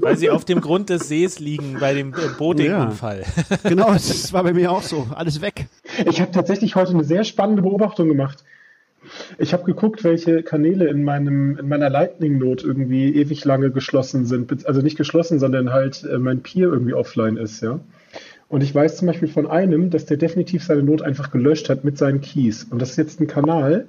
Weil 0.01 0.17
sie 0.17 0.31
auf 0.31 0.45
dem 0.45 0.61
Grund 0.61 0.89
des 0.89 1.09
Sees 1.09 1.39
liegen 1.39 1.77
bei 1.79 1.95
dem 1.95 2.13
äh, 2.15 2.17
Boating-Unfall. 2.39 3.25
Genau, 3.63 3.93
das 3.93 4.33
war 4.33 4.43
bei 4.43 4.53
mir 4.53 4.73
auch 4.73 4.83
so. 4.83 5.07
Alles 5.15 5.41
weg. 5.41 5.67
Ich 6.07 6.21
habe 6.21 6.33
tatsächlich 6.33 6.75
heute 6.75 6.93
eine 6.93 7.05
sehr 7.05 7.23
spannende 7.25 7.63
Beobachtung 7.63 8.09
gemacht. 8.09 8.43
Ich 9.39 9.53
habe 9.53 9.65
geguckt, 9.65 10.05
welche 10.05 10.43
Kanäle 10.43 10.89
in 10.89 11.05
meinem 11.05 11.57
in 11.59 11.69
meiner 11.69 11.91
Lightning 11.91 12.39
Note 12.39 12.67
irgendwie 12.67 13.15
ewig 13.15 13.45
lange 13.45 13.71
geschlossen 13.71 14.25
sind, 14.25 14.67
also 14.67 14.81
nicht 14.81 14.97
geschlossen, 14.97 15.39
sondern 15.39 15.73
halt 15.73 16.05
äh, 16.05 16.19
mein 16.19 16.43
Peer 16.43 16.69
irgendwie 16.69 16.95
offline 16.95 17.37
ist, 17.37 17.63
ja. 17.63 17.81
Und 18.49 18.63
ich 18.63 18.75
weiß 18.75 18.99
zum 18.99 19.07
Beispiel 19.07 19.29
von 19.29 19.47
einem, 19.47 19.89
dass 19.89 20.05
der 20.05 20.19
definitiv 20.19 20.63
seine 20.63 20.83
Note 20.83 21.07
einfach 21.07 21.31
gelöscht 21.31 21.71
hat 21.71 21.85
mit 21.85 21.97
seinen 21.97 22.21
Keys. 22.21 22.65
Und 22.65 22.83
das 22.83 22.91
ist 22.91 22.99
jetzt 22.99 23.19
ein 23.19 23.27
Kanal, 23.27 23.87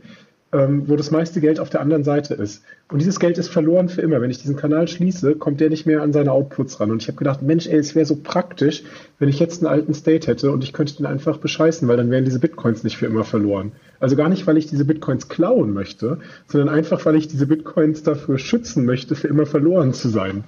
ähm, 0.53 0.83
wo 0.87 0.95
das 0.95 1.11
meiste 1.11 1.41
Geld 1.41 1.59
auf 1.59 1.69
der 1.69 1.81
anderen 1.81 2.03
Seite 2.03 2.35
ist. 2.35 2.63
Und 2.89 2.99
dieses 2.99 3.19
Geld 3.19 3.37
ist 3.37 3.49
verloren 3.49 3.89
für 3.89 4.01
immer. 4.01 4.21
Wenn 4.21 4.29
ich 4.29 4.39
diesen 4.39 4.55
Kanal 4.55 4.87
schließe, 4.87 5.35
kommt 5.35 5.59
der 5.59 5.69
nicht 5.69 5.85
mehr 5.87 6.03
an 6.03 6.13
seine 6.13 6.31
Outputs 6.31 6.79
ran. 6.79 6.91
Und 6.91 7.01
ich 7.01 7.07
habe 7.07 7.17
gedacht, 7.17 7.41
Mensch, 7.41 7.67
ey, 7.67 7.77
es 7.77 7.95
wäre 7.95 8.05
so 8.05 8.17
praktisch, 8.21 8.83
wenn 9.17 9.29
ich 9.29 9.39
jetzt 9.39 9.63
einen 9.63 9.73
alten 9.73 9.93
State 9.93 10.27
hätte 10.27 10.51
und 10.51 10.63
ich 10.63 10.71
könnte 10.71 10.95
den 10.95 11.07
einfach 11.07 11.37
bescheißen, 11.37 11.87
weil 11.87 11.97
dann 11.97 12.11
wären 12.11 12.23
diese 12.23 12.39
Bitcoins 12.39 12.83
nicht 12.83 12.97
für 12.97 13.07
immer 13.07 13.23
verloren. 13.23 13.71
Also 13.99 14.15
gar 14.15 14.29
nicht, 14.29 14.45
weil 14.45 14.57
ich 14.57 14.67
diese 14.67 14.85
Bitcoins 14.85 15.27
klauen 15.27 15.73
möchte, 15.73 16.19
sondern 16.47 16.69
einfach, 16.69 17.03
weil 17.05 17.15
ich 17.15 17.27
diese 17.27 17.47
Bitcoins 17.47 18.03
dafür 18.03 18.37
schützen 18.37 18.85
möchte, 18.85 19.15
für 19.15 19.27
immer 19.27 19.47
verloren 19.47 19.93
zu 19.93 20.09
sein. 20.09 20.43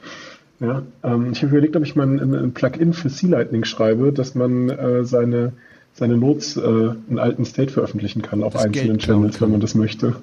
Ja, 0.60 0.84
ähm, 1.04 1.32
ich 1.32 1.42
habe 1.42 1.52
überlegt, 1.52 1.76
ob 1.76 1.84
ich 1.84 1.96
mal 1.96 2.08
ein, 2.08 2.34
ein 2.34 2.54
Plugin 2.54 2.94
für 2.94 3.10
C-Lightning 3.10 3.66
schreibe, 3.66 4.14
dass 4.14 4.36
man 4.36 4.70
äh, 4.70 5.04
seine, 5.04 5.54
seine 5.96 6.18
Notes 6.18 6.58
äh, 6.58 6.90
in 7.10 7.18
alten 7.18 7.46
State 7.46 7.72
veröffentlichen 7.72 8.22
kann 8.22 8.44
auf 8.44 8.54
Das 8.54 8.66
einzelnen 8.66 8.98
Geld 8.98 9.02
klauen 9.02 9.22
Channels, 9.22 9.42
wenn 9.42 9.52
man 9.52 9.60
das 9.62 9.76
möchte. 9.76 10.16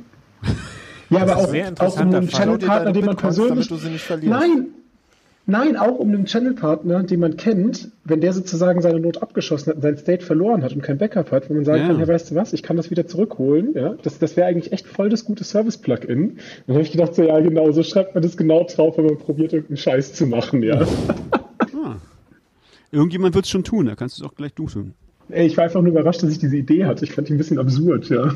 Ja, 1.10 1.22
aber 1.22 1.42
ist 1.42 1.52
ein 1.52 1.78
auch, 1.78 1.98
auch 1.98 2.00
um 2.00 2.14
einen. 2.14 2.28
Channel-Partner, 2.28 2.92
den 2.92 3.04
man 3.04 3.16
persönlich. 3.16 3.68
Nein! 4.22 4.68
Nein, 5.44 5.76
auch 5.76 5.98
um 5.98 6.08
einen 6.08 6.24
Channel-Partner, 6.24 7.02
den 7.02 7.20
man 7.20 7.36
kennt, 7.36 7.90
wenn 8.04 8.20
der 8.20 8.32
sozusagen 8.32 8.80
seine 8.80 9.00
Not 9.00 9.20
abgeschossen 9.20 9.70
hat 9.70 9.76
und 9.76 9.82
sein 9.82 9.98
State 9.98 10.24
verloren 10.24 10.62
hat 10.62 10.72
und 10.72 10.82
kein 10.82 10.98
Backup 10.98 11.32
hat, 11.32 11.50
wo 11.50 11.54
man 11.54 11.64
sagen 11.64 11.82
Ja. 11.82 11.88
kann, 11.88 11.98
ja, 11.98 12.06
weißt 12.08 12.30
du 12.30 12.34
was, 12.36 12.52
ich 12.52 12.62
kann 12.62 12.76
das 12.76 12.90
wieder 12.90 13.06
zurückholen, 13.08 13.74
ja, 13.74 13.94
das, 14.02 14.18
das 14.20 14.36
wäre 14.36 14.46
eigentlich 14.46 14.72
echt 14.72 14.86
voll 14.86 15.10
das 15.10 15.24
gute 15.24 15.42
Service-Plugin. 15.42 16.38
Dann 16.66 16.76
habe 16.76 16.82
ich 16.82 16.92
gedacht, 16.92 17.14
so, 17.14 17.24
ja, 17.24 17.40
genau, 17.40 17.70
so 17.72 17.82
schreibt 17.82 18.14
man 18.14 18.22
das 18.22 18.36
genau 18.36 18.64
drauf, 18.64 18.96
wenn 18.96 19.04
man 19.04 19.18
probiert, 19.18 19.52
irgendeinen 19.52 19.76
Scheiß 19.78 20.14
zu 20.14 20.26
machen, 20.26 20.62
ja. 20.62 20.86
Ah. 21.84 21.96
Irgendjemand 22.92 23.34
wird 23.34 23.44
es 23.44 23.50
schon 23.50 23.64
tun, 23.64 23.86
da 23.86 23.96
kannst 23.96 24.18
du 24.18 24.24
es 24.24 24.30
auch 24.30 24.34
gleich 24.36 24.54
du 24.54 24.66
tun. 24.68 24.94
Ey, 25.32 25.46
ich 25.46 25.56
war 25.56 25.64
einfach 25.64 25.80
nur 25.80 25.90
überrascht, 25.90 26.22
dass 26.22 26.30
ich 26.30 26.38
diese 26.38 26.56
Idee 26.56 26.84
hatte. 26.84 27.04
Ich 27.04 27.12
fand 27.12 27.28
die 27.28 27.34
ein 27.34 27.38
bisschen 27.38 27.58
absurd, 27.58 28.08
ja. 28.08 28.34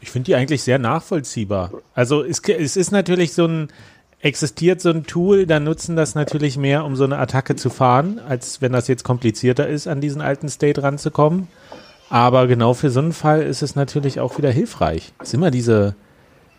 Ich 0.00 0.10
finde 0.10 0.26
die 0.26 0.34
eigentlich 0.36 0.62
sehr 0.62 0.78
nachvollziehbar. 0.78 1.72
Also 1.94 2.22
es, 2.22 2.40
es 2.40 2.76
ist 2.76 2.92
natürlich 2.92 3.32
so 3.32 3.46
ein, 3.46 3.68
existiert 4.20 4.80
so 4.80 4.90
ein 4.90 5.04
Tool, 5.04 5.46
dann 5.46 5.64
nutzen 5.64 5.96
das 5.96 6.14
natürlich 6.14 6.56
mehr, 6.56 6.84
um 6.84 6.96
so 6.96 7.04
eine 7.04 7.18
Attacke 7.18 7.56
zu 7.56 7.70
fahren, 7.70 8.20
als 8.20 8.62
wenn 8.62 8.72
das 8.72 8.88
jetzt 8.88 9.04
komplizierter 9.04 9.66
ist, 9.66 9.88
an 9.88 10.00
diesen 10.00 10.20
alten 10.20 10.48
State 10.48 10.82
ranzukommen. 10.82 11.48
Aber 12.10 12.46
genau 12.46 12.74
für 12.74 12.90
so 12.90 13.00
einen 13.00 13.12
Fall 13.12 13.42
ist 13.42 13.62
es 13.62 13.74
natürlich 13.74 14.20
auch 14.20 14.38
wieder 14.38 14.50
hilfreich. 14.50 15.12
Es 15.20 15.28
ist 15.28 15.34
immer 15.34 15.50
diese, 15.50 15.94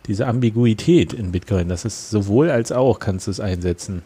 diese 0.05 0.27
Ambiguität 0.27 1.13
in 1.13 1.31
Bitcoin. 1.31 1.69
Das 1.69 1.85
ist 1.85 2.09
sowohl 2.09 2.49
als 2.49 2.71
auch 2.71 2.99
kannst 2.99 3.27
du 3.27 3.31
es 3.31 3.39
einsetzen. 3.39 4.03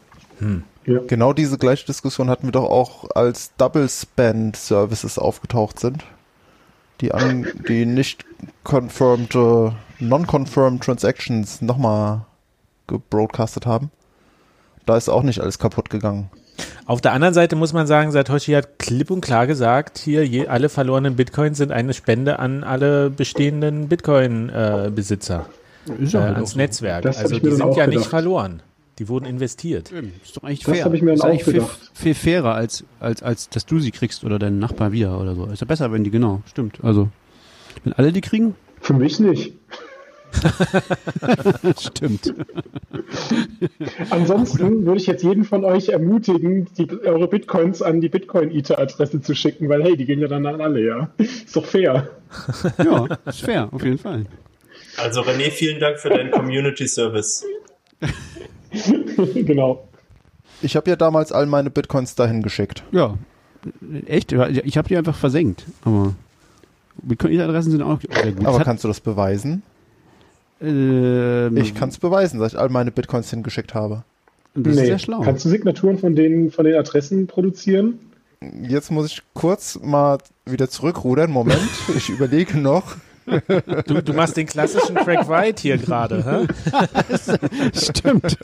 Genau 0.85 1.33
diese 1.33 1.57
gleiche 1.57 1.85
Diskussion 1.85 2.29
hatten 2.29 2.47
wir 2.47 2.51
doch 2.51 2.69
auch, 2.69 3.09
als 3.15 3.55
Double 3.57 3.87
Spend 3.87 4.55
Services 4.55 5.17
aufgetaucht 5.17 5.79
sind, 5.79 6.03
die 7.01 7.13
an 7.13 7.47
die 7.67 7.85
nicht 7.85 8.25
confirmed, 8.63 9.35
äh, 9.35 9.71
non-confirmed 9.99 10.83
Transactions 10.83 11.61
nochmal 11.61 12.25
gebroadcastet 12.87 13.65
haben. 13.65 13.91
Da 14.85 14.97
ist 14.97 15.09
auch 15.09 15.23
nicht 15.23 15.39
alles 15.39 15.59
kaputt 15.59 15.89
gegangen. 15.89 16.29
Auf 16.85 16.99
der 16.99 17.13
anderen 17.13 17.33
Seite 17.33 17.55
muss 17.55 17.73
man 17.73 17.87
sagen, 17.87 18.11
Satoshi 18.11 18.51
hat 18.51 18.77
klipp 18.77 19.09
und 19.09 19.21
klar 19.21 19.47
gesagt, 19.47 19.97
hier 19.97 20.27
je, 20.27 20.47
alle 20.47 20.69
verlorenen 20.69 21.15
Bitcoins 21.15 21.57
sind 21.57 21.71
eine 21.71 21.93
Spende 21.93 22.39
an 22.39 22.63
alle 22.63 23.09
bestehenden 23.09 23.87
Bitcoin-Besitzer. 23.87 25.45
Äh, 25.87 26.03
ja 26.03 26.21
halt 26.21 26.35
ans 26.35 26.51
so. 26.51 26.57
Netzwerk. 26.57 27.03
Das 27.03 27.17
also 27.17 27.39
die 27.39 27.51
sind 27.51 27.75
ja 27.75 27.87
nicht 27.87 27.95
gedacht. 27.95 28.09
verloren. 28.09 28.61
Die 28.99 29.07
wurden 29.09 29.25
investiert. 29.25 29.91
Eben, 29.91 30.13
Ist 30.23 30.37
doch 30.37 30.43
eigentlich 30.43 30.63
Das 30.63 30.75
fair. 30.75 30.85
hab 30.85 30.93
ich 30.93 31.01
mir 31.01 31.07
dann 31.11 31.15
ist 31.15 31.21
auch 31.23 31.29
eigentlich 31.29 31.43
viel, 31.43 31.53
gedacht. 31.53 31.91
viel 31.93 32.13
fairer, 32.13 32.53
als, 32.53 32.83
als, 32.99 33.23
als 33.23 33.49
dass 33.49 33.65
du 33.65 33.79
sie 33.79 33.91
kriegst 33.91 34.23
oder 34.23 34.37
dein 34.37 34.59
Nachbar 34.59 34.91
wieder 34.91 35.19
oder 35.19 35.33
so. 35.35 35.45
Ist 35.47 35.61
ja 35.61 35.65
besser, 35.67 35.91
wenn 35.91 36.03
die, 36.03 36.11
genau, 36.11 36.41
stimmt. 36.45 36.77
Also, 36.83 37.09
wenn 37.83 37.93
alle 37.93 38.11
die 38.11 38.21
kriegen, 38.21 38.55
Für 38.81 38.93
mich 38.93 39.19
nicht. 39.19 39.53
stimmt. 41.79 42.33
Ansonsten 44.09 44.85
würde 44.85 44.99
ich 44.99 45.07
jetzt 45.07 45.23
jeden 45.23 45.43
von 45.43 45.63
euch 45.63 45.89
ermutigen, 45.89 46.67
die, 46.77 46.87
eure 47.03 47.27
Bitcoins 47.27 47.81
an 47.81 48.01
die 48.01 48.09
Bitcoin-Eater-Adresse 48.09 49.21
zu 49.21 49.35
schicken, 49.35 49.69
weil 49.69 49.83
hey, 49.83 49.95
die 49.97 50.05
gehen 50.05 50.19
ja 50.19 50.27
dann 50.27 50.45
an 50.45 50.61
alle, 50.61 50.83
ja. 50.85 51.09
Ist 51.17 51.55
doch 51.55 51.65
fair. 51.65 52.09
Ja, 52.83 53.05
ist 53.27 53.41
fair, 53.41 53.69
auf 53.71 53.83
jeden 53.83 53.99
Fall. 53.99 54.25
Also 54.97 55.21
René, 55.21 55.51
vielen 55.51 55.79
Dank 55.79 55.99
für 55.99 56.09
deinen 56.09 56.31
Community 56.31 56.87
Service. 56.87 57.45
genau. 59.35 59.87
Ich 60.61 60.75
habe 60.75 60.89
ja 60.89 60.95
damals 60.95 61.31
all 61.31 61.45
meine 61.45 61.69
Bitcoins 61.69 62.15
dahin 62.15 62.41
geschickt. 62.41 62.83
Ja. 62.91 63.17
Echt? 64.05 64.31
Ich 64.31 64.77
habe 64.77 64.87
die 64.87 64.97
einfach 64.97 65.15
versenkt. 65.15 65.63
Aber 65.85 66.13
Bitcoin-Adressen 67.01 67.71
sind 67.71 67.81
auch 67.81 67.99
sehr 68.01 68.31
gut. 68.31 68.45
Aber 68.45 68.59
kannst 68.63 68.83
du 68.83 68.87
das 68.87 68.99
beweisen? 68.99 69.63
ähm, 70.61 71.55
Ich 71.57 71.73
kann 71.75 71.89
es 71.89 71.97
beweisen, 71.97 72.39
dass 72.39 72.53
ich 72.53 72.59
all 72.59 72.69
meine 72.69 72.91
Bitcoins 72.91 73.29
hingeschickt 73.29 73.73
habe. 73.73 74.03
Das 74.55 74.75
ist 74.75 74.85
sehr 74.85 74.99
schlau. 74.99 75.21
Kannst 75.21 75.45
du 75.45 75.49
Signaturen 75.49 75.97
von 75.97 76.15
den, 76.15 76.51
von 76.51 76.65
den 76.65 76.75
Adressen 76.75 77.25
produzieren? 77.27 77.99
Jetzt 78.61 78.91
muss 78.91 79.07
ich 79.07 79.21
kurz 79.33 79.79
mal 79.81 80.17
wieder 80.45 80.69
zurückrudern. 80.69 81.31
Moment, 81.31 81.61
ich 81.95 82.09
überlege 82.09 82.57
noch. 82.57 82.95
Du, 83.87 84.01
du 84.01 84.13
machst 84.13 84.37
den 84.37 84.45
klassischen 84.45 84.95
Craig 84.95 85.27
White 85.27 85.61
hier 85.61 85.77
gerade, 85.77 86.23
hä? 86.23 86.47
Stimmt. 87.73 88.37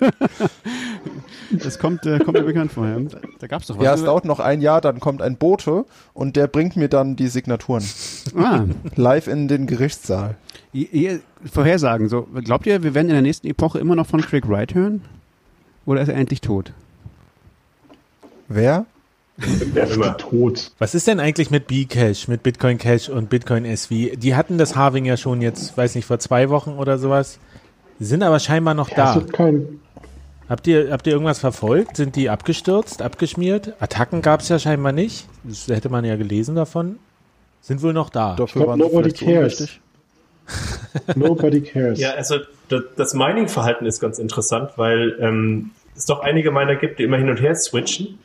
Das 1.52 1.80
kommt, 1.80 2.06
äh, 2.06 2.20
kommt 2.20 2.38
mir 2.38 2.44
bekannt 2.44 2.72
vor. 2.72 2.88
Ja. 2.88 3.00
Da, 3.00 3.18
da 3.40 3.48
gab 3.48 3.62
es 3.62 3.68
doch 3.68 3.78
was. 3.78 3.84
Ja, 3.84 3.94
es 3.94 4.04
dauert 4.04 4.26
noch 4.26 4.40
ein 4.40 4.62
Jahr, 4.62 4.82
dann 4.82 5.00
kommt 5.00 5.22
ein 5.22 5.38
Bote 5.38 5.86
und 6.14 6.36
der 6.36 6.48
bringt 6.48 6.76
mir 6.76 6.90
dann 6.90 7.16
die 7.16 7.28
Signaturen 7.28 7.84
ah, 8.38 8.66
live 8.96 9.28
in 9.28 9.48
den 9.48 9.68
Gerichtssaal. 9.68 10.36
ihr 10.72 11.20
Vorhersagen. 11.52 12.10
So, 12.10 12.28
glaubt 12.44 12.66
ihr, 12.66 12.84
wir 12.84 12.94
werden 12.94 13.08
in 13.08 13.14
der 13.14 13.22
nächsten 13.22 13.48
Epoche 13.48 13.80
immer 13.80 13.96
noch 13.96 14.08
von 14.08 14.22
Craig 14.22 14.48
Wright 14.48 14.74
hören? 14.74 15.02
Oder 15.86 16.02
ist 16.02 16.10
er 16.10 16.16
endlich 16.16 16.42
tot? 16.42 16.74
Wer? 18.48 18.86
Der 19.76 19.88
ist 19.88 20.00
tot. 20.18 20.72
Was 20.80 20.96
ist 20.96 21.08
denn 21.08 21.20
eigentlich 21.20 21.50
mit 21.50 21.68
Bcash, 21.68 22.28
mit 22.28 22.44
Bitcoin 22.44 22.78
Cash 22.78 23.10
und 23.10 23.30
Bitcoin 23.30 23.66
SV? 23.66 24.16
Die 24.16 24.36
hatten 24.36 24.58
das 24.58 24.76
Halving 24.76 25.06
ja 25.06 25.18
schon 25.18 25.42
jetzt, 25.42 25.78
weiß 25.78 25.96
nicht, 25.96 26.06
vor 26.06 26.20
zwei 26.20 26.50
Wochen 26.50 26.72
oder 26.72 26.98
sowas. 26.98 27.40
Sind 28.00 28.24
aber 28.24 28.40
scheinbar 28.40 28.74
noch 28.74 28.90
da. 28.90 29.22
kein, 29.32 29.80
Habt 30.50 30.66
ihr, 30.66 30.92
habt 30.92 31.06
ihr 31.06 31.14
irgendwas 31.14 31.40
verfolgt? 31.40 31.96
Sind 31.96 32.16
die 32.16 32.30
abgestürzt, 32.30 33.02
abgeschmiert? 33.02 33.74
Attacken 33.80 34.22
gab 34.22 34.42
es 34.42 34.50
ja 34.50 34.58
scheinbar 34.58 34.92
nicht. 34.92 35.28
Das 35.44 35.68
hätte 35.68 35.90
man 35.90 36.04
ja 36.06 36.16
gelesen 36.16 36.56
davon. 36.56 36.98
Sind 37.62 37.84
wohl 37.84 37.94
noch 37.94 38.10
da. 38.10 38.36
Dafür 38.36 38.66
waren 38.66 38.80
nobody 38.80 39.12
vielleicht 39.12 39.58
zu 39.58 39.66
cares. 39.68 39.80
nobody 41.16 41.62
cares. 41.62 42.00
Ja, 42.00 42.12
also 42.12 42.38
das, 42.68 42.82
das 42.96 43.14
Mining-Verhalten 43.14 43.86
ist 43.86 44.00
ganz 44.00 44.18
interessant, 44.18 44.72
weil 44.78 45.18
ähm, 45.22 45.70
es 45.96 46.06
doch 46.06 46.22
einige 46.22 46.52
Miner 46.52 46.76
gibt, 46.78 46.98
die 46.98 47.04
immer 47.04 47.18
hin 47.18 47.30
und 47.30 47.40
her 47.40 47.56
switchen 47.56 48.18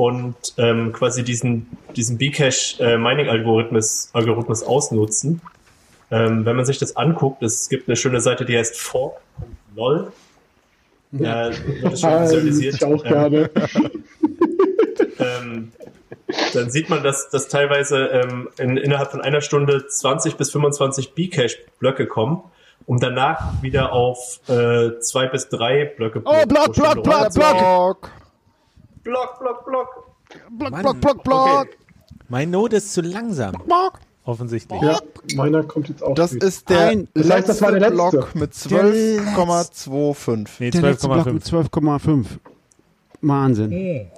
und 0.00 0.54
ähm, 0.56 0.94
quasi 0.94 1.22
diesen, 1.22 1.66
diesen 1.94 2.16
Bcash-Mining-Algorithmus 2.16 4.08
Algorithmus 4.14 4.62
ausnutzen. 4.62 5.42
Ähm, 6.10 6.46
wenn 6.46 6.56
man 6.56 6.64
sich 6.64 6.78
das 6.78 6.96
anguckt, 6.96 7.42
es 7.42 7.68
gibt 7.68 7.86
eine 7.86 7.96
schöne 7.96 8.22
Seite, 8.22 8.46
die 8.46 8.56
heißt 8.56 8.80
fork.lol. 8.80 10.10
Ja. 11.12 11.48
Äh, 11.48 11.82
wird 11.82 11.92
das 11.92 12.00
schon 12.00 12.12
visualisiert. 12.22 12.76
ich 12.76 12.84
auch 12.84 13.04
gerne. 13.04 13.50
ähm, 15.18 15.72
dann 16.54 16.70
sieht 16.70 16.88
man, 16.88 17.02
dass, 17.02 17.28
dass 17.28 17.48
teilweise 17.48 18.06
ähm, 18.06 18.48
in, 18.56 18.78
innerhalb 18.78 19.10
von 19.10 19.20
einer 19.20 19.42
Stunde 19.42 19.86
20 19.86 20.36
bis 20.36 20.50
25 20.50 21.12
Bcash-Blöcke 21.12 22.06
kommen, 22.06 22.42
um 22.86 23.00
danach 23.00 23.62
wieder 23.62 23.92
auf 23.92 24.40
äh, 24.48 24.98
zwei 25.00 25.26
bis 25.26 25.50
drei 25.50 25.84
Blöcke 25.84 26.22
Oh, 26.24 26.46
Block, 26.46 26.72
Block, 26.72 27.02
Block, 27.02 27.34
Block. 27.34 28.10
Block, 29.02 29.38
Block, 29.40 29.64
Block. 29.66 30.06
Block, 30.50 30.70
Mann, 30.70 30.82
Block, 30.82 31.00
Block, 31.00 31.24
Block. 31.24 31.60
Okay. 31.62 31.70
Mein 32.28 32.50
Node 32.50 32.76
ist 32.76 32.92
zu 32.92 33.00
langsam. 33.00 33.52
Block. 33.66 33.98
Offensichtlich. 34.24 34.80
Ja, 34.82 34.98
meiner 35.34 35.62
kommt 35.64 35.88
jetzt 35.88 36.02
auch. 36.02 36.14
Das 36.14 36.32
ist 36.32 36.68
der 36.68 36.88
Ein- 36.88 37.08
das 37.14 37.30
heißt, 37.30 37.48
das 37.48 37.62
war 37.62 37.70
der 37.72 37.80
letzte. 37.80 37.94
Block 37.96 38.34
mit 38.34 38.52
12,25. 38.54 40.60
Nee, 40.60 40.70
Der 40.70 40.82
letzte 40.82 41.08
Block 41.08 41.26
mit 41.26 41.42
12,5. 41.44 41.70
12,5. 41.70 42.26
Wahnsinn. 43.22 44.10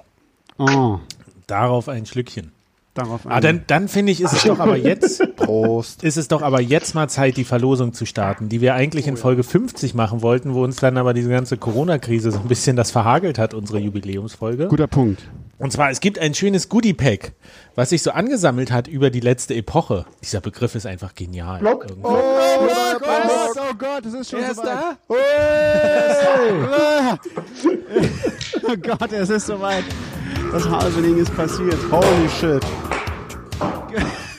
Oh, 0.59 0.99
Darauf 1.47 1.89
ein 1.89 2.05
Schlückchen. 2.07 2.53
Darauf 2.95 3.27
Ah, 3.27 3.41
dann, 3.41 3.63
dann 3.67 3.89
finde 3.89 4.13
ich, 4.13 4.21
ist 4.21 4.33
es 4.33 4.45
doch 4.45 4.61
aber 4.61 4.77
jetzt, 4.77 5.23
Prost. 5.37 6.03
ist 6.03 6.17
es 6.17 6.29
doch 6.29 6.43
aber 6.43 6.61
jetzt 6.61 6.95
mal 6.95 7.09
Zeit, 7.09 7.37
die 7.37 7.45
Verlosung 7.45 7.93
zu 7.93 8.07
starten, 8.07 8.49
die 8.49 8.61
wir 8.61 8.75
eigentlich 8.75 9.07
in 9.07 9.17
Folge 9.17 9.43
50 9.43 9.95
machen 9.95 10.23
wollten, 10.23 10.55
wo 10.55 10.65
uns 10.65 10.77
dann 10.77 10.97
aber 10.99 11.15
diese 11.15 11.31
ganze 11.31 11.57
Corona-Krise 11.57 12.33
so 12.33 12.41
ein 12.41 12.49
bisschen 12.49 12.77
das 12.77 12.91
verhagelt 12.91 13.39
hat, 13.39 13.55
unsere 13.55 13.79
Jubiläumsfolge. 13.79 14.69
Guter 14.69 14.87
Punkt. 14.87 15.23
Und 15.59 15.73
zwar, 15.73 15.91
es 15.91 16.01
gibt 16.01 16.19
ein 16.19 16.35
schönes 16.35 16.69
Goodie-Pack, 16.69 17.33
was 17.77 17.91
sich 17.91 18.03
so 18.03 18.11
angesammelt 18.11 18.73
hat 18.73 18.89
über 18.89 19.11
die 19.11 19.21
letzte 19.21 19.55
Epoche. 19.55 20.07
Dieser 20.23 20.41
Begriff 20.41 20.75
ist 20.75 20.87
einfach 20.87 21.15
genial. 21.15 21.61
Block. 21.61 21.87
Irgendwie. 21.89 22.09
Oh 22.09 23.75
Gott, 23.79 24.05
es 24.05 24.15
ist 24.15 24.31
schon 24.31 24.41
Wer 24.41 24.51
ist 24.51 24.61
da? 24.61 24.97
Oh 28.65 28.77
Gott, 28.77 29.13
es 29.13 29.31
ist 29.31 29.47
soweit. 29.47 29.85
Das 30.53 30.69
Halvening 30.69 31.17
ist 31.17 31.35
passiert. 31.35 31.79
Holy 31.91 32.29
shit. 32.29 32.63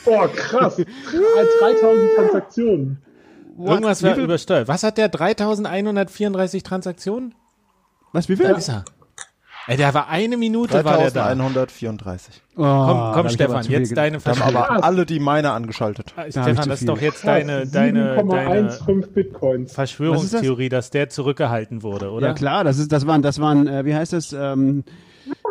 Boah, 0.04 0.28
krass. 0.28 0.76
3000 0.76 2.10
Transaktionen. 2.16 2.98
Irgendwas 3.58 4.02
Wie 4.02 4.06
war 4.06 4.14
viel? 4.14 4.24
übersteuert. 4.24 4.68
Was 4.68 4.82
hat 4.82 4.98
der? 4.98 5.08
3134 5.08 6.62
Transaktionen? 6.62 7.34
Was, 8.12 8.28
wie 8.28 8.36
viel? 8.36 8.46
Da 8.46 8.56
ist 8.56 8.68
er. 8.68 8.84
Ey, 9.66 9.76
der 9.78 9.94
war 9.94 10.08
eine 10.08 10.36
Minute 10.36 10.84
war 10.84 10.98
der 10.98 11.10
da. 11.10 11.24
3134. 11.34 12.42
Oh, 12.56 12.62
Komm, 12.62 13.12
komm 13.14 13.28
Stefan, 13.30 13.64
jetzt 13.64 13.96
deine 13.96 14.18
Da 14.18 14.30
haben 14.30 14.36
Verschwörung. 14.36 14.56
aber 14.56 14.84
alle 14.84 15.06
die 15.06 15.18
meine 15.18 15.52
angeschaltet. 15.52 16.12
Ah, 16.16 16.24
Stefan, 16.28 16.68
das 16.68 16.80
ist 16.80 16.88
doch 16.88 17.00
jetzt 17.00 17.24
deine, 17.26 17.66
deine, 17.66 18.22
deine 18.24 18.70
7,15 18.70 19.06
Bitcoins. 19.08 19.72
Verschwörungstheorie, 19.72 20.68
dass 20.68 20.90
der 20.90 21.08
zurückgehalten 21.08 21.82
wurde, 21.82 22.10
oder? 22.10 22.28
Ja 22.28 22.34
klar, 22.34 22.62
das 22.62 22.78
ist, 22.78 22.92
das 22.92 23.06
waren, 23.06 23.22
das 23.22 23.40
waren, 23.40 23.66
äh, 23.66 23.84
wie 23.86 23.94
heißt 23.94 24.12
das, 24.12 24.32
ähm, 24.34 24.84
äh, 24.86 24.90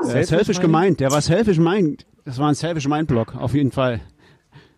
Selfish 0.03 0.27
selfish 0.27 0.57
Mind? 0.57 0.61
gemeint. 0.61 0.99
Der 0.99 1.11
war 1.11 1.21
selfish 1.21 1.57
mind. 1.57 2.05
Das 2.25 2.37
war 2.37 2.47
ein 2.49 2.55
selfish 2.55 2.87
mind 2.87 3.07
Block, 3.07 3.35
auf 3.35 3.53
jeden 3.53 3.71
Fall. 3.71 4.01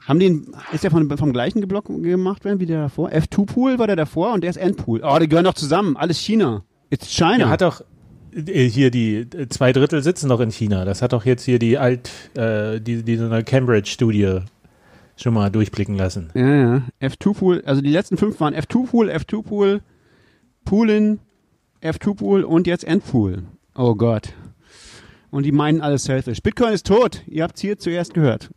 Haben 0.08 0.20
die, 0.20 0.28
einen- 0.28 0.56
ist 0.72 0.84
der 0.84 0.92
von, 0.92 1.18
vom 1.18 1.34
gleichen 1.34 1.68
Block 1.68 1.86
gemacht 1.88 2.46
werden 2.46 2.60
wie 2.60 2.66
der 2.68 2.84
davor? 2.84 3.10
F2 3.10 3.46
Pool 3.46 3.80
war 3.80 3.88
der 3.88 3.96
davor 3.96 4.34
und 4.34 4.42
der 4.42 4.52
ist 4.52 4.58
Endpool. 4.58 5.02
Oh, 5.04 5.18
die 5.20 5.28
gehören 5.28 5.46
doch 5.46 5.54
zusammen. 5.56 5.98
Alles 5.98 6.20
China. 6.20 6.64
It's 6.92 7.08
China. 7.10 7.38
Der 7.38 7.50
hat 7.50 7.62
doch 7.62 7.82
äh, 8.36 8.68
hier 8.70 8.92
die 8.92 9.16
äh, 9.16 9.48
zwei 9.50 9.74
Drittel 9.74 10.04
sitzen 10.04 10.28
noch 10.28 10.40
in 10.42 10.52
China. 10.52 10.86
Das 10.86 11.02
hat 11.02 11.14
doch 11.14 11.26
jetzt 11.26 11.44
hier 11.44 11.58
die 11.58 11.78
Alt, 11.80 12.12
äh, 12.36 12.80
die, 12.80 13.02
die 13.04 13.16
so 13.18 13.26
eine 13.26 13.44
Cambridge-Studie 13.44 14.42
schon 15.18 15.34
mal 15.34 15.50
durchblicken 15.50 15.96
lassen. 15.96 16.30
Ja, 16.36 16.56
ja. 16.56 16.82
F2 17.02 17.34
Pool, 17.34 17.64
also 17.66 17.82
die 17.82 17.90
letzten 17.90 18.18
fünf 18.18 18.40
waren 18.40 18.54
F2 18.54 18.86
Pool, 18.88 19.10
F2 19.10 19.42
Pool, 19.44 19.82
Poolin, 20.66 21.20
F2 21.82 22.16
Pool 22.16 22.44
und 22.44 22.68
jetzt 22.68 22.84
Endpool. 22.84 23.44
Oh 23.76 23.96
Gott. 23.96 24.34
Und 25.36 25.44
die 25.44 25.52
meinen 25.52 25.82
alles 25.82 26.06
selfish. 26.06 26.42
Bitcoin 26.42 26.72
ist 26.72 26.86
tot. 26.88 27.22
Ihr 27.28 27.44
habt's 27.44 27.60
hier 27.60 27.78
zuerst 27.78 28.14
gehört. 28.14 28.50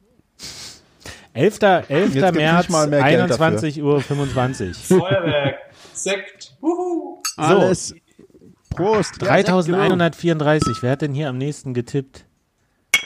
11. 1.32 1.58
11. 1.88 2.12
gibt's 2.12 2.32
März, 2.32 2.58
nicht 2.58 2.70
mal 2.70 2.86
mehr 2.86 3.02
Geld 3.02 3.20
21 3.22 3.82
Uhr 3.82 4.00
25. 4.00 4.76
Feuerwerk, 4.76 5.56
Sekt, 5.92 6.54
wuhu. 6.60 7.20
Alles. 7.36 7.96
Prost. 8.70 9.20
3134. 9.20 10.76
Wer 10.80 10.92
hat 10.92 11.02
denn 11.02 11.14
hier 11.14 11.28
am 11.28 11.36
nächsten 11.38 11.74
getippt? 11.74 12.24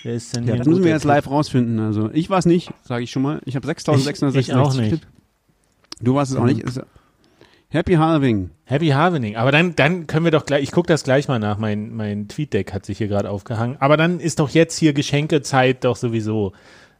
Wer 0.02 0.14
ist 0.16 0.36
denn 0.36 0.44
Ja, 0.44 0.50
hier 0.52 0.58
das 0.58 0.66
müssen 0.66 0.84
wir 0.84 0.90
jetzt 0.90 1.04
live 1.04 1.30
rausfinden. 1.30 1.80
Also 1.80 2.10
ich 2.12 2.28
war 2.28 2.38
es 2.40 2.44
nicht, 2.46 2.70
sage 2.84 3.04
ich 3.04 3.10
schon 3.10 3.22
mal. 3.22 3.40
Ich 3.46 3.56
habe 3.56 3.66
6.666 3.66 4.36
Ich- 4.38 4.48
ich 4.50 4.54
auch 4.54 4.74
nicht. 4.74 4.90
getippt. 4.90 5.08
Du 6.00 6.14
warst 6.14 6.32
es 6.32 6.36
auch 6.36 6.44
nicht. 6.44 6.62
Happy 7.72 7.94
Halving. 7.94 8.50
Happy 8.66 8.88
Harvening. 8.88 9.36
Aber 9.36 9.50
dann, 9.50 9.74
dann 9.74 10.06
können 10.06 10.26
wir 10.26 10.30
doch 10.30 10.44
gleich, 10.44 10.62
ich 10.62 10.72
gucke 10.72 10.88
das 10.88 11.04
gleich 11.04 11.26
mal 11.26 11.38
nach, 11.38 11.56
mein, 11.56 11.94
mein 11.94 12.28
Tweetdeck 12.28 12.70
hat 12.74 12.84
sich 12.84 12.98
hier 12.98 13.08
gerade 13.08 13.30
aufgehangen. 13.30 13.78
Aber 13.80 13.96
dann 13.96 14.20
ist 14.20 14.40
doch 14.40 14.50
jetzt 14.50 14.76
hier 14.78 14.92
Geschenkezeit 14.92 15.82
doch 15.82 15.96
sowieso 15.96 16.52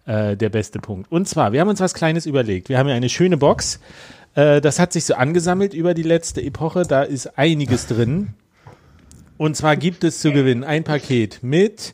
äh, 0.07 0.35
der 0.35 0.49
beste 0.49 0.79
Punkt. 0.79 1.13
Und 1.13 1.29
zwar, 1.29 1.53
wir 1.53 1.61
haben 1.61 1.69
uns 1.69 1.81
was 1.81 1.93
Kleines 1.93 2.25
überlegt. 2.25 2.71
Wir 2.71 2.79
haben 2.79 2.89
ja 2.89 2.95
eine 2.95 3.11
schöne 3.11 3.37
Box. 3.37 3.81
Äh, 4.35 4.63
das 4.63 4.79
hat 4.79 4.95
sich 4.95 5.05
so 5.05 5.13
angesammelt 5.15 5.75
über 5.75 5.93
die 5.93 6.05
letzte 6.05 6.41
Epoche. 6.41 6.85
Da 6.85 7.03
ist 7.03 7.39
einiges 7.39 7.87
drin. 7.87 8.29
Und 9.37 9.59
zwar 9.59 9.77
gibt 9.77 10.05
es 10.05 10.21
zu 10.21 10.33
gewinnen 10.33 10.65
ein 10.65 10.85
Paket 10.85 11.41
mit 11.43 11.93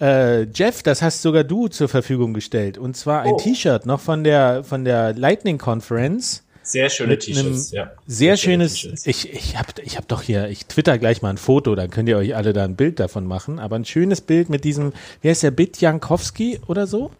äh, 0.00 0.42
Jeff, 0.52 0.82
das 0.82 1.00
hast 1.00 1.22
sogar 1.22 1.44
du 1.44 1.68
zur 1.68 1.88
Verfügung 1.88 2.34
gestellt. 2.34 2.76
Und 2.76 2.96
zwar 2.96 3.22
ein 3.22 3.34
Oh. 3.34 3.36
T-Shirt 3.36 3.86
noch 3.86 4.00
von 4.00 4.24
der, 4.24 4.64
von 4.64 4.84
der 4.84 5.14
Lightning 5.14 5.58
Conference. 5.58 6.42
Sehr 6.66 6.90
schöne 6.90 7.16
T-Shirts, 7.16 7.70
ja. 7.70 7.92
Sehr 8.08 8.36
schöne 8.36 8.68
schönes, 8.68 9.06
ich, 9.06 9.32
ich 9.32 9.56
hab, 9.56 9.78
ich 9.78 9.96
hab 9.96 10.08
doch 10.08 10.22
hier, 10.22 10.48
ich 10.48 10.66
twitter 10.66 10.98
gleich 10.98 11.22
mal 11.22 11.30
ein 11.30 11.36
Foto, 11.36 11.76
dann 11.76 11.90
könnt 11.90 12.08
ihr 12.08 12.16
euch 12.16 12.34
alle 12.34 12.52
da 12.52 12.64
ein 12.64 12.74
Bild 12.74 12.98
davon 12.98 13.24
machen, 13.24 13.60
aber 13.60 13.76
ein 13.76 13.84
schönes 13.84 14.20
Bild 14.20 14.50
mit 14.50 14.64
diesem, 14.64 14.92
wie 15.22 15.30
heißt 15.30 15.44
der, 15.44 15.52
Bit 15.52 15.80
Jankowski 15.80 16.58
oder 16.66 16.88
so? 16.88 17.12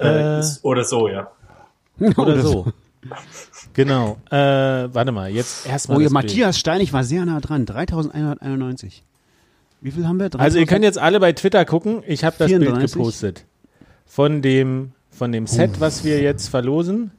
Äh, 0.00 0.40
ist, 0.40 0.64
oder 0.64 0.84
so, 0.84 1.08
ja. 1.08 1.30
Oder 2.16 2.40
so. 2.40 2.72
Genau. 3.74 4.18
Äh, 4.30 4.36
warte 4.36 5.10
mal, 5.10 5.30
jetzt 5.30 5.66
erstmal 5.66 5.98
Oh, 5.98 6.00
ja, 6.00 6.06
Bild. 6.06 6.12
Matthias 6.12 6.56
Steinig 6.56 6.92
war 6.92 7.02
sehr 7.02 7.24
nah 7.24 7.40
dran. 7.40 7.66
3.191. 7.66 9.02
Wie 9.80 9.90
viel 9.90 10.06
haben 10.06 10.20
wir? 10.20 10.30
Also 10.38 10.58
ihr 10.58 10.66
könnt 10.66 10.84
jetzt 10.84 10.98
alle 10.98 11.18
bei 11.18 11.32
Twitter 11.32 11.64
gucken, 11.64 12.02
ich 12.06 12.22
habe 12.22 12.36
das 12.38 12.48
Bild 12.48 12.62
34. 12.62 12.92
gepostet. 12.92 13.44
Von 14.06 14.42
dem, 14.42 14.92
von 15.10 15.32
dem 15.32 15.48
Set, 15.48 15.80
was 15.80 16.04
wir 16.04 16.20
jetzt 16.20 16.48
verlosen. 16.48 17.10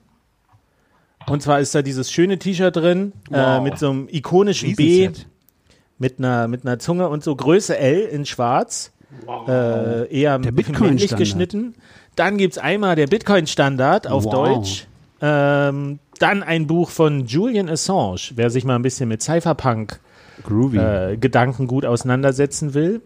Und 1.30 1.42
zwar 1.42 1.60
ist 1.60 1.74
da 1.76 1.82
dieses 1.82 2.12
schöne 2.12 2.38
T-Shirt 2.40 2.76
drin, 2.76 3.14
äh, 3.32 3.36
Wow. 3.38 3.64
mit 3.64 3.78
so 3.80 3.90
einem 3.90 4.08
ikonischen 4.12 4.76
B, 4.76 5.10
mit 5.98 6.20
einer, 6.20 6.48
mit 6.48 6.66
einer 6.66 6.80
Zunge 6.80 7.10
und 7.10 7.24
so 7.24 7.36
Größe 7.36 7.78
L 7.78 8.02
in 8.02 8.26
schwarz. 8.26 8.92
Äh, 9.48 10.08
eher 10.14 10.38
Der 10.38 10.52
männlich 10.52 10.68
Bitcoin-Standard. 10.68 11.18
geschnitten. 11.20 11.76
Dann 12.16 12.38
gibt's 12.38 12.58
einmal 12.58 12.96
der 12.96 13.08
Bitcoin-Standard 13.08 14.08
auf 14.08 14.26
Wow. 14.26 14.32
Deutsch. 14.34 14.88
Ähm, 15.22 16.00
dann 16.20 16.44
ein 16.44 16.68
Buch 16.68 16.90
von 16.90 17.26
Julian 17.26 17.70
Assange, 17.70 18.32
wer 18.36 18.50
sich 18.50 18.64
mal 18.66 18.76
ein 18.76 18.82
bisschen 18.82 19.10
mit 19.10 19.22
Cypherpunk 19.22 20.00
äh, 20.74 21.18
Gedanken 21.18 21.68
gut 21.68 21.86
auseinandersetzen 21.86 22.74
will. 22.74 23.02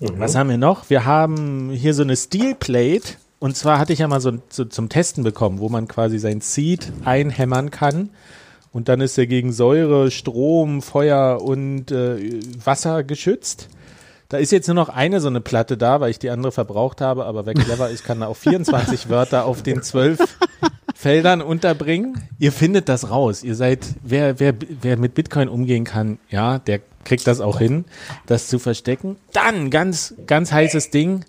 Was 0.00 0.34
haben 0.34 0.50
wir 0.50 0.58
noch? 0.58 0.90
Wir 0.90 1.04
haben 1.04 1.70
hier 1.70 1.94
so 1.94 2.02
eine 2.02 2.16
Steel 2.16 2.54
Plate. 2.56 3.14
Und 3.42 3.56
zwar 3.56 3.80
hatte 3.80 3.92
ich 3.92 3.98
ja 3.98 4.06
mal 4.06 4.20
so, 4.20 4.34
so 4.50 4.64
zum 4.64 4.88
Testen 4.88 5.24
bekommen, 5.24 5.58
wo 5.58 5.68
man 5.68 5.88
quasi 5.88 6.20
sein 6.20 6.40
Seed 6.40 6.92
einhämmern 7.04 7.72
kann. 7.72 8.10
Und 8.70 8.88
dann 8.88 9.00
ist 9.00 9.18
er 9.18 9.26
gegen 9.26 9.52
Säure, 9.52 10.12
Strom, 10.12 10.80
Feuer 10.80 11.42
und 11.42 11.90
äh, 11.90 12.38
Wasser 12.64 13.02
geschützt. 13.02 13.68
Da 14.28 14.36
ist 14.36 14.52
jetzt 14.52 14.68
nur 14.68 14.76
noch 14.76 14.90
eine 14.90 15.20
so 15.20 15.26
eine 15.26 15.40
Platte 15.40 15.76
da, 15.76 16.00
weil 16.00 16.12
ich 16.12 16.20
die 16.20 16.30
andere 16.30 16.52
verbraucht 16.52 17.00
habe. 17.00 17.24
Aber 17.24 17.44
wer 17.44 17.54
clever 17.54 17.90
ist, 17.90 18.04
kann 18.04 18.20
da 18.20 18.28
auch 18.28 18.36
24 18.36 19.08
Wörter 19.08 19.44
auf 19.44 19.64
den 19.64 19.82
12 19.82 20.20
Feldern 20.94 21.42
unterbringen. 21.42 22.22
Ihr 22.38 22.52
findet 22.52 22.88
das 22.88 23.10
raus. 23.10 23.42
Ihr 23.42 23.56
seid, 23.56 23.80
wer, 24.04 24.38
wer, 24.38 24.54
wer 24.82 24.96
mit 24.96 25.14
Bitcoin 25.14 25.48
umgehen 25.48 25.82
kann, 25.82 26.20
ja, 26.30 26.60
der 26.60 26.78
kriegt 27.04 27.26
das 27.26 27.40
auch 27.40 27.58
hin, 27.58 27.86
das 28.26 28.46
zu 28.46 28.60
verstecken. 28.60 29.16
Dann 29.32 29.70
ganz, 29.70 30.14
ganz 30.28 30.52
heißes 30.52 30.90
Ding. 30.90 31.24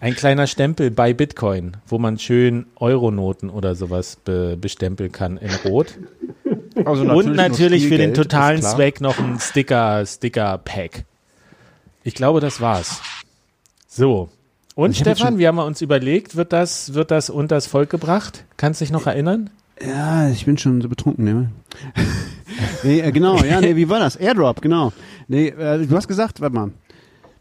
Ein 0.00 0.14
kleiner 0.14 0.46
Stempel 0.46 0.90
bei 0.90 1.12
Bitcoin, 1.14 1.76
wo 1.86 1.98
man 1.98 2.18
schön 2.18 2.66
Euronoten 2.76 3.50
oder 3.50 3.74
sowas 3.74 4.16
be 4.16 4.56
bestempeln 4.60 5.12
kann 5.12 5.36
in 5.38 5.50
Rot. 5.64 5.98
Also 6.84 7.04
Und 7.04 7.34
natürlich 7.36 7.86
für 7.88 7.98
den 7.98 8.14
totalen. 8.14 8.60
Zweck 8.62 9.00
noch 9.00 9.18
ein 9.18 9.38
Sticker, 9.40 10.04
Sticker-Pack. 10.04 11.04
Ich 12.02 12.14
glaube, 12.14 12.40
das 12.40 12.60
war's. 12.60 13.00
So. 13.88 14.28
Und 14.74 14.90
Ich 14.90 14.98
hab 15.00 15.06
Stefan, 15.16 15.28
schon- 15.34 15.38
wir 15.38 15.48
haben 15.48 15.58
uns 15.58 15.80
überlegt, 15.80 16.34
wird 16.36 16.52
das, 16.52 16.94
wird 16.94 17.10
das 17.10 17.30
unters 17.30 17.66
Volk 17.66 17.90
gebracht? 17.90 18.44
Kannst 18.56 18.80
dich 18.80 18.90
noch 18.90 19.06
erinnern? 19.06 19.50
Ja, 19.80 20.28
ich 20.28 20.44
bin 20.44 20.58
schon 20.58 20.80
so 20.82 20.88
betrunken, 20.88 21.24
ne? 21.24 21.50
nee, 22.82 23.00
äh, 23.00 23.12
genau, 23.12 23.38
ja, 23.38 23.60
nee, 23.60 23.76
wie 23.76 23.88
war 23.88 24.00
das? 24.00 24.16
Airdrop, 24.16 24.60
genau. 24.60 24.92
Nee, 25.28 25.48
äh, 25.48 25.86
du 25.86 25.96
hast 25.96 26.08
gesagt, 26.08 26.40
warte 26.40 26.54
mal. 26.54 26.70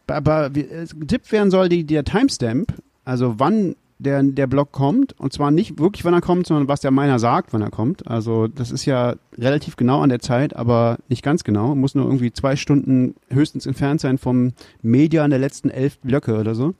Aber 0.07 0.47
äh, 0.55 0.85
getippt 0.99 1.31
werden 1.31 1.51
soll 1.51 1.69
die, 1.69 1.85
der 1.85 2.03
Timestamp, 2.03 2.73
also 3.05 3.35
wann 3.37 3.75
der, 3.99 4.23
der 4.23 4.47
Block 4.47 4.71
kommt, 4.71 5.17
und 5.19 5.33
zwar 5.33 5.51
nicht 5.51 5.79
wirklich, 5.79 6.03
wann 6.03 6.13
er 6.13 6.21
kommt, 6.21 6.47
sondern 6.47 6.67
was 6.67 6.81
der 6.81 6.91
Miner 6.91 7.19
sagt, 7.19 7.53
wann 7.53 7.61
er 7.61 7.69
kommt. 7.69 8.07
Also 8.07 8.47
das 8.47 8.71
ist 8.71 8.85
ja 8.85 9.15
relativ 9.37 9.77
genau 9.77 10.01
an 10.01 10.09
der 10.09 10.19
Zeit, 10.19 10.55
aber 10.55 10.97
nicht 11.07 11.23
ganz 11.23 11.43
genau. 11.43 11.75
Muss 11.75 11.93
nur 11.95 12.05
irgendwie 12.05 12.33
zwei 12.33 12.55
Stunden 12.55 13.15
höchstens 13.29 13.65
entfernt 13.65 14.01
sein 14.01 14.17
vom 14.17 14.53
Media 14.81 15.23
an 15.23 15.29
der 15.29 15.39
letzten 15.39 15.69
elf 15.69 15.99
Blöcke 15.99 16.37
oder 16.37 16.55
so. 16.55 16.73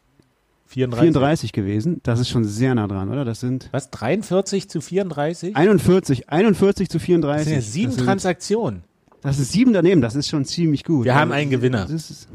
34. 0.66 1.52
gewesen. 1.52 2.00
Das 2.04 2.20
ist 2.20 2.28
schon 2.28 2.44
sehr 2.44 2.74
nah 2.76 2.86
dran, 2.86 3.10
oder? 3.10 3.24
Das 3.24 3.40
sind 3.40 3.68
Was? 3.72 3.90
43 3.90 4.68
zu 4.68 4.80
34? 4.80 5.56
41, 5.56 6.28
41 6.30 6.88
zu 6.88 6.98
Das 6.98 7.04
34. 7.04 7.44
sind 7.44 7.54
ja 7.54 7.60
sieben 7.60 7.86
das, 7.86 7.94
sind, 7.96 8.04
Transaktionen. 8.04 8.84
das 9.20 9.38
ist 9.40 9.50
sieben 9.50 9.72
daneben, 9.72 10.00
das 10.00 10.14
ist 10.14 10.28
schon 10.28 10.44
ziemlich 10.44 10.84
gut. 10.84 11.04
Wir 11.06 11.14
haben 11.16 11.32
Also, 11.32 11.42
einen 11.42 11.50
Gewinner. 11.50 11.82
Das 11.90 11.90
ist, 12.10 12.28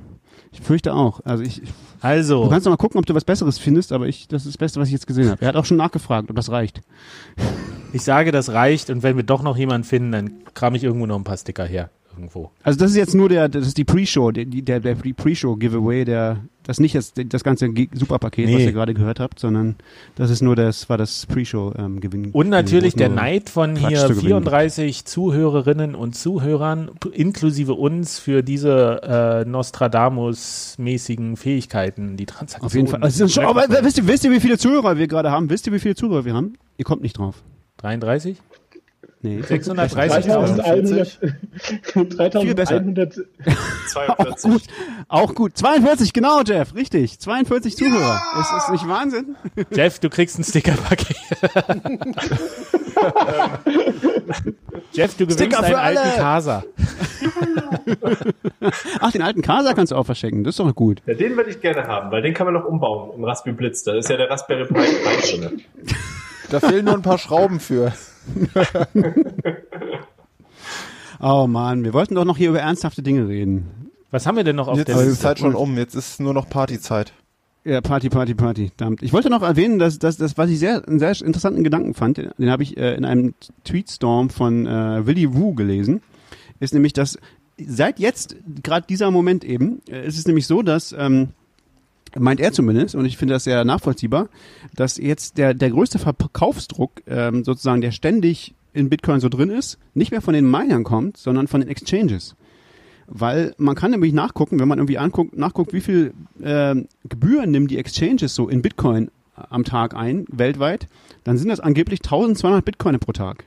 ich 0.51 0.61
fürchte 0.61 0.93
auch. 0.93 1.19
Also 1.23 1.43
ich, 1.43 1.61
du 1.61 1.67
Also, 2.01 2.47
kannst 2.49 2.65
noch 2.65 2.71
mal 2.71 2.77
gucken, 2.77 2.99
ob 2.99 3.05
du 3.05 3.13
was 3.13 3.23
Besseres 3.25 3.57
findest, 3.59 3.91
aber 3.91 4.07
ich, 4.07 4.27
das 4.27 4.43
ist 4.43 4.53
das 4.55 4.57
Beste, 4.57 4.79
was 4.79 4.87
ich 4.87 4.93
jetzt 4.93 5.07
gesehen 5.07 5.29
habe. 5.29 5.41
Er 5.41 5.49
hat 5.49 5.55
auch 5.55 5.65
schon 5.65 5.77
nachgefragt, 5.77 6.29
ob 6.29 6.35
das 6.35 6.49
reicht. 6.49 6.81
ich 7.93 8.01
sage, 8.03 8.31
das 8.31 8.49
reicht 8.49 8.89
und 8.89 9.03
wenn 9.03 9.15
wir 9.15 9.23
doch 9.23 9.43
noch 9.43 9.57
jemanden 9.57 9.85
finden, 9.87 10.11
dann 10.11 10.31
kram 10.53 10.75
ich 10.75 10.83
irgendwo 10.83 11.05
noch 11.05 11.15
ein 11.17 11.23
paar 11.23 11.37
Sticker 11.37 11.65
her. 11.65 11.89
Irgendwo. 12.19 12.51
Also 12.63 12.77
das 12.77 12.91
ist 12.91 12.97
jetzt 12.97 13.15
nur 13.15 13.29
der, 13.29 13.47
das 13.47 13.65
ist 13.67 13.77
die 13.77 13.85
Pre-Show, 13.85 14.31
die- 14.31 14.61
der, 14.61 14.79
der 14.81 14.95
Pre-Show-Giveaway, 14.95 16.03
der, 16.03 16.41
das 16.63 16.75
ist 16.77 16.81
nicht 16.81 16.95
das, 16.95 17.13
das 17.15 17.43
ganze 17.45 17.67
Superpaket, 17.93 18.47
was 18.47 18.55
Nee. 18.55 18.65
ihr 18.65 18.71
gerade 18.73 18.93
gehört 18.93 19.19
habt, 19.21 19.39
sondern 19.39 19.75
das 20.15 20.29
ist 20.29 20.41
nur 20.41 20.55
das, 20.57 20.89
war 20.89 20.97
das 20.97 21.25
Pre-Show-Gewinn. 21.27 22.31
Und 22.31 22.49
natürlich 22.49 22.93
der 22.95 23.07
Neid 23.09 23.49
von 23.49 23.75
Quatsch 23.75 23.87
hier 23.89 23.99
zu 24.01 24.07
gewinnen 24.09 24.27
34 24.27 25.05
Zuhörerinnen 25.05 25.95
und 25.95 26.15
Zuhörern, 26.15 26.91
inklusive 27.13 27.73
uns, 27.73 28.19
für 28.19 28.43
diese 28.43 29.45
äh, 29.45 29.49
Nostradamus-mäßigen 29.49 31.37
Fähigkeiten, 31.37 32.17
die 32.17 32.25
Transaktionen. 32.25 32.65
Auf 32.65 32.75
jeden 32.75 32.87
Fall. 32.87 33.01
Also, 33.03 33.27
schon, 33.27 33.45
aber 33.45 33.65
wisst 33.83 33.97
ihr, 33.97 34.07
wisst 34.07 34.23
ihr, 34.25 34.31
wie 34.31 34.39
viele 34.39 34.57
Zuhörer 34.57 34.97
wir 34.97 35.07
gerade 35.07 35.31
haben? 35.31 35.49
Wisst 35.49 35.67
ihr, 35.67 35.73
wie 35.73 35.79
viele 35.79 35.95
Zuhörer 35.95 36.25
wir 36.25 36.33
haben? 36.33 36.53
Ihr 36.77 36.85
kommt 36.85 37.01
nicht 37.01 37.17
drauf. 37.17 37.43
33? 37.77 38.37
Nee. 39.21 39.41
630.000? 39.41 40.55
3100, 40.61 41.19
Viel 42.41 42.55
besser. 42.55 42.79
3100, 42.79 43.17
Auch 43.17 43.87
42. 43.87 44.51
gut. 44.51 44.61
Auch 45.09 45.35
gut. 45.35 45.57
42, 45.57 46.13
genau, 46.13 46.41
Jeff. 46.43 46.73
Richtig. 46.73 47.19
42 47.19 47.75
Zuhörer. 47.75 48.21
Ist 48.39 48.51
das 48.51 48.69
nicht 48.69 48.87
Wahnsinn? 48.87 49.35
Jeff, 49.71 49.99
du 49.99 50.09
kriegst 50.09 50.39
ein 50.39 50.45
Stickerpaket. 50.45 51.17
Jeff, 54.93 55.13
du 55.15 55.25
gewinnst 55.25 55.39
Sticker 55.39 55.59
einen 55.63 55.73
für 55.73 55.79
alten. 55.79 56.15
Casa. 56.15 56.63
Ach, 59.01 59.11
den 59.11 59.21
alten 59.21 59.41
Casa 59.41 59.73
kannst 59.73 59.91
du 59.91 59.97
auch 59.97 60.05
verschenken. 60.05 60.43
Das 60.45 60.53
ist 60.53 60.59
doch 60.59 60.73
gut. 60.73 61.01
Ja, 61.05 61.13
den 61.13 61.35
würde 61.35 61.49
ich 61.49 61.59
gerne 61.59 61.83
haben, 61.87 62.09
weil 62.11 62.21
den 62.21 62.33
kann 62.33 62.45
man 62.45 62.53
noch 62.53 62.65
umbauen 62.65 63.11
im 63.15 63.23
Raspberry 63.23 63.55
Blitz. 63.55 63.83
Da 63.83 63.95
ist 63.95 64.09
ja 64.09 64.17
der 64.17 64.29
Raspberry 64.29 64.65
Pi 64.65 64.73
3 64.73 65.37
drin. 65.37 65.61
Da 66.49 66.59
fehlen 66.59 66.85
nur 66.85 66.95
ein 66.95 67.01
paar 67.01 67.17
Schrauben 67.17 67.59
für. 67.59 67.93
Oh 71.19 71.47
Mann, 71.47 71.83
wir 71.83 71.93
wollten 71.93 72.15
doch 72.15 72.25
noch 72.25 72.37
hier 72.37 72.49
über 72.49 72.59
ernsthafte 72.61 73.03
Dinge 73.03 73.27
reden. 73.27 73.91
Was 74.11 74.25
haben 74.25 74.37
wir 74.37 74.43
denn 74.43 74.55
noch 74.55 74.67
auf 74.67 74.77
Jetzt 74.77 74.87
der 74.87 74.95
ist 74.95 75.01
die 75.03 75.09
Liste? 75.09 75.21
Zeit 75.21 75.39
schon 75.39 75.53
um. 75.55 75.77
Jetzt 75.77 75.95
ist 75.95 76.19
nur 76.19 76.33
noch 76.33 76.49
Partyzeit. 76.49 77.13
Ja, 77.65 77.81
Party, 77.81 78.09
Party, 78.09 78.33
Party. 78.35 78.71
Verdammt. 78.75 79.03
Ich 79.03 79.11
wollte 79.11 79.29
noch 79.29 79.41
erwähnen, 79.43 79.79
dass, 79.79 79.99
dass 79.99 80.15
das, 80.17 80.37
was 80.37 80.49
ich 80.49 80.59
sehr, 80.59 80.87
einen 80.87 80.97
sehr 80.99 81.13
interessanten 81.21 81.63
Gedanken 81.63 81.93
fand, 81.93 82.17
den, 82.17 82.31
den 82.37 82.49
habe 82.49 82.63
ich 82.63 82.77
äh, 82.77 82.95
in 82.95 83.03
einem 83.03 83.33
Tweetstorm 83.65 84.29
von 84.29 84.65
äh, 84.65 85.05
Willy 85.05 85.33
Wu 85.35 85.53
gelesen. 85.53 86.01
ist 86.61 86.73
nämlich, 86.73 86.93
dass 86.93 87.17
seit 87.63 87.99
jetzt, 87.99 88.37
gerade 88.63 88.87
dieser 88.87 89.11
Moment 89.11 89.43
eben, 89.43 89.81
äh, 89.89 90.07
ist 90.07 90.17
es 90.17 90.25
nämlich 90.25 90.47
so, 90.47 90.61
dass, 90.61 90.95
ähm, 90.97 91.29
meint 92.17 92.39
er 92.39 92.51
zumindest, 92.51 92.95
und 92.95 93.05
ich 93.05 93.17
finde 93.17 93.35
das 93.35 93.43
sehr 93.43 93.65
nachvollziehbar, 93.65 94.29
dass 94.75 94.97
jetzt 94.97 95.37
der, 95.37 95.53
der 95.53 95.69
größte 95.69 95.99
Verkaufsdruck 95.99 97.01
ähm, 97.07 97.43
sozusagen, 97.43 97.81
der 97.81 97.91
ständig 97.91 98.53
in 98.73 98.89
Bitcoin 98.89 99.19
so 99.19 99.29
drin 99.29 99.49
ist, 99.49 99.77
nicht 99.93 100.11
mehr 100.11 100.21
von 100.21 100.33
den 100.33 100.49
Minern 100.49 100.83
kommt, 100.83 101.17
sondern 101.17 101.47
von 101.47 101.61
den 101.61 101.69
Exchanges. 101.69 102.35
Weil 103.07 103.55
man 103.57 103.75
kann 103.75 103.91
nämlich 103.91 104.13
nachgucken, 104.13 104.59
wenn 104.59 104.67
man 104.67 104.77
irgendwie 104.77 104.99
anguckt, 104.99 105.35
nachguckt, 105.35 105.73
wie 105.73 105.81
viel 105.81 106.13
äh, 106.41 106.75
Gebühren 107.07 107.51
nehmen 107.51 107.67
die 107.67 107.79
Exchanges 107.79 108.35
so 108.35 108.47
in 108.47 108.61
Bitcoin 108.61 109.09
am 109.35 109.63
Tag 109.63 109.95
ein, 109.95 110.25
weltweit, 110.31 110.87
dann 111.23 111.37
sind 111.37 111.49
das 111.49 111.59
angeblich 111.59 112.01
1200 112.01 112.63
Bitcoin 112.63 112.99
pro 112.99 113.11
Tag. 113.11 113.45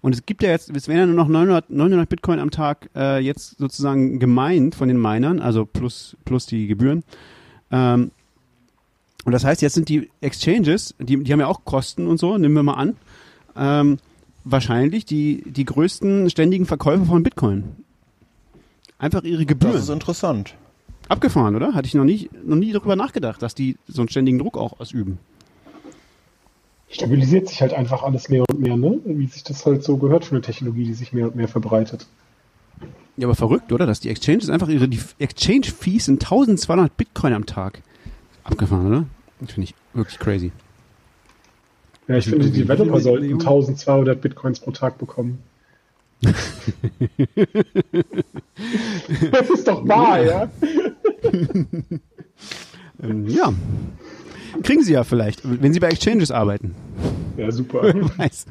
Und 0.00 0.14
es 0.14 0.26
gibt 0.26 0.42
ja 0.42 0.50
jetzt, 0.50 0.70
es 0.70 0.88
werden 0.88 0.98
ja 0.98 1.06
nur 1.06 1.16
noch 1.16 1.28
900, 1.28 1.70
900 1.70 2.08
Bitcoin 2.08 2.38
am 2.38 2.50
Tag 2.50 2.88
äh, 2.94 3.18
jetzt 3.18 3.58
sozusagen 3.58 4.18
gemeint 4.18 4.74
von 4.74 4.88
den 4.88 5.00
Minern, 5.00 5.40
also 5.40 5.64
plus, 5.64 6.16
plus 6.24 6.46
die 6.46 6.66
Gebühren. 6.66 7.02
Ähm, 7.70 8.10
und 9.24 9.32
das 9.32 9.44
heißt, 9.44 9.62
jetzt 9.62 9.74
sind 9.74 9.88
die 9.88 10.10
Exchanges, 10.20 10.94
die, 10.98 11.22
die 11.22 11.32
haben 11.32 11.40
ja 11.40 11.48
auch 11.48 11.64
Kosten 11.64 12.06
und 12.06 12.18
so, 12.18 12.38
nehmen 12.38 12.54
wir 12.54 12.62
mal 12.62 12.74
an, 12.74 12.96
ähm, 13.56 13.98
wahrscheinlich 14.44 15.04
die, 15.04 15.42
die 15.44 15.64
größten 15.64 16.30
ständigen 16.30 16.66
Verkäufer 16.66 17.04
von 17.04 17.22
Bitcoin. 17.22 17.64
Einfach 18.98 19.22
ihre 19.24 19.46
Gebühren. 19.46 19.74
Das 19.74 19.84
ist 19.84 19.90
interessant. 19.90 20.54
Abgefahren, 21.08 21.56
oder? 21.56 21.74
Hatte 21.74 21.86
ich 21.86 21.94
noch 21.94 22.04
nie, 22.04 22.28
noch 22.44 22.56
nie 22.56 22.72
darüber 22.72 22.96
nachgedacht, 22.96 23.42
dass 23.42 23.54
die 23.54 23.76
so 23.86 24.02
einen 24.02 24.08
ständigen 24.08 24.38
Druck 24.38 24.58
auch 24.58 24.80
ausüben. 24.80 25.18
Stabilisiert 26.90 27.48
sich 27.48 27.60
halt 27.60 27.74
einfach 27.74 28.02
alles 28.02 28.28
mehr 28.28 28.44
und 28.48 28.60
mehr, 28.60 28.76
ne? 28.76 28.98
Wie 29.04 29.26
sich 29.26 29.44
das 29.44 29.66
halt 29.66 29.84
so 29.84 29.98
gehört 29.98 30.24
für 30.24 30.32
eine 30.32 30.40
Technologie, 30.40 30.84
die 30.84 30.94
sich 30.94 31.12
mehr 31.12 31.26
und 31.26 31.36
mehr 31.36 31.48
verbreitet. 31.48 32.06
Ja, 33.18 33.26
aber 33.26 33.34
verrückt, 33.34 33.72
oder? 33.72 33.84
Dass 33.84 33.98
die 33.98 34.10
Exchanges 34.10 34.48
einfach 34.48 34.68
ihre 34.68 34.88
die 34.88 35.00
Exchange-Fees 35.18 36.04
sind 36.04 36.22
1200 36.22 36.96
Bitcoin 36.96 37.32
am 37.32 37.46
Tag. 37.46 37.82
Abgefahren, 38.44 38.86
oder? 38.86 39.06
Das 39.40 39.52
finde 39.52 39.68
ich 39.68 39.74
wirklich 39.92 40.18
crazy. 40.20 40.52
Ja, 42.06 42.16
ich 42.16 42.26
finde, 42.26 42.48
die 42.48 42.62
Developer 42.62 43.00
sollten 43.00 43.32
1200 43.32 44.20
Bitcoins 44.20 44.60
pro 44.60 44.70
Tag 44.70 44.98
bekommen. 44.98 45.40
das 46.22 46.34
ist 49.50 49.66
doch 49.68 49.86
wahr, 49.86 50.24
ja? 50.24 50.50
Ähm, 53.00 53.28
ja. 53.28 53.52
Kriegen 54.64 54.82
sie 54.82 54.94
ja 54.94 55.04
vielleicht, 55.04 55.42
wenn 55.44 55.72
sie 55.72 55.78
bei 55.78 55.86
Exchanges 55.86 56.32
arbeiten. 56.32 56.74
Ja, 57.36 57.52
super. 57.52 57.94
Weiß. 58.16 58.46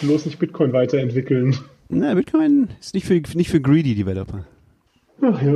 Bloß 0.00 0.24
nicht 0.24 0.38
Bitcoin 0.38 0.72
weiterentwickeln. 0.72 1.58
Na, 1.90 2.14
Bitcoin 2.14 2.68
ist 2.80 2.94
nicht 2.94 3.06
für, 3.06 3.14
nicht 3.34 3.50
für 3.50 3.60
greedy 3.60 3.94
Developer. 3.94 4.44
Ach 5.22 5.42
ja. 5.42 5.54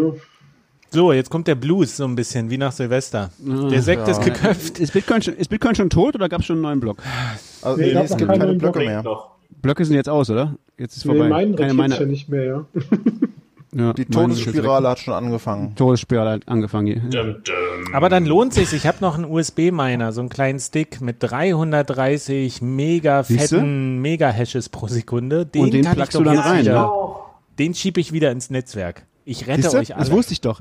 So, 0.91 1.13
jetzt 1.13 1.31
kommt 1.31 1.49
der 1.49 1.55
Blues 1.55 1.97
so 1.97 2.05
ein 2.05 2.15
bisschen, 2.15 2.51
wie 2.51 2.59
nach 2.59 2.73
Silvester. 2.73 3.31
Der 3.39 3.83
Sekt 3.83 4.07
ist 4.09 4.21
geköpft. 4.23 4.79
Ist 4.79 4.93
Bitcoin 4.93 5.23
schon, 5.23 5.35
ist 5.35 5.49
Bitcoin 5.49 5.75
schon 5.75 5.91
tot 5.91 6.15
oder 6.15 6.29
gab 6.29 6.41
es 6.41 6.47
schon 6.47 6.57
einen 6.57 6.63
neuen 6.63 6.81
Block? 6.81 6.99
Also, 7.63 7.81
Nee, 7.81 7.93
nee, 7.95 8.01
es 8.01 8.11
gibt 8.17 8.21
keinen 8.21 8.29
keine 8.29 8.45
neuen 8.47 8.59
Blöcke 8.59 8.79
Block. 8.81 8.89
mehr. 8.89 9.03
Noch. 9.03 9.31
Blöcke 9.63 9.85
sind 9.85 9.97
jetzt 9.97 10.09
aus, 10.09 10.31
oder? 10.31 10.57
Jetzt 10.79 10.97
ist 10.97 11.05
Nee, 11.05 11.13
vorbei. 11.13 11.29
meinen 11.29 11.57
Keine 11.57 11.75
meine, 11.75 11.99
ja 11.99 12.07
nicht 12.07 12.29
mehr, 12.29 12.45
ja. 12.45 12.67
ja, 13.75 13.93
Die 13.93 14.05
Todesspirale 14.05 14.89
hat 14.89 14.99
schon 15.01 15.15
angefangen. 15.15 15.75
Todesspirale 15.77 16.31
hat 16.33 16.49
angefangen. 16.49 17.11
Dum, 17.11 17.37
dum. 17.45 17.95
Aber 17.95 18.09
dann 18.09 18.25
lohnt 18.27 18.55
sich. 18.55 18.73
Ich 18.73 18.87
habe 18.87 18.99
noch 19.01 19.17
einen 19.17 19.25
USB-Miner, 19.25 20.13
so 20.13 20.21
einen 20.21 20.29
kleinen 20.31 20.59
Stick 20.61 21.01
mit 21.01 21.17
330 21.21 22.63
mega 22.63 23.23
fetten 23.23 23.99
Mega-Hashes 24.01 24.69
pro 24.69 24.87
Sekunde. 24.89 25.45
Den, 25.47 25.63
Und 25.63 25.75
den 25.75 25.83
kann 25.85 25.93
ich 25.93 25.97
plugst 25.99 26.15
doch 26.15 26.21
du 26.21 26.25
dann 26.25 26.39
rein, 26.39 26.61
Wieder, 26.63 26.83
ne? 26.87 26.91
Den 27.59 27.75
schiebe 27.75 28.01
ich 28.01 28.13
wieder 28.13 28.31
ins 28.33 28.51
Netzwerk. 28.51 29.07
Ich 29.25 29.47
rette 29.47 29.63
Siehste? 29.63 29.79
euch 29.79 29.95
alle. 29.95 30.05
Das 30.05 30.13
wusste 30.13 30.33
ich 30.33 30.41
doch. 30.41 30.61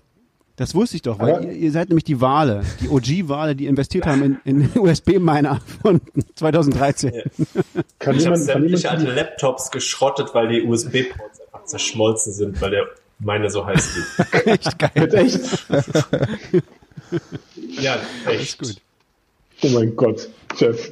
Das 0.55 0.76
wusste 0.76 0.95
ich 0.97 1.01
doch, 1.01 1.18
weil 1.18 1.34
Aber- 1.34 1.45
ihr, 1.45 1.53
ihr 1.53 1.72
seid 1.72 1.89
nämlich 1.89 2.03
die 2.03 2.22
Wale, 2.22 2.61
die 2.80 2.88
OG-Wale, 2.88 3.55
die 3.55 3.66
investiert 3.66 4.05
haben 4.05 4.39
in, 4.45 4.61
in 4.61 4.70
USB-Miner 4.80 5.59
von 5.82 5.99
2013. 6.36 7.11
Kann 7.97 8.16
Ich 8.16 8.28
habe 8.28 8.38
sämtliche 8.38 8.91
alte 8.91 9.11
Laptops 9.11 9.72
geschrottet, 9.72 10.30
weil 10.34 10.49
die 10.49 10.61
USB-Ports 10.61 11.41
einfach 11.41 11.66
zerschmolzen 11.66 12.34
sind, 12.34 12.61
weil 12.61 12.70
der 12.70 12.84
meine 13.24 13.49
so 13.49 13.65
heiß 13.65 13.95
liegt. 13.95 14.45
Echt 14.47 14.80
geil. 14.80 14.91
jetzt 14.95 15.13
echt? 15.13 15.65
Ja, 17.80 17.97
echt. 18.28 18.59
gut. 18.59 18.76
Oh 19.63 19.69
mein 19.69 19.95
Gott, 19.95 20.30
Jeff. 20.57 20.91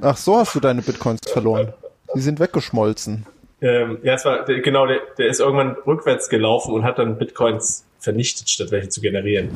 Ach, 0.00 0.16
so 0.16 0.36
hast 0.36 0.54
du 0.54 0.60
deine 0.60 0.82
Bitcoins 0.82 1.20
verloren. 1.30 1.72
Die 2.14 2.20
sind 2.20 2.40
weggeschmolzen. 2.40 3.26
Ähm, 3.60 3.98
ja, 4.02 4.14
es 4.14 4.24
war 4.24 4.44
der, 4.44 4.60
genau, 4.60 4.86
der, 4.86 5.00
der 5.18 5.28
ist 5.28 5.40
irgendwann 5.40 5.76
rückwärts 5.86 6.28
gelaufen 6.28 6.72
und 6.72 6.84
hat 6.84 6.98
dann 6.98 7.18
Bitcoins 7.18 7.84
vernichtet, 7.98 8.48
statt 8.48 8.70
welche 8.70 8.88
zu 8.88 9.00
generieren. 9.00 9.50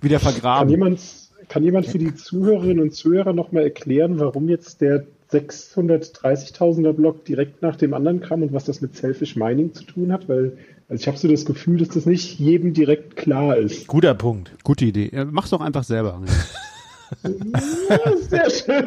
Wieder 0.00 0.18
Kann 0.18 0.32
vergraben. 0.32 0.70
jemand, 0.70 1.00
kann 1.48 1.62
jemand 1.62 1.86
für 1.86 1.98
die 1.98 2.14
Zuhörerinnen 2.14 2.80
und 2.80 2.94
Zuhörer 2.94 3.34
nochmal 3.34 3.64
erklären, 3.64 4.18
warum 4.18 4.48
jetzt 4.48 4.80
der 4.80 5.04
630.000er 5.34 6.92
Block 6.92 7.24
direkt 7.24 7.62
nach 7.62 7.76
dem 7.76 7.94
anderen 7.94 8.20
kam 8.20 8.42
und 8.42 8.52
was 8.52 8.64
das 8.64 8.80
mit 8.80 8.96
Selfish 8.96 9.36
Mining 9.36 9.74
zu 9.74 9.84
tun 9.84 10.12
hat? 10.12 10.28
Weil 10.28 10.56
also 10.88 11.00
ich 11.00 11.08
habe 11.08 11.16
so 11.16 11.28
das 11.28 11.44
Gefühl, 11.44 11.78
dass 11.78 11.88
das 11.88 12.06
nicht 12.06 12.38
jedem 12.38 12.74
direkt 12.74 13.16
klar 13.16 13.56
ist. 13.56 13.86
Guter 13.86 14.14
Punkt. 14.14 14.52
Gute 14.64 14.84
Idee. 14.84 15.10
Mach's 15.30 15.50
doch 15.50 15.60
einfach 15.60 15.84
selber. 15.84 16.20
Sehr 18.28 18.50
schön. 18.50 18.86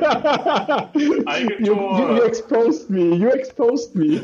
you, 0.94 1.24
you, 1.60 1.76
you 1.76 2.24
exposed 2.24 2.90
me. 2.90 3.16
You 3.16 3.30
exposed 3.30 3.96
me. 3.96 4.22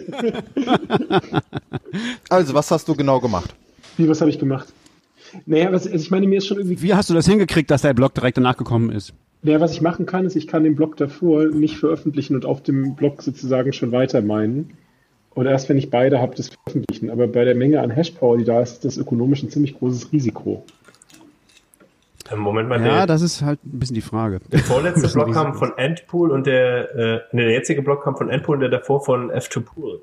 Also, 2.29 2.53
was 2.53 2.69
hast 2.71 2.87
du 2.87 2.95
genau 2.95 3.19
gemacht? 3.19 3.53
Wie, 3.97 4.07
was 4.07 4.19
habe 4.21 4.29
ich 4.29 4.39
gemacht? 4.39 4.67
Naja, 5.45 5.71
was, 5.71 5.85
also 5.85 5.97
ich 5.97 6.11
meine, 6.11 6.27
mir 6.27 6.37
ist 6.37 6.47
schon 6.47 6.57
irgendwie 6.57 6.81
Wie 6.81 6.93
hast 6.93 7.09
du 7.09 7.13
das 7.13 7.25
hingekriegt, 7.25 7.71
dass 7.71 7.81
der 7.81 7.93
Blog 7.93 8.13
direkt 8.13 8.37
danach 8.37 8.57
gekommen 8.57 8.91
ist? 8.91 9.13
Ja, 9.43 9.59
was 9.59 9.73
ich 9.73 9.81
machen 9.81 10.05
kann, 10.05 10.25
ist, 10.25 10.35
ich 10.35 10.47
kann 10.47 10.63
den 10.63 10.75
Blog 10.75 10.95
davor 10.97 11.45
nicht 11.47 11.77
veröffentlichen 11.77 12.35
und 12.35 12.45
auf 12.45 12.61
dem 12.63 12.95
Blog 12.95 13.21
sozusagen 13.21 13.73
schon 13.73 13.91
weiter 13.91 14.21
meinen. 14.21 14.71
Und 15.35 15.47
erst 15.47 15.67
wenn 15.67 15.77
ich 15.77 15.89
beide 15.89 16.19
habe, 16.21 16.35
das 16.35 16.49
veröffentlichen. 16.49 17.09
Aber 17.09 17.27
bei 17.27 17.43
der 17.43 17.55
Menge 17.55 17.81
an 17.81 17.89
Hashpower, 17.89 18.37
die 18.37 18.43
da 18.45 18.61
ist, 18.61 18.73
ist 18.73 18.85
das 18.85 18.97
ökonomisch 18.97 19.43
ein 19.43 19.49
ziemlich 19.49 19.77
großes 19.77 20.11
Risiko. 20.11 20.63
Ähm, 22.31 22.39
Moment 22.39 22.69
mal, 22.69 22.79
Ja, 22.79 22.97
der, 22.99 23.07
das 23.07 23.21
ist 23.21 23.41
halt 23.41 23.59
ein 23.65 23.79
bisschen 23.79 23.95
die 23.95 24.01
Frage. 24.01 24.39
der 24.51 24.59
vorletzte 24.59 25.07
Block 25.09 25.33
kam 25.33 25.55
von 25.55 25.77
Endpool 25.77 26.31
und 26.31 26.47
der, 26.47 26.95
äh, 26.95 27.19
nee, 27.33 27.41
der 27.43 27.51
jetzige 27.51 27.81
Block 27.81 28.03
kam 28.03 28.15
von 28.15 28.29
Endpool 28.29 28.55
und 28.55 28.61
der 28.61 28.69
davor 28.69 29.03
von 29.03 29.29
F2Pool. 29.31 29.99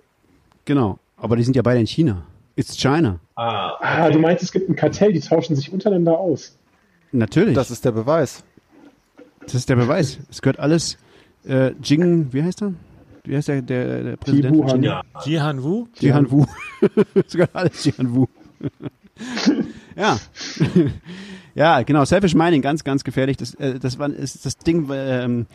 Genau. 0.66 0.98
Aber 1.16 1.36
die 1.36 1.44
sind 1.44 1.56
ja 1.56 1.62
beide 1.62 1.80
in 1.80 1.86
China. 1.86 2.24
It's 2.56 2.76
China. 2.76 3.20
Ah, 3.36 3.76
Ah, 3.80 4.10
du 4.10 4.18
meinst, 4.18 4.42
es 4.42 4.52
gibt 4.52 4.68
ein 4.68 4.76
Kartell, 4.76 5.12
die 5.12 5.20
tauschen 5.20 5.56
sich 5.56 5.72
untereinander 5.72 6.18
aus. 6.18 6.56
Natürlich. 7.12 7.54
Das 7.54 7.70
ist 7.70 7.84
der 7.84 7.92
Beweis. 7.92 8.44
Das 9.40 9.54
ist 9.54 9.68
der 9.68 9.76
Beweis. 9.76 10.18
Es 10.30 10.42
gehört 10.42 10.58
alles 10.58 10.98
äh, 11.46 11.72
Jing, 11.82 12.32
wie 12.32 12.42
heißt 12.42 12.62
er? 12.62 12.74
Wie 13.24 13.36
heißt 13.36 13.48
der, 13.48 13.62
der, 13.62 14.02
der 14.02 14.16
Präsident 14.16 14.56
von 14.56 14.66
Wuhan. 14.66 14.80
China? 14.80 15.02
ja. 15.14 15.20
Jihan 15.24 15.62
Wu? 15.62 15.86
Jihan 15.98 16.30
Wu. 16.30 16.46
es 17.26 17.32
gehört 17.32 17.54
alles 17.54 17.84
Jihan 17.84 18.14
Wu. 18.14 18.26
ja. 19.96 20.18
ja, 21.54 21.82
genau. 21.82 22.04
Selfish 22.04 22.34
Mining, 22.34 22.62
ganz, 22.62 22.84
ganz 22.84 23.04
gefährlich. 23.04 23.36
Das, 23.36 23.54
äh, 23.54 23.78
das 23.78 23.98
war 23.98 24.10
ist 24.10 24.44
das 24.46 24.56
Ding, 24.56 24.88
ähm, 24.92 25.46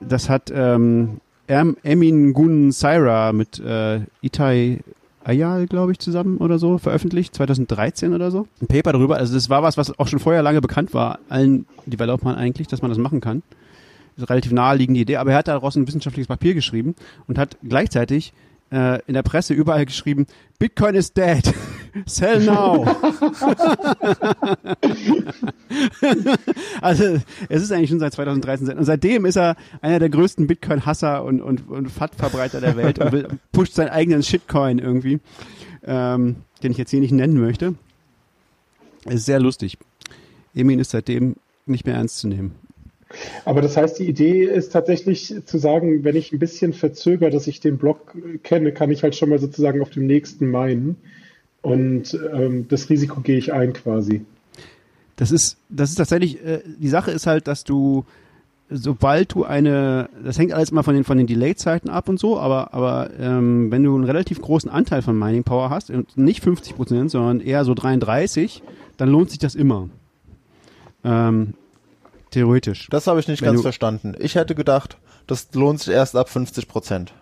das 0.00 0.28
hat 0.28 0.50
ähm, 0.54 1.20
Emin 1.46 2.32
Gun 2.32 2.72
Saira 2.72 3.32
mit 3.32 3.58
äh, 3.58 4.00
Itai 4.22 4.80
Ayal, 5.24 5.66
glaube 5.66 5.92
ich, 5.92 5.98
zusammen 5.98 6.38
oder 6.38 6.58
so 6.58 6.78
veröffentlicht, 6.78 7.34
2013 7.34 8.14
oder 8.14 8.30
so. 8.30 8.46
Ein 8.60 8.66
Paper 8.66 8.92
darüber. 8.92 9.16
Also 9.16 9.34
das 9.34 9.50
war 9.50 9.62
was, 9.62 9.76
was 9.76 9.98
auch 9.98 10.08
schon 10.08 10.18
vorher 10.18 10.42
lange 10.42 10.60
bekannt 10.60 10.94
war, 10.94 11.18
allen 11.28 11.66
Developern 11.86 12.36
eigentlich, 12.36 12.68
dass 12.68 12.82
man 12.82 12.90
das 12.90 12.98
machen 12.98 13.20
kann. 13.20 13.42
Das 14.14 14.24
ist 14.24 14.30
eine 14.30 14.30
relativ 14.30 14.52
naheliegende 14.52 15.00
Idee, 15.00 15.16
aber 15.16 15.32
er 15.32 15.38
hat 15.38 15.48
daraus 15.48 15.76
ein 15.76 15.86
wissenschaftliches 15.86 16.28
Papier 16.28 16.54
geschrieben 16.54 16.94
und 17.26 17.38
hat 17.38 17.56
gleichzeitig 17.62 18.32
äh, 18.70 19.00
in 19.06 19.14
der 19.14 19.22
Presse 19.22 19.54
überall 19.54 19.86
geschrieben, 19.86 20.26
Bitcoin 20.58 20.94
is 20.94 21.12
dead. 21.12 21.52
Sell 22.06 22.40
now. 22.40 22.84
also 26.80 27.18
es 27.48 27.62
ist 27.62 27.72
eigentlich 27.72 27.90
schon 27.90 28.00
seit 28.00 28.14
2013 28.14 28.78
und 28.78 28.84
seitdem 28.84 29.26
ist 29.26 29.36
er 29.36 29.56
einer 29.80 29.98
der 29.98 30.08
größten 30.08 30.46
Bitcoin-Hasser 30.46 31.24
und, 31.24 31.40
und, 31.40 31.68
und 31.68 31.90
FAT-Verbreiter 31.90 32.60
der 32.60 32.76
Welt 32.76 32.98
und 32.98 33.12
will, 33.12 33.28
pusht 33.52 33.74
seinen 33.74 33.90
eigenen 33.90 34.22
Shitcoin 34.22 34.78
irgendwie, 34.78 35.20
ähm, 35.84 36.36
den 36.62 36.72
ich 36.72 36.78
jetzt 36.78 36.90
hier 36.90 37.00
nicht 37.00 37.12
nennen 37.12 37.38
möchte. 37.38 37.74
Es 39.04 39.14
ist 39.14 39.26
sehr 39.26 39.40
lustig. 39.40 39.76
Emin 40.54 40.78
ist 40.78 40.92
seitdem 40.92 41.36
nicht 41.66 41.86
mehr 41.86 41.96
ernst 41.96 42.18
zu 42.18 42.28
nehmen. 42.28 42.54
Aber 43.44 43.60
das 43.60 43.76
heißt, 43.76 43.98
die 43.98 44.08
Idee 44.08 44.44
ist 44.44 44.72
tatsächlich 44.72 45.34
zu 45.44 45.58
sagen, 45.58 46.04
wenn 46.04 46.16
ich 46.16 46.32
ein 46.32 46.38
bisschen 46.38 46.72
verzögere, 46.72 47.30
dass 47.30 47.46
ich 47.46 47.60
den 47.60 47.76
Block 47.76 48.16
kenne, 48.42 48.72
kann 48.72 48.90
ich 48.90 49.02
halt 49.02 49.14
schon 49.14 49.28
mal 49.28 49.38
sozusagen 49.38 49.82
auf 49.82 49.90
dem 49.90 50.06
nächsten 50.06 50.50
meinen. 50.50 50.96
Und 51.62 52.18
ähm, 52.34 52.66
das 52.68 52.90
Risiko 52.90 53.20
gehe 53.20 53.38
ich 53.38 53.52
ein 53.52 53.72
quasi. 53.72 54.24
Das 55.16 55.30
ist, 55.30 55.56
das 55.68 55.90
ist 55.90 55.96
tatsächlich, 55.96 56.44
äh, 56.44 56.60
die 56.78 56.88
Sache 56.88 57.10
ist 57.12 57.26
halt, 57.26 57.46
dass 57.46 57.64
du 57.64 58.04
sobald 58.74 59.34
du 59.34 59.44
eine, 59.44 60.08
das 60.24 60.38
hängt 60.38 60.52
alles 60.52 60.72
mal 60.72 60.82
von 60.82 60.94
den, 60.94 61.04
von 61.04 61.18
den 61.18 61.26
Delay-Zeiten 61.26 61.90
ab 61.90 62.08
und 62.08 62.18
so, 62.18 62.38
aber, 62.38 62.72
aber 62.72 63.10
ähm, 63.18 63.70
wenn 63.70 63.82
du 63.82 63.94
einen 63.94 64.04
relativ 64.04 64.40
großen 64.40 64.70
Anteil 64.70 65.02
von 65.02 65.18
Mining 65.18 65.44
Power 65.44 65.70
hast, 65.70 65.90
und 65.90 66.16
nicht 66.16 66.42
50 66.42 66.76
Prozent, 66.76 67.10
sondern 67.10 67.40
eher 67.40 67.64
so 67.64 67.74
33, 67.74 68.62
dann 68.96 69.10
lohnt 69.10 69.30
sich 69.30 69.38
das 69.38 69.54
immer. 69.54 69.88
Ähm, 71.04 71.54
theoretisch. 72.30 72.88
Das 72.90 73.06
habe 73.06 73.20
ich 73.20 73.28
nicht 73.28 73.42
Wenn 73.42 73.48
ganz 73.48 73.58
du- 73.58 73.62
verstanden. 73.62 74.14
Ich 74.18 74.34
hätte 74.36 74.54
gedacht, 74.54 74.96
das 75.26 75.48
lohnt 75.52 75.80
sich 75.80 75.92
erst 75.92 76.16
ab 76.16 76.28
50 76.28 76.66
Prozent. 76.68 77.12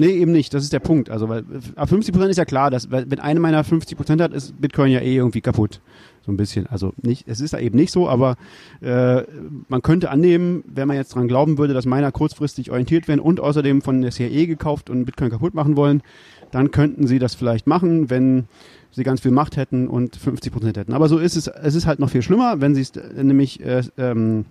Nee, 0.00 0.12
eben 0.12 0.32
nicht. 0.32 0.54
Das 0.54 0.62
ist 0.62 0.72
der 0.72 0.80
Punkt. 0.80 1.10
Also, 1.10 1.28
weil 1.28 1.44
ab 1.76 1.90
50 1.90 2.14
Prozent 2.14 2.30
ist 2.30 2.38
ja 2.38 2.46
klar, 2.46 2.70
dass 2.70 2.90
weil, 2.90 3.10
wenn 3.10 3.20
eine 3.20 3.38
meiner 3.38 3.62
50 3.62 3.98
Prozent 3.98 4.22
hat, 4.22 4.32
ist 4.32 4.58
Bitcoin 4.58 4.90
ja 4.90 5.00
eh 5.00 5.14
irgendwie 5.14 5.42
kaputt. 5.42 5.82
So 6.24 6.32
ein 6.32 6.38
bisschen. 6.38 6.66
Also 6.66 6.94
nicht, 7.02 7.28
es 7.28 7.40
ist 7.40 7.52
da 7.52 7.58
eben 7.58 7.76
nicht 7.76 7.92
so, 7.92 8.08
aber 8.08 8.36
äh, 8.80 9.22
man 9.68 9.82
könnte 9.82 10.08
annehmen, 10.08 10.64
wenn 10.66 10.88
man 10.88 10.96
jetzt 10.96 11.14
dran 11.14 11.28
glauben 11.28 11.58
würde, 11.58 11.74
dass 11.74 11.84
meiner 11.84 12.12
kurzfristig 12.12 12.70
orientiert 12.70 13.08
werden 13.08 13.20
und 13.20 13.40
außerdem 13.40 13.82
von 13.82 14.00
der 14.00 14.10
CIA 14.10 14.46
gekauft 14.46 14.88
und 14.88 15.04
Bitcoin 15.04 15.28
kaputt 15.28 15.52
machen 15.52 15.76
wollen, 15.76 16.02
dann 16.50 16.70
könnten 16.70 17.06
sie 17.06 17.18
das 17.18 17.34
vielleicht 17.34 17.66
machen, 17.66 18.08
wenn 18.08 18.44
sie 18.92 19.04
ganz 19.04 19.20
viel 19.20 19.32
Macht 19.32 19.58
hätten 19.58 19.86
und 19.86 20.16
50 20.16 20.50
Prozent 20.50 20.78
hätten. 20.78 20.94
Aber 20.94 21.08
so 21.10 21.18
ist 21.18 21.36
es. 21.36 21.46
Es 21.46 21.74
ist 21.74 21.86
halt 21.86 22.00
noch 22.00 22.08
viel 22.08 22.22
schlimmer, 22.22 22.62
wenn 22.62 22.74
sie 22.74 22.80
es 22.80 22.96
äh, 22.96 23.22
nämlich 23.22 23.62
äh, 23.62 23.82
ähm, 23.98 24.46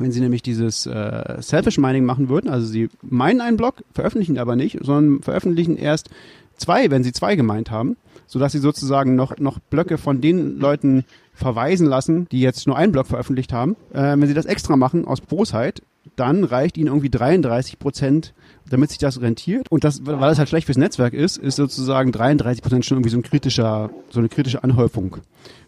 wenn 0.00 0.12
sie 0.12 0.20
nämlich 0.20 0.42
dieses 0.42 0.86
äh, 0.86 1.36
Selfish 1.40 1.78
Mining 1.78 2.04
machen 2.04 2.28
würden, 2.28 2.48
also 2.48 2.66
sie 2.66 2.88
meinen 3.02 3.40
einen 3.40 3.56
Block, 3.56 3.82
veröffentlichen 3.92 4.38
aber 4.38 4.56
nicht, 4.56 4.78
sondern 4.82 5.22
veröffentlichen 5.22 5.76
erst 5.76 6.10
zwei, 6.56 6.90
wenn 6.90 7.04
sie 7.04 7.12
zwei 7.12 7.36
gemeint 7.36 7.70
haben, 7.70 7.96
sodass 8.26 8.52
sie 8.52 8.58
sozusagen 8.58 9.14
noch, 9.14 9.38
noch 9.38 9.58
Blöcke 9.58 9.98
von 9.98 10.20
den 10.20 10.58
Leuten 10.58 11.04
verweisen 11.32 11.86
lassen, 11.86 12.28
die 12.30 12.40
jetzt 12.40 12.66
nur 12.66 12.76
einen 12.76 12.92
Block 12.92 13.06
veröffentlicht 13.06 13.52
haben. 13.52 13.76
Äh, 13.92 14.16
wenn 14.18 14.26
sie 14.26 14.34
das 14.34 14.46
extra 14.46 14.76
machen 14.76 15.06
aus 15.06 15.20
Bosheit, 15.20 15.82
dann 16.14 16.44
reicht 16.44 16.78
ihnen 16.78 16.86
irgendwie 16.86 17.10
33 17.10 17.78
Prozent, 17.78 18.32
damit 18.70 18.90
sich 18.90 18.98
das 18.98 19.20
rentiert. 19.20 19.70
Und 19.70 19.84
das, 19.84 20.06
weil 20.06 20.30
es 20.30 20.38
halt 20.38 20.48
schlecht 20.48 20.66
fürs 20.66 20.78
Netzwerk 20.78 21.12
ist, 21.14 21.36
ist 21.36 21.56
sozusagen 21.56 22.12
33 22.12 22.62
Prozent 22.62 22.84
schon 22.84 22.98
irgendwie 22.98 23.10
so 23.10 23.18
ein 23.18 23.22
kritischer, 23.22 23.90
so 24.10 24.20
eine 24.20 24.28
kritische 24.28 24.62
Anhäufung 24.62 25.18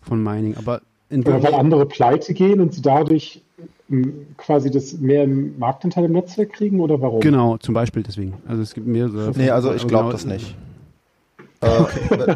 von 0.01 0.23
Mining. 0.23 0.57
Aber 0.57 0.83
in 1.11 1.23
Oder 1.23 1.43
weil 1.43 1.55
andere 1.55 1.87
pleite 1.87 2.35
gehen 2.35 2.61
und 2.61 2.75
sie 2.75 2.83
dadurch 2.83 3.43
quasi 4.37 4.71
das 4.71 4.95
mehr 4.99 5.25
im 5.25 5.59
Marktanteil 5.59 6.05
im 6.05 6.13
Netzwerk 6.13 6.53
kriegen 6.53 6.81
oder 6.81 7.01
warum? 7.01 7.21
Genau, 7.21 7.57
zum 7.57 7.75
Beispiel 7.75 8.03
deswegen. 8.03 8.35
Also 8.47 8.63
es 8.63 8.75
gibt 8.75 8.87
mehrere. 8.87 9.33
Nee, 9.37 9.51
also 9.51 9.73
ich 9.73 9.87
glaube 9.87 10.05
Genau- 10.05 10.13
das 10.13 10.27
nicht. 10.27 10.55
Äh, 11.61 11.67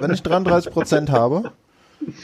wenn 0.01 0.11
ich 0.13 0.23
33 0.23 0.73
Prozent 0.73 1.11
habe, 1.11 1.53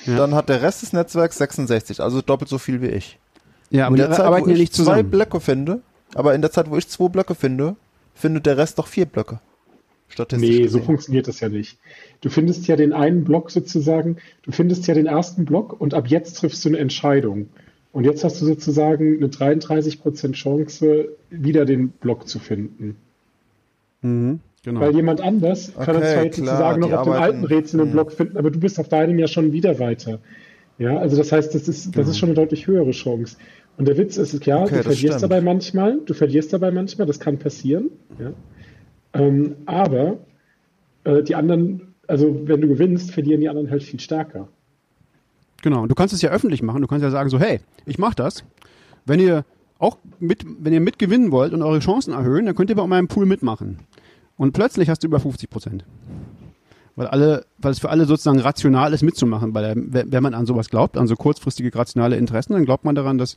Ja. 0.06 0.16
dann 0.16 0.34
hat 0.34 0.48
der 0.48 0.62
Rest 0.62 0.82
des 0.82 0.92
Netzwerks 0.92 1.38
66, 1.38 2.00
also 2.00 2.22
doppelt 2.22 2.48
so 2.48 2.58
viel 2.58 2.80
wie 2.82 2.88
ich. 2.88 3.18
Ja, 3.70 3.86
aber 3.86 3.96
in 3.96 4.02
die 4.02 4.06
der 4.08 4.16
Zeit, 4.16 4.26
arbeiten 4.26 4.46
wo 4.46 4.50
ich 4.50 4.58
nicht 4.58 4.74
zwei 4.74 4.82
zusammen. 4.84 5.10
Blöcke 5.10 5.40
finde, 5.40 5.80
aber 6.14 6.34
in 6.34 6.40
der 6.40 6.50
Zeit, 6.50 6.70
wo 6.70 6.76
ich 6.76 6.88
zwei 6.88 7.08
Blöcke 7.08 7.34
finde, 7.34 7.76
findet 8.14 8.46
der 8.46 8.56
Rest 8.56 8.78
doch 8.78 8.86
vier 8.86 9.04
Blöcke. 9.06 9.40
Statistisch 10.08 10.48
Nee, 10.48 10.56
so 10.56 10.62
gesehen. 10.78 10.82
funktioniert 10.84 11.28
das 11.28 11.40
ja 11.40 11.50
nicht. 11.50 11.78
Du 12.22 12.30
findest 12.30 12.66
ja 12.66 12.76
den 12.76 12.94
einen 12.94 13.24
Block 13.24 13.50
sozusagen, 13.50 14.16
du 14.42 14.52
findest 14.52 14.86
ja 14.86 14.94
den 14.94 15.04
ersten 15.06 15.44
Block 15.44 15.78
und 15.78 15.92
ab 15.92 16.08
jetzt 16.08 16.38
triffst 16.38 16.64
du 16.64 16.70
eine 16.70 16.78
Entscheidung. 16.78 17.50
Und 17.92 18.04
jetzt 18.04 18.22
hast 18.22 18.40
du 18.40 18.44
sozusagen 18.44 19.16
eine 19.16 19.28
33% 19.28 20.32
Chance, 20.32 21.08
wieder 21.30 21.64
den 21.64 21.88
Block 21.88 22.28
zu 22.28 22.38
finden. 22.38 22.96
Mhm, 24.02 24.40
genau. 24.62 24.80
Weil 24.80 24.94
jemand 24.94 25.20
anders 25.20 25.72
kann 25.74 25.82
Okay, 25.82 25.92
dann 25.92 26.02
zwar 26.02 26.24
jetzt 26.24 26.34
klar, 26.34 26.46
sozusagen 26.46 26.80
noch 26.80 26.92
auf 26.92 27.02
dem 27.04 27.12
alten 27.12 27.44
Rätsel 27.44 27.80
einen 27.80 27.88
hm. 27.90 27.92
Block 27.94 28.12
finden, 28.12 28.36
aber 28.36 28.50
du 28.50 28.60
bist 28.60 28.78
auf 28.78 28.88
deinem 28.88 29.18
ja 29.18 29.26
schon 29.26 29.52
wieder 29.52 29.78
weiter. 29.78 30.20
Ja, 30.78 30.96
also 30.98 31.16
das 31.16 31.32
heißt, 31.32 31.54
das 31.54 31.66
ist, 31.66 31.96
das 31.96 32.08
ist 32.08 32.18
schon 32.18 32.28
eine 32.28 32.36
deutlich 32.36 32.66
höhere 32.66 32.92
Chance. 32.92 33.36
Und 33.78 33.88
der 33.88 33.96
Witz 33.96 34.16
ist, 34.16 34.32
ja, 34.46 34.62
Okay, 34.62 34.70
du 34.70 34.76
das 34.76 34.86
verlierst 34.86 35.22
dabei 35.22 35.40
manchmal, 35.40 36.00
du 36.04 36.14
verlierst 36.14 36.52
dabei 36.52 36.70
manchmal, 36.70 37.06
das 37.06 37.18
kann 37.18 37.38
passieren. 37.38 37.90
Ja. 38.18 38.32
Ähm, 39.14 39.56
aber 39.66 40.18
äh, 41.04 41.22
die 41.22 41.34
anderen, 41.34 41.94
also 42.06 42.46
wenn 42.46 42.60
du 42.60 42.68
gewinnst, 42.68 43.10
verlieren 43.10 43.40
die 43.40 43.48
anderen 43.48 43.70
halt 43.70 43.82
viel 43.82 43.98
stärker. 43.98 44.48
Genau. 45.62 45.82
Und 45.82 45.88
du 45.88 45.94
kannst 45.94 46.14
es 46.14 46.22
ja 46.22 46.30
öffentlich 46.30 46.62
machen. 46.62 46.82
Du 46.82 46.88
kannst 46.88 47.02
ja 47.02 47.10
sagen 47.10 47.30
so, 47.30 47.38
hey, 47.38 47.60
ich 47.86 47.98
mach 47.98 48.14
das. 48.14 48.44
Wenn 49.04 49.20
ihr 49.20 49.44
auch 49.78 49.98
mit, 50.18 50.44
wenn 50.58 50.72
ihr 50.72 50.80
mitgewinnen 50.80 51.30
wollt 51.30 51.52
und 51.52 51.62
eure 51.62 51.78
Chancen 51.80 52.12
erhöhen, 52.12 52.46
dann 52.46 52.54
könnt 52.54 52.70
ihr 52.70 52.76
bei 52.76 52.86
meinem 52.86 53.08
Pool 53.08 53.26
mitmachen. 53.26 53.78
Und 54.36 54.52
plötzlich 54.52 54.88
hast 54.88 55.02
du 55.02 55.08
über 55.08 55.20
50 55.20 55.50
Prozent. 55.50 55.84
Weil 56.94 57.06
alle, 57.06 57.46
weil 57.58 57.70
es 57.70 57.78
für 57.78 57.90
alle 57.90 58.06
sozusagen 58.06 58.40
rational 58.40 58.92
ist 58.92 59.02
mitzumachen, 59.02 59.54
weil 59.54 59.74
wenn 59.76 60.22
man 60.22 60.34
an 60.34 60.46
sowas 60.46 60.68
glaubt, 60.68 60.96
an 60.96 61.06
so 61.06 61.14
kurzfristige 61.14 61.72
rationale 61.72 62.16
Interessen, 62.16 62.54
dann 62.54 62.64
glaubt 62.64 62.84
man 62.84 62.96
daran, 62.96 63.18
dass, 63.18 63.36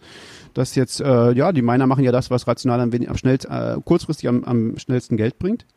dass 0.55 0.74
jetzt, 0.74 0.99
äh, 0.99 1.34
ja, 1.34 1.51
die 1.51 1.61
Miner 1.61 1.86
machen 1.86 2.03
ja 2.03 2.11
das, 2.11 2.32
was 2.32 2.47
rational 2.47 2.80
am, 2.80 2.91
am 2.91 3.17
schnellst, 3.17 3.45
äh, 3.45 3.78
kurzfristig 3.86 4.28
am, 4.30 4.43
am 4.45 4.80
schnellsten 4.80 5.15
Geld 5.15 5.38
bringt. 5.38 5.67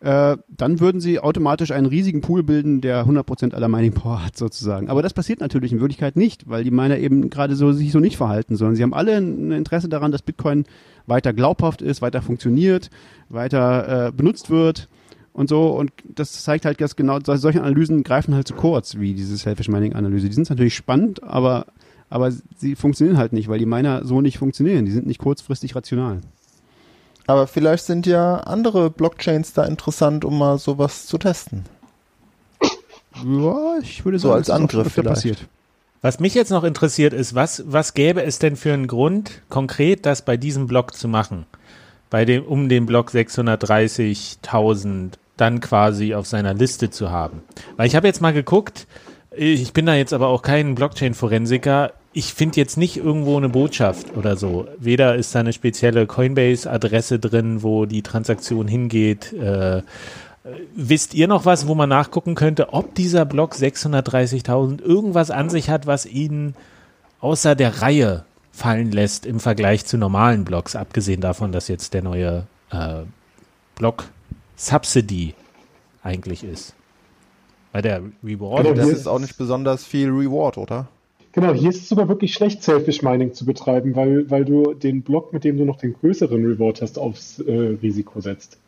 Äh, 0.00 0.36
dann 0.48 0.78
würden 0.78 1.00
sie 1.00 1.18
automatisch 1.18 1.72
einen 1.72 1.86
riesigen 1.86 2.20
Pool 2.20 2.44
bilden, 2.44 2.80
der 2.80 3.04
100% 3.04 3.52
aller 3.52 3.66
Mining 3.68 3.92
Power 3.92 4.24
hat 4.24 4.36
sozusagen. 4.36 4.88
Aber 4.88 5.02
das 5.02 5.12
passiert 5.12 5.40
natürlich 5.40 5.72
in 5.72 5.80
Wirklichkeit 5.80 6.14
nicht, 6.14 6.48
weil 6.48 6.62
die 6.62 6.70
Miner 6.70 6.98
eben 6.98 7.30
gerade 7.30 7.56
so 7.56 7.72
sich 7.72 7.90
so 7.90 7.98
nicht 7.98 8.16
verhalten, 8.16 8.54
sondern 8.54 8.76
sie 8.76 8.84
haben 8.84 8.94
alle 8.94 9.16
ein 9.16 9.50
Interesse 9.50 9.88
daran, 9.88 10.12
dass 10.12 10.22
Bitcoin 10.22 10.66
weiter 11.06 11.32
glaubhaft 11.32 11.82
ist, 11.82 12.00
weiter 12.00 12.22
funktioniert, 12.22 12.90
weiter 13.28 14.08
äh, 14.08 14.12
benutzt 14.12 14.50
wird 14.50 14.88
und 15.32 15.48
so. 15.48 15.66
Und 15.70 15.90
das 16.04 16.44
zeigt 16.44 16.64
halt, 16.64 16.80
dass 16.80 16.94
genau 16.94 17.18
sol- 17.18 17.38
solche 17.38 17.60
Analysen 17.62 18.04
greifen 18.04 18.34
halt 18.34 18.46
zu 18.46 18.54
kurz, 18.54 18.98
wie 18.98 19.14
diese 19.14 19.36
Selfish 19.36 19.68
Mining 19.68 19.94
Analyse. 19.94 20.28
Die 20.28 20.34
sind 20.34 20.48
natürlich 20.48 20.76
spannend, 20.76 21.24
aber, 21.24 21.66
aber 22.08 22.30
sie 22.56 22.76
funktionieren 22.76 23.18
halt 23.18 23.32
nicht, 23.32 23.48
weil 23.48 23.58
die 23.58 23.66
Miner 23.66 24.04
so 24.04 24.20
nicht 24.20 24.38
funktionieren. 24.38 24.84
Die 24.84 24.92
sind 24.92 25.08
nicht 25.08 25.18
kurzfristig 25.18 25.74
rational. 25.74 26.20
Aber 27.28 27.46
vielleicht 27.46 27.84
sind 27.84 28.06
ja 28.06 28.38
andere 28.38 28.90
Blockchains 28.90 29.52
da 29.52 29.64
interessant, 29.64 30.24
um 30.24 30.38
mal 30.38 30.58
sowas 30.58 31.06
zu 31.06 31.18
testen. 31.18 31.66
Ja, 33.22 33.76
ich 33.82 34.06
würde 34.06 34.18
So 34.18 34.28
sagen, 34.28 34.38
als 34.38 34.48
ist 34.48 34.54
auch 34.54 34.56
Angriff 34.56 34.94
vielleicht. 34.94 35.14
passiert. 35.14 35.46
Was 36.00 36.20
mich 36.20 36.32
jetzt 36.32 36.50
noch 36.50 36.64
interessiert 36.64 37.12
ist, 37.12 37.34
was, 37.34 37.64
was 37.66 37.92
gäbe 37.92 38.22
es 38.22 38.38
denn 38.38 38.56
für 38.56 38.72
einen 38.72 38.86
Grund, 38.86 39.42
konkret 39.50 40.06
das 40.06 40.22
bei 40.22 40.38
diesem 40.38 40.68
Block 40.68 40.94
zu 40.94 41.06
machen? 41.06 41.44
Bei 42.08 42.24
dem, 42.24 42.46
um 42.46 42.70
den 42.70 42.86
Block 42.86 43.10
630.000 43.10 45.10
dann 45.36 45.60
quasi 45.60 46.14
auf 46.14 46.26
seiner 46.26 46.54
Liste 46.54 46.88
zu 46.88 47.10
haben. 47.10 47.42
Weil 47.76 47.88
ich 47.88 47.94
habe 47.94 48.06
jetzt 48.06 48.22
mal 48.22 48.32
geguckt, 48.32 48.86
ich 49.36 49.74
bin 49.74 49.84
da 49.84 49.94
jetzt 49.94 50.14
aber 50.14 50.28
auch 50.28 50.40
kein 50.40 50.74
Blockchain-Forensiker. 50.74 51.92
Ich 52.18 52.34
finde 52.34 52.56
jetzt 52.56 52.76
nicht 52.76 52.96
irgendwo 52.96 53.36
eine 53.36 53.48
Botschaft 53.48 54.16
oder 54.16 54.36
so. 54.36 54.66
Weder 54.76 55.14
ist 55.14 55.36
da 55.36 55.38
eine 55.38 55.52
spezielle 55.52 56.08
Coinbase-Adresse 56.08 57.20
drin, 57.20 57.62
wo 57.62 57.86
die 57.86 58.02
Transaktion 58.02 58.66
hingeht. 58.66 59.32
Äh, 59.34 59.82
Wisst 60.74 61.14
ihr 61.14 61.28
noch 61.28 61.44
was, 61.44 61.68
wo 61.68 61.76
man 61.76 61.88
nachgucken 61.88 62.34
könnte, 62.34 62.72
ob 62.72 62.92
dieser 62.96 63.24
Block 63.24 63.54
630.000 63.54 64.82
irgendwas 64.82 65.30
an 65.30 65.48
sich 65.48 65.70
hat, 65.70 65.86
was 65.86 66.06
ihn 66.06 66.56
außer 67.20 67.54
der 67.54 67.82
Reihe 67.82 68.24
fallen 68.50 68.90
lässt 68.90 69.24
im 69.24 69.38
Vergleich 69.38 69.86
zu 69.86 69.96
normalen 69.96 70.44
Blocks, 70.44 70.74
abgesehen 70.74 71.20
davon, 71.20 71.52
dass 71.52 71.68
jetzt 71.68 71.94
der 71.94 72.02
neue 72.02 72.48
äh, 72.72 73.02
Block 73.76 74.06
Subsidy 74.56 75.34
eigentlich 76.02 76.42
ist. 76.42 76.74
Weil 77.70 77.82
der 77.82 78.02
Reward 78.24 78.64
Genau, 78.64 78.74
Das 78.74 78.88
ist 78.88 79.06
auch 79.06 79.20
nicht 79.20 79.38
besonders 79.38 79.84
viel 79.84 80.08
Reward, 80.08 80.58
oder? 80.58 80.88
Genau, 81.40 81.54
hier 81.54 81.70
ist 81.70 81.82
es 81.82 81.88
sogar 81.88 82.08
wirklich 82.08 82.34
schlecht, 82.34 82.62
Selfish 82.62 83.02
Mining 83.02 83.32
zu 83.32 83.44
betreiben, 83.44 83.94
weil, 83.94 84.30
weil 84.30 84.44
du 84.44 84.74
den 84.74 85.02
Block, 85.02 85.32
mit 85.32 85.44
dem 85.44 85.56
du 85.56 85.64
noch 85.64 85.78
den 85.78 85.94
größeren 85.94 86.44
Reward 86.44 86.82
hast, 86.82 86.98
aufs 86.98 87.38
äh, 87.40 87.76
Risiko 87.82 88.20
setzt. 88.20 88.58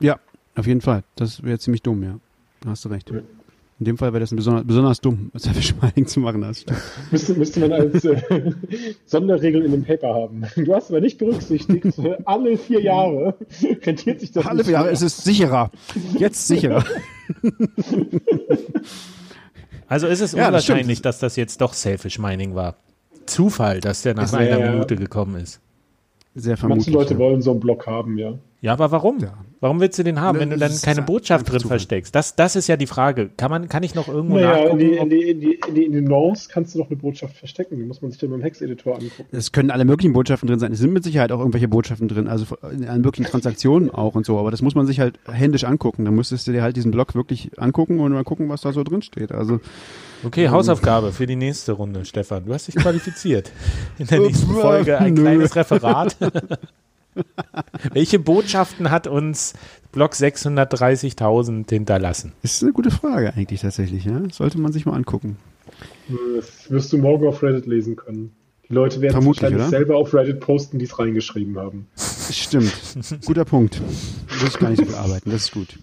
Ja, 0.00 0.18
auf 0.54 0.66
jeden 0.66 0.80
Fall. 0.80 1.02
Das 1.16 1.42
wäre 1.42 1.58
ziemlich 1.58 1.82
dumm, 1.82 2.02
ja. 2.02 2.18
Da 2.60 2.70
hast 2.70 2.84
du 2.84 2.88
recht. 2.88 3.10
In 3.80 3.86
dem 3.86 3.98
Fall 3.98 4.12
wäre 4.12 4.20
das 4.20 4.30
ein 4.32 4.36
besonders, 4.36 4.64
besonders 4.66 5.00
dumm, 5.00 5.30
Selfish 5.34 5.74
Mining 5.82 6.06
zu 6.06 6.20
machen. 6.20 6.40
Das. 6.42 6.64
Müsste, 7.10 7.34
müsste 7.34 7.60
man 7.60 7.72
als 7.72 8.04
äh, 8.04 8.20
Sonderregel 9.06 9.64
in 9.64 9.72
dem 9.72 9.84
Paper 9.84 10.14
haben. 10.14 10.44
Du 10.56 10.74
hast 10.74 10.90
aber 10.90 11.00
nicht 11.00 11.18
berücksichtigt, 11.18 11.98
äh, 11.98 12.16
alle 12.24 12.56
vier 12.56 12.80
Jahre 12.80 13.34
rentiert 13.82 14.20
sich 14.20 14.32
das 14.32 14.46
Alle 14.46 14.62
vier 14.64 14.74
Jahre 14.74 14.84
mehr. 14.86 14.92
ist 14.92 15.02
es 15.02 15.24
sicherer. 15.24 15.70
Jetzt 16.18 16.46
sicherer. 16.46 16.84
Also 19.88 20.06
ist 20.06 20.20
es 20.20 20.32
Ja, 20.32 20.50
das 20.50 20.68
unwahrscheinlich, 20.68 21.02
dass 21.02 21.18
das 21.18 21.36
jetzt 21.36 21.60
doch 21.60 21.72
Selfish 21.72 22.18
Mining 22.18 22.54
war. 22.54 22.76
Zufall, 23.26 23.80
dass 23.80 24.02
der 24.02 24.14
nach 24.14 24.24
Ist 24.24 24.34
einer 24.34 24.56
sehr- 24.56 24.70
Minute 24.70 24.96
gekommen 24.96 25.36
ist. 25.36 25.60
Sehr 26.34 26.56
vermutlich. 26.56 26.86
Manche 26.88 26.98
Leute 26.98 27.14
ja. 27.14 27.18
wollen 27.20 27.42
so 27.42 27.52
einen 27.52 27.60
Block 27.60 27.86
haben, 27.86 28.18
ja. 28.18 28.34
Ja, 28.64 28.72
aber 28.72 28.90
warum? 28.90 29.18
Ja. 29.18 29.34
Warum 29.60 29.78
willst 29.78 29.98
du 29.98 30.02
den 30.04 30.22
haben, 30.22 30.36
Ne, 30.38 30.40
wenn 30.40 30.50
du 30.50 30.56
das 30.56 30.80
dann 30.80 30.94
keine 30.94 31.04
Botschaft 31.06 31.52
drin 31.52 31.60
versteckst? 31.60 32.14
Das, 32.14 32.34
das 32.34 32.56
ist 32.56 32.66
ja 32.66 32.78
die 32.78 32.86
Frage. 32.86 33.28
Kann 33.36 33.50
man, 33.50 33.68
kann 33.68 33.82
ich 33.82 33.94
noch 33.94 34.08
irgendwo 34.08 34.36
Naja, 34.36 34.52
in 34.56 34.62
nachgucken? 34.62 34.78
die, 34.78 34.96
in, 34.96 35.10
die, 35.10 35.28
in, 35.28 35.40
die, 35.40 35.60
in, 35.68 35.74
die, 35.74 35.84
in 35.84 35.92
den 35.92 36.04
Nonce 36.04 36.48
kannst 36.48 36.74
du 36.74 36.78
noch 36.78 36.86
eine 36.86 36.96
Botschaft 36.96 37.36
verstecken. 37.36 37.76
Die 37.76 37.84
muss 37.84 38.00
man 38.00 38.10
sich 38.10 38.18
dann 38.18 38.30
beim 38.30 38.40
Hex-Editor 38.40 38.94
angucken. 38.94 39.26
Es 39.32 39.52
können 39.52 39.70
alle 39.70 39.84
möglichen 39.84 40.14
Botschaften 40.14 40.46
drin 40.48 40.58
sein. 40.58 40.72
Es 40.72 40.78
sind 40.78 40.94
mit 40.94 41.04
Sicherheit 41.04 41.30
auch 41.30 41.40
irgendwelche 41.40 41.68
Botschaften 41.68 42.08
drin, 42.08 42.26
also 42.26 42.56
in 42.72 42.88
allen 42.88 43.02
möglichen 43.02 43.30
Transaktionen 43.30 43.90
auch 43.90 44.14
und 44.14 44.24
so. 44.24 44.38
Aber 44.38 44.50
das 44.50 44.62
muss 44.62 44.74
man 44.74 44.86
sich 44.86 44.98
halt 44.98 45.18
händisch 45.30 45.64
angucken. 45.64 46.06
Dann 46.06 46.14
müsstest 46.14 46.46
du 46.46 46.52
dir 46.52 46.62
halt 46.62 46.76
diesen 46.76 46.90
Block 46.90 47.14
wirklich 47.14 47.50
angucken 47.58 48.00
und 48.00 48.12
mal 48.12 48.24
gucken, 48.24 48.48
was 48.48 48.62
da 48.62 48.72
so 48.72 48.82
drin 48.82 49.02
steht. 49.02 49.30
Also 49.30 49.60
Okay, 50.24 50.48
Hausaufgabe 50.48 51.12
für 51.12 51.26
die 51.26 51.36
nächste 51.36 51.72
Runde, 51.72 52.06
Stefan. 52.06 52.46
Du 52.46 52.54
hast 52.54 52.68
dich 52.68 52.76
qualifiziert. 52.76 53.52
In 53.98 54.06
der 54.06 54.20
nächsten 54.20 54.54
Folge 54.54 54.98
ein 54.98 55.12
nö. 55.12 55.20
kleines 55.20 55.54
Referat. 55.54 56.16
Welche 57.92 58.18
Botschaften 58.18 58.90
hat 58.90 59.06
uns 59.06 59.54
Block 59.92 60.12
630.000 60.12 61.68
hinterlassen? 61.70 62.32
ist 62.42 62.62
eine 62.62 62.72
gute 62.72 62.90
Frage 62.90 63.32
eigentlich 63.34 63.60
tatsächlich. 63.60 64.04
Ja? 64.04 64.20
Sollte 64.30 64.58
man 64.58 64.72
sich 64.72 64.86
mal 64.86 64.94
angucken. 64.94 65.36
Das 66.36 66.70
wirst 66.70 66.92
du 66.92 66.98
morgen 66.98 67.26
auf 67.26 67.42
Reddit 67.42 67.66
lesen 67.66 67.96
können. 67.96 68.34
Die 68.68 68.72
Leute 68.72 69.00
werden 69.00 69.12
Vermutlich, 69.12 69.42
wahrscheinlich 69.42 69.62
oder? 69.68 69.70
selber 69.70 69.96
auf 69.96 70.14
Reddit 70.14 70.40
posten, 70.40 70.78
die 70.78 70.86
es 70.86 70.98
reingeschrieben 70.98 71.58
haben. 71.58 71.86
Stimmt. 72.30 72.72
Guter 73.26 73.44
Punkt. 73.44 73.80
Muss 74.40 74.54
ich 74.54 74.58
gar 74.58 74.70
nicht 74.70 74.80
so 74.80 74.86
viel 74.86 74.94
arbeiten. 74.94 75.30
Das 75.30 75.42
ist 75.42 75.52
gut. 75.52 75.78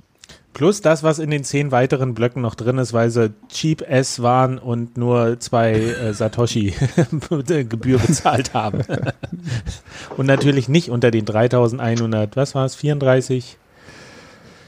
Plus 0.54 0.82
das, 0.82 1.02
was 1.02 1.20
in 1.20 1.30
den 1.32 1.44
zehn 1.46 1.72
weiteren 1.72 2.14
Blöcken 2.14 2.42
noch 2.42 2.56
drin 2.56 2.78
ist, 2.78 2.92
weil 2.92 3.10
sie 3.10 3.34
Cheap 3.50 3.82
S 3.90 4.22
waren 4.22 4.58
und 4.60 4.98
nur 4.98 5.40
zwei 5.40 5.72
äh, 5.74 6.14
Satoshi 6.14 6.74
Gebühr 7.70 8.00
bezahlt 8.00 8.54
haben. 8.54 8.82
und 10.18 10.26
natürlich 10.26 10.68
nicht 10.68 10.90
unter 10.90 11.10
den 11.10 11.24
3100, 11.26 12.36
was 12.36 12.54
war 12.54 12.66
es, 12.66 12.76
34 12.76 13.58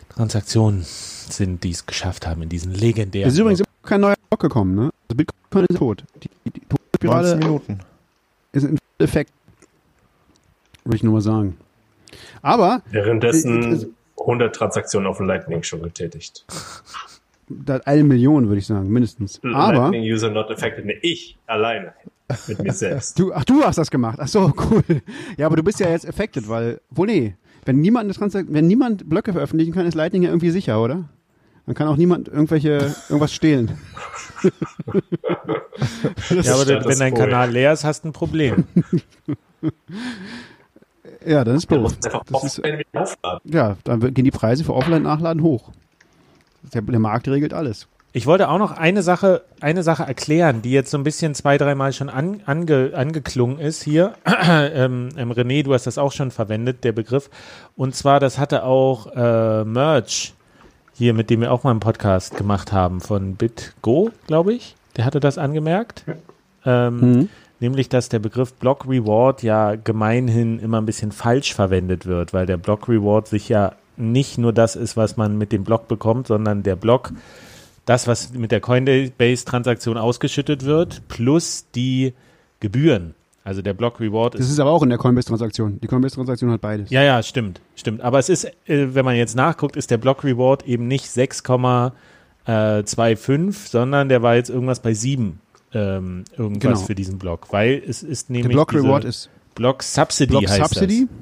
Transaktionen 0.10 0.84
sind, 0.84 1.64
die 1.64 1.72
es 1.72 1.86
geschafft 1.86 2.28
haben 2.28 2.44
in 2.44 2.50
diesen 2.50 2.74
legendären. 2.74 3.28
Es 3.28 3.34
ist 3.34 3.40
übrigens 3.40 3.60
Block. 3.60 3.70
immer 3.82 3.90
kein 3.90 4.02
neuer 4.02 4.16
Block 4.30 4.40
gekommen. 4.42 4.76
Ne? 4.76 4.90
Also 5.10 5.18
Bitcoin 5.18 5.66
ist 5.68 5.78
tot. 5.78 6.04
Die, 6.24 6.30
die, 6.46 6.52
die 6.52 6.62
19 6.62 6.70
Todspirale 6.70 7.36
Minuten. 7.38 7.80
ist 8.54 8.64
ein 8.64 8.78
Effekt. 9.00 9.32
Würde 10.86 10.96
ich 10.98 11.04
nur 11.04 11.14
mal 11.14 11.22
sagen. 11.22 11.58
Aber 12.42 12.82
Äh, 12.86 12.90
äh, 12.90 12.94
Währenddessen 12.94 13.96
100 14.24 14.56
Transaktionen 14.56 15.08
auf 15.08 15.18
dem 15.18 15.28
Lightning 15.28 15.64
schon 15.64 15.82
getätigt. 15.82 16.46
da 17.48 17.78
eine 17.86 18.04
Million, 18.04 18.48
würde 18.48 18.60
ich 18.60 18.68
sagen, 18.68 18.90
mindestens. 18.90 19.40
Aber 19.44 19.74
Lightning 19.74 20.04
User 20.04 20.30
not 20.30 20.50
affected. 20.50 20.86
Nee, 20.86 20.98
ich 21.02 21.38
alleine 21.48 21.94
mit 22.48 22.60
mir 22.60 22.74
selbst. 22.74 23.20
du, 23.20 23.34
ach, 23.34 23.46
du 23.46 23.64
hast 23.64 23.78
das 23.78 23.92
gemacht. 23.92 24.20
Ach 24.22 24.28
so, 24.28 24.54
cool. 24.72 24.84
Ja, 25.38 25.48
aber 25.48 25.56
du 25.56 25.64
bist 25.64 25.80
ja 25.80 25.90
jetzt 25.90 26.08
affected, 26.08 26.48
weil, 26.50 26.82
wohl 26.90 27.08
nee. 27.08 27.36
Wenn 27.66 27.80
niemand, 27.80 28.22
eine 28.22 28.46
wenn 28.50 28.68
niemand 28.68 29.10
Blöcke 29.10 29.32
veröffentlichen 29.32 29.74
kann, 29.74 29.86
ist 29.86 29.96
Lightning 29.96 30.24
ja 30.24 30.30
irgendwie 30.30 30.50
sicher, 30.50 30.84
oder? 30.84 31.06
Dann 31.66 31.76
kann 31.76 31.88
auch 31.88 31.96
niemand 31.96 32.28
irgendwelche, 32.28 32.94
irgendwas 33.08 33.34
stehlen. 33.34 33.78
Ja, 36.30 36.54
aber 36.54 36.68
wenn 36.68 37.00
dein. 37.00 37.14
Kanal 37.14 37.52
leer 37.52 37.74
ist, 37.74 37.84
hast 37.84 38.04
du 38.04 38.10
ein 38.10 38.14
Problem. 38.14 38.66
Ja, 41.26 41.44
das 41.44 41.58
ist 41.58 41.72
doof. 41.72 41.96
Das 42.32 42.44
ist, 42.44 42.62
ja, 43.46 43.78
dann 43.84 44.14
gehen 44.14 44.26
die 44.26 44.32
Preise 44.32 44.64
für 44.64 44.74
Offline-Nachladen 44.74 45.44
hoch. 45.44 45.72
Der, 46.74 46.82
der 46.82 47.00
Markt 47.00 47.28
regelt 47.28 47.54
alles. 47.54 47.88
Ich 48.16 48.28
wollte 48.28 48.48
auch 48.48 48.60
noch 48.60 48.72
eine 48.72 49.02
Sache, 49.02 49.42
eine 49.60 49.82
Sache 49.82 50.04
erklären, 50.04 50.62
die 50.62 50.72
jetzt 50.72 50.92
so 50.92 50.98
ein 51.00 51.04
bisschen 51.04 51.34
zwei, 51.34 51.58
dreimal 51.58 51.94
schon 51.94 52.10
an, 52.10 52.42
ange, 52.46 52.92
angeklungen 52.94 53.58
ist 53.60 53.82
hier. 53.82 54.14
ähm, 54.48 55.10
ähm, 55.18 55.32
René, 55.32 55.64
du 55.64 55.74
hast 55.74 55.88
das 55.88 55.98
auch 55.98 56.12
schon 56.12 56.30
verwendet, 56.30 56.84
der 56.84 56.92
Begriff. 56.92 57.32
Und 57.76 57.96
zwar, 57.96 58.20
das 58.20 58.38
hatte 58.38 58.64
auch 58.66 59.08
äh, 59.16 59.64
Merch 59.66 60.36
hier, 60.94 61.16
mit 61.16 61.32
dem 61.32 61.42
wir 61.42 61.52
auch 61.52 61.64
mal 61.64 61.72
einen 61.72 61.80
Podcast 61.80 62.38
gemacht 62.38 62.72
haben, 62.72 63.02
von 63.02 63.34
BitGo, 63.36 64.12
glaube 64.28 64.54
ich. 64.54 64.76
Der 64.96 65.06
hatte 65.06 65.20
das 65.20 65.40
angemerkt. 65.40 66.06
Ähm, 66.66 67.00
Mhm. 67.00 67.30
Nämlich, 67.64 67.88
dass 67.88 68.10
der 68.10 68.20
Begriff 68.20 68.54
Block 68.56 68.86
Reward 68.90 69.42
ja 69.42 69.76
gemeinhin 69.76 70.60
immer 70.60 70.82
ein 70.82 70.86
bisschen 70.86 71.14
falsch 71.14 71.54
verwendet 71.54 72.06
wird, 72.06 72.34
weil 72.34 72.46
der 72.46 72.58
Block 72.58 72.90
Reward 72.90 73.30
sich 73.30 73.48
ja 73.48 73.72
nicht 73.96 74.38
nur 74.38 74.52
das 74.52 74.76
ist, 74.76 74.98
was 74.98 75.16
man 75.16 75.38
mit 75.38 75.54
dem 75.54 75.64
Block 75.64 75.88
bekommt, 75.88 76.28
sondern 76.28 76.64
der 76.64 76.76
Block, 76.76 77.14
das, 77.86 78.06
was 78.06 78.34
mit 78.34 78.52
der 78.52 78.60
Coinbase-Transaktion 78.60 79.98
ausgeschüttet 79.98 80.66
wird, 80.66 81.08
plus 81.08 81.68
die 81.74 82.12
Gebühren. 82.60 83.16
Also 83.46 83.62
der 83.62 83.74
Block 83.74 84.02
Reward 84.02 84.34
Das 84.34 84.42
ist. 84.42 84.52
ist 84.52 84.60
aber 84.60 84.72
auch 84.72 84.84
in 84.84 84.90
der 84.90 84.98
Coinbase-Transaktion. 84.98 85.80
Die 85.80 85.88
Coinbase-Transaktion 85.88 86.52
hat 86.52 86.60
beides. 86.60 86.90
Ja, 86.90 87.02
ja, 87.02 87.24
stimmt, 87.24 87.62
stimmt. 87.78 88.02
Aber 88.02 88.20
es 88.20 88.28
ist, 88.28 88.44
äh, 88.44 88.94
wenn 88.94 89.06
man 89.06 89.16
jetzt 89.16 89.38
nachguckt, 89.38 89.78
ist 89.78 89.90
der 89.90 90.00
Block 90.00 90.26
Reward 90.26 90.68
eben 90.68 90.90
nicht 90.90 91.06
6,25, 91.06 93.70
sondern 93.70 94.10
der 94.10 94.22
war 94.22 94.36
jetzt 94.36 94.50
irgendwas 94.50 94.82
bei 94.82 94.94
7 94.94 95.40
ähm, 95.74 96.24
irgendwas 96.38 96.62
Genau. 96.74 96.86
für 96.86 96.96
diesen 96.96 97.18
Block, 97.20 97.48
weil 97.52 97.82
es 97.88 98.04
ist 98.04 98.30
Der 98.30 98.38
nämlich 98.38 98.54
Block 98.54 98.72
diese 98.72 98.84
Reward 98.84 99.04
ist 99.06 99.30
Block 99.56 99.84
Subsidy 99.84 100.30
Block 100.32 100.48
heißt 100.50 100.58
Subsidy. 100.74 101.08
das. 101.08 101.18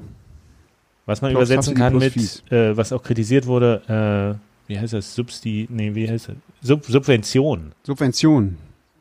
Was 1.06 1.20
man 1.22 1.32
Block 1.32 1.40
übersetzen 1.42 1.76
Subsidy 1.76 1.80
kann 1.80 1.98
mit, 1.98 2.52
äh, 2.52 2.76
was 2.76 2.92
auch 2.92 3.02
kritisiert 3.02 3.46
wurde, 3.46 4.38
äh, 4.38 4.68
wie 4.68 4.78
heißt 4.78 4.92
das? 4.92 5.14
Substi, 5.14 5.66
nee, 5.70 5.94
wie 5.94 6.08
heißt 6.08 6.28
das? 6.28 6.36
Sub 6.62 6.84
Subvention. 6.86 7.72
Subvention. 7.84 8.56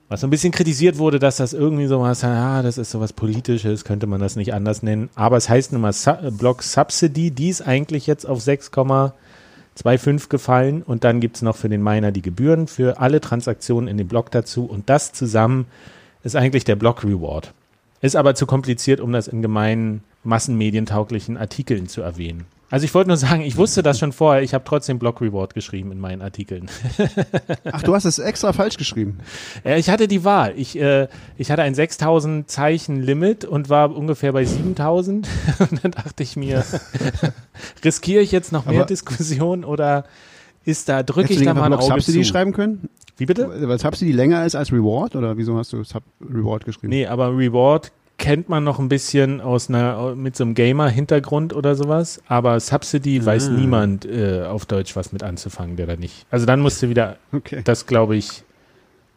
Was 0.10 0.20
so 0.22 0.28
ein 0.28 0.30
bisschen 0.30 0.52
kritisiert 0.52 0.98
wurde, 0.98 1.20
dass 1.20 1.38
das 1.38 1.54
irgendwie 1.54 1.86
so 1.88 2.02
was, 2.02 2.24
ah, 2.26 2.62
das 2.64 2.78
ist 2.78 2.92
sowas 2.92 3.14
Politisches, 3.14 3.86
könnte 3.86 4.08
man 4.08 4.20
das 4.20 4.36
nicht 4.36 4.54
anders 4.54 4.84
nennen. 4.84 5.10
Aber 5.16 5.38
es 5.38 5.48
heißt 5.48 5.72
nun 5.72 5.82
mal 5.82 5.94
Su 5.94 6.12
Block 6.32 6.64
Subsidy, 6.64 7.32
die 7.32 7.48
ist 7.48 7.62
eigentlich 7.62 8.08
jetzt 8.08 8.26
auf 8.26 8.42
6,25 9.84 10.30
gefallen 10.30 10.84
und 10.84 11.04
dann 11.04 11.20
gibt's 11.20 11.42
noch 11.42 11.56
für 11.56 11.70
den 11.70 11.84
Miner 11.84 12.12
die 12.12 12.22
Gebühren 12.22 12.68
für 12.68 13.00
alle 13.00 13.22
Transaktionen 13.22 13.88
in 13.88 13.98
dem 13.98 14.08
Block 14.08 14.32
dazu 14.32 14.66
und 14.66 14.90
das 14.90 15.14
zusammen 15.14 15.66
ist 16.24 16.36
eigentlich 16.36 16.64
der 16.64 16.76
Block 16.76 17.04
Reward. 17.04 17.54
Ist 18.02 18.16
aber 18.16 18.36
zu 18.36 18.46
kompliziert, 18.46 19.00
um 19.00 19.12
das 19.12 19.28
in 19.28 19.42
gemeinen, 19.42 20.04
massenmedientauglichen 20.24 21.38
Artikeln 21.38 21.88
zu 21.88 22.02
erwähnen. 22.02 22.46
Also 22.72 22.86
ich 22.86 22.94
wollte 22.96 23.10
nur 23.10 23.18
sagen, 23.18 23.42
ich 23.42 23.58
wusste 23.58 23.84
das 23.84 24.00
schon 24.00 24.14
vorher, 24.14 24.42
ich 24.42 24.54
habe 24.54 24.64
trotzdem 24.64 24.98
Block 24.98 25.20
Reward 25.22 25.54
geschrieben 25.54 25.92
in 25.92 26.00
meinen 26.00 26.22
Artikeln. 26.22 26.70
Ach, 27.72 27.84
du 27.84 27.94
hast 27.94 28.06
es 28.06 28.18
extra 28.18 28.54
falsch 28.54 28.78
geschrieben. 28.78 29.20
Ja, 29.66 29.76
ich 29.76 29.90
hatte 29.90 30.08
die 30.08 30.24
Wahl. 30.24 30.54
Ich, 30.56 30.80
äh, 30.80 31.08
ich 31.38 31.52
hatte 31.52 31.64
ein 31.64 31.76
6000 31.76 32.50
Zeichen 32.50 33.02
Limit 33.02 33.44
und 33.44 33.70
war 33.70 33.94
ungefähr 33.96 34.32
bei 34.32 34.46
7000. 34.46 35.28
Und 35.70 35.84
dann 35.84 35.92
dachte 35.92 36.24
ich 36.24 36.36
mir, 36.38 36.64
riskiere 37.84 38.22
ich 38.22 38.32
jetzt 38.32 38.52
noch 38.52 38.66
mehr 38.66 38.80
Aber- 38.80 38.86
Diskussion 38.86 39.64
oder 39.66 40.06
ist 40.64 40.88
da, 40.90 41.04
drücke 41.04 41.34
ich 41.34 41.44
da 41.44 41.54
mal 41.54 41.64
ein 41.66 41.74
Auge 41.74 41.84
Subsidy 41.84 42.22
zu? 42.22 42.30
schreiben 42.30 42.54
können? 42.54 42.88
Wie 43.18 43.26
bitte? 43.26 43.50
Weil 43.68 43.80
Subsidy 43.80 44.12
länger 44.12 44.46
ist 44.46 44.56
als 44.56 44.72
Reward? 44.72 45.16
Oder 45.16 45.36
wieso 45.38 45.58
hast 45.58 45.74
du 45.74 45.84
Sub 45.84 46.04
Reward 46.22 46.66
geschrieben? 46.66 46.90
Nee, 46.90 47.06
aber 47.08 47.36
Reward 47.36 47.92
kennt 48.22 48.48
man 48.48 48.64
noch 48.64 48.80
ein 48.80 48.88
bisschen 48.88 49.42
aus 49.42 49.68
einer, 49.68 50.16
mit 50.16 50.36
so 50.38 50.44
einem 50.46 50.54
Gamer-Hintergrund 50.54 51.54
oder 51.54 51.76
sowas. 51.76 52.22
Aber 52.28 52.60
Subsidy 52.60 53.26
weiß 53.26 53.50
Ah. 53.50 53.52
niemand 53.52 54.06
äh, 54.06 54.44
auf 54.46 54.66
Deutsch 54.66 54.96
was 54.96 55.12
mit 55.12 55.24
anzufangen, 55.24 55.76
der 55.76 55.88
da 55.88 55.96
nicht. 55.98 56.26
Also 56.32 56.46
dann 56.46 56.62
musste 56.62 56.88
wieder 56.88 57.18
Okay. 57.34 57.62
Das 57.66 57.88
glaube 57.88 58.16
ich. 58.16 58.44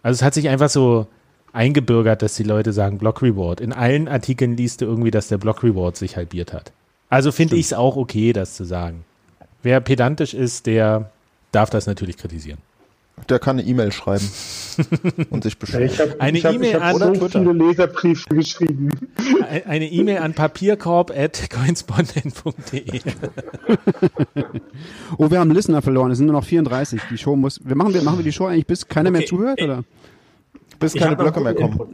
Also 0.02 0.18
es 0.18 0.22
hat 0.22 0.34
sich 0.34 0.48
einfach 0.48 0.70
so 0.70 1.06
eingebürgert, 1.52 2.22
dass 2.22 2.34
die 2.34 2.42
Leute 2.42 2.72
sagen 2.72 2.98
Block 2.98 3.22
Reward. 3.22 3.60
In 3.60 3.72
allen 3.72 4.08
Artikeln 4.08 4.56
liest 4.56 4.80
du 4.80 4.86
irgendwie, 4.86 5.10
dass 5.12 5.28
der 5.28 5.38
Block 5.38 5.62
Reward 5.62 5.96
sich 5.96 6.16
halbiert 6.16 6.52
hat. 6.52 6.72
Also 7.10 7.30
finde 7.30 7.56
ich 7.56 7.66
es 7.66 7.72
auch 7.74 7.96
okay, 7.96 8.32
das 8.32 8.54
zu 8.54 8.64
sagen. 8.64 9.04
Wer 9.62 9.80
pedantisch 9.80 10.34
ist, 10.34 10.66
der 10.66 11.10
darf 11.52 11.70
das 11.70 11.86
natürlich 11.86 12.16
kritisieren. 12.16 12.58
Der 13.28 13.38
kann 13.38 13.58
eine 13.58 13.68
E-Mail 13.68 13.92
schreiben 13.92 14.28
und 15.30 15.44
sich 15.44 15.56
beschweren. 15.58 15.84
Ich 15.86 16.00
habe 16.00 16.20
Eine 16.20 16.38
hab, 16.40 16.52
E-Mail 16.54 16.74
hab 16.74 16.82
an 16.82 16.98
so 16.98 17.12
Twitter. 17.12 17.40
viele 17.40 17.52
Leserbriefe 17.52 18.28
geschrieben. 18.34 18.90
Ein- 19.48 19.66
Eine 19.66 19.88
E-Mail 19.90 20.18
an 20.18 20.34
papierkorb.coinspondent.de. 20.34 23.00
Oh, 25.16 25.30
wir 25.30 25.38
haben 25.38 25.48
einen 25.48 25.54
Listener 25.56 25.80
verloren. 25.82 26.10
Es 26.10 26.18
sind 26.18 26.26
nur 26.26 26.34
noch 26.36 26.44
34. 26.44 27.00
Die 27.10 27.18
Show 27.18 27.36
muss. 27.36 27.60
Wir 27.64 27.76
machen, 27.76 27.94
wir, 27.94 28.02
machen 28.02 28.18
wir 28.18 28.24
die 28.24 28.32
Show 28.32 28.46
eigentlich, 28.46 28.66
bis 28.66 28.88
keiner 28.88 29.10
mehr 29.10 29.20
Okay. 29.20 29.28
zuhört? 29.28 29.62
Oder? 29.62 29.84
Bis 30.80 30.94
Ich 30.94 31.00
keine 31.00 31.16
Blöcke 31.16 31.40
mehr 31.40 31.54
kommen. 31.54 31.72
Input. 31.72 31.88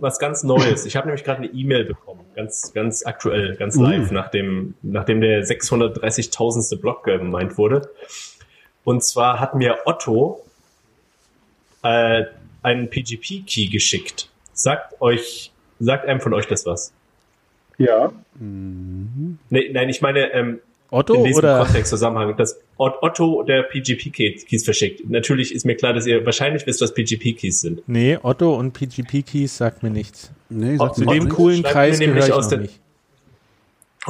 Was 0.00 0.18
ganz 0.18 0.42
Neues. 0.42 0.84
Ich 0.86 0.96
habe 0.96 1.06
nämlich 1.06 1.24
gerade 1.24 1.42
eine 1.42 1.48
E-Mail 1.52 1.84
bekommen, 1.84 2.20
ganz, 2.34 2.72
ganz 2.72 3.04
aktuell, 3.06 3.54
ganz 3.56 3.76
Uh. 3.76 3.82
live, 3.84 4.10
nachdem, 4.10 4.74
nachdem 4.82 5.20
der 5.20 5.44
630.000. 5.44 6.80
Block 6.80 7.04
gemeint 7.04 7.56
wurde. 7.58 7.88
Und 8.84 9.04
zwar 9.04 9.40
hat 9.40 9.54
mir 9.54 9.78
Otto 9.84 10.44
äh, 11.82 12.24
einen 12.62 12.88
PGP-Key 12.90 13.66
geschickt. 13.68 14.28
Sagt 14.52 15.00
euch, 15.00 15.52
sagt 15.78 16.06
einem 16.06 16.20
von 16.20 16.34
euch 16.34 16.46
das 16.46 16.66
was? 16.66 16.92
Ja. 17.78 18.12
Nee, 18.38 19.70
nein, 19.72 19.88
ich 19.88 20.02
meine, 20.02 20.32
ähm, 20.32 20.60
Otto 20.90 21.14
in 21.14 21.24
diesem 21.24 21.38
oder? 21.38 21.62
Kontext 21.64 21.88
Zusammenhang, 21.90 22.36
dass 22.36 22.58
Ot- 22.76 23.00
Otto 23.00 23.42
der 23.44 23.62
PGP-Keys 23.62 24.64
verschickt. 24.64 25.08
Natürlich 25.08 25.54
ist 25.54 25.64
mir 25.64 25.76
klar, 25.76 25.92
dass 25.92 26.04
ihr 26.06 26.26
wahrscheinlich 26.26 26.66
wisst, 26.66 26.80
was 26.82 26.92
PGP-Keys 26.92 27.60
sind. 27.60 27.82
Nee, 27.88 28.18
Otto 28.20 28.54
und 28.56 28.72
PGP 28.72 29.22
Keys 29.24 29.56
sagt 29.56 29.82
mir 29.82 29.90
nichts. 29.90 30.30
Nee, 30.48 30.76
sagt 30.76 30.96
Zu 30.96 31.02
mir 31.04 31.12
dem 31.14 31.24
nicht. 31.24 31.36
coolen 31.36 31.60
Schreibt 31.60 31.72
Kreis 31.72 31.98
mir 32.00 32.08
nämlich 32.08 32.24
gehöre 32.24 32.28
ich 32.28 32.38
aus 32.38 32.44
noch 32.46 32.50
der- 32.50 32.58
nicht. 32.60 32.80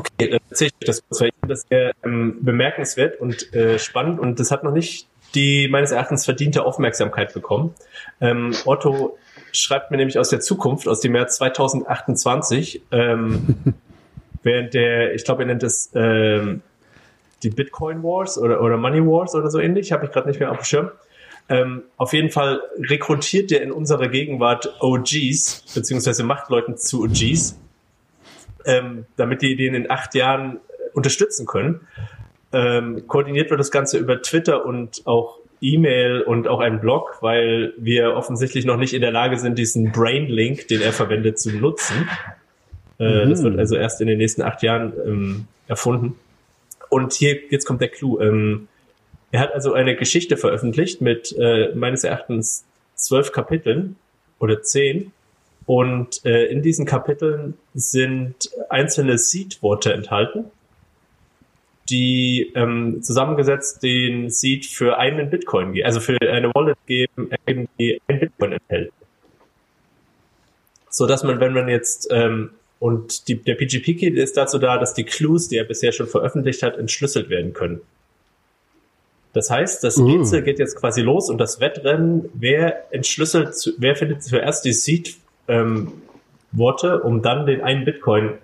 Okay, 0.01 0.31
dann 0.31 0.41
erzähle 0.49 0.71
ich 0.81 0.87
das 0.87 1.03
kurz, 1.07 1.21
weil 1.21 1.29
ich 1.29 1.35
finde 1.41 1.55
das 1.55 1.67
sehr 1.69 1.93
ähm, 2.05 2.39
bemerkenswert 2.41 3.21
und 3.21 3.53
äh, 3.53 3.79
spannend 3.79 4.19
und 4.19 4.41
das 4.41 4.51
hat 4.51 4.65
noch 4.65 4.73
nicht 4.73 5.09
die 5.35 5.69
meines 5.69 5.91
Erachtens 5.93 6.25
verdiente 6.25 6.65
Aufmerksamkeit 6.65 7.35
bekommen. 7.35 7.75
Ähm, 8.21 8.55
Otto 8.65 9.19
schreibt 9.53 9.91
mir 9.91 9.99
nämlich 9.99 10.19
aus 10.19 10.31
der 10.31 10.41
Zukunft, 10.41 10.89
aus 10.89 11.01
dem 11.01 11.15
Jahr 11.15 11.29
2028, 11.29 12.81
ähm, 12.93 13.57
während 14.43 14.73
der, 14.73 15.15
ich 15.15 15.25
glaube, 15.25 15.43
er 15.43 15.47
nennt 15.47 15.63
es 15.63 15.91
ähm, 15.95 16.63
die 17.43 17.51
Bitcoin 17.51 18.03
Wars 18.03 18.39
oder, 18.39 18.63
oder 18.63 18.79
Money 18.79 19.05
Wars 19.05 19.35
oder 19.35 19.51
so 19.51 19.59
ähnlich, 19.59 19.93
habe 19.93 20.07
ich 20.07 20.13
gerade 20.13 20.29
nicht 20.29 20.41
mehr 20.41 20.51
auf 20.51 20.59
dem 20.59 20.65
Schirm. 20.65 20.91
Ähm, 21.51 21.83
auf 21.99 22.15
jeden 22.15 22.31
Fall 22.31 22.63
rekrutiert 22.79 23.51
der 23.51 23.61
in 23.61 23.71
unserer 23.71 24.09
Gegenwart 24.09 24.77
OGs, 24.81 25.75
beziehungsweise 25.75 26.23
macht 26.23 26.49
Leuten 26.49 26.79
zu 26.79 27.03
OGs, 27.03 27.59
ähm, 28.65 29.07
damit 29.17 29.43
die 29.43 29.57
den 29.57 29.75
in 29.75 29.91
acht 29.91 30.15
Jahren 30.15 30.59
unterstützen 30.93 31.47
können. 31.47 31.81
Ähm, 32.53 33.07
koordiniert 33.07 33.51
wird 33.51 33.61
das 33.61 33.71
Ganze 33.71 33.99
über 33.99 34.23
Twitter 34.23 34.65
und 34.65 35.07
auch 35.07 35.39
E-Mail 35.61 36.23
und 36.23 36.49
auch 36.49 36.61
einen 36.61 36.81
Blog, 36.81 37.19
weil 37.21 37.75
wir 37.77 38.15
offensichtlich 38.15 38.65
noch 38.65 38.77
nicht 38.77 38.95
in 38.95 39.03
der 39.03 39.13
Lage 39.13 39.39
sind, 39.39 39.59
diesen 39.59 39.93
Brain-Link, 39.93 40.69
den 40.69 40.81
er 40.81 40.93
verwendet, 40.93 41.39
zu 41.39 41.51
nutzen. 41.51 42.09
Äh, 42.99 43.29
Das 43.29 43.43
wird 43.43 43.59
also 43.59 43.77
erst 43.77 44.01
in 44.01 44.07
den 44.07 44.19
nächsten 44.19 44.43
acht 44.43 44.63
Jahren 44.63 44.93
ähm, 45.05 45.47
erfunden. 45.69 46.17
Und 46.89 47.13
hier, 47.13 47.39
jetzt 47.51 47.67
kommt 47.67 47.81
der 47.81 47.89
Clou. 47.89 48.21
Ähm, 48.21 48.69
er 49.31 49.41
hat 49.41 49.55
also 49.55 49.75
eine 49.75 49.95
Geschichte 49.95 50.37
veröffentlicht 50.37 51.01
mit 51.01 51.35
äh, 51.39 51.73
meines 51.75 52.05
Erachtens 52.05 52.65
zwölf 52.95 53.33
Kapiteln 53.33 53.97
oder 54.39 54.63
zehn. 54.63 55.13
Und 55.71 56.25
äh, 56.25 56.47
in 56.47 56.63
diesen 56.63 56.85
Kapiteln 56.85 57.55
sind 57.75 58.51
einzelne 58.71 59.19
Seed-Worte 59.19 59.93
enthalten, 59.93 60.47
die 61.89 62.51
ähm, 62.57 63.05
zusammengesetzt 63.05 63.81
den 63.81 64.31
Seed 64.31 64.67
für 64.67 64.99
einen 64.99 65.31
Bitcoin 65.31 65.75
geben, 65.75 65.87
also 65.87 66.01
für 66.01 66.21
eine 66.21 66.53
Wallet 66.53 66.77
geben, 66.87 67.31
die 67.79 68.03
ein 68.09 68.19
Bitcoin 68.19 68.55
enthält. 68.55 68.93
So 70.89 71.07
dass 71.07 71.23
man, 71.23 71.39
wenn 71.39 71.53
man 71.53 71.69
jetzt 71.69 72.09
ähm, 72.11 72.51
und 72.81 73.29
die, 73.29 73.37
der 73.37 73.55
PGP-Key 73.55 74.09
ist 74.09 74.37
dazu 74.37 74.59
da, 74.59 74.77
dass 74.77 74.95
die 74.95 75.05
Clues, 75.05 75.47
die 75.47 75.57
er 75.57 75.65
bisher 75.65 75.93
schon 75.93 76.09
veröffentlicht 76.09 76.65
hat, 76.65 76.79
entschlüsselt 76.79 77.31
werden 77.31 77.53
können. 77.53 77.81
Das 79.35 79.51
heißt, 79.51 79.85
das 79.85 80.01
Rätsel 80.01 80.43
geht 80.43 80.59
jetzt 80.59 80.75
quasi 80.75 81.03
los 81.03 81.31
und 81.31 81.39
das 81.39 81.61
Wettrennen, 81.61 82.29
wer 82.35 82.93
entschlüsselt, 82.93 83.55
wer 83.79 83.95
findet 83.95 84.25
zuerst 84.25 84.65
die 84.65 84.73
Seed-Worte, 85.51 87.01
um 87.03 87.23
dann 87.23 87.47
den 87.47 87.63
einen 87.63 87.85
Bitcoin 87.85 88.39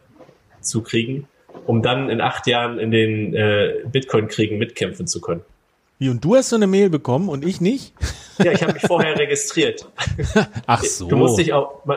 zu 0.61 0.83
kriegen, 0.83 1.29
um 1.67 1.83
dann 1.83 2.11
in 2.11 2.21
acht 2.21 2.47
Jahren 2.47 2.79
in 2.79 2.91
den 2.91 3.35
äh, 3.35 3.85
Bitcoin-Kriegen 3.91 4.59
mitkämpfen 4.59 5.07
zu 5.07 5.21
können. 5.21 5.43
Wie, 5.99 6.11
und 6.11 6.23
du 6.25 6.37
hast 6.37 6.51
so 6.51 6.57
eine 6.57 6.67
Mail 6.67 6.91
bekommen 6.91 7.29
und 7.29 7.45
ich 7.45 7.61
nicht? 7.61 7.95
Ja, 8.39 8.53
ich 8.53 8.63
habe 8.63 8.75
mich 8.75 8.83
vorher 8.83 9.19
registriert. 9.19 9.89
Ach 10.67 10.83
so. 10.83 11.09
Du 11.09 11.17
musst 11.17 11.39
dich 11.39 11.55
auch, 11.55 11.83
man, 11.87 11.97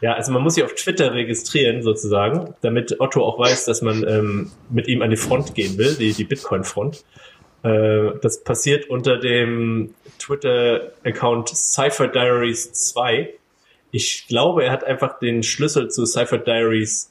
ja, 0.00 0.14
also 0.14 0.32
man 0.32 0.42
muss 0.42 0.56
sich 0.56 0.64
auf 0.64 0.74
Twitter 0.74 1.14
registrieren 1.14 1.84
sozusagen, 1.84 2.52
damit 2.62 3.00
Otto 3.00 3.24
auch 3.24 3.38
weiß, 3.38 3.66
dass 3.66 3.80
man 3.80 4.04
ähm, 4.08 4.50
mit 4.70 4.88
ihm 4.88 5.02
an 5.02 5.10
die 5.10 5.16
Front 5.16 5.54
gehen 5.54 5.78
will, 5.78 5.94
die, 5.94 6.14
die 6.14 6.24
Bitcoin-Front. 6.24 7.04
Äh, 7.62 8.10
das 8.20 8.42
passiert 8.42 8.90
unter 8.90 9.18
dem 9.18 9.94
Twitter-Account 10.18 11.50
Cypher 11.50 12.08
Diaries 12.08 12.72
2. 12.72 13.37
Ich 13.90 14.26
glaube, 14.28 14.64
er 14.64 14.72
hat 14.72 14.84
einfach 14.84 15.18
den 15.18 15.42
Schlüssel 15.42 15.90
zu 15.90 16.04
Cypher 16.04 16.38
Diaries 16.38 17.10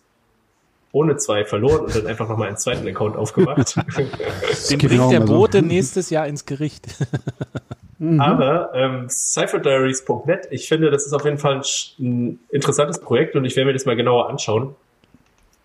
ohne 0.92 1.18
zwei 1.18 1.46
verloren 1.46 1.86
und 1.86 1.96
dann 1.96 2.08
einfach 2.08 2.28
nochmal 2.28 2.48
einen 2.48 2.58
zweiten 2.58 2.88
Account 2.88 3.18
aufgemacht. 3.18 3.76
Den 4.70 4.80
bringt 4.80 5.12
der. 5.12 5.20
Bote 5.22 5.62
nächstes 5.62 6.10
Jahr 6.10 6.28
ins 6.28 6.46
Gericht. 6.46 6.88
Aber 8.20 8.72
ähm, 8.76 9.08
cypherdiaries.net, 9.10 10.48
ich 10.52 10.68
finde, 10.68 10.92
das 10.92 11.08
ist 11.08 11.14
auf 11.14 11.26
jeden 11.26 11.40
Fall 11.40 11.56
ein, 11.56 11.64
ein 12.00 12.40
interessantes 12.52 13.00
Projekt 13.00 13.36
und 13.36 13.44
ich 13.44 13.56
werde 13.56 13.68
mir 13.68 13.74
das 13.74 13.86
mal 13.86 13.96
genauer 13.96 14.30
anschauen, 14.30 14.76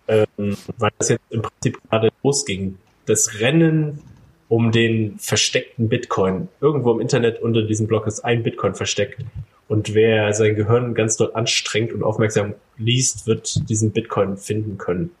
ähm, 0.07 0.57
weil 0.77 0.91
das 0.97 1.09
jetzt 1.09 1.23
im 1.29 1.43
Prinzip 1.43 1.77
gerade 1.89 2.09
losging. 2.23 2.79
Das 3.05 3.39
Rennen 3.39 3.99
um 4.49 4.71
den 4.71 5.19
versteckten 5.19 5.89
Bitcoin. 5.89 6.47
Irgendwo 6.59 6.91
im 6.91 7.01
Internet 7.01 7.41
unter 7.41 7.61
diesem 7.61 7.87
Blog 7.87 8.07
ist 8.07 8.21
ein 8.21 8.41
Bitcoin 8.41 8.73
versteckt. 8.73 9.23
Und 9.67 9.93
wer 9.93 10.33
sein 10.33 10.55
Gehirn 10.55 10.93
ganz 10.93 11.17
doll 11.17 11.31
anstrengt 11.33 11.93
und 11.93 12.03
aufmerksam 12.03 12.53
liest, 12.77 13.25
wird 13.27 13.69
diesen 13.69 13.91
Bitcoin 13.91 14.37
finden 14.37 14.77
können. 14.77 15.11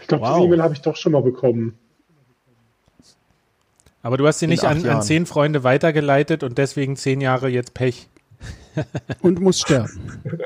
Ich 0.00 0.08
glaube, 0.08 0.24
Wow. 0.24 0.34
diese 0.36 0.46
E-Mail 0.46 0.62
habe 0.62 0.74
ich 0.74 0.80
doch 0.80 0.96
schon 0.96 1.12
mal 1.12 1.22
bekommen. 1.22 1.78
Aber 4.02 4.16
du 4.18 4.26
hast 4.26 4.38
sie 4.40 4.44
In 4.46 4.50
nicht 4.50 4.64
an, 4.64 4.84
an 4.86 5.02
zehn 5.02 5.24
Freunde 5.24 5.64
weitergeleitet 5.64 6.42
und 6.42 6.58
deswegen 6.58 6.96
zehn 6.96 7.20
Jahre 7.20 7.48
jetzt 7.48 7.72
Pech. 7.74 8.08
Und 9.22 9.40
muss 9.40 9.60
sterben. 9.60 10.20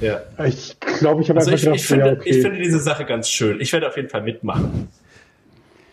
Ja. 0.00 0.20
Ich 0.44 0.76
glaube, 0.98 1.22
ich 1.22 1.28
habe 1.30 1.38
Also 1.38 1.52
einfach 1.52 1.52
ich, 1.52 1.62
gedacht, 1.62 1.76
ich, 1.76 1.86
finde, 1.86 2.06
ja, 2.06 2.12
okay. 2.14 2.28
ich 2.30 2.42
finde 2.42 2.58
diese 2.58 2.80
Sache 2.80 3.04
ganz 3.04 3.28
schön. 3.28 3.60
Ich 3.60 3.72
werde 3.72 3.86
auf 3.86 3.94
jeden 3.96 4.08
Fall 4.08 4.22
mitmachen. 4.22 4.88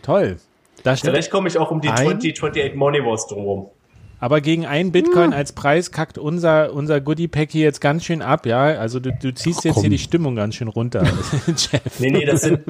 Toll. 0.01 0.37
Da 0.81 0.95
Vielleicht 0.95 1.29
komme 1.29 1.47
ich 1.47 1.59
auch 1.59 1.69
um 1.69 1.79
die 1.79 1.89
Ein- 1.89 1.97
2028 2.19 2.73
Money 2.73 3.05
Wars 3.05 3.27
drumherum. 3.27 3.69
Aber 4.19 4.41
gegen 4.41 4.65
einen 4.65 4.91
Bitcoin 4.91 5.33
als 5.33 5.53
Preis 5.53 5.91
kackt 5.91 6.17
unser, 6.17 6.73
unser 6.73 7.01
Goodie-Pack 7.01 7.51
hier 7.51 7.63
jetzt 7.63 7.81
ganz 7.81 8.05
schön 8.05 8.21
ab, 8.21 8.45
ja? 8.45 8.63
Also 8.63 8.99
du, 8.99 9.11
du 9.13 9.33
ziehst 9.33 9.63
jetzt 9.63 9.79
hier 9.79 9.89
die 9.89 9.99
Stimmung 9.99 10.35
ganz 10.35 10.55
schön 10.55 10.67
runter, 10.67 11.03
Jeff. 11.47 11.99
Nee, 11.99 12.11
nee, 12.11 12.25
das 12.25 12.41
sind. 12.41 12.61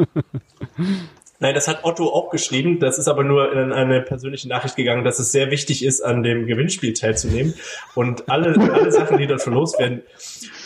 Nein, 1.41 1.55
das 1.55 1.67
hat 1.69 1.85
Otto 1.85 2.13
auch 2.13 2.29
geschrieben. 2.31 2.79
Das 2.79 2.99
ist 2.99 3.07
aber 3.07 3.23
nur 3.23 3.53
in 3.53 3.71
eine 3.71 4.01
persönliche 4.01 4.49
Nachricht 4.49 4.75
gegangen, 4.75 5.05
dass 5.05 5.19
es 5.19 5.31
sehr 5.31 5.51
wichtig 5.51 5.85
ist, 5.85 6.01
an 6.01 6.21
dem 6.21 6.47
Gewinnspiel 6.47 6.93
teilzunehmen. 6.93 7.53
Und 7.95 8.29
alle, 8.29 8.55
alle 8.73 8.91
Sachen, 8.91 9.17
die 9.17 9.25
dort 9.25 9.41
verlost 9.41 9.79
werden, 9.79 10.03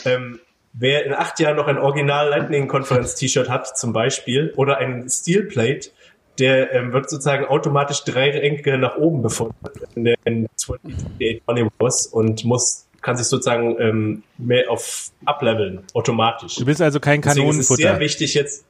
ähm, 0.05 0.39
wer 0.73 1.05
in 1.05 1.13
acht 1.13 1.39
Jahren 1.39 1.55
noch 1.55 1.67
ein 1.67 1.77
Original 1.77 2.27
Lightning 2.29 2.67
Konferenz 2.67 3.13
T-Shirt 3.15 3.49
hat, 3.49 3.77
zum 3.77 3.93
Beispiel, 3.93 4.51
oder 4.55 4.77
ein 4.77 5.07
Steel 5.07 5.43
Plate, 5.43 5.91
der 6.39 6.73
ähm, 6.73 6.93
wird 6.93 7.09
sozusagen 7.09 7.45
automatisch 7.45 8.03
drei 8.03 8.31
Ränke 8.31 8.77
nach 8.77 8.97
oben 8.97 9.21
befördert 9.21 9.55
in 9.95 10.05
der 10.05 10.15
in 10.25 10.47
2028 10.55 11.43
Money 11.47 11.67
Wars 11.79 12.07
und 12.07 12.43
muss 12.45 12.87
kann 13.03 13.17
sich 13.17 13.27
sozusagen 13.27 13.75
ähm, 13.79 14.23
mehr 14.37 14.71
auf 14.71 15.11
upleveln 15.25 15.83
automatisch. 15.93 16.55
Du 16.55 16.65
bist 16.65 16.81
also 16.81 16.99
kein 16.99 17.21
Deswegen 17.21 17.49
ist 17.49 17.59
es 17.59 17.67
sehr 17.67 17.77
Kanonenfutter. 17.77 17.99
wichtig 17.99 18.33
jetzt. 18.33 18.65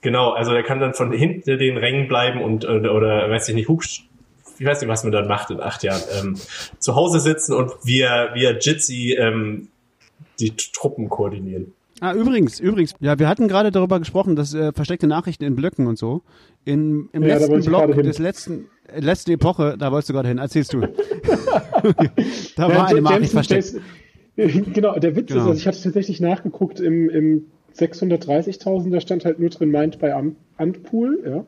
Genau, 0.00 0.30
also 0.30 0.52
er 0.54 0.62
kann 0.62 0.80
dann 0.80 0.94
von 0.94 1.12
hinten 1.12 1.58
den 1.58 1.76
Rängen 1.76 2.08
bleiben 2.08 2.40
und 2.40 2.64
oder, 2.64 2.94
oder 2.94 3.30
weiß 3.30 3.48
ich 3.48 3.54
nicht, 3.54 3.68
Hubsch, 3.68 4.08
ich 4.58 4.64
weiß 4.64 4.80
nicht, 4.80 4.88
was 4.88 5.02
man 5.04 5.12
dann 5.12 5.28
macht 5.28 5.50
in 5.50 5.60
acht 5.60 5.82
Jahren. 5.82 6.02
Ähm, 6.18 6.40
zu 6.78 6.94
Hause 6.94 7.20
sitzen 7.20 7.52
und 7.52 7.72
via 7.84 8.34
via 8.34 8.52
Jitsi 8.52 9.14
ähm, 9.18 9.68
die 10.40 10.56
Truppen 10.56 11.08
koordinieren. 11.08 11.74
Ah, 12.00 12.14
übrigens, 12.14 12.60
übrigens, 12.60 12.94
ja, 13.00 13.18
wir 13.18 13.28
hatten 13.28 13.48
gerade 13.48 13.70
darüber 13.72 13.98
gesprochen, 13.98 14.36
dass 14.36 14.54
äh, 14.54 14.72
versteckte 14.72 15.06
Nachrichten 15.06 15.44
in 15.44 15.56
Blöcken 15.56 15.86
und 15.86 15.98
so. 15.98 16.22
In, 16.64 17.08
Im 17.12 17.22
Ja, 17.24 17.38
letzten 17.38 17.62
hin. 17.94 18.02
des 18.04 18.18
letzten, 18.18 18.66
äh, 18.86 19.00
letzten 19.00 19.32
Epoche, 19.32 19.76
da 19.78 19.90
wolltest 19.90 20.10
du 20.10 20.12
gerade 20.12 20.28
hin, 20.28 20.38
erzählst 20.38 20.72
du. 20.72 20.80
da 22.56 22.68
Ja, 22.68 22.68
war 22.68 22.86
eine 22.86 23.00
Jameson 23.00 23.02
Nachricht 23.02 23.32
versteckt. 23.32 23.74
Genau, 24.36 24.96
der 24.96 25.16
Witz 25.16 25.30
Genau. 25.30 25.40
ist, 25.40 25.46
also 25.48 25.58
ich 25.58 25.66
hatte 25.66 25.82
tatsächlich 25.82 26.20
nachgeguckt, 26.20 26.78
im, 26.78 27.10
im 27.10 27.46
630.000, 27.76 28.90
da 28.92 29.00
stand 29.00 29.24
halt 29.24 29.40
nur 29.40 29.50
drin, 29.50 29.72
meint 29.72 29.98
bei 29.98 30.14
Antpool, 30.56 31.20
ja. 31.26 31.44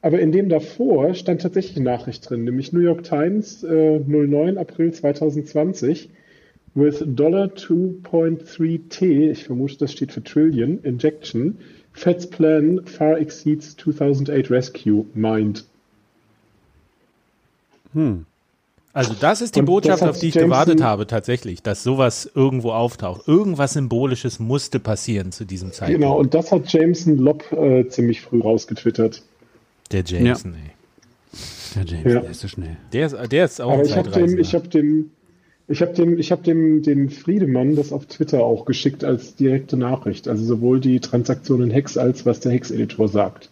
Aber 0.00 0.18
in 0.18 0.32
dem 0.32 0.48
davor 0.48 1.12
stand 1.12 1.42
tatsächlich 1.42 1.76
eine 1.76 1.84
Nachricht 1.84 2.28
drin, 2.30 2.44
nämlich 2.44 2.72
New 2.72 2.80
York 2.80 3.02
Times, 3.04 3.62
äh, 3.64 4.00
09 4.00 4.56
April 4.56 4.92
2020, 4.92 6.08
with 6.74 7.02
Dollar 7.06 7.46
2.3T, 7.48 9.30
ich 9.32 9.44
vermute, 9.44 9.76
das 9.78 9.92
steht 9.92 10.12
für 10.12 10.22
Trillion, 10.22 10.78
Injection, 10.82 11.58
Fed's 11.92 12.26
plan 12.26 12.80
far 12.86 13.18
exceeds 13.18 13.76
2008 13.76 14.50
rescue, 14.50 15.04
mind. 15.14 15.64
Also 18.94 19.14
das 19.20 19.42
ist 19.42 19.54
die 19.56 19.60
Und 19.60 19.66
Botschaft, 19.66 20.02
auf 20.02 20.18
die 20.18 20.28
ich 20.28 20.34
Jameson- 20.34 20.50
gewartet 20.50 20.82
habe, 20.82 21.06
tatsächlich, 21.06 21.62
dass 21.62 21.82
sowas 21.82 22.30
irgendwo 22.34 22.72
auftaucht. 22.72 23.26
Irgendwas 23.28 23.74
Symbolisches 23.74 24.38
musste 24.38 24.80
passieren 24.80 25.32
zu 25.32 25.44
diesem 25.44 25.72
Zeitpunkt. 25.72 26.00
Genau, 26.00 26.18
und 26.18 26.32
das 26.34 26.50
hat 26.52 26.72
Jameson 26.72 27.18
Lobb 27.18 27.50
äh, 27.52 27.86
ziemlich 27.88 28.22
früh 28.22 28.40
rausgetwittert. 28.40 29.22
Der 29.90 30.02
Jameson, 30.04 30.54
ey. 30.54 30.70
Der 31.74 31.84
James, 31.84 32.12
Ja. 32.14 32.20
der 32.20 32.30
ist 32.30 32.40
so 32.40 32.48
schnell. 32.48 32.76
Der 32.92 33.06
ist, 33.06 33.16
der 33.32 33.44
ist 33.44 33.60
auch 33.60 33.72
Aber 33.72 33.80
ein 33.80 33.86
ich 33.86 33.96
habe 33.96 34.08
dem, 34.08 34.12
Zeitreisender. 34.12 34.40
ich 34.42 34.54
habe 34.54 34.68
dem, 34.68 35.10
ich 35.72 35.82
habe 35.82 35.92
dem, 35.94 36.18
ich 36.18 36.30
habe 36.30 36.42
dem, 36.42 36.82
den 36.82 37.10
Friedemann 37.10 37.74
das 37.74 37.92
auf 37.92 38.06
Twitter 38.06 38.44
auch 38.44 38.64
geschickt 38.64 39.04
als 39.04 39.34
direkte 39.34 39.76
Nachricht. 39.76 40.28
Also 40.28 40.44
sowohl 40.44 40.80
die 40.80 41.00
Transaktion 41.00 41.62
in 41.62 41.70
Hex 41.70 41.96
als 41.96 42.24
was 42.26 42.40
der 42.40 42.52
Hex-Editor 42.52 43.08
sagt. 43.08 43.48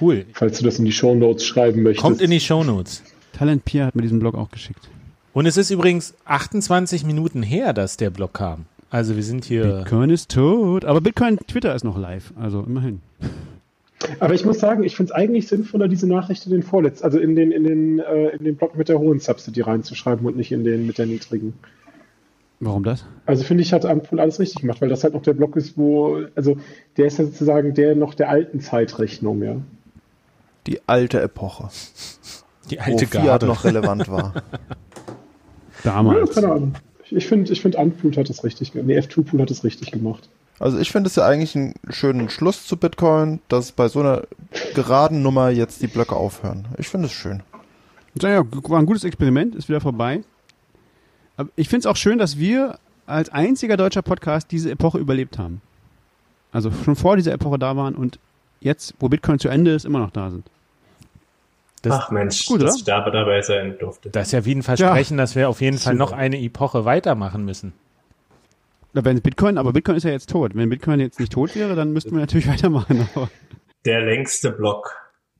cool. 0.00 0.24
Falls 0.32 0.58
du 0.58 0.64
das 0.64 0.78
in 0.78 0.84
die 0.84 0.92
Show 0.92 1.14
Notes 1.14 1.44
schreiben 1.44 1.82
möchtest. 1.82 2.02
Kommt 2.02 2.20
in 2.20 2.30
die 2.30 2.40
Shownotes. 2.40 3.02
Talent 3.32 3.64
Pierre 3.64 3.86
hat 3.88 3.94
mir 3.96 4.02
diesen 4.02 4.20
Blog 4.20 4.34
auch 4.34 4.50
geschickt. 4.50 4.88
Und 5.32 5.46
es 5.46 5.56
ist 5.56 5.70
übrigens 5.70 6.14
28 6.24 7.04
Minuten 7.04 7.42
her, 7.42 7.72
dass 7.72 7.96
der 7.96 8.10
Blog 8.10 8.34
kam. 8.34 8.66
Also 8.90 9.16
wir 9.16 9.24
sind 9.24 9.44
hier. 9.44 9.78
Bitcoin 9.78 10.10
ist 10.10 10.30
tot, 10.30 10.84
aber 10.84 11.00
Bitcoin 11.00 11.38
Twitter 11.48 11.74
ist 11.74 11.82
noch 11.82 11.98
live, 11.98 12.32
also 12.40 12.62
immerhin. 12.62 13.00
Aber 14.20 14.34
ich 14.34 14.44
muss 14.44 14.58
sagen, 14.58 14.84
ich 14.84 14.96
finde 14.96 15.12
es 15.12 15.16
eigentlich 15.16 15.48
sinnvoller, 15.48 15.88
diese 15.88 16.06
Nachricht 16.06 16.44
in 16.46 16.52
den 16.52 16.62
vorletzten, 16.62 17.04
also 17.04 17.18
in 17.18 17.34
den, 17.36 17.50
in 17.52 17.64
den, 17.64 17.98
äh, 17.98 18.28
in 18.30 18.44
den 18.44 18.56
Block 18.56 18.76
mit 18.76 18.88
der 18.88 18.98
hohen 18.98 19.20
Subsidy 19.20 19.60
reinzuschreiben 19.62 20.24
und 20.26 20.36
nicht 20.36 20.52
in 20.52 20.64
den 20.64 20.86
mit 20.86 20.98
der 20.98 21.06
niedrigen. 21.06 21.54
Warum 22.60 22.84
das? 22.84 23.04
Also 23.26 23.44
finde 23.44 23.62
ich, 23.62 23.72
hat 23.72 23.84
Ampul 23.84 24.20
alles 24.20 24.38
richtig 24.40 24.62
gemacht, 24.62 24.80
weil 24.80 24.88
das 24.88 25.04
halt 25.04 25.14
noch 25.14 25.22
der 25.22 25.34
Block 25.34 25.56
ist, 25.56 25.76
wo, 25.76 26.22
also 26.34 26.56
der 26.96 27.06
ist 27.06 27.18
ja 27.18 27.24
sozusagen 27.24 27.74
der 27.74 27.94
noch 27.94 28.14
der 28.14 28.28
alten 28.30 28.60
Zeitrechnung, 28.60 29.42
ja. 29.42 29.56
Die 30.66 30.80
alte 30.86 31.20
Epoche, 31.20 31.68
Die 32.70 32.78
wo 32.78 32.82
alte 32.82 33.06
Fiat 33.06 33.24
Garde. 33.24 33.46
noch 33.46 33.64
relevant 33.64 34.08
war. 34.08 34.32
ja 34.34 34.42
Damals. 35.82 36.34
keine 36.34 36.52
Ahnung. 36.52 36.74
Ich 37.10 37.26
finde, 37.26 37.52
ich 37.52 37.60
finde, 37.60 37.78
Unpool 37.78 38.16
hat 38.16 38.30
es 38.30 38.44
richtig 38.44 38.72
gemacht. 38.72 38.86
Nee, 38.86 38.98
F2Pool 38.98 39.40
hat 39.42 39.50
es 39.50 39.62
richtig 39.62 39.90
gemacht. 39.92 40.28
Also 40.58 40.78
ich 40.78 40.90
finde 40.92 41.08
es 41.08 41.16
ja 41.16 41.26
eigentlich 41.26 41.56
einen 41.56 41.74
schönen 41.90 42.30
Schluss 42.30 42.66
zu 42.66 42.76
Bitcoin, 42.76 43.40
dass 43.48 43.72
bei 43.72 43.88
so 43.88 44.00
einer 44.00 44.22
geraden 44.74 45.22
Nummer 45.22 45.50
jetzt 45.50 45.82
die 45.82 45.88
Blöcke 45.88 46.14
aufhören. 46.14 46.66
Ich 46.78 46.88
finde 46.88 47.06
es 47.06 47.12
schön. 47.12 47.42
So, 48.20 48.28
ja, 48.28 48.44
war 48.68 48.78
ein 48.78 48.86
gutes 48.86 49.04
Experiment, 49.04 49.54
ist 49.56 49.68
wieder 49.68 49.80
vorbei. 49.80 50.22
Aber 51.36 51.48
ich 51.56 51.68
finde 51.68 51.80
es 51.80 51.86
auch 51.86 51.96
schön, 51.96 52.18
dass 52.18 52.38
wir 52.38 52.78
als 53.06 53.30
einziger 53.30 53.76
deutscher 53.76 54.02
Podcast 54.02 54.52
diese 54.52 54.70
Epoche 54.70 54.98
überlebt 54.98 55.38
haben. 55.38 55.60
Also 56.52 56.70
schon 56.84 56.94
vor 56.94 57.16
dieser 57.16 57.32
Epoche 57.32 57.58
da 57.58 57.76
waren 57.76 57.96
und 57.96 58.20
jetzt, 58.60 58.94
wo 59.00 59.08
Bitcoin 59.08 59.40
zu 59.40 59.48
Ende 59.48 59.72
ist, 59.72 59.84
immer 59.84 59.98
noch 59.98 60.10
da 60.10 60.30
sind. 60.30 60.48
Das, 61.82 61.94
Ach 61.94 62.10
Mensch, 62.10 62.46
gut, 62.46 62.62
dass 62.62 62.70
oder? 62.70 62.76
ich 62.78 62.84
da 62.84 63.10
dabei 63.10 63.42
sein 63.42 63.76
durfte. 63.78 64.08
das 64.08 64.28
ist 64.28 64.32
ja 64.32 64.44
wie 64.44 64.54
ein 64.54 64.62
Versprechen, 64.62 65.18
dass 65.18 65.34
wir 65.34 65.50
auf 65.50 65.60
jeden 65.60 65.76
Fall 65.76 65.94
noch 65.94 66.12
eine 66.12 66.40
Epoche 66.40 66.84
weitermachen 66.86 67.44
müssen. 67.44 67.74
Oder 68.94 69.04
wenn 69.04 69.20
Bitcoin, 69.20 69.58
aber 69.58 69.72
Bitcoin 69.72 69.96
ist 69.96 70.04
ja 70.04 70.12
jetzt 70.12 70.30
tot. 70.30 70.52
Wenn 70.54 70.68
Bitcoin 70.68 71.00
jetzt 71.00 71.18
nicht 71.18 71.32
tot 71.32 71.56
wäre, 71.56 71.74
dann 71.74 71.92
müssten 71.92 72.12
wir 72.12 72.20
natürlich 72.20 72.46
weitermachen. 72.48 73.08
Aber 73.14 73.28
Der 73.84 74.00
längste 74.02 74.52
Block. 74.52 74.94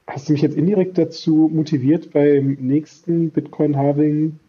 Hast 0.09 0.29
du 0.29 0.33
mich 0.33 0.43
jetzt 0.43 0.57
indirekt 0.57 0.99
dazu 0.99 1.51
motiviert, 1.53 2.11
beim 2.13 2.59
nächsten 2.61 3.31
Bitcoin 3.31 3.77
Halving 3.77 4.41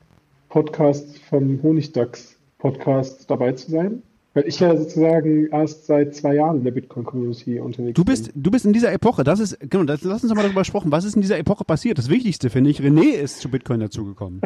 Podcast 0.50 1.20
vom 1.30 1.62
Honigdachs 1.62 2.36
Podcast 2.58 3.30
dabei 3.30 3.52
zu 3.52 3.70
sein? 3.70 4.02
Weil 4.34 4.48
ich 4.48 4.60
ja 4.60 4.76
sozusagen 4.76 5.48
erst 5.52 5.86
seit 5.86 6.16
zwei 6.16 6.36
Jahren 6.36 6.58
in 6.58 6.64
der 6.66 6.72
Bitcoin 6.72 7.06
Community 7.06 7.60
unterwegs 7.60 7.96
du 7.96 8.04
bist, 8.04 8.32
du 8.34 8.52
bist 8.52 8.66
in 8.66 8.74
dieser 8.74 8.92
Epoche. 8.92 9.24
Das 9.24 9.40
ist, 9.40 9.58
genau, 9.70 9.84
das, 9.84 10.04
lass 10.04 10.24
uns 10.24 10.32
doch 10.32 10.36
mal 10.36 10.44
darüber 10.44 10.66
sprechen. 10.66 10.92
Was 10.92 11.06
ist 11.06 11.16
in 11.16 11.22
dieser 11.22 11.38
Epoche 11.38 11.64
passiert? 11.64 12.00
Das 12.00 12.10
Wichtigste 12.10 12.50
finde 12.50 12.72
ich, 12.72 12.82
René 12.82 13.12
ist 13.12 13.40
zu 13.40 13.50
Bitcoin 13.50 13.80
dazugekommen. 13.80 14.42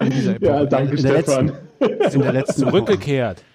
In 0.00 0.10
dieser 0.10 0.34
bin. 0.34 0.48
Ja, 0.48 0.64
danke, 0.64 0.96
in 0.96 1.02
der 1.02 1.22
Stefan. 1.22 1.52
Letzten, 1.80 2.14
in 2.14 2.22
der 2.22 2.32
letzten 2.32 2.60
Zurückgekehrt. 2.62 3.38
Woche. 3.38 3.53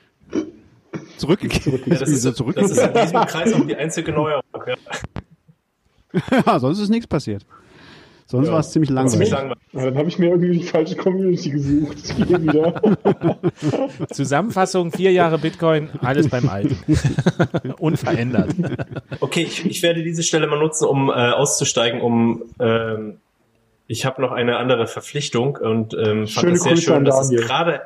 Zurückgekehrt. 1.20 1.86
Ja, 1.86 1.96
das, 2.00 2.10
ist, 2.10 2.26
Wieso 2.26 2.52
das 2.52 2.72
ist 2.72 2.78
in 2.82 2.94
diesem 2.94 3.20
Kreis 3.26 3.54
auch 3.54 3.66
die 3.68 3.76
einzige 3.76 4.12
Neuerung. 4.12 4.42
Ja. 4.68 4.76
Ja, 6.44 6.58
sonst 6.60 6.80
ist 6.80 6.90
nichts 6.90 7.06
passiert. 7.06 7.46
Sonst 8.26 8.48
Ja. 8.48 8.54
war 8.54 8.60
es 8.62 8.72
ziemlich 8.72 8.90
langweilig. 8.90 9.12
Ziemlich 9.12 9.30
langweilig. 9.30 9.64
Ja, 9.74 9.86
dann 9.86 9.98
habe 9.98 10.08
ich 10.08 10.18
mir 10.18 10.30
irgendwie 10.30 10.58
die 10.60 10.64
falsche 10.64 10.96
Community 10.96 11.52
gesucht. 11.52 11.98
Zusammenfassung, 14.12 14.92
vier 14.92 15.12
Jahre 15.12 15.38
Bitcoin, 15.38 15.90
alles 16.02 16.30
beim 16.30 16.50
Alten. 16.50 16.78
Unverändert. 17.80 18.56
Okay, 19.20 19.44
ich, 19.44 19.66
ich 19.66 19.84
werde 19.84 20.04
diese 20.04 20.24
Stelle 20.24 20.48
mal 20.48 20.60
nutzen, 20.60 20.86
um 20.86 21.10
äh, 21.10 21.14
auszusteigen, 21.14 22.02
um 22.02 22.44
ähm, 22.60 23.18
ich 23.88 24.06
habe 24.06 24.22
noch 24.22 24.32
eine 24.32 24.58
andere 24.58 24.86
Verpflichtung 24.86 25.58
und 25.58 25.96
ähm, 25.96 26.28
fand 26.28 26.30
Schöne 26.30 26.52
das 26.54 26.64
sehr 26.64 26.74
Grüße 26.74 26.84
schön, 26.86 27.06
dass 27.06 27.32
es 27.32 27.42
gerade 27.42 27.82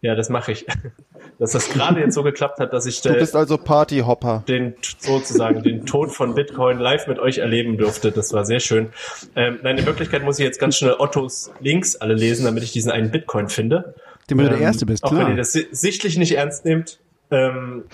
ja, 0.00 0.14
das 0.14 0.28
mache 0.28 0.52
ich, 0.52 0.66
dass 1.38 1.52
das 1.52 1.68
gerade 1.70 2.00
jetzt 2.00 2.14
so 2.14 2.22
geklappt 2.22 2.60
hat, 2.60 2.72
dass 2.72 2.86
ich 2.86 3.00
Du 3.00 3.12
bist 3.14 3.34
also 3.36 3.58
Partyhopper. 3.58 4.44
den 4.48 4.74
sozusagen 4.98 5.62
den 5.62 5.86
Tod 5.86 6.10
von 6.12 6.34
Bitcoin 6.34 6.78
live 6.78 7.06
mit 7.08 7.18
euch 7.18 7.38
erleben 7.38 7.76
durfte. 7.78 8.12
Das 8.12 8.32
war 8.32 8.44
sehr 8.44 8.60
schön. 8.60 8.90
Ähm, 9.36 9.58
nein, 9.62 9.78
in 9.78 9.86
Wirklichkeit 9.86 10.22
muss 10.22 10.38
ich 10.38 10.44
jetzt 10.44 10.60
ganz 10.60 10.76
schnell 10.76 10.94
Ottos 10.98 11.50
Links 11.60 11.96
alle 11.96 12.14
lesen, 12.14 12.44
damit 12.44 12.62
ich 12.62 12.72
diesen 12.72 12.90
einen 12.92 13.10
Bitcoin 13.10 13.48
finde. 13.48 13.94
Dem 14.30 14.38
du 14.38 14.44
der 14.44 14.54
Ähm, 14.58 14.62
Erste 14.62 14.86
bist, 14.86 15.02
Auch 15.04 15.10
wenn 15.12 15.18
klar. 15.18 15.30
ihr 15.30 15.36
das 15.36 15.52
si- 15.52 15.66
sichtlich 15.70 16.16
nicht 16.18 16.36
ernst 16.36 16.64
nehmt. 16.64 16.98
Ähm, 17.30 17.84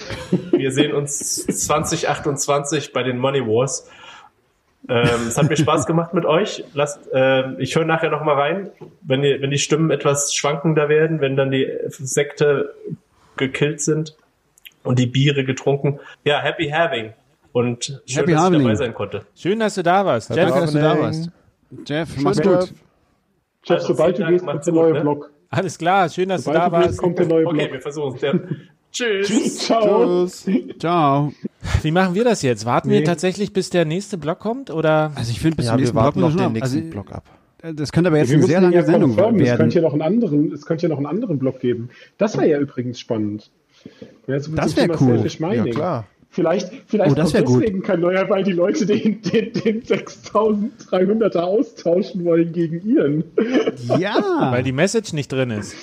wir 0.53 0.71
sehen 0.73 0.93
uns 0.93 1.45
2028 1.47 2.93
bei 2.93 3.03
den 3.03 3.19
Money 3.19 3.41
Wars. 3.47 3.89
Ähm, 4.89 5.29
es 5.29 5.39
hat 5.39 5.49
mir 5.49 5.57
Spaß 5.57 5.87
gemacht 5.87 6.13
mit 6.15 6.25
euch. 6.27 6.63
Lasst, 6.75 7.01
ähm, 7.13 7.57
ich 7.59 7.75
höre 7.75 7.85
nachher 7.85 8.11
noch 8.11 8.23
mal 8.23 8.35
rein, 8.35 8.71
wenn 9.03 9.23
die, 9.23 9.41
wenn 9.41 9.51
die 9.51 9.59
Stimmen 9.59 9.91
etwas 9.91 10.35
schwankender 10.35 10.89
werden, 10.89 11.21
wenn 11.21 11.37
dann 11.37 11.51
die 11.51 11.71
Sekte 11.89 12.75
gekillt 13.37 13.81
sind 13.81 14.15
und 14.83 14.99
die 14.99 15.07
Biere 15.07 15.45
getrunken. 15.45 16.01
Ja, 16.25 16.41
happy 16.41 16.69
having. 16.69 17.13
Und 17.53 17.85
schön, 18.07 18.17
Happy 18.19 18.33
dass 18.33 18.43
having. 18.43 18.61
ich 18.61 18.65
dabei 18.65 18.75
sein 18.75 18.95
konnte. 18.95 19.23
Schön, 19.37 19.61
dass 19.61 19.75
du 19.77 19.83
da 19.83 20.05
warst. 20.05 20.31
Danke, 20.31 20.43
Jeff, 20.45 20.55
dass 20.61 20.73
du 20.73 20.79
da 20.81 20.99
warst. 21.01 21.31
Jeff, 21.87 22.17
mach's 22.19 22.43
gut. 22.43 22.75
Jeff, 23.65 23.81
sobald 23.83 24.19
du 24.19 24.27
gehst, 24.27 24.45
kommt 24.47 24.67
der 24.67 24.73
neue 24.75 24.93
ne? 24.93 25.01
Blog. 25.01 25.31
alles 25.51 25.79
klar, 25.79 26.09
schön, 26.11 26.29
dass 26.29 26.45
Sobald 26.45 26.67
du 26.67 26.71
da 26.71 26.77
gehst, 26.79 26.89
warst. 26.89 26.99
kommt 26.99 27.19
der 27.19 27.27
neue 27.27 27.47
Okay, 27.47 27.57
Blog. 27.59 27.73
wir 27.73 27.81
versuchen 27.81 28.17
es. 28.17 28.23
Tschüss. 28.95 29.59
Ciao. 29.59 30.25
Tschüss. 30.27 30.47
Ciao. 30.79 31.33
Wie 31.83 31.91
machen 31.91 32.15
wir 32.15 32.25
das 32.25 32.43
jetzt? 32.43 32.65
Warten 32.65 32.89
wir 32.91 33.01
Nee. 33.01 33.05
tatsächlich, 33.05 33.53
bis 33.53 33.69
der 33.71 33.85
nächste 33.85 34.17
Block 34.19 34.39
kommt? 34.39 34.71
Oder? 34.71 35.13
Also 35.17 35.31
ich 35.33 35.41
finde, 35.41 35.57
bis 35.57 35.67
Ja, 35.67 35.73
zum 35.73 35.79
wir 35.79 35.81
nächsten 35.83 35.99
Block 35.99 36.17
noch 36.17 36.35
wir 36.37 36.43
den 36.45 36.53
nächsten 36.53 36.79
also, 36.79 36.91
Block 36.91 37.13
ab. 37.13 37.25
Das 37.75 37.93
könnte 37.93 38.09
aber 38.09 38.19
jetzt 38.19 38.31
Wir 38.31 38.37
eine 38.39 38.47
sehr 38.47 38.61
lange 38.61 38.75
ja 38.77 38.83
Sendung 38.85 39.11
confirmen. 39.17 39.41
Es 39.41 39.57
könnte 39.57 39.59
werden. 39.59 39.71
ja 39.75 39.81
noch 39.83 39.93
einen 39.95 40.03
anderen, 40.03 40.53
es 40.53 40.67
könnte 40.67 40.83
ja 40.85 40.89
noch 40.91 40.99
einen 40.99 41.07
anderen 41.07 41.39
Blog 41.39 41.61
geben. 41.61 41.89
Das 42.19 42.37
wäre 42.37 42.49
ja 42.49 42.59
übrigens 42.61 43.01
spannend. 43.01 43.51
Ja, 44.27 44.39
so 44.39 44.55
Das 44.55 44.69
zum 44.71 44.77
wär 44.77 44.85
Thema 44.97 45.01
cool. 45.01 45.27
Ja, 45.27 45.49
Mining. 45.49 45.75
klar. 45.75 46.07
Vielleicht, 46.31 46.71
vielleicht 46.87 47.13
Oh, 47.13 47.15
das 47.15 47.31
auch 47.31 47.35
wär 47.35 47.43
gut. 47.45 47.63
deswegen 47.63 47.83
kein 47.83 48.01
neuer, 48.01 48.29
weil 48.29 48.43
die 48.45 48.53
Leute 48.53 48.87
den, 48.87 49.23
den, 49.23 49.53
den 49.53 49.83
6300er 49.83 51.39
austauschen 51.39 52.25
wollen 52.25 52.53
gegen 52.53 52.81
ihren. 52.87 53.25
Ja. 53.99 54.49
Weil 54.51 54.63
die 54.63 54.73
Message 54.73 55.13
nicht 55.13 55.33
drin 55.33 55.51
ist. 55.51 55.75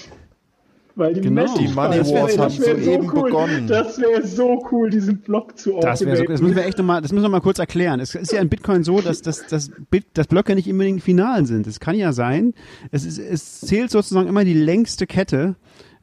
Weil 0.95 1.13
die 1.13 1.22
Genau. 1.22 1.45
Die 1.57 1.68
Money 1.68 1.99
Wars 1.99 2.38
haben 2.38 2.49
soeben 2.49 3.09
cool. 3.13 3.23
begonnen. 3.23 3.68
Das 3.68 3.99
wäre 3.99 4.26
so 4.26 4.61
cool, 4.72 4.89
diesen 4.89 5.19
Blog 5.19 5.57
zu 5.57 5.80
Das, 5.81 6.05
wäre 6.05 6.18
so, 6.18 6.23
das 6.26 6.41
müssen 6.41 6.55
wir 6.55 6.65
echt 6.65 6.77
nochmal, 6.77 7.01
das 7.01 7.11
müssen 7.11 7.23
wir 7.23 7.30
mal 7.30 7.41
kurz 7.41 7.59
erklären. 7.59 7.99
Es 7.99 8.13
ist 8.15 8.31
ja 8.31 8.41
in 8.41 8.49
Bitcoin 8.49 8.84
so, 8.84 8.99
dass, 9.01 9.22
dass, 9.22 9.47
dass, 9.47 9.72
dass 10.13 10.27
Blöcke 10.27 10.55
nicht 10.55 10.69
unbedingt 10.69 11.01
final 11.01 11.45
sind. 11.45 11.68
Es 11.68 11.80
kann 11.80 11.95
ja 11.95 12.11
sein, 12.11 12.53
es, 12.91 13.05
ist, 13.05 13.19
es 13.19 13.61
zählt 13.61 13.91
sozusagen 13.91 14.27
immer 14.27 14.43
die 14.43 14.53
längste 14.53 15.07
Kette 15.07 15.55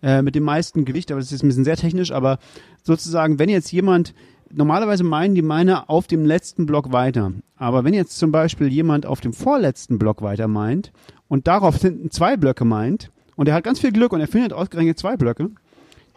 äh, 0.02 0.22
mit 0.22 0.34
dem 0.34 0.44
meisten 0.44 0.84
Gewicht, 0.84 1.10
aber 1.10 1.20
das 1.20 1.32
ist 1.32 1.42
ein 1.42 1.48
bisschen 1.48 1.64
sehr 1.64 1.76
technisch, 1.76 2.12
aber 2.12 2.38
sozusagen, 2.82 3.38
wenn 3.38 3.48
jetzt 3.48 3.70
jemand, 3.72 4.14
normalerweise 4.50 5.04
meinen 5.04 5.34
die 5.34 5.42
Miner 5.42 5.90
auf 5.90 6.06
dem 6.06 6.24
letzten 6.24 6.66
Block 6.66 6.92
weiter, 6.92 7.32
aber 7.56 7.84
wenn 7.84 7.94
jetzt 7.94 8.18
zum 8.18 8.32
Beispiel 8.32 8.68
jemand 8.68 9.06
auf 9.06 9.20
dem 9.20 9.32
vorletzten 9.32 9.98
Block 9.98 10.22
weiter 10.22 10.48
meint 10.48 10.92
und 11.26 11.46
darauf 11.46 11.80
hinten 11.80 12.10
zwei 12.10 12.36
Blöcke 12.36 12.64
meint 12.64 13.10
und 13.38 13.48
er 13.48 13.54
hat 13.54 13.62
ganz 13.62 13.78
viel 13.78 13.92
Glück 13.92 14.12
und 14.12 14.20
er 14.20 14.26
findet 14.26 14.52
ausgerechnet 14.52 14.98
zwei 14.98 15.16
Blöcke, 15.16 15.50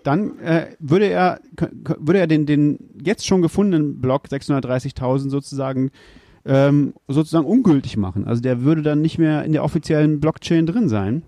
dann 0.04 0.40
äh, 0.40 0.76
würde 0.80 1.06
er 1.06 1.40
würde 2.00 2.20
er 2.20 2.26
den 2.26 2.48
den 2.48 2.80
jetzt 3.00 3.28
schon 3.28 3.44
gefundenen 3.44 4.02
Block 4.02 4.26
630.000 4.26 5.30
sozusagen 5.30 5.92
ähm, 6.46 6.96
sozusagen 7.08 7.46
ungültig 7.46 7.96
machen. 7.98 8.26
Also 8.26 8.42
der 8.42 8.64
würde 8.64 8.82
dann 8.82 9.02
nicht 9.02 9.20
mehr 9.20 9.46
in 9.46 9.52
der 9.52 9.64
offiziellen 9.64 10.20
Blockchain 10.20 10.66
drin 10.66 10.90
sein. 10.90 11.22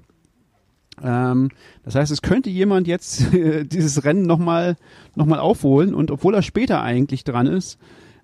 Ähm, 1.03 1.49
das 1.83 1.93
heißt, 1.93 2.11
es 2.11 2.23
könnte 2.23 2.49
jemand 2.49 2.87
jetzt 2.87 3.31
äh, 3.31 3.63
dieses 3.67 4.03
Rennen 4.03 4.23
nochmal 4.23 4.75
noch 5.13 5.27
mal 5.27 5.39
aufholen 5.39 5.93
und 5.93 6.09
obwohl 6.09 6.33
er 6.33 6.41
später 6.41 6.81
eigentlich 6.81 7.23
dran 7.23 7.45
ist, 7.45 7.77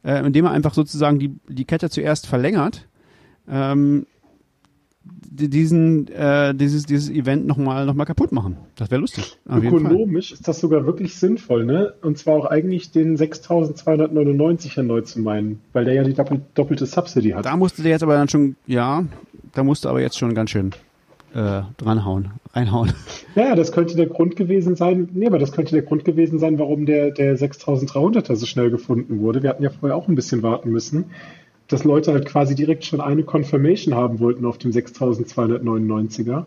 äh, 0.04 0.26
indem 0.26 0.46
er 0.46 0.52
einfach 0.52 0.74
sozusagen 0.74 1.20
die, 1.20 1.36
die 1.48 1.66
Kette 1.66 1.92
zuerst 1.92 2.26
verlängert, 2.26 2.88
ähm, 3.48 4.08
diesen, 5.04 6.08
äh, 6.10 6.54
dieses, 6.54 6.86
dieses 6.86 7.10
Event 7.10 7.48
nochmal 7.48 7.86
noch 7.86 7.94
mal 7.94 8.06
kaputt 8.06 8.32
machen. 8.32 8.58
Das 8.76 8.92
wäre 8.92 9.02
lustig. 9.02 9.38
Ökonomisch 9.50 10.32
ist 10.32 10.48
das 10.48 10.60
sogar 10.60 10.86
wirklich 10.86 11.16
sinnvoll, 11.16 11.66
ne? 11.66 11.94
Und 12.02 12.18
zwar 12.18 12.36
auch 12.36 12.46
eigentlich 12.46 12.92
den 12.92 13.16
6299 13.16 14.78
erneut 14.78 15.08
zu 15.08 15.22
meinen, 15.22 15.62
weil 15.74 15.86
der 15.86 15.94
ja 15.94 16.04
die 16.04 16.14
doppel 16.14 16.42
doppelte 16.54 16.86
Subsidy 16.86 17.32
hat. 17.32 17.46
Da 17.46 17.56
musste 17.56 17.82
der 17.82 17.92
jetzt 17.92 18.04
aber 18.04 18.16
dann 18.16 18.28
schon, 18.28 18.56
ja, 18.68 19.06
da 19.54 19.64
musste 19.64 19.90
aber 19.90 20.02
jetzt 20.02 20.18
schon 20.18 20.34
ganz 20.34 20.50
schön 20.50 20.72
äh, 21.34 21.62
dranhauen, 21.78 22.32
reinhauen. 22.54 22.94
Ja, 23.36 23.56
das 23.56 23.72
könnte 23.72 23.96
der 23.96 24.08
Grund 24.08 24.36
gewesen 24.36 24.76
sein. 24.76 25.08
Nee, 25.14 25.28
aber 25.28 25.40
das 25.40 25.54
könnte 25.54 25.72
der 25.72 25.84
Grund 25.84 26.04
gewesen 26.04 26.40
sein, 26.40 26.60
warum 26.60 26.86
der, 26.86 27.12
der 27.12 27.38
6300er 27.38 28.36
so 28.36 28.46
schnell 28.46 28.70
gefunden 28.70 29.22
wurde. 29.22 29.44
Wir 29.44 29.52
hatten 29.52 29.64
ja 29.64 29.70
vorher 29.70 29.96
auch 29.96 30.10
ein 30.10 30.16
bisschen 30.16 30.44
warten 30.44 30.72
müssen, 30.72 31.06
dass 31.70 31.84
Leute 31.84 32.12
halt 32.12 32.26
quasi 32.26 32.56
direkt 32.56 32.84
schon 32.84 33.00
eine 33.00 33.24
Confirmation 33.24 33.96
haben 33.96 34.20
wollten 34.20 34.46
auf 34.46 34.58
dem 34.58 34.72
6299er. 34.72 36.46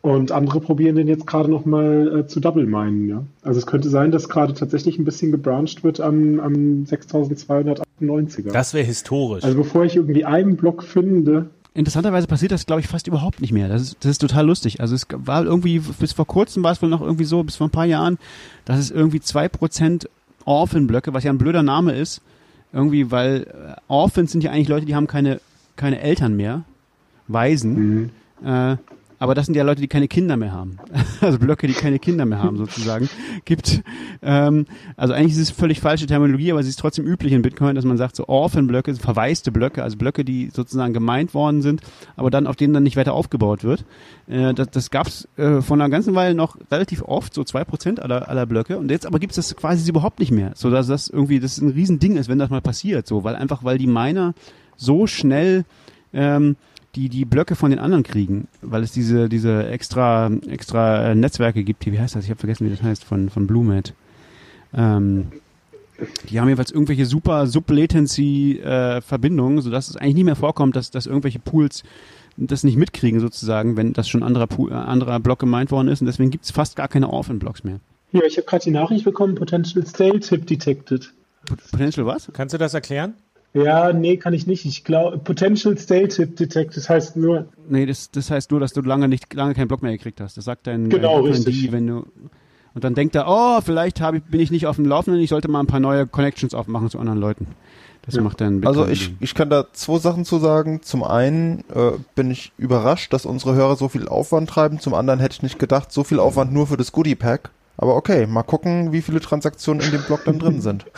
Und 0.00 0.32
andere 0.32 0.60
probieren 0.60 0.96
den 0.96 1.08
jetzt 1.08 1.26
gerade 1.26 1.50
nochmal 1.50 2.20
äh, 2.20 2.26
zu 2.26 2.38
double 2.38 2.66
minen, 2.66 3.08
ja. 3.08 3.24
Also 3.42 3.58
es 3.58 3.66
könnte 3.66 3.88
sein, 3.88 4.10
dass 4.10 4.28
gerade 4.28 4.52
tatsächlich 4.52 4.98
ein 4.98 5.04
bisschen 5.04 5.32
gebrancht 5.32 5.82
wird 5.82 5.98
am, 6.00 6.40
am 6.40 6.84
6298er. 6.84 8.52
Das 8.52 8.74
wäre 8.74 8.84
historisch. 8.84 9.44
also 9.44 9.56
bevor 9.56 9.84
ich 9.84 9.96
irgendwie 9.96 10.24
einen 10.24 10.56
Block 10.56 10.82
finde, 10.82 11.46
Interessanterweise 11.76 12.28
passiert 12.28 12.52
das, 12.52 12.66
glaube 12.66 12.82
ich, 12.82 12.86
fast 12.86 13.08
überhaupt 13.08 13.40
nicht 13.40 13.50
mehr. 13.50 13.66
Das 13.66 13.82
ist, 13.82 13.96
das 14.00 14.12
ist 14.12 14.20
total 14.20 14.46
lustig. 14.46 14.80
Also 14.80 14.94
es 14.94 15.08
war 15.10 15.44
irgendwie, 15.44 15.80
bis 15.80 16.12
vor 16.12 16.24
kurzem 16.24 16.62
war 16.62 16.70
es 16.70 16.80
wohl 16.80 16.88
noch 16.88 17.00
irgendwie 17.00 17.24
so, 17.24 17.42
bis 17.42 17.56
vor 17.56 17.66
ein 17.66 17.72
paar 17.72 17.84
Jahren, 17.84 18.18
dass 18.64 18.78
es 18.78 18.92
irgendwie 18.92 19.18
zwei 19.18 19.48
Prozent 19.48 20.08
Orphan-Blöcke, 20.44 21.14
was 21.14 21.24
ja 21.24 21.32
ein 21.32 21.38
blöder 21.38 21.64
Name 21.64 21.92
ist, 21.92 22.20
irgendwie, 22.74 23.10
weil 23.10 23.42
äh, 23.42 23.80
Orphans 23.88 24.32
sind 24.32 24.44
ja 24.44 24.50
eigentlich 24.50 24.68
Leute, 24.68 24.84
die 24.86 24.94
haben 24.94 25.06
keine, 25.06 25.40
keine 25.76 26.00
Eltern 26.00 26.36
mehr, 26.36 26.64
Waisen. 27.28 28.10
Äh, 28.44 28.76
aber 29.18 29.34
das 29.34 29.46
sind 29.46 29.54
ja 29.54 29.64
Leute, 29.64 29.80
die 29.80 29.88
keine 29.88 30.08
Kinder 30.08 30.36
mehr 30.36 30.52
haben. 30.52 30.78
Also 31.20 31.38
Blöcke, 31.38 31.66
die 31.66 31.72
keine 31.72 31.98
Kinder 31.98 32.26
mehr 32.26 32.42
haben, 32.42 32.58
sozusagen. 32.58 33.08
Gibt, 33.46 33.82
ähm, 34.20 34.66
also 34.94 35.14
eigentlich 35.14 35.32
ist 35.32 35.38
es 35.38 35.50
völlig 35.50 35.80
falsche 35.80 36.06
Terminologie, 36.06 36.52
aber 36.52 36.62
sie 36.62 36.68
ist 36.68 36.78
trotzdem 36.78 37.06
üblich 37.06 37.32
in 37.32 37.40
Bitcoin, 37.40 37.74
dass 37.76 37.86
man 37.86 37.96
sagt, 37.96 38.14
so 38.16 38.28
Orphan-Blöcke, 38.28 38.94
verwaiste 38.96 39.50
Blöcke, 39.50 39.82
also 39.82 39.96
Blöcke, 39.96 40.22
die 40.22 40.50
sozusagen 40.52 40.92
gemeint 40.92 41.32
worden 41.32 41.62
sind, 41.62 41.80
aber 42.16 42.28
dann 42.28 42.46
auf 42.46 42.56
denen 42.56 42.74
dann 42.74 42.82
nicht 42.82 42.96
weiter 42.96 43.14
aufgebaut 43.14 43.64
wird. 43.64 43.86
Äh, 44.26 44.52
das 44.52 44.68
das 44.70 44.90
gab 44.90 45.06
es 45.06 45.28
äh, 45.36 45.62
von 45.62 45.80
einer 45.80 45.88
ganzen 45.88 46.14
Weile 46.14 46.34
noch 46.34 46.58
relativ 46.70 47.02
oft, 47.02 47.32
so 47.32 47.44
zwei 47.44 47.64
Prozent 47.64 48.00
aller, 48.00 48.28
aller 48.28 48.44
Blöcke. 48.44 48.76
Und 48.76 48.90
jetzt 48.90 49.06
aber 49.06 49.18
gibt 49.18 49.32
es 49.32 49.36
das 49.36 49.56
quasi 49.56 49.88
überhaupt 49.88 50.20
nicht 50.20 50.32
mehr. 50.32 50.52
So 50.54 50.70
dass 50.70 50.86
das 50.86 51.08
irgendwie, 51.08 51.40
das 51.40 51.58
ein 51.58 51.70
Riesending 51.70 52.16
ist, 52.16 52.28
wenn 52.28 52.38
das 52.38 52.50
mal 52.50 52.60
passiert, 52.60 53.06
so, 53.06 53.24
weil 53.24 53.36
einfach, 53.36 53.64
weil 53.64 53.78
die 53.78 53.86
Miner 53.86 54.34
so 54.76 55.06
schnell 55.06 55.64
ähm, 56.12 56.56
die 56.94 57.08
die 57.08 57.24
Blöcke 57.24 57.56
von 57.56 57.70
den 57.70 57.78
anderen 57.78 58.04
kriegen, 58.04 58.48
weil 58.62 58.82
es 58.82 58.92
diese 58.92 59.28
diese 59.28 59.66
extra 59.66 60.30
extra 60.48 61.10
äh, 61.10 61.14
Netzwerke 61.14 61.64
gibt, 61.64 61.84
die 61.84 61.92
wie 61.92 62.00
heißt 62.00 62.16
das? 62.16 62.24
Ich 62.24 62.30
habe 62.30 62.40
vergessen, 62.40 62.66
wie 62.66 62.70
das 62.70 62.82
heißt 62.82 63.04
von 63.04 63.30
von 63.30 63.46
Bluemet. 63.46 63.94
Ähm, 64.74 65.28
die 66.28 66.40
haben 66.40 66.48
jeweils 66.48 66.72
irgendwelche 66.72 67.06
super 67.06 67.46
Sub-Latency 67.46 68.58
äh, 68.58 69.00
Verbindungen, 69.00 69.60
sodass 69.60 69.88
es 69.88 69.96
eigentlich 69.96 70.16
nie 70.16 70.24
mehr 70.24 70.36
vorkommt, 70.36 70.76
dass 70.76 70.90
dass 70.90 71.06
irgendwelche 71.06 71.38
Pools 71.38 71.84
das 72.36 72.64
nicht 72.64 72.76
mitkriegen 72.76 73.20
sozusagen, 73.20 73.76
wenn 73.76 73.92
das 73.92 74.08
schon 74.08 74.22
anderer 74.22 74.46
Pool, 74.46 74.72
äh, 74.72 74.74
anderer 74.74 75.20
Block 75.20 75.38
gemeint 75.38 75.70
worden 75.70 75.88
ist 75.88 76.00
und 76.00 76.06
deswegen 76.06 76.30
gibt 76.30 76.44
es 76.44 76.50
fast 76.50 76.76
gar 76.76 76.88
keine 76.88 77.10
Orphan-Blocks 77.10 77.64
mehr. 77.64 77.80
Ja, 78.12 78.22
ich 78.24 78.36
habe 78.36 78.46
gerade 78.46 78.64
die 78.64 78.70
Nachricht 78.70 79.04
bekommen, 79.04 79.34
Potential 79.34 79.86
Stale 79.86 80.20
Tip 80.20 80.46
detected. 80.46 81.12
Potential 81.46 82.06
was? 82.06 82.30
Kannst 82.32 82.54
du 82.54 82.58
das 82.58 82.74
erklären? 82.74 83.14
Ja, 83.54 83.92
nee, 83.92 84.16
kann 84.16 84.34
ich 84.34 84.48
nicht. 84.48 84.64
Ich 84.64 84.82
glaube, 84.82 85.18
Potential 85.18 85.78
Stale 85.78 86.08
Tip 86.08 86.36
detected 86.36 86.76
das 86.76 86.88
heißt 86.88 87.16
nur, 87.16 87.46
Nee, 87.68 87.86
das, 87.86 88.10
das 88.10 88.30
heißt 88.30 88.50
nur, 88.50 88.58
dass 88.58 88.72
du 88.72 88.82
lange 88.82 89.08
nicht 89.08 89.32
lange 89.32 89.54
keinen 89.54 89.68
Block 89.68 89.80
mehr 89.82 89.92
gekriegt 89.92 90.20
hast. 90.20 90.36
Das 90.36 90.44
sagt 90.44 90.66
dein 90.66 90.90
Genau, 90.90 91.22
dein 91.22 91.32
richtig. 91.32 91.66
D, 91.66 91.72
wenn 91.72 91.86
du 91.86 92.06
und 92.74 92.82
dann 92.82 92.96
denkt 92.96 93.14
er, 93.14 93.26
oh, 93.28 93.60
vielleicht 93.64 94.00
hab 94.00 94.16
ich, 94.16 94.24
bin 94.24 94.40
ich 94.40 94.50
nicht 94.50 94.66
auf 94.66 94.74
dem 94.76 94.84
Laufenden, 94.84 95.22
ich 95.22 95.30
sollte 95.30 95.46
mal 95.46 95.60
ein 95.60 95.68
paar 95.68 95.78
neue 95.78 96.08
Connections 96.08 96.54
aufmachen 96.54 96.90
zu 96.90 96.98
anderen 96.98 97.20
Leuten. 97.20 97.46
Das 98.02 98.20
macht 98.20 98.40
dann. 98.40 98.66
Also 98.66 98.86
ich, 98.86 99.14
ich 99.20 99.34
kann 99.34 99.48
da 99.48 99.72
zwei 99.72 99.98
Sachen 99.98 100.24
zu 100.26 100.38
sagen. 100.38 100.82
Zum 100.82 101.04
einen 101.04 101.60
äh, 101.74 101.92
bin 102.14 102.30
ich 102.30 102.52
überrascht, 102.58 103.12
dass 103.12 103.24
unsere 103.24 103.54
Hörer 103.54 103.76
so 103.76 103.88
viel 103.88 104.08
Aufwand 104.08 104.50
treiben. 104.50 104.78
Zum 104.78 104.92
anderen 104.92 105.20
hätte 105.20 105.36
ich 105.36 105.42
nicht 105.42 105.58
gedacht, 105.58 105.90
so 105.90 106.04
viel 106.04 106.18
Aufwand 106.18 106.52
nur 106.52 106.66
für 106.66 106.76
das 106.76 106.92
Goodie 106.92 107.14
Pack. 107.14 107.50
Aber 107.78 107.96
okay, 107.96 108.26
mal 108.26 108.42
gucken, 108.42 108.92
wie 108.92 109.00
viele 109.00 109.20
Transaktionen 109.20 109.82
in 109.82 109.90
dem 109.90 110.02
Block 110.02 110.24
dann 110.24 110.38
drin 110.38 110.60
sind. 110.60 110.84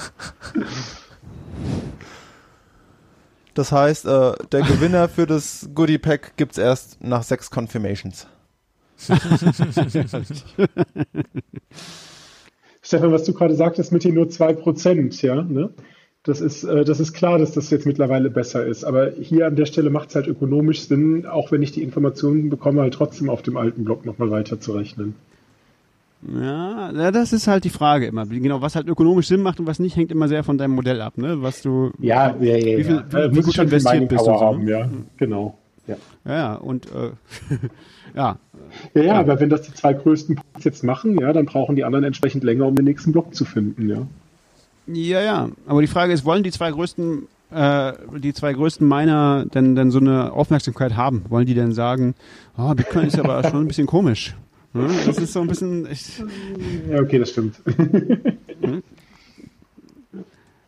Das 3.56 3.72
heißt, 3.72 4.04
äh, 4.04 4.32
der 4.52 4.60
Gewinner 4.60 5.08
für 5.08 5.26
das 5.26 5.70
Goodie 5.74 5.96
Pack 5.96 6.36
gibt's 6.36 6.58
erst 6.58 7.02
nach 7.02 7.22
sechs 7.22 7.50
Confirmations. 7.50 8.26
Stefan, 12.82 13.12
was 13.12 13.24
du 13.24 13.32
gerade 13.32 13.54
sagtest 13.54 13.92
mit 13.92 14.04
den 14.04 14.12
nur 14.14 14.26
2%, 14.26 15.24
ja, 15.24 15.42
ne? 15.42 15.70
Das 16.22 16.42
ist, 16.42 16.64
äh, 16.64 16.84
das 16.84 17.00
ist 17.00 17.14
klar, 17.14 17.38
dass 17.38 17.52
das 17.52 17.70
jetzt 17.70 17.86
mittlerweile 17.86 18.28
besser 18.28 18.66
ist. 18.66 18.84
Aber 18.84 19.12
hier 19.12 19.46
an 19.46 19.56
der 19.56 19.64
Stelle 19.64 19.88
macht 19.88 20.10
es 20.10 20.16
halt 20.16 20.26
ökonomisch 20.26 20.82
Sinn, 20.82 21.24
auch 21.24 21.50
wenn 21.50 21.62
ich 21.62 21.72
die 21.72 21.82
Informationen 21.82 22.50
bekomme, 22.50 22.82
halt 22.82 22.92
trotzdem 22.92 23.30
auf 23.30 23.40
dem 23.40 23.56
alten 23.56 23.84
Block 23.84 24.04
nochmal 24.04 24.30
weiter 24.30 24.60
zu 24.60 24.72
rechnen. 24.72 25.14
Ja, 26.22 27.10
das 27.12 27.32
ist 27.32 27.46
halt 27.46 27.64
die 27.64 27.70
Frage 27.70 28.06
immer. 28.06 28.26
Genau, 28.26 28.60
was 28.62 28.74
halt 28.74 28.88
ökonomisch 28.88 29.28
Sinn 29.28 29.42
macht 29.42 29.60
und 29.60 29.66
was 29.66 29.78
nicht, 29.78 29.96
hängt 29.96 30.10
immer 30.10 30.28
sehr 30.28 30.42
von 30.44 30.58
deinem 30.58 30.74
Modell 30.74 31.00
ab, 31.00 31.18
ne? 31.18 31.42
Was 31.42 31.62
du. 31.62 31.92
Ja, 32.00 32.34
ja, 32.40 32.56
ja. 32.56 32.78
Wie 32.78 32.84
viel- 32.84 32.96
ja. 32.96 33.04
wie- 33.12 33.16
Äh, 33.16 33.34
wie 33.36 33.40
gut 33.42 33.58
investiert 33.58 34.08
bist 34.08 34.24
Power 34.24 34.32
du 34.32 34.38
so, 34.38 34.44
haben, 34.44 34.64
ne? 34.64 34.70
ja. 34.70 34.88
Genau. 35.18 35.58
Ja. 35.86 35.96
Ja, 36.24 36.54
und 36.54 36.86
äh, 36.86 37.10
ja, 38.16 38.38
Ja, 38.94 39.02
ja, 39.02 39.14
aber 39.20 39.38
wenn 39.38 39.50
das 39.50 39.62
die 39.62 39.72
zwei 39.74 39.92
größten 39.92 40.34
Pools 40.36 40.64
jetzt 40.64 40.82
machen, 40.82 41.16
ja, 41.20 41.32
dann 41.32 41.46
brauchen 41.46 41.76
die 41.76 41.84
anderen 41.84 42.04
entsprechend 42.04 42.42
länger, 42.42 42.66
um 42.66 42.74
den 42.74 42.86
nächsten 42.86 43.12
Block 43.12 43.32
zu 43.34 43.44
finden, 43.44 43.88
ja. 43.88 43.98
ja, 44.92 45.20
ja. 45.20 45.48
Aber 45.66 45.80
die 45.82 45.86
Frage 45.86 46.12
ist, 46.12 46.24
wollen 46.24 46.42
die 46.42 46.50
zwei 46.50 46.72
größten, 46.72 47.28
äh, 47.52 47.92
die 48.18 48.34
zwei 48.34 48.52
größten 48.52 48.88
Miner 48.88 49.44
denn, 49.54 49.76
denn 49.76 49.92
so 49.92 50.00
eine 50.00 50.32
Aufmerksamkeit 50.32 50.96
haben? 50.96 51.24
Wollen 51.28 51.46
die 51.46 51.54
denn 51.54 51.72
sagen, 51.72 52.16
oh, 52.58 52.74
Bitcoin 52.74 53.06
ist 53.06 53.18
aber 53.20 53.44
schon 53.48 53.60
ein 53.60 53.68
bisschen 53.68 53.86
komisch? 53.86 54.34
Ne? 54.76 54.88
Das 55.06 55.18
ist 55.18 55.32
so 55.32 55.40
ein 55.40 55.48
bisschen. 55.48 55.90
Ich, 55.90 56.22
Ja, 56.90 57.00
okay, 57.00 57.18
das 57.18 57.30
stimmt. 57.30 57.56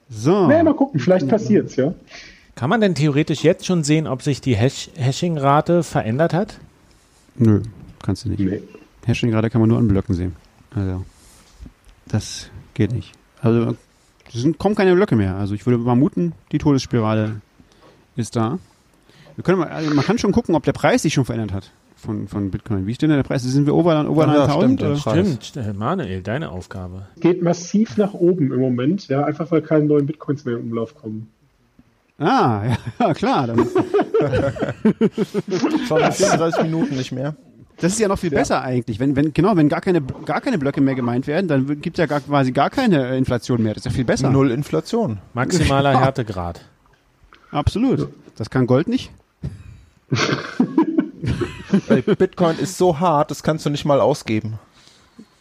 so. 0.09 0.47
naja, 0.47 0.64
mal 0.64 0.74
gucken, 0.74 0.98
vielleicht 0.98 1.28
passiert's, 1.28 1.76
ja. 1.76 1.94
Kann 2.55 2.70
man 2.70 2.80
denn 2.80 2.94
theoretisch 2.94 3.44
jetzt 3.44 3.66
schon 3.66 3.85
sehen, 3.85 4.06
ob 4.06 4.22
sich 4.22 4.40
die 4.40 4.56
Hash 4.56 4.90
Hashing-Rate 4.97 5.82
verändert 5.82 6.32
hat? 6.32 6.59
Nö, 7.36 7.62
kannst 8.02 8.24
du 8.24 8.30
nicht. 8.30 8.40
Nee. 8.40 8.62
Hashing 9.06 9.30
gerade 9.30 9.51
kann 9.51 9.60
man 9.60 9.68
nur 9.68 9.78
an 9.78 9.86
Blöcken 9.86 10.14
sehen. 10.14 10.35
Also, 10.74 11.05
das 12.06 12.51
geht 12.74 12.93
nicht. 12.93 13.12
Also, 13.40 13.76
es 14.26 14.35
sind, 14.35 14.59
kommen 14.59 14.74
keine 14.74 14.94
Blöcke 14.94 15.16
mehr. 15.16 15.36
Also, 15.36 15.55
ich 15.55 15.66
würde 15.66 15.82
vermuten, 15.82 16.32
die 16.51 16.59
Todesspirale 16.59 17.40
ist 18.16 18.35
da. 18.35 18.59
Wir 19.36 19.44
können 19.44 19.62
also 19.62 19.94
man 19.94 20.05
kann 20.05 20.18
schon 20.18 20.32
gucken, 20.32 20.56
ob 20.56 20.64
der 20.64 20.72
Preis 20.72 21.02
sich 21.02 21.14
schon 21.14 21.24
verändert 21.24 21.52
hat 21.52 21.70
von, 21.99 22.29
von 22.29 22.51
Bitcoin. 22.51 22.87
Wie 22.87 22.95
steht 22.95 23.11
denn 23.11 23.16
der 23.16 23.23
Preis? 23.25 23.43
Sind 23.43 23.66
wir 23.66 23.75
over, 23.75 24.09
over 24.09 24.27
Ja, 24.27 24.35
ja, 24.35 24.47
9000? 24.47 24.81
stimmt, 24.81 24.83
oder? 25.07 25.25
Stimmt, 25.43 25.79
Manuel, 25.79 26.23
deine 26.23 26.51
Aufgabe. 26.51 27.07
Geht 27.20 27.43
massiv 27.43 27.97
nach 27.97 28.15
oben 28.15 28.53
im 28.53 28.61
Moment, 28.61 29.09
ja, 29.09 29.25
einfach 29.25 29.51
weil 29.51 29.62
keine 29.62 29.85
neuen 29.87 30.07
Bitcoins 30.07 30.45
mehr 30.45 30.55
im 30.57 30.62
Umlauf 30.70 30.95
kommen. 30.95 31.29
Ah, 32.19 32.62
ja, 32.65 32.77
ja 33.07 33.15
klar. 33.15 33.47
Dann, 33.47 33.59
Schon 35.87 36.01
in 36.01 36.12
34 36.12 36.62
Minuten 36.65 36.97
nicht 36.97 37.12
mehr. 37.12 37.37
das 37.81 37.93
ist 37.93 38.01
ja 38.01 38.09
noch 38.09 38.19
viel 38.19 38.31
besser 38.31 38.62
eigentlich. 38.62 38.99
Wenn, 38.99 39.15
wenn, 39.15 39.33
genau, 39.33 39.57
wenn 39.57 39.69
gar 39.69 39.81
keine, 39.81 40.01
gar 40.03 40.41
keine 40.41 40.59
Blöcke 40.59 40.81
mehr 40.81 40.95
gemeint 40.97 41.27
werden, 41.27 41.47
dann 41.49 41.81
gibt 41.81 41.99
es 41.99 42.03
ja 42.03 42.07
gar, 42.07 42.20
quasi 42.20 42.53
gar 42.53 42.70
keine 42.70 43.11
äh, 43.11 43.19
Inflation 43.19 43.62
mehr. 43.62 43.75
Das 43.75 43.83
ist 43.83 43.93
ja 43.93 43.97
viel 43.97 44.05
besser. 44.05 44.31
Null 44.31 44.51
Inflation. 44.51 45.19
Maximaler 45.35 46.01
Härtegrad. 46.01 46.61
Absolut. 47.51 48.09
Das 48.37 48.51
kann 48.51 48.66
Gold 48.66 48.89
nicht. 48.89 49.11
Bitcoin 52.19 52.59
ist 52.59 52.78
so 52.78 52.99
hart, 52.99 53.31
das 53.31 53.43
kannst 53.43 53.66
du 53.66 53.70
nicht 53.70 53.85
mal 53.85 54.01
ausgeben. 54.01 54.59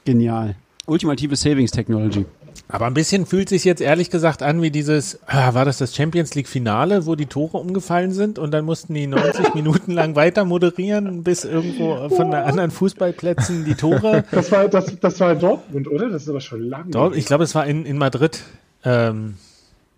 Genial. 0.05 0.55
Ultimative 0.85 1.35
Savings 1.35 1.71
Technology. 1.71 2.25
Aber 2.69 2.85
ein 2.85 2.93
bisschen 2.93 3.25
fühlt 3.25 3.47
sich 3.47 3.63
jetzt 3.63 3.81
ehrlich 3.81 4.09
gesagt 4.09 4.43
an 4.43 4.61
wie 4.61 4.71
dieses, 4.71 5.19
ah, 5.27 5.53
war 5.53 5.63
das 5.63 5.77
das 5.77 5.95
Champions 5.95 6.35
League 6.35 6.49
Finale, 6.49 7.05
wo 7.05 7.15
die 7.15 7.27
Tore 7.27 7.57
umgefallen 7.57 8.11
sind 8.11 8.39
und 8.39 8.51
dann 8.51 8.65
mussten 8.65 8.93
die 8.93 9.07
90 9.07 9.53
Minuten 9.53 9.91
lang 9.91 10.15
weiter 10.15 10.43
moderieren, 10.43 11.23
bis 11.23 11.45
irgendwo 11.45 12.09
von 12.09 12.31
den 12.31 12.41
anderen 12.41 12.71
Fußballplätzen 12.71 13.63
die 13.63 13.75
Tore. 13.75 14.25
Das 14.31 14.51
war, 14.51 14.67
das, 14.67 14.99
das 14.99 15.19
war 15.19 15.35
Dortmund, 15.35 15.87
oder? 15.87 16.09
Das 16.09 16.23
ist 16.23 16.29
aber 16.29 16.41
schon 16.41 16.61
lange. 16.61 16.91
Dort, 16.91 17.15
ich 17.15 17.25
glaube, 17.25 17.45
es 17.45 17.55
war 17.55 17.65
in, 17.65 17.85
in 17.85 17.97
Madrid. 17.97 18.41
Ähm, 18.83 19.35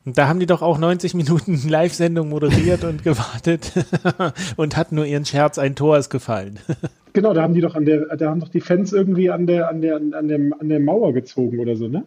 und 0.05 0.17
da 0.17 0.27
haben 0.27 0.39
die 0.39 0.45
doch 0.45 0.61
auch 0.61 0.77
90 0.77 1.13
Minuten 1.13 1.59
Live-Sendung 1.69 2.29
moderiert 2.29 2.83
und 2.83 3.03
gewartet 3.03 3.73
und 4.55 4.77
hatten 4.77 4.95
nur 4.95 5.05
ihren 5.05 5.25
Scherz, 5.25 5.57
ein 5.57 5.75
Tor 5.75 5.97
ist 5.97 6.09
gefallen. 6.09 6.59
Genau, 7.11 7.33
da 7.33 7.41
haben 7.41 7.55
die 7.55 7.61
doch 7.61 7.73
an 7.73 7.85
der, 7.85 8.15
da 8.17 8.29
haben 8.29 8.39
doch 8.39 8.49
die 8.49 8.61
Fans 8.61 8.93
irgendwie 8.93 9.31
an 9.31 9.47
der, 9.47 9.67
an 9.67 9.81
der, 9.81 9.95
an 9.95 10.27
der, 10.27 10.39
an 10.59 10.69
der 10.69 10.79
Mauer 10.79 11.11
gezogen 11.11 11.57
oder 11.57 11.75
so, 11.75 11.87
ne? 11.87 12.03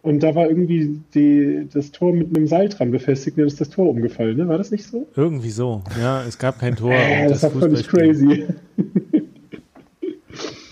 Und 0.00 0.22
da 0.22 0.36
war 0.36 0.48
irgendwie 0.48 1.00
die, 1.12 1.66
das 1.72 1.90
Tor 1.90 2.12
mit 2.12 2.36
einem 2.36 2.46
Seil 2.46 2.68
dran 2.68 2.92
befestigt 2.92 3.36
und 3.36 3.40
dann 3.40 3.48
ist 3.48 3.60
das 3.60 3.68
Tor 3.68 3.90
umgefallen, 3.90 4.36
ne? 4.36 4.46
War 4.46 4.56
das 4.56 4.70
nicht 4.70 4.84
so? 4.84 5.08
Irgendwie 5.16 5.50
so. 5.50 5.82
Ja, 6.00 6.22
es 6.22 6.38
gab 6.38 6.60
kein 6.60 6.76
Tor. 6.76 6.92
Äh, 6.92 7.24
und 7.24 7.30
das 7.32 7.42
war 7.42 7.50
völlig 7.50 7.88
crazy. 7.88 8.46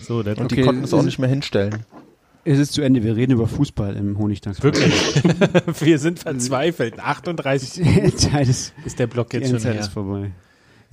So, 0.00 0.22
der 0.22 0.38
Und 0.38 0.52
die 0.52 0.60
konnten 0.60 0.84
es 0.84 0.94
auch 0.94 1.02
nicht 1.02 1.18
mehr 1.18 1.28
hinstellen. 1.28 1.84
Es 2.46 2.60
ist 2.60 2.72
zu 2.74 2.82
Ende. 2.82 3.02
Wir 3.02 3.16
reden 3.16 3.32
über 3.32 3.48
Fußball 3.48 3.96
im 3.96 4.18
Honigdachs. 4.18 4.62
Wirklich. 4.62 4.94
Wir 5.80 5.98
sind 5.98 6.20
verzweifelt. 6.20 7.00
38 7.00 7.72
Die 7.82 8.00
Endzeit 8.00 8.48
ist, 8.48 8.72
ist 8.84 9.00
der 9.00 9.08
Block 9.08 9.30
die 9.30 9.38
jetzt 9.38 9.50
schon 9.50 9.58
her. 9.60 9.80
ist 9.80 9.88
vorbei. 9.88 10.30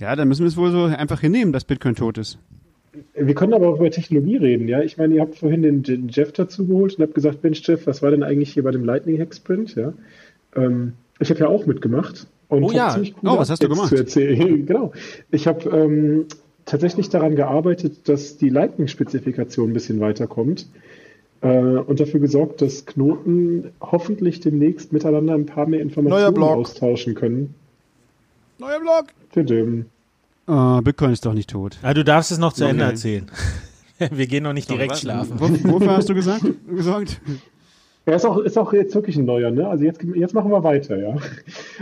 Ja, 0.00 0.16
dann 0.16 0.26
müssen 0.26 0.42
wir 0.42 0.48
es 0.48 0.56
wohl 0.56 0.72
so 0.72 0.84
einfach 0.84 1.20
hinnehmen, 1.20 1.52
dass 1.52 1.64
Bitcoin 1.64 1.94
tot 1.94 2.18
ist. 2.18 2.38
Wir 3.14 3.34
können 3.34 3.54
aber 3.54 3.68
auch 3.68 3.76
über 3.76 3.90
Technologie 3.90 4.36
reden, 4.36 4.66
ja. 4.66 4.82
Ich 4.82 4.98
meine, 4.98 5.14
ihr 5.14 5.20
habt 5.20 5.36
vorhin 5.36 5.62
den 5.62 6.08
Jeff 6.08 6.32
dazu 6.32 6.66
geholt 6.66 6.98
und 6.98 7.04
habt 7.04 7.14
gesagt, 7.14 7.44
Mensch, 7.44 7.62
Jeff, 7.64 7.86
was 7.86 8.02
war 8.02 8.10
denn 8.10 8.24
eigentlich 8.24 8.52
hier 8.52 8.64
bei 8.64 8.72
dem 8.72 8.84
Lightning 8.84 9.20
Hack 9.20 9.32
Sprint, 9.34 9.76
ja? 9.76 9.92
Ähm, 10.56 10.94
ich 11.20 11.30
habe 11.30 11.40
ja 11.40 11.46
auch 11.46 11.66
mitgemacht. 11.66 12.26
Und 12.48 12.64
Oh 12.64 12.72
ja. 12.72 12.90
ziemlich 12.90 13.14
coole 13.14 13.32
Oh, 13.32 13.38
was 13.38 13.50
hast 13.50 13.62
du 13.62 13.68
gemacht? 13.68 13.88
Zu 13.88 13.96
erzählen. 13.96 14.66
genau. 14.66 14.92
Ich 15.30 15.46
habe 15.46 15.68
ähm, 15.70 16.26
tatsächlich 16.64 17.08
daran 17.10 17.36
gearbeitet, 17.36 18.08
dass 18.08 18.36
die 18.36 18.48
Lightning-Spezifikation 18.48 19.70
ein 19.70 19.72
bisschen 19.72 20.00
weiterkommt. 20.00 20.66
Äh, 21.40 21.48
und 21.48 22.00
dafür 22.00 22.20
gesorgt, 22.20 22.62
dass 22.62 22.86
Knoten 22.86 23.72
hoffentlich 23.80 24.40
demnächst 24.40 24.92
miteinander 24.92 25.34
ein 25.34 25.46
paar 25.46 25.66
mehr 25.66 25.80
Informationen 25.80 26.42
austauschen 26.42 27.14
können. 27.14 27.54
Neuer 28.58 28.80
Blog. 28.80 29.06
Tadam. 29.32 29.86
Uh, 30.46 30.82
Bitcoin 30.82 31.12
ist 31.12 31.24
doch 31.24 31.34
nicht 31.34 31.50
tot. 31.50 31.78
Ah, 31.82 31.94
du 31.94 32.04
darfst 32.04 32.30
es 32.30 32.38
noch 32.38 32.52
zu 32.52 32.64
Okay. 32.64 32.72
Ende 32.72 32.84
erzählen. 32.84 33.30
Wir 34.10 34.26
gehen 34.26 34.42
noch 34.42 34.52
nicht 34.52 34.68
direkt 34.68 34.98
schlafen. 34.98 35.38
Wo, 35.38 35.72
wofür 35.72 35.96
hast 35.96 36.08
du 36.08 36.14
gesagt? 36.14 36.44
gesorgt? 36.68 37.20
Er 38.06 38.16
ist 38.16 38.26
auch, 38.26 38.36
ist 38.38 38.58
auch 38.58 38.72
jetzt 38.74 38.94
wirklich 38.94 39.16
ein 39.16 39.24
neuer, 39.24 39.50
ne? 39.50 39.66
Also 39.66 39.84
jetzt, 39.84 40.02
jetzt 40.02 40.34
machen 40.34 40.50
wir 40.50 40.62
weiter, 40.62 40.98
ja. 40.98 41.16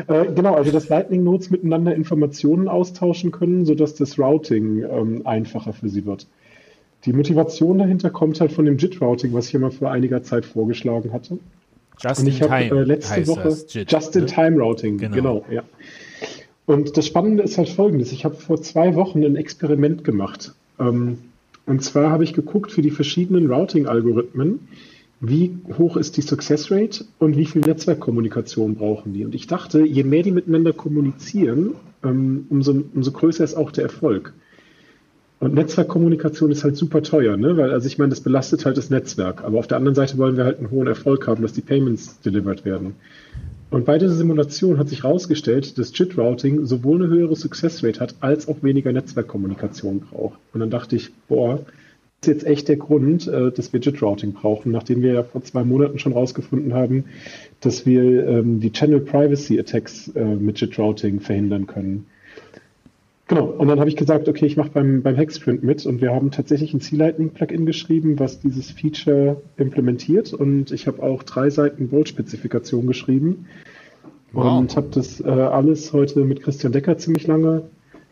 Äh, 0.06 0.32
genau, 0.32 0.54
also 0.54 0.70
dass 0.70 0.88
Lightning 0.88 1.24
Nodes 1.24 1.50
miteinander 1.50 1.94
Informationen 1.94 2.68
austauschen 2.68 3.32
können, 3.32 3.64
sodass 3.64 3.96
das 3.96 4.18
Routing 4.18 4.84
ähm, 4.84 5.26
einfacher 5.26 5.72
für 5.72 5.88
sie 5.88 6.06
wird. 6.06 6.28
Die 7.04 7.12
Motivation 7.12 7.78
dahinter 7.78 8.10
kommt 8.10 8.40
halt 8.40 8.52
von 8.52 8.64
dem 8.64 8.76
JIT-Routing, 8.76 9.32
was 9.32 9.48
ich 9.48 9.58
mal 9.58 9.70
vor 9.70 9.90
einiger 9.90 10.22
Zeit 10.22 10.46
vorgeschlagen 10.46 11.12
hatte. 11.12 11.38
Just 12.00 12.20
Und 12.20 12.26
ich 12.28 12.42
habe 12.42 12.64
äh, 12.64 12.84
letzte 12.84 13.26
Woche 13.26 13.48
JIT, 13.48 13.74
ne? 13.74 13.86
Just-in-Time-Routing, 13.88 14.98
Genau. 14.98 15.14
genau. 15.14 15.44
ja. 15.50 15.62
Und 16.66 16.96
das 16.96 17.06
Spannende 17.06 17.42
ist 17.42 17.58
halt 17.58 17.68
folgendes. 17.68 18.12
Ich 18.12 18.24
habe 18.24 18.36
vor 18.36 18.62
zwei 18.62 18.94
Wochen 18.94 19.24
ein 19.24 19.36
Experiment 19.36 20.04
gemacht. 20.04 20.54
Ähm, 20.78 21.18
und 21.66 21.82
zwar 21.82 22.10
habe 22.10 22.24
ich 22.24 22.34
geguckt 22.34 22.72
für 22.72 22.82
die 22.82 22.90
verschiedenen 22.90 23.50
Routing-Algorithmen, 23.50 24.60
wie 25.20 25.56
hoch 25.78 25.96
ist 25.96 26.16
die 26.16 26.22
Success 26.22 26.70
Rate 26.70 27.04
und 27.18 27.36
wie 27.36 27.46
viel 27.46 27.60
Netzwerkkommunikation 27.62 28.74
brauchen 28.74 29.12
die. 29.12 29.24
Und 29.24 29.34
ich 29.34 29.46
dachte, 29.46 29.84
je 29.84 30.02
mehr 30.02 30.22
die 30.22 30.32
miteinander 30.32 30.72
kommunizieren, 30.72 31.74
ähm, 32.04 32.46
umso, 32.50 32.82
umso 32.94 33.12
größer 33.12 33.44
ist 33.44 33.54
auch 33.54 33.70
der 33.70 33.84
Erfolg. 33.84 34.32
Und 35.43 35.55
Netzwerkkommunikation 35.55 36.52
ist 36.52 36.62
halt 36.62 36.77
super 36.77 37.02
teuer, 37.02 37.36
ne? 37.36 37.56
Weil, 37.56 37.73
also 37.73 37.89
ich 37.89 37.98
meine, 37.98 38.10
das 38.10 38.20
belastet 38.20 38.64
halt 38.64 38.77
das 38.77 38.90
Netzwerk. 38.90 39.43
Aber 39.43 39.59
auf 39.59 39.66
der 39.66 39.77
anderen 39.77 39.97
Seite 39.97 40.16
wollen 40.16 40.36
wir 40.36 40.44
halt 40.44 40.59
einen 40.59 40.70
hohen 40.70 40.86
Erfolg 40.86 41.27
haben, 41.27 41.43
dass 41.43 41.52
die 41.52 41.62
Payments 41.62 42.20
delivered 42.20 42.64
werden. 42.64 42.94
Und 43.69 43.85
bei 43.85 43.98
dieser 43.98 44.14
Simulation 44.14 44.78
hat 44.78 44.89
sich 44.89 45.02
herausgestellt, 45.02 45.78
dass 45.78 45.98
JIT-Routing 45.98 46.64
sowohl 46.64 47.02
eine 47.02 47.12
höhere 47.12 47.35
Success 47.35 47.82
Rate 47.82 47.98
hat, 47.98 48.14
als 48.20 48.47
auch 48.47 48.62
weniger 48.62 48.93
Netzwerkkommunikation 48.93 50.02
braucht. 50.02 50.39
Und 50.52 50.60
dann 50.60 50.70
dachte 50.70 50.94
ich, 50.94 51.10
boah, 51.27 51.56
das 52.20 52.28
ist 52.28 52.35
jetzt 52.35 52.47
echt 52.47 52.69
der 52.69 52.77
Grund, 52.77 53.27
äh, 53.27 53.51
dass 53.51 53.73
wir 53.73 53.81
JIT-Routing 53.81 54.35
brauchen, 54.35 54.70
nachdem 54.70 55.02
wir 55.02 55.12
ja 55.12 55.23
vor 55.24 55.43
zwei 55.43 55.64
Monaten 55.64 55.98
schon 55.98 56.12
herausgefunden 56.12 56.73
haben, 56.73 57.06
dass 57.59 57.85
wir 57.85 58.28
ähm, 58.28 58.60
die 58.60 58.70
Channel 58.70 59.01
Privacy 59.01 59.59
Attacks 59.59 60.06
äh, 60.14 60.24
mit 60.24 60.60
JIT-Routing 60.60 61.19
verhindern 61.19 61.66
können. 61.66 62.06
Genau, 63.32 63.46
und 63.46 63.66
dann 63.68 63.80
habe 63.80 63.88
ich 63.88 63.96
gesagt, 63.96 64.28
okay, 64.28 64.44
ich 64.44 64.59
mache 64.59 64.68
beim, 64.74 65.02
beim 65.02 65.14
Hexprint 65.14 65.62
mit 65.62 65.86
und 65.86 66.02
wir 66.02 66.12
haben 66.12 66.30
tatsächlich 66.30 66.74
ein 66.74 66.82
C-Lightning-Plugin 66.82 67.64
geschrieben, 67.64 68.18
was 68.18 68.40
dieses 68.40 68.70
Feature 68.70 69.40
implementiert 69.56 70.34
und 70.34 70.70
ich 70.70 70.86
habe 70.86 71.02
auch 71.02 71.22
drei 71.22 71.48
Seiten 71.48 71.88
Bolt-Spezifikation 71.88 72.86
geschrieben 72.86 73.46
Wow. 74.32 74.59
und 74.59 74.76
habe 74.76 74.88
das 74.90 75.20
äh, 75.20 75.28
alles 75.28 75.94
heute 75.94 76.20
mit 76.26 76.42
Christian 76.42 76.72
Decker 76.72 76.98
ziemlich 76.98 77.26
lange 77.26 77.62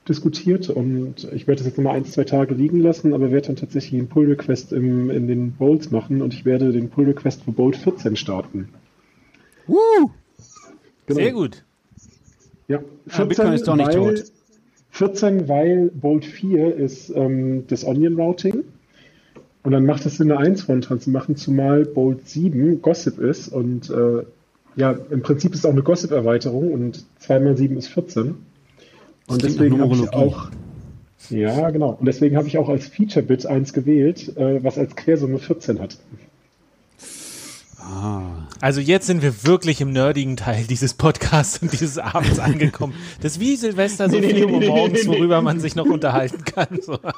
diskutiert 0.08 0.70
und 0.70 1.28
ich 1.34 1.46
werde 1.46 1.58
das 1.58 1.66
jetzt 1.66 1.76
nochmal 1.76 1.96
ein, 1.96 2.06
zwei 2.06 2.24
Tage 2.24 2.54
liegen 2.54 2.80
lassen, 2.80 3.12
aber 3.12 3.30
werde 3.30 3.48
dann 3.48 3.56
tatsächlich 3.56 4.00
einen 4.00 4.08
Pull-Request 4.08 4.72
in 4.72 5.26
den 5.28 5.52
Bolts 5.52 5.90
machen 5.90 6.22
und 6.22 6.32
ich 6.32 6.46
werde 6.46 6.72
den 6.72 6.88
Pull-Request 6.88 7.42
für 7.44 7.52
Bolt 7.52 7.76
14 7.76 8.16
starten. 8.16 8.70
Woo! 9.66 9.76
Genau. 11.04 11.20
Sehr 11.20 11.32
gut. 11.32 11.62
Ja, 12.68 12.78
Ah, 13.10 13.24
Bitcoin 13.24 13.52
ist 13.52 13.68
doch 13.68 13.76
nicht 13.76 13.88
weil, 13.88 14.14
tot. 14.14 14.32
14, 14.90 15.48
weil 15.48 15.90
Bolt 15.94 16.24
4 16.24 16.74
ist 16.74 17.10
ähm, 17.14 17.64
das 17.68 17.84
Onion 17.84 18.16
Routing. 18.16 18.64
Und 19.62 19.72
dann 19.72 19.84
macht 19.84 20.06
es 20.06 20.16
Sinn, 20.16 20.32
eine 20.32 20.40
1 20.40 20.62
von 20.62 20.80
dran 20.80 21.00
zu 21.00 21.10
machen, 21.10 21.36
zumal 21.36 21.84
Bolt 21.84 22.26
7 22.28 22.80
Gossip 22.82 23.18
ist. 23.18 23.48
Und 23.48 23.90
äh, 23.90 24.24
ja, 24.76 24.96
im 25.10 25.22
Prinzip 25.22 25.52
ist 25.52 25.60
es 25.60 25.66
auch 25.66 25.72
eine 25.72 25.82
Gossip-Erweiterung 25.82 26.72
und 26.72 27.04
2 27.18 27.40
mal 27.40 27.56
7 27.56 27.76
ist 27.76 27.88
14. 27.88 28.36
Und 29.26 29.42
deswegen 29.42 29.80
habe 29.80 29.94
ich 29.94 30.12
auch. 30.12 30.50
Ja, 31.28 31.70
genau. 31.70 31.96
Und 32.00 32.06
deswegen 32.06 32.36
habe 32.36 32.48
ich 32.48 32.58
auch 32.58 32.68
als 32.68 32.86
Feature-Bit 32.86 33.46
1 33.46 33.72
gewählt, 33.72 34.36
äh, 34.36 34.64
was 34.64 34.78
als 34.78 34.96
Quersumme 34.96 35.38
14 35.38 35.78
hat. 35.78 35.98
Ah. 37.90 38.22
Also 38.60 38.80
jetzt 38.80 39.06
sind 39.06 39.20
wir 39.20 39.44
wirklich 39.44 39.80
im 39.80 39.92
nerdigen 39.92 40.36
Teil 40.36 40.64
dieses 40.68 40.94
Podcasts 40.94 41.60
und 41.60 41.72
dieses 41.72 41.98
Abends 41.98 42.38
angekommen. 42.38 42.94
Das 43.20 43.32
ist 43.32 43.40
wie 43.40 43.56
Silvester, 43.56 44.08
so 44.08 44.18
Nee, 44.18 44.28
nee, 44.28 44.34
4 44.34 44.44
Uhr 44.46 44.52
nee, 44.52 44.58
nee, 44.58 44.68
morgens, 44.68 45.06
worüber 45.08 45.42
man 45.42 45.58
sich 45.58 45.74
noch 45.74 45.86
unterhalten 45.86 46.44
kann. 46.44 46.68
So. 46.80 46.98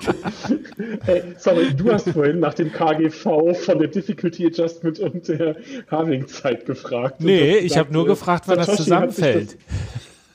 Hey, 1.04 1.22
sorry, 1.38 1.74
du 1.74 1.92
hast 1.92 2.08
vorhin 2.10 2.40
nach 2.40 2.54
dem 2.54 2.72
KGV 2.72 3.54
von 3.54 3.78
der 3.78 3.88
Difficulty 3.88 4.46
Adjustment 4.46 5.00
und 5.00 5.28
der 5.28 5.56
Halving-Zeit 5.90 6.64
gefragt. 6.66 7.20
Nee, 7.20 7.58
ich 7.58 7.76
habe 7.76 7.92
nur 7.92 8.04
äh, 8.04 8.08
gefragt, 8.08 8.44
wann 8.46 8.58
das 8.58 8.76
zusammenfällt. 8.76 9.56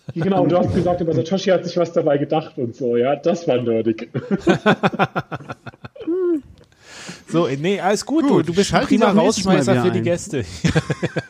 Das, 0.08 0.14
genau, 0.24 0.44
und 0.44 0.52
du 0.52 0.58
hast 0.58 0.74
gesagt, 0.74 1.02
aber 1.02 1.14
Satoshi 1.14 1.50
hat 1.50 1.66
sich 1.66 1.78
was 1.78 1.94
dabei 1.94 2.18
gedacht 2.18 2.58
und 2.58 2.76
so, 2.76 2.96
ja, 2.96 3.16
das 3.16 3.48
war 3.48 3.62
nerdig. 3.62 4.10
So, 7.30 7.48
nee, 7.48 7.80
alles 7.80 8.06
gut, 8.06 8.24
du, 8.24 8.30
Gut, 8.30 8.48
du 8.48 8.54
bist 8.54 8.74
ein 8.74 8.86
prima 8.86 9.12
Rausschmeißer 9.12 9.84
für 9.84 9.92
die. 9.92 10.02
Gäste. 10.02 10.46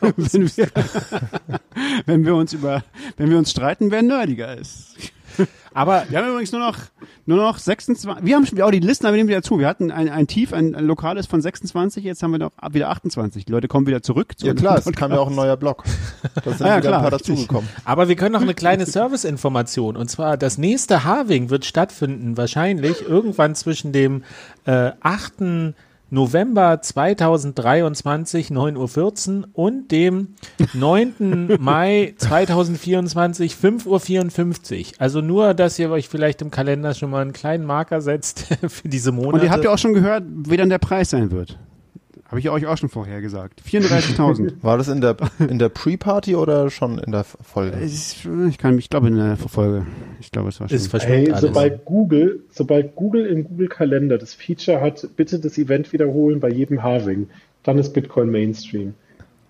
wenn, 0.00 0.56
wir, 0.56 0.68
wenn 2.06 2.24
wir 2.24 2.34
uns 2.36 2.52
über, 2.52 2.84
wenn 3.16 3.30
wir 3.30 3.38
uns 3.38 3.50
streiten, 3.50 3.90
wer 3.90 4.02
nerdiger 4.02 4.56
ist. 4.56 4.96
Aber 5.74 6.04
Wir 6.08 6.18
haben 6.18 6.28
übrigens 6.30 6.50
nur 6.52 6.60
noch, 6.60 6.76
nur 7.26 7.36
noch 7.38 7.58
26, 7.58 8.24
wir 8.24 8.34
haben 8.34 8.46
schon, 8.46 8.60
auch 8.62 8.70
die 8.70 8.80
Listen 8.80 9.06
haben 9.06 9.14
wir 9.14 9.18
nehmen 9.18 9.28
wieder 9.28 9.42
zu. 9.42 9.58
Wir 9.58 9.68
hatten 9.68 9.90
ein, 9.90 10.08
ein 10.08 10.26
Tief, 10.26 10.52
ein, 10.52 10.74
ein 10.74 10.84
lokales 10.84 11.26
von 11.26 11.40
26, 11.40 12.02
jetzt 12.04 12.22
haben 12.22 12.32
wir 12.32 12.38
noch 12.38 12.50
wieder 12.72 12.90
28. 12.90 13.44
Die 13.44 13.52
Leute 13.52 13.68
kommen 13.68 13.86
wieder 13.86 14.02
zurück. 14.02 14.32
zu 14.36 14.46
Ja 14.46 14.54
klar, 14.54 14.78
es 14.78 14.90
kam 14.92 15.12
ja 15.12 15.18
auch 15.18 15.28
ein 15.28 15.36
neuer 15.36 15.56
Blog. 15.56 15.84
Da 16.44 16.50
sind 16.52 16.62
Ah, 16.62 16.68
ja, 16.68 16.76
wieder 16.78 16.88
klar, 16.88 16.98
ein 16.98 17.02
paar 17.02 17.10
dazugekommen. 17.12 17.68
Aber 17.84 18.08
wir 18.08 18.16
können 18.16 18.32
noch 18.32 18.42
eine 18.42 18.54
kleine 18.54 18.86
Serviceinformation. 18.86 19.96
Und 19.96 20.08
zwar, 20.10 20.36
das 20.36 20.58
nächste 20.58 21.04
Harving 21.04 21.50
wird 21.50 21.64
stattfinden, 21.64 22.36
wahrscheinlich 22.36 23.02
irgendwann 23.02 23.54
zwischen 23.54 23.92
dem 23.92 24.24
äh, 24.64 24.92
8. 25.00 25.74
November 26.10 26.80
2023, 26.80 28.48
9.14 28.48 29.38
Uhr 29.38 29.48
und 29.52 29.90
dem 29.90 30.34
9. 30.72 31.56
Mai 31.60 32.14
2024, 32.16 33.52
5.54 33.52 34.78
Uhr. 34.78 34.92
Also 34.98 35.20
nur, 35.20 35.54
dass 35.54 35.78
ihr 35.78 35.90
euch 35.90 36.08
vielleicht 36.08 36.40
im 36.40 36.50
Kalender 36.50 36.94
schon 36.94 37.10
mal 37.10 37.22
einen 37.22 37.32
kleinen 37.32 37.64
Marker 37.66 38.00
setzt 38.00 38.46
für 38.68 38.88
diese 38.88 39.12
Monate. 39.12 39.34
Und 39.34 39.42
ihr 39.44 39.50
habt 39.50 39.64
ja 39.64 39.70
auch 39.70 39.78
schon 39.78 39.94
gehört, 39.94 40.24
wie 40.26 40.56
dann 40.56 40.70
der 40.70 40.78
Preis 40.78 41.10
sein 41.10 41.30
wird. 41.30 41.58
Habe 42.28 42.40
ich 42.40 42.50
euch 42.50 42.66
auch 42.66 42.76
schon 42.76 42.90
vorher 42.90 43.22
gesagt. 43.22 43.62
34.000. 43.66 44.52
War 44.62 44.76
das 44.76 44.88
in 44.88 45.00
der, 45.00 45.16
in 45.48 45.58
der 45.58 45.70
Pre-Party 45.70 46.36
oder 46.36 46.68
schon 46.70 46.98
in 46.98 47.10
der 47.12 47.24
Folge? 47.24 47.76
Es- 47.78 48.16
ich 48.48 48.58
kann, 48.58 48.78
ich 48.78 48.90
glaube 48.90 49.08
in 49.08 49.16
der 49.16 49.36
Verfolge. 49.36 49.86
Ich 50.20 50.30
glaube, 50.30 50.50
es 50.50 50.60
war 50.60 50.68
schon. 50.68 50.76
es 50.76 50.88
verschwimmt 50.88 51.28
Hey, 51.28 51.34
sobald 51.40 51.84
Google, 51.86 52.40
sobald 52.50 52.94
Google 52.96 53.24
im 53.26 53.44
Google 53.44 53.68
Kalender 53.68 54.18
das 54.18 54.34
Feature 54.34 54.80
hat, 54.82 55.08
bitte 55.16 55.38
das 55.38 55.56
Event 55.56 55.92
wiederholen 55.94 56.38
bei 56.40 56.50
jedem 56.50 56.82
Halving, 56.82 57.28
dann 57.62 57.78
ist 57.78 57.94
Bitcoin 57.94 58.30
Mainstream. 58.30 58.94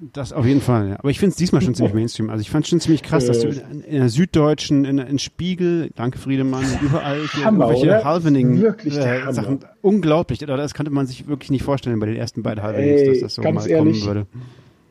Das 0.01 0.33
auf 0.33 0.47
jeden 0.47 0.61
Fall, 0.61 0.91
ja. 0.91 0.99
Aber 1.01 1.11
ich 1.11 1.19
finde 1.19 1.33
es 1.33 1.37
diesmal 1.37 1.61
schon 1.61 1.75
ziemlich 1.75 1.93
Mainstream. 1.93 2.31
Also 2.31 2.41
ich 2.41 2.51
fand 2.51 2.65
es 2.65 2.71
schon 2.71 2.81
ziemlich 2.81 3.03
krass, 3.03 3.27
dass 3.27 3.41
du 3.41 3.49
in, 3.49 3.81
in 3.83 3.99
der 3.99 4.09
Süddeutschen, 4.09 4.85
in, 4.85 4.99
in 4.99 5.19
Spiegel, 5.19 5.91
danke 5.97 6.19
Friedemann, 6.19 6.65
überall 6.81 7.21
hier 7.33 7.45
Hammer, 7.45 7.67
irgendwelche 7.67 7.87
oder? 7.87 8.05
Halvening 8.05 8.61
Wirklich 8.61 8.97
äh. 8.97 9.33
Sachen. 9.33 9.61
Unglaublich. 9.83 10.41
Oder 10.43 10.57
das 10.57 10.75
kannte 10.75 10.93
man 10.93 11.07
sich 11.07 11.27
wirklich 11.27 11.51
nicht 11.51 11.65
vorstellen 11.65 11.99
bei 11.99 12.07
den 12.07 12.15
ersten 12.15 12.45
beiden 12.45 12.63
Halvenings, 12.63 13.09
dass 13.09 13.21
das 13.21 13.35
so 13.35 13.43
ganz 13.43 13.57
mal 13.57 13.69
ehrlich, 13.69 14.05
kommen 14.05 14.07
würde. 14.07 14.27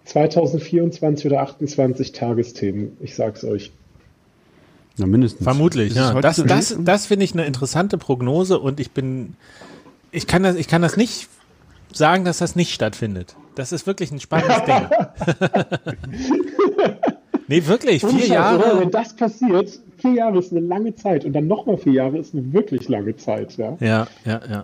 2024 0.04 1.26
oder 1.26 1.42
28 1.42 2.12
Tagesthemen, 2.12 2.98
ich 3.00 3.16
sag's 3.16 3.46
euch. 3.46 3.72
Na, 4.98 5.06
mindestens. 5.06 5.44
Vermutlich, 5.44 5.92
es 5.92 5.96
ja. 5.96 6.20
Das, 6.20 6.44
das, 6.46 6.78
das 6.80 7.06
finde 7.06 7.24
ich 7.24 7.34
eine 7.34 7.46
interessante 7.46 7.98
Prognose 7.98 8.60
und 8.60 8.80
ich 8.82 8.92
bin, 8.92 9.36
ich 10.12 10.28
kann 10.28 10.44
das, 10.44 10.56
ich 10.58 10.68
kann 10.68 10.82
das 10.82 10.98
nicht 10.98 11.30
sagen, 11.94 12.26
dass 12.26 12.40
das 12.40 12.56
nicht 12.58 12.74
stattfindet. 12.74 13.36
Das 13.58 13.72
ist 13.72 13.88
wirklich 13.88 14.12
ein 14.12 14.20
spannendes 14.20 14.64
Ding. 14.66 14.88
nee, 17.48 17.66
wirklich, 17.66 18.06
vier 18.06 18.26
oder? 18.26 18.26
Jahre. 18.28 18.80
Wenn 18.82 18.92
das 18.92 19.16
passiert, 19.16 19.80
vier 19.98 20.14
Jahre 20.14 20.38
ist 20.38 20.52
eine 20.52 20.60
lange 20.60 20.94
Zeit 20.94 21.26
und 21.26 21.34
dann 21.34 21.48
nochmal 21.48 21.78
vier 21.78 21.94
Jahre 21.94 22.20
ist 22.20 22.36
eine 22.36 22.54
wirklich 22.54 22.88
lange 22.88 23.18
Zeit, 23.18 23.58
ja. 23.58 23.76
Ja, 23.80 24.08
ja, 24.26 24.42
ja. 24.48 24.64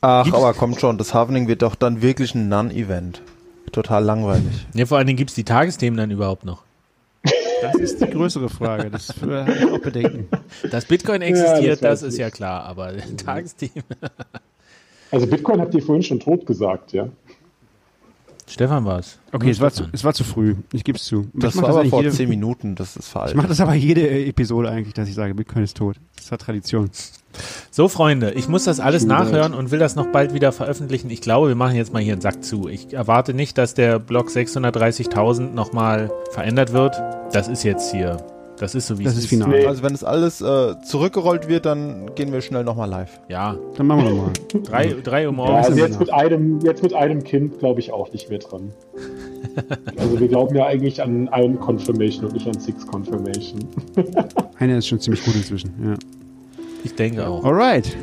Ach, 0.00 0.32
aber 0.32 0.52
kommt 0.54 0.80
schon, 0.80 0.98
das 0.98 1.14
Havening 1.14 1.46
wird 1.46 1.62
doch 1.62 1.76
dann 1.76 2.02
wirklich 2.02 2.34
ein 2.34 2.48
Non-Event. 2.48 3.22
Total 3.70 4.02
langweilig. 4.02 4.66
Nee, 4.74 4.86
vor 4.86 4.98
allen 4.98 5.06
Dingen 5.06 5.16
gibt's 5.16 5.34
die 5.34 5.44
Tagesthemen 5.44 5.96
dann 5.96 6.10
überhaupt 6.10 6.44
noch. 6.44 6.64
Das 7.62 7.76
ist 7.76 8.00
die 8.00 8.10
größere 8.10 8.48
Frage. 8.48 8.90
Das 8.90 9.10
ich 9.10 9.70
auch 9.72 9.78
Bedenken. 9.78 10.28
Dass 10.72 10.86
Bitcoin 10.86 11.22
existiert, 11.22 11.82
das 11.82 11.82
weiß 11.82 12.00
das 12.00 12.02
ist 12.02 12.14
ich. 12.14 12.20
ja 12.20 12.30
klar, 12.30 12.64
aber 12.64 12.94
Tagesthemen. 13.16 13.84
Also 15.12 15.26
Bitcoin 15.28 15.60
habt 15.60 15.74
ihr 15.74 15.82
vorhin 15.82 16.02
schon 16.02 16.18
tot 16.18 16.46
gesagt, 16.46 16.92
ja. 16.92 17.08
Stefan 18.48 18.84
war's. 18.84 19.18
Okay, 19.32 19.50
es 19.50 19.60
war, 19.60 19.70
zu, 19.70 19.84
es 19.92 20.04
war 20.04 20.14
zu 20.14 20.24
früh. 20.24 20.56
Ich 20.72 20.82
gebe 20.82 20.96
es 20.96 21.04
zu. 21.04 21.28
Das 21.34 21.54
ich 21.54 21.62
war 21.62 21.68
aber 21.70 21.84
vor 21.84 22.02
jede, 22.02 22.14
zehn 22.14 22.28
Minuten, 22.28 22.74
das 22.74 22.96
ist 22.96 23.06
Ich 23.06 23.12
veraltet. 23.12 23.36
mache 23.36 23.48
das 23.48 23.60
aber 23.60 23.74
jede 23.74 24.08
Episode 24.26 24.70
eigentlich, 24.70 24.94
dass 24.94 25.08
ich 25.08 25.14
sage, 25.14 25.34
Bitcoin 25.34 25.64
ist 25.64 25.76
tot. 25.76 25.96
Das 26.16 26.32
hat 26.32 26.40
Tradition. 26.40 26.90
So, 27.70 27.88
Freunde, 27.88 28.32
ich 28.32 28.48
muss 28.48 28.64
das 28.64 28.80
alles 28.80 29.04
nachhören 29.04 29.54
und 29.54 29.70
will 29.70 29.78
das 29.78 29.96
noch 29.96 30.06
bald 30.06 30.32
wieder 30.34 30.50
veröffentlichen. 30.50 31.10
Ich 31.10 31.20
glaube, 31.20 31.48
wir 31.48 31.54
machen 31.54 31.76
jetzt 31.76 31.92
mal 31.92 32.02
hier 32.02 32.14
einen 32.14 32.22
Sack 32.22 32.42
zu. 32.42 32.68
Ich 32.68 32.92
erwarte 32.92 33.34
nicht, 33.34 33.58
dass 33.58 33.74
der 33.74 33.98
Block 33.98 34.28
630.000 34.28 35.52
nochmal 35.52 36.10
verändert 36.32 36.72
wird. 36.72 36.96
Das 37.32 37.48
ist 37.48 37.64
jetzt 37.64 37.92
hier. 37.92 38.16
Das 38.60 38.74
ist 38.74 38.86
so, 38.88 38.98
wie 38.98 39.04
Das 39.04 39.14
es 39.14 39.20
ist 39.20 39.28
final. 39.28 39.48
Nee. 39.48 39.66
Also 39.66 39.82
wenn 39.82 39.94
es 39.94 40.02
alles 40.02 40.40
äh, 40.40 40.74
zurückgerollt 40.82 41.48
wird, 41.48 41.66
dann 41.66 42.14
gehen 42.14 42.32
wir 42.32 42.40
schnell 42.40 42.64
nochmal 42.64 42.88
live. 42.88 43.20
Ja, 43.28 43.56
Dann 43.76 43.86
machen 43.86 44.04
wir 44.04 44.10
nochmal. 44.10 44.32
drei, 44.64 44.94
drei 45.02 45.26
Uhr 45.28 45.30
ja 45.30 45.32
morgens. 45.32 45.66
also 45.66 45.74
sind 45.74 45.88
jetzt 45.88 46.00
mit 46.00 46.12
einem, 46.12 46.60
jetzt 46.60 46.82
mit 46.82 46.94
einem 46.94 47.22
Kind 47.22 47.58
glaube 47.58 47.80
ich 47.80 47.92
auch 47.92 48.12
nicht 48.12 48.28
mehr 48.30 48.38
dran. 48.38 48.72
Also 49.96 50.20
wir 50.20 50.28
glauben 50.28 50.54
ja 50.54 50.66
eigentlich 50.66 51.02
an 51.02 51.28
ein 51.30 51.58
Confirmation 51.58 52.26
und 52.26 52.34
nicht 52.34 52.46
an 52.46 52.58
Six 52.60 52.86
Confirmation. 52.86 53.66
Einer 54.58 54.78
ist 54.78 54.86
schon 54.86 55.00
ziemlich 55.00 55.24
gut 55.24 55.34
inzwischen, 55.34 55.72
ja. 55.82 55.94
Ich 56.84 56.94
denke 56.94 57.26
auch. 57.26 57.44
Alright. 57.44 57.96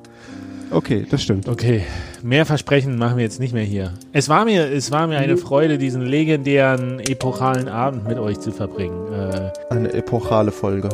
Okay, 0.73 1.05
das 1.11 1.23
stimmt. 1.23 1.49
Okay, 1.49 1.83
mehr 2.23 2.47
Versprechen 2.47 2.97
machen 2.97 3.17
wir 3.17 3.25
jetzt 3.25 3.41
nicht 3.41 3.53
mehr 3.53 3.65
hier. 3.65 3.93
Es 4.13 4.29
war 4.29 4.45
mir, 4.45 4.67
es 4.73 4.93
war 4.93 5.07
mir 5.09 5.19
eine 5.19 5.37
Freude, 5.37 5.79
diesen 5.79 6.03
legendären, 6.03 7.01
epochalen 7.01 7.69
Abend 7.69 8.07
mit 8.07 8.19
euch 8.19 8.39
zu 8.39 8.53
verbringen. 8.53 9.13
Äh, 9.13 9.51
Eine 9.71 9.93
epochale 9.93 10.53
Folge. 10.53 10.89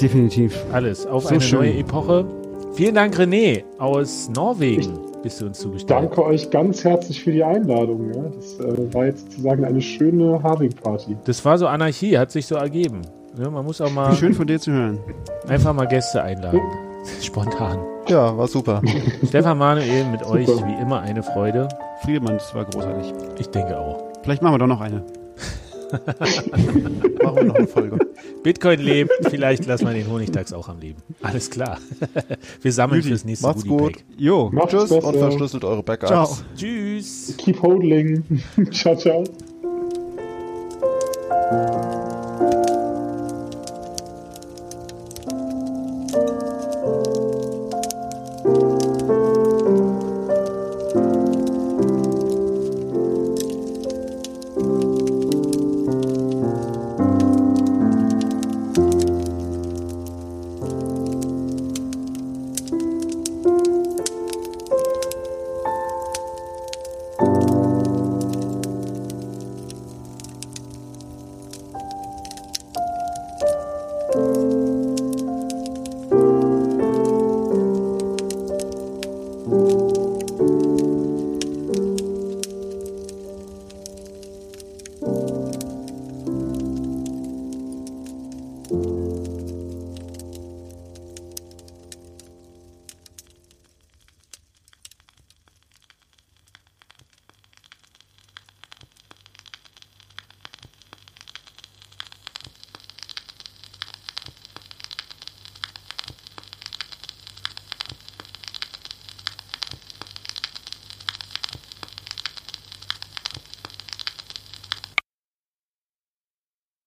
Definitiv. 0.00 0.54
alles 0.72 1.06
auf 1.06 1.24
So 1.24 1.30
eine 1.30 1.40
schön. 1.40 1.58
neue 1.60 1.78
Epoche. 1.78 2.24
Vielen 2.74 2.94
Dank, 2.94 3.16
René 3.18 3.64
aus 3.78 4.28
Norwegen. 4.34 4.98
bist 5.22 5.40
du 5.40 5.46
uns 5.46 5.58
zugestellt. 5.58 5.90
Danke 6.02 6.22
euch 6.24 6.50
ganz 6.50 6.84
herzlich 6.84 7.22
für 7.24 7.32
die 7.32 7.42
Einladung. 7.42 8.12
Ja. 8.14 8.22
Das 8.36 8.60
äh, 8.60 8.94
war 8.94 9.06
jetzt 9.06 9.30
sozusagen 9.32 9.64
eine 9.64 9.80
schöne 9.80 10.42
Harving-Party. 10.42 11.16
Das 11.24 11.42
war 11.44 11.56
so 11.58 11.66
Anarchie, 11.66 12.18
hat 12.18 12.30
sich 12.30 12.46
so 12.46 12.54
ergeben. 12.56 13.00
Ja, 13.42 13.48
man 13.50 13.64
muss 13.64 13.80
auch 13.80 13.90
mal 13.92 14.14
Schön 14.14 14.34
von 14.34 14.46
dir 14.46 14.60
zu 14.60 14.72
hören. 14.72 14.98
einfach 15.48 15.72
mal 15.72 15.86
Gäste 15.86 16.22
einladen. 16.22 16.60
Spontan. 17.22 17.78
Ja, 18.10 18.36
war 18.36 18.48
super. 18.48 18.82
Stefan 19.28 19.56
Manuel, 19.56 20.04
mit 20.06 20.26
euch 20.26 20.48
Super. 20.48 20.66
wie 20.66 20.82
immer 20.82 21.00
eine 21.00 21.22
Freude. 21.22 21.68
Friedemann, 22.02 22.38
das 22.38 22.52
war 22.54 22.64
großartig. 22.64 23.12
Ich 23.38 23.46
denke 23.50 23.78
auch. 23.78 24.02
Vielleicht 24.24 24.42
machen 24.42 24.54
wir 24.54 24.58
doch 24.58 24.66
noch 24.66 24.80
eine. 24.80 25.04
Machen 27.22 27.36
wir 27.36 27.44
noch 27.44 27.54
eine 27.54 27.66
Folge. 27.66 27.98
Bitcoin 28.42 28.80
lebt, 28.80 29.10
vielleicht 29.28 29.66
lassen 29.66 29.86
wir 29.86 29.94
den 29.94 30.08
Honigdachs 30.08 30.52
auch 30.52 30.68
am 30.68 30.78
Leben. 30.80 31.02
Alles 31.22 31.50
klar. 31.50 31.78
Wir 32.62 32.72
sammeln 32.72 33.02
fürs 33.02 33.24
nächste 33.24 33.46
Macht's 33.46 33.66
gut. 33.66 33.94
Pack. 33.94 34.04
Jo. 34.16 34.50
Macht's 34.52 34.70
Tschüss 34.72 34.88
besser. 34.88 35.04
und 35.08 35.16
verschlüsselt 35.16 35.64
eure 35.64 35.82
Backups. 35.82 36.10
Ciao. 36.10 36.28
Tschüss. 36.56 37.34
Keep 37.38 37.60
holding. 37.62 38.42
ciao, 38.70 38.96
ciao. 38.96 39.24